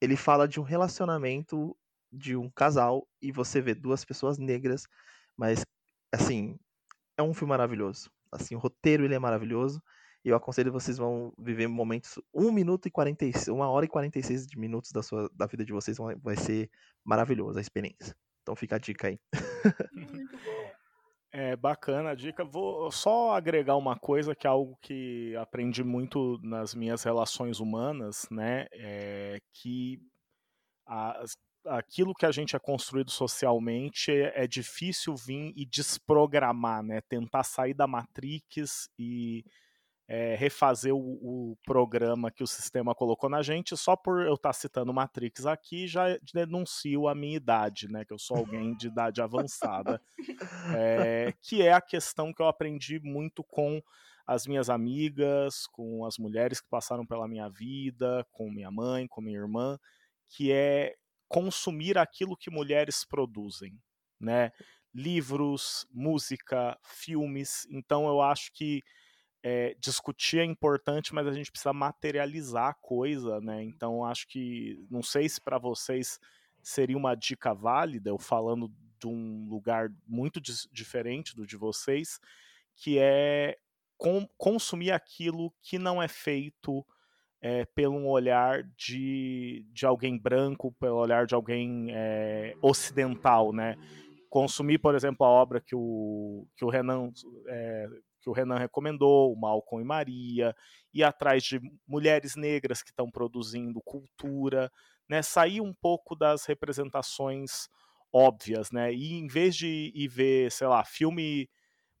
ele 0.00 0.16
fala 0.16 0.48
de 0.48 0.58
um 0.58 0.62
relacionamento 0.62 1.76
de 2.10 2.36
um 2.36 2.50
casal 2.50 3.06
e 3.20 3.30
você 3.30 3.60
vê 3.60 3.74
duas 3.74 4.04
pessoas 4.04 4.38
negras, 4.38 4.86
mas 5.36 5.64
assim, 6.12 6.58
é 7.16 7.22
um 7.22 7.34
filme 7.34 7.50
maravilhoso. 7.50 8.10
Assim, 8.32 8.54
o 8.54 8.58
roteiro 8.58 9.04
ele 9.04 9.14
é 9.14 9.18
maravilhoso. 9.18 9.82
E 10.24 10.28
eu 10.28 10.36
aconselho 10.36 10.72
vocês 10.72 10.98
vão 10.98 11.32
viver 11.38 11.66
momentos 11.66 12.18
1 12.34 12.52
minuto 12.52 12.86
e 12.86 12.90
46, 12.90 13.48
1 13.48 13.60
hora 13.60 13.86
e 13.86 13.88
46 13.88 14.46
de 14.46 14.58
minutos 14.58 14.90
da 14.92 15.02
sua 15.02 15.30
da 15.34 15.46
vida 15.46 15.64
de 15.64 15.72
vocês 15.72 15.96
vai 16.22 16.36
ser 16.36 16.70
maravilhoso 17.04 17.58
a 17.58 17.62
experiência. 17.62 18.14
Então 18.42 18.54
fica 18.54 18.76
a 18.76 18.78
dica 18.78 19.08
aí. 19.08 19.18
Muito 19.92 20.38
bom. 20.38 20.59
É 21.32 21.54
bacana 21.54 22.10
a 22.10 22.14
dica. 22.14 22.44
Vou 22.44 22.90
só 22.90 23.32
agregar 23.34 23.76
uma 23.76 23.96
coisa 23.96 24.34
que 24.34 24.46
é 24.46 24.50
algo 24.50 24.76
que 24.82 25.36
aprendi 25.36 25.84
muito 25.84 26.38
nas 26.42 26.74
minhas 26.74 27.04
relações 27.04 27.60
humanas, 27.60 28.26
né? 28.30 28.66
É 28.72 29.38
que 29.52 30.00
as, 30.84 31.36
aquilo 31.66 32.14
que 32.14 32.26
a 32.26 32.32
gente 32.32 32.56
é 32.56 32.58
construído 32.58 33.10
socialmente 33.10 34.10
é, 34.10 34.46
difícil 34.46 35.14
vir 35.14 35.52
e 35.56 35.64
desprogramar, 35.64 36.82
né? 36.82 37.00
Tentar 37.08 37.44
sair 37.44 37.74
da 37.74 37.86
Matrix 37.86 38.88
e 38.98 39.44
é, 40.12 40.34
refazer 40.34 40.92
o, 40.92 40.98
o, 40.98 41.56
programa 41.64 42.32
que 42.32 42.42
o 42.42 42.46
sistema 42.46 42.96
colocou 42.96 43.30
na 43.30 43.42
gente, 43.42 43.76
só 43.76 43.94
por 43.94 44.26
eu 44.26 44.34
estar 44.34 44.48
tá 44.48 44.52
citando 44.52 44.92
Matrix 44.92 45.46
aqui, 45.46 45.86
já 45.86 46.18
denuncio 46.34 47.06
a 47.06 47.14
minha 47.14 47.36
idade, 47.36 47.86
né? 47.86 48.04
Que 48.04 48.12
eu 48.12 48.18
sou 48.18 48.38
alguém 48.38 48.74
de 48.74 48.88
idade 48.88 49.22
avançada. 49.22 50.02
É, 50.76 51.32
que 51.40 51.62
é 51.62 51.72
a 51.72 51.80
questão 51.80 52.32
que 52.32 52.42
eu 52.42 52.48
aprendi 52.48 52.98
muito 52.98 53.44
com 53.44 53.80
as 54.26 54.46
minhas 54.46 54.68
amigas, 54.68 55.66
com 55.68 56.04
as 56.04 56.18
mulheres 56.18 56.60
que 56.60 56.68
passaram 56.68 57.06
pela 57.06 57.28
minha 57.28 57.48
vida, 57.48 58.26
com 58.32 58.50
minha 58.50 58.70
mãe, 58.70 59.06
com 59.06 59.20
minha 59.20 59.38
irmã, 59.38 59.78
que 60.28 60.50
é 60.50 60.94
consumir 61.28 61.96
aquilo 61.96 62.36
que 62.36 62.50
mulheres 62.50 63.04
produzem, 63.04 63.78
né? 64.18 64.50
Livros, 64.92 65.86
música, 65.92 66.76
filmes. 66.84 67.64
Então 67.70 68.08
eu 68.08 68.20
acho 68.20 68.52
que 68.52 68.82
é, 69.42 69.74
discutir 69.78 70.38
é 70.38 70.44
importante, 70.44 71.14
mas 71.14 71.26
a 71.26 71.32
gente 71.32 71.50
precisa 71.50 71.72
materializar 71.72 72.68
a 72.68 72.74
coisa, 72.74 73.40
né? 73.40 73.62
Então 73.62 74.04
acho 74.04 74.26
que 74.28 74.84
não 74.90 75.02
sei 75.02 75.28
se 75.28 75.40
para 75.40 75.58
vocês 75.58 76.18
seria 76.62 76.96
uma 76.96 77.14
dica 77.14 77.54
válida, 77.54 78.10
eu 78.10 78.18
falando 78.18 78.70
de 78.98 79.06
um 79.06 79.48
lugar 79.48 79.90
muito 80.06 80.40
diferente 80.40 81.34
do 81.34 81.46
de 81.46 81.56
vocês, 81.56 82.20
que 82.76 82.98
é 82.98 83.56
com, 83.96 84.26
consumir 84.36 84.92
aquilo 84.92 85.52
que 85.62 85.78
não 85.78 86.02
é 86.02 86.08
feito 86.08 86.84
é, 87.40 87.64
pelo 87.64 88.06
olhar 88.06 88.62
de, 88.76 89.66
de 89.72 89.86
alguém 89.86 90.18
branco, 90.18 90.72
pelo 90.72 90.96
olhar 90.96 91.26
de 91.26 91.34
alguém 91.34 91.88
é, 91.90 92.54
ocidental, 92.60 93.52
né? 93.52 93.76
Consumir, 94.28 94.78
por 94.78 94.94
exemplo, 94.94 95.26
a 95.26 95.30
obra 95.30 95.60
que 95.60 95.74
o, 95.74 96.46
que 96.56 96.64
o 96.64 96.68
Renan 96.68 97.10
é, 97.48 97.88
que 98.20 98.28
o 98.28 98.32
Renan 98.32 98.58
recomendou, 98.58 99.32
o 99.32 99.36
Malcolm 99.36 99.82
e 99.82 99.86
Maria, 99.86 100.54
ir 100.92 101.02
atrás 101.02 101.42
de 101.42 101.60
mulheres 101.86 102.36
negras 102.36 102.82
que 102.82 102.90
estão 102.90 103.10
produzindo 103.10 103.80
cultura, 103.82 104.70
né? 105.08 105.22
Sair 105.22 105.60
um 105.60 105.72
pouco 105.72 106.14
das 106.14 106.44
representações 106.44 107.68
óbvias, 108.12 108.70
né? 108.70 108.92
E 108.92 109.14
em 109.14 109.26
vez 109.26 109.56
de 109.56 109.92
ir 109.94 110.08
ver, 110.08 110.50
sei 110.52 110.66
lá, 110.66 110.84
filme 110.84 111.48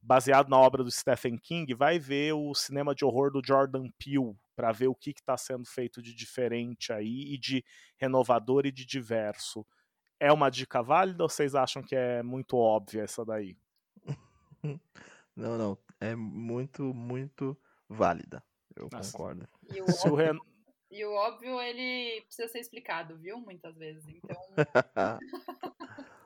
baseado 0.02 0.48
na 0.48 0.58
obra 0.58 0.82
do 0.82 0.90
Stephen 0.90 1.36
King, 1.36 1.74
vai 1.74 1.98
ver 1.98 2.32
o 2.32 2.54
cinema 2.54 2.94
de 2.94 3.04
horror 3.04 3.30
do 3.30 3.42
Jordan 3.44 3.88
Peele 3.98 4.34
para 4.56 4.72
ver 4.72 4.88
o 4.88 4.94
que 4.94 5.10
está 5.10 5.36
sendo 5.36 5.66
feito 5.66 6.02
de 6.02 6.14
diferente 6.14 6.92
aí 6.92 7.32
e 7.32 7.38
de 7.38 7.64
renovador 7.96 8.66
e 8.66 8.72
de 8.72 8.84
diverso. 8.84 9.66
É 10.18 10.32
uma 10.32 10.50
dica 10.50 10.82
válida 10.82 11.22
ou 11.22 11.28
vocês 11.28 11.54
acham 11.54 11.82
que 11.82 11.94
é 11.94 12.22
muito 12.22 12.56
óbvia 12.56 13.02
essa 13.02 13.24
daí? 13.24 13.56
Não, 15.36 15.56
não 15.56 15.78
é 16.00 16.14
muito, 16.16 16.94
muito 16.94 17.56
válida. 17.88 18.42
Eu 18.74 18.88
Nossa. 18.90 19.12
concordo. 19.12 19.48
E 19.72 19.80
o, 19.80 19.84
óbvio, 20.06 20.40
e 20.90 21.04
o 21.04 21.12
óbvio, 21.12 21.60
ele 21.60 22.22
precisa 22.22 22.48
ser 22.48 22.60
explicado, 22.60 23.18
viu? 23.18 23.38
Muitas 23.38 23.76
vezes. 23.76 24.04
Então. 24.06 24.38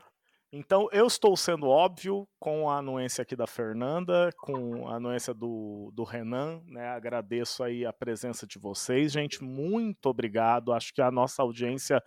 Então, 0.57 0.89
eu 0.93 1.09
estou 1.09 1.37
sendo 1.37 1.67
óbvio 1.67 2.29
com 2.39 2.71
a 2.71 2.79
anuência 2.79 3.23
aqui 3.23 3.35
da 3.35 3.45
Fernanda, 3.45 4.31
com 4.39 4.87
a 4.87 4.95
anuência 4.95 5.35
do, 5.35 5.91
do 5.93 6.05
Renan, 6.05 6.63
né? 6.69 6.91
Agradeço 6.91 7.65
aí 7.65 7.85
a 7.85 7.93
presença 7.93 8.47
de 8.47 8.57
vocês, 8.57 9.11
gente. 9.11 9.43
Muito 9.43 10.07
obrigado. 10.07 10.73
Acho 10.73 10.95
que 10.95 11.03
a 11.03 11.11
nossa 11.11 11.43
audiência 11.43 12.01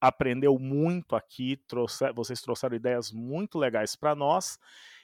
aprendeu 0.00 0.58
muito 0.58 1.14
aqui. 1.14 1.58
Trouxe, 1.68 2.10
vocês 2.14 2.40
trouxeram 2.40 2.74
ideias 2.74 3.12
muito 3.12 3.58
legais 3.58 3.94
para 3.94 4.14
nós. 4.14 4.58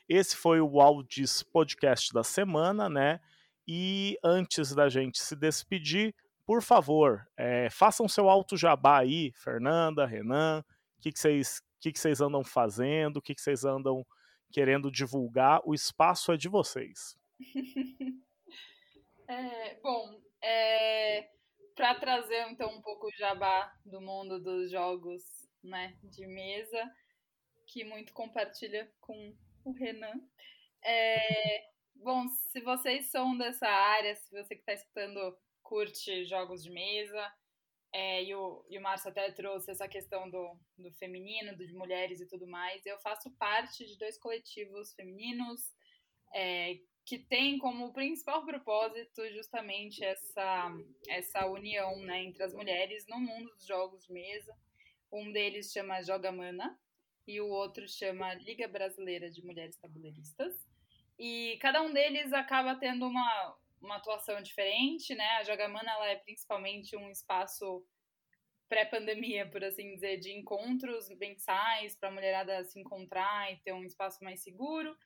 Esse 0.08 0.34
foi 0.34 0.58
o 0.60 0.80
Aldis 0.80 1.42
Podcast 1.42 2.14
da 2.14 2.24
semana, 2.24 2.88
né? 2.88 3.20
E 3.66 4.18
antes 4.24 4.74
da 4.74 4.88
gente 4.88 5.18
se 5.18 5.36
despedir, 5.36 6.14
por 6.46 6.62
favor, 6.62 7.28
é, 7.36 7.68
façam 7.68 8.08
seu 8.08 8.30
alto 8.30 8.56
jabá 8.56 9.00
aí, 9.00 9.30
Fernanda, 9.32 10.06
Renan, 10.06 10.64
o 10.96 11.00
que, 11.02 11.12
vocês, 11.14 11.60
que, 11.78 11.92
que 11.92 11.98
vocês 12.00 12.22
andam 12.22 12.42
fazendo, 12.42 13.18
o 13.18 13.22
que, 13.22 13.34
que 13.34 13.40
vocês 13.42 13.66
andam 13.66 14.02
querendo 14.50 14.90
divulgar, 14.90 15.60
o 15.62 15.74
espaço 15.74 16.32
é 16.32 16.38
de 16.38 16.48
vocês. 16.48 17.14
é, 19.28 19.74
bom, 19.82 20.18
é, 20.42 21.28
para 21.74 21.94
trazer 21.96 22.48
então 22.50 22.70
um 22.70 22.80
pouco 22.80 23.08
o 23.08 23.12
jabá 23.18 23.70
do 23.84 24.00
mundo 24.00 24.42
dos 24.42 24.70
jogos 24.70 25.22
né, 25.62 25.98
de 26.02 26.26
mesa, 26.26 26.82
que 27.66 27.84
muito 27.84 28.14
compartilha 28.14 28.90
com 29.02 29.36
o 29.68 29.72
Renan. 29.72 30.20
É, 30.82 31.64
bom, 31.96 32.26
se 32.28 32.60
vocês 32.60 33.10
são 33.10 33.36
dessa 33.36 33.68
área, 33.68 34.14
se 34.14 34.30
você 34.30 34.54
que 34.54 34.62
está 34.62 34.72
escutando 34.72 35.36
curte 35.62 36.24
jogos 36.24 36.62
de 36.62 36.70
mesa, 36.70 37.32
é, 37.92 38.24
e 38.24 38.34
o, 38.34 38.64
e 38.68 38.78
o 38.78 38.82
Márcio 38.82 39.10
até 39.10 39.30
trouxe 39.30 39.70
essa 39.70 39.88
questão 39.88 40.28
do, 40.30 40.58
do 40.76 40.92
feminino, 40.94 41.56
de 41.56 41.72
mulheres 41.72 42.20
e 42.20 42.26
tudo 42.26 42.46
mais. 42.46 42.84
Eu 42.84 42.98
faço 42.98 43.30
parte 43.32 43.86
de 43.86 43.98
dois 43.98 44.18
coletivos 44.18 44.94
femininos 44.94 45.72
é, 46.34 46.78
que 47.04 47.18
tem 47.18 47.58
como 47.58 47.92
principal 47.92 48.44
propósito 48.44 49.26
justamente 49.30 50.04
essa, 50.04 50.70
essa 51.08 51.46
união 51.46 51.98
né, 52.00 52.24
entre 52.24 52.42
as 52.42 52.52
mulheres 52.52 53.06
no 53.08 53.18
mundo 53.18 53.50
dos 53.54 53.66
jogos 53.66 54.04
de 54.04 54.12
mesa. 54.12 54.54
Um 55.10 55.32
deles 55.32 55.72
chama 55.72 56.02
Joga 56.02 56.30
Mana 56.30 56.78
e 57.28 57.42
o 57.42 57.46
outro 57.46 57.86
chama 57.86 58.32
Liga 58.32 58.66
Brasileira 58.66 59.30
de 59.30 59.44
Mulheres 59.44 59.76
Tabuleiristas. 59.76 60.66
E 61.18 61.58
cada 61.60 61.82
um 61.82 61.92
deles 61.92 62.32
acaba 62.32 62.74
tendo 62.74 63.06
uma, 63.06 63.56
uma 63.82 63.96
atuação 63.96 64.40
diferente, 64.40 65.14
né? 65.14 65.28
A 65.36 65.44
Jogamana 65.44 65.92
ela 65.92 66.08
é 66.08 66.16
principalmente 66.16 66.96
um 66.96 67.10
espaço 67.10 67.86
pré-pandemia, 68.66 69.46
por 69.50 69.62
assim 69.62 69.94
dizer, 69.94 70.16
de 70.16 70.32
encontros 70.32 71.10
mensais 71.18 71.94
para 71.96 72.08
a 72.08 72.12
mulherada 72.12 72.64
se 72.64 72.80
encontrar 72.80 73.52
e 73.52 73.58
ter 73.58 73.74
um 73.74 73.84
espaço 73.84 74.24
mais 74.24 74.40
seguro. 74.42 74.96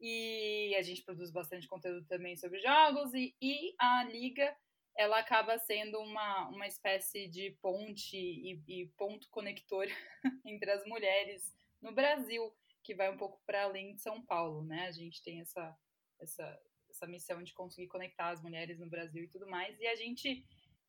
E 0.00 0.74
a 0.78 0.82
gente 0.82 1.02
produz 1.02 1.30
bastante 1.30 1.68
conteúdo 1.68 2.06
também 2.06 2.38
sobre 2.38 2.58
jogos 2.58 3.12
e, 3.12 3.34
e 3.40 3.74
a 3.78 4.04
liga 4.04 4.56
ela 4.96 5.18
acaba 5.18 5.58
sendo 5.58 5.98
uma, 5.98 6.48
uma 6.48 6.66
espécie 6.66 7.28
de 7.28 7.50
ponte 7.60 8.16
e, 8.16 8.62
e 8.66 8.86
ponto 8.96 9.28
conector 9.28 9.86
entre 10.46 10.70
as 10.70 10.82
mulheres 10.86 11.54
no 11.86 11.92
Brasil, 11.92 12.52
que 12.82 12.94
vai 12.94 13.08
um 13.08 13.16
pouco 13.16 13.40
para 13.46 13.62
além 13.62 13.94
de 13.94 14.02
São 14.02 14.20
Paulo, 14.20 14.64
né? 14.64 14.88
A 14.88 14.90
gente 14.90 15.22
tem 15.22 15.40
essa, 15.40 15.74
essa, 16.20 16.60
essa 16.90 17.06
missão 17.06 17.42
de 17.44 17.54
conseguir 17.54 17.86
conectar 17.86 18.30
as 18.30 18.42
mulheres 18.42 18.80
no 18.80 18.90
Brasil 18.90 19.22
e 19.22 19.28
tudo 19.28 19.46
mais. 19.48 19.78
E 19.78 19.86
a 19.86 19.94
gente 19.94 20.44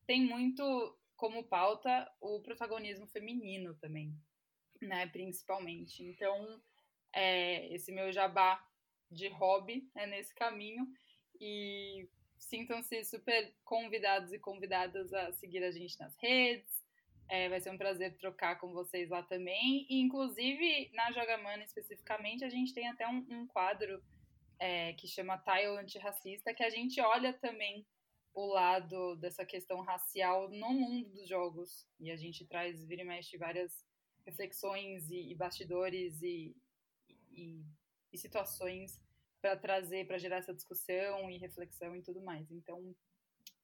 tem 0.06 0.20
muito 0.20 0.98
como 1.16 1.44
pauta 1.44 2.10
o 2.20 2.40
protagonismo 2.42 3.06
feminino 3.06 3.76
também, 3.76 4.12
né? 4.82 5.06
Principalmente. 5.06 6.02
Então, 6.02 6.60
é, 7.14 7.72
esse 7.72 7.92
meu 7.92 8.12
jabá 8.12 8.60
de 9.08 9.28
hobby 9.28 9.88
é 9.96 10.04
nesse 10.04 10.34
caminho 10.34 10.84
e 11.40 12.08
sintam-se 12.38 13.04
super 13.04 13.54
convidados 13.64 14.32
e 14.32 14.38
convidadas 14.38 15.12
a 15.12 15.32
seguir 15.32 15.62
a 15.62 15.70
gente 15.70 15.98
nas 16.00 16.16
redes. 16.16 16.77
É, 17.28 17.48
vai 17.48 17.60
ser 17.60 17.70
um 17.70 17.78
prazer 17.78 18.16
trocar 18.16 18.58
com 18.58 18.72
vocês 18.72 19.10
lá 19.10 19.22
também. 19.22 19.86
E, 19.88 20.00
inclusive, 20.00 20.90
na 20.94 21.12
Jogamana 21.12 21.62
especificamente, 21.62 22.44
a 22.44 22.48
gente 22.48 22.72
tem 22.72 22.88
até 22.88 23.06
um, 23.06 23.26
um 23.30 23.46
quadro 23.46 24.02
é, 24.58 24.94
que 24.94 25.06
chama 25.06 25.38
Tile 25.38 25.78
Antirracista, 25.78 26.54
que 26.54 26.62
a 26.62 26.70
gente 26.70 27.00
olha 27.00 27.32
também 27.34 27.86
o 28.34 28.46
lado 28.46 29.16
dessa 29.16 29.44
questão 29.44 29.80
racial 29.80 30.48
no 30.48 30.70
mundo 30.72 31.10
dos 31.10 31.28
jogos. 31.28 31.86
E 32.00 32.10
a 32.10 32.16
gente 32.16 32.46
traz, 32.46 32.84
vira 32.84 33.02
e 33.02 33.04
mexe, 33.04 33.36
várias 33.36 33.84
reflexões 34.24 35.10
e, 35.10 35.30
e 35.30 35.34
bastidores 35.34 36.22
e, 36.22 36.56
e, 37.30 37.64
e 38.12 38.18
situações 38.18 39.00
para 39.40 39.56
trazer, 39.56 40.06
para 40.06 40.18
gerar 40.18 40.36
essa 40.36 40.54
discussão 40.54 41.30
e 41.30 41.38
reflexão 41.38 41.94
e 41.96 42.02
tudo 42.02 42.20
mais. 42.20 42.50
Então, 42.50 42.94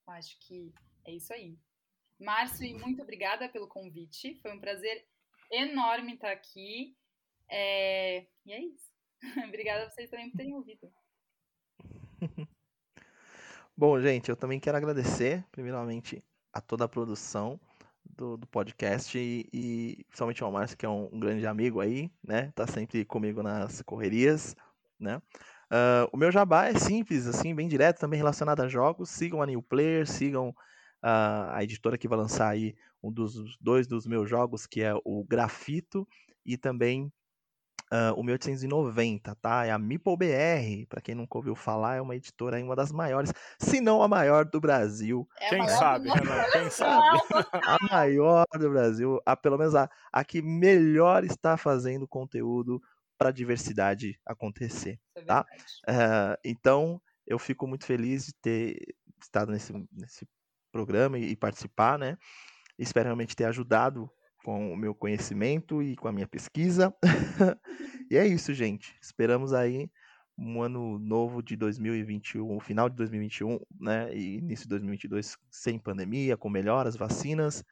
acho 0.07 0.39
que 0.41 0.73
é 1.05 1.13
isso 1.13 1.33
aí. 1.33 1.59
Márcio, 2.19 2.79
muito 2.79 3.03
obrigada 3.03 3.49
pelo 3.49 3.69
convite. 3.69 4.39
Foi 4.41 4.53
um 4.53 4.61
prazer 4.61 5.07
enorme 5.51 6.15
estar 6.15 6.31
aqui. 6.31 6.97
É... 7.51 8.27
E 8.47 8.53
é 8.53 8.61
isso. 8.61 8.91
Obrigada 9.49 9.85
a 9.85 9.91
vocês 9.91 10.11
também 10.11 10.31
por 10.31 10.37
terem 10.37 10.55
ouvido. 10.55 10.93
Bom, 13.77 14.01
gente, 14.01 14.29
eu 14.29 14.37
também 14.37 14.61
quero 14.61 14.77
agradecer, 14.77 15.45
primeiramente, 15.51 16.23
a 16.53 16.61
toda 16.61 16.85
a 16.85 16.89
produção 16.89 17.61
do, 18.05 18.37
do 18.37 18.47
podcast 18.47 19.19
e, 19.19 19.49
e, 19.53 20.05
principalmente 20.05 20.43
ao 20.43 20.53
Márcio, 20.53 20.77
que 20.77 20.87
é 20.87 20.89
um, 20.89 21.09
um, 21.13 21.19
grande 21.19 21.47
amigo 21.47 21.81
aí, 21.81 22.11
né? 22.23 22.53
Tá 22.55 22.67
sempre 22.67 23.05
comigo 23.05 23.43
nas 23.43 23.83
correrias, 23.83 24.55
né? 24.99 25.21
Uh, 25.71 26.07
o 26.13 26.17
meu 26.17 26.31
jabá 26.31 26.67
é 26.67 26.75
simples, 26.79 27.27
assim, 27.27 27.55
bem 27.55 27.67
direto, 27.67 27.99
também 27.99 28.19
relacionado 28.19 28.61
a 28.61 28.69
jogos. 28.69 29.11
Sigam 29.11 29.43
a 29.43 29.47
New 29.47 29.63
Player, 29.63 30.07
sigam 30.07 30.55
uh, 31.05 31.53
a 31.53 31.63
editora 31.63 31.99
que 31.99 32.09
vai 32.09 32.19
lançar 32.19 32.49
aí 32.49 32.75
um 33.03 33.13
dos 33.13 33.59
dois 33.61 33.87
dos 33.87 34.07
meus 34.07 34.29
jogos, 34.29 34.67
que 34.67 34.81
é 34.81 34.95
o 35.05 35.23
Grafito, 35.25 36.09
e 36.45 36.57
também 36.57 37.13
Uh, 37.93 38.13
o 38.17 38.25
1890, 38.25 39.37
tá? 39.37 39.67
É 39.67 39.71
a 39.71 39.79
Meeple 39.79 40.17
BR, 40.17 40.87
para 40.89 41.01
quem 41.01 41.15
nunca 41.15 41.39
ouviu 41.39 41.55
falar, 41.55 41.97
é 41.97 42.01
uma 42.01 42.17
editora, 42.17 42.59
uma 42.65 42.75
das 42.75 42.91
maiores, 42.91 43.33
se 43.59 43.81
não 43.81 44.03
a 44.03 44.09
maior 44.09 44.47
do 44.47 44.59
Brasil. 44.59 45.29
É 45.39 45.51
quem 45.51 45.69
sabe, 45.69 46.09
Renan, 46.09 46.45
quem 46.51 46.71
sabe? 46.71 47.21
a 47.63 47.77
maior 47.89 48.47
do 48.59 48.71
Brasil, 48.71 49.21
a, 49.25 49.37
pelo 49.37 49.59
menos 49.59 49.77
a, 49.77 49.89
a 50.11 50.25
que 50.25 50.43
melhor 50.43 51.25
está 51.25 51.57
fazendo 51.57 52.09
conteúdo 52.09 52.83
para 53.17 53.29
a 53.29 53.33
diversidade 53.33 54.19
acontecer, 54.27 54.99
é 55.15 55.23
tá? 55.23 55.47
Uh, 55.87 56.37
então, 56.43 57.01
eu 57.27 57.39
fico 57.39 57.67
muito 57.67 57.85
feliz 57.85 58.27
de 58.27 58.35
ter 58.35 58.97
estado 59.23 59.53
nesse, 59.53 59.73
nesse 59.93 60.27
programa 60.75 61.17
e, 61.17 61.31
e 61.31 61.37
participar, 61.37 61.97
né? 61.97 62.19
Espero 62.77 63.07
realmente 63.07 63.37
ter 63.37 63.45
ajudado 63.45 64.11
com 64.45 64.73
o 64.73 64.77
meu 64.77 64.93
conhecimento 64.93 65.81
e 65.81 65.95
com 65.95 66.09
a 66.09 66.13
minha 66.13 66.27
pesquisa. 66.27 66.93
e 68.11 68.17
é 68.17 68.27
isso, 68.27 68.53
gente. 68.53 68.97
Esperamos 69.01 69.53
aí 69.53 69.89
um 70.37 70.61
ano 70.61 70.99
novo 70.99 71.41
de 71.41 71.55
2021, 71.55 72.59
final 72.59 72.91
de 72.91 72.97
2021, 72.97 73.61
né, 73.81 74.13
e 74.13 74.39
início 74.39 74.65
de 74.65 74.71
2022 74.71 75.37
sem 75.49 75.79
pandemia, 75.79 76.37
com 76.37 76.51
melhoras, 76.51 76.97
vacinas 76.97 77.65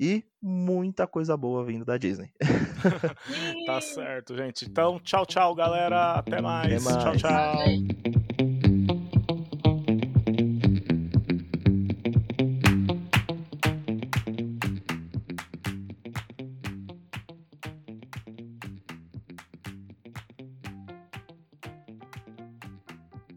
e 0.00 0.24
muita 0.40 1.06
coisa 1.06 1.36
boa 1.36 1.62
vindo 1.66 1.84
da 1.84 1.98
Disney. 1.98 2.30
tá 3.66 3.80
certo, 3.82 4.34
gente. 4.34 4.64
Então, 4.64 4.98
tchau, 5.00 5.26
tchau, 5.26 5.54
galera. 5.54 6.14
Até 6.14 6.40
mais. 6.40 6.86
Até 6.86 6.94
mais. 6.94 7.20
Tchau, 7.20 7.30
tchau. 7.30 8.17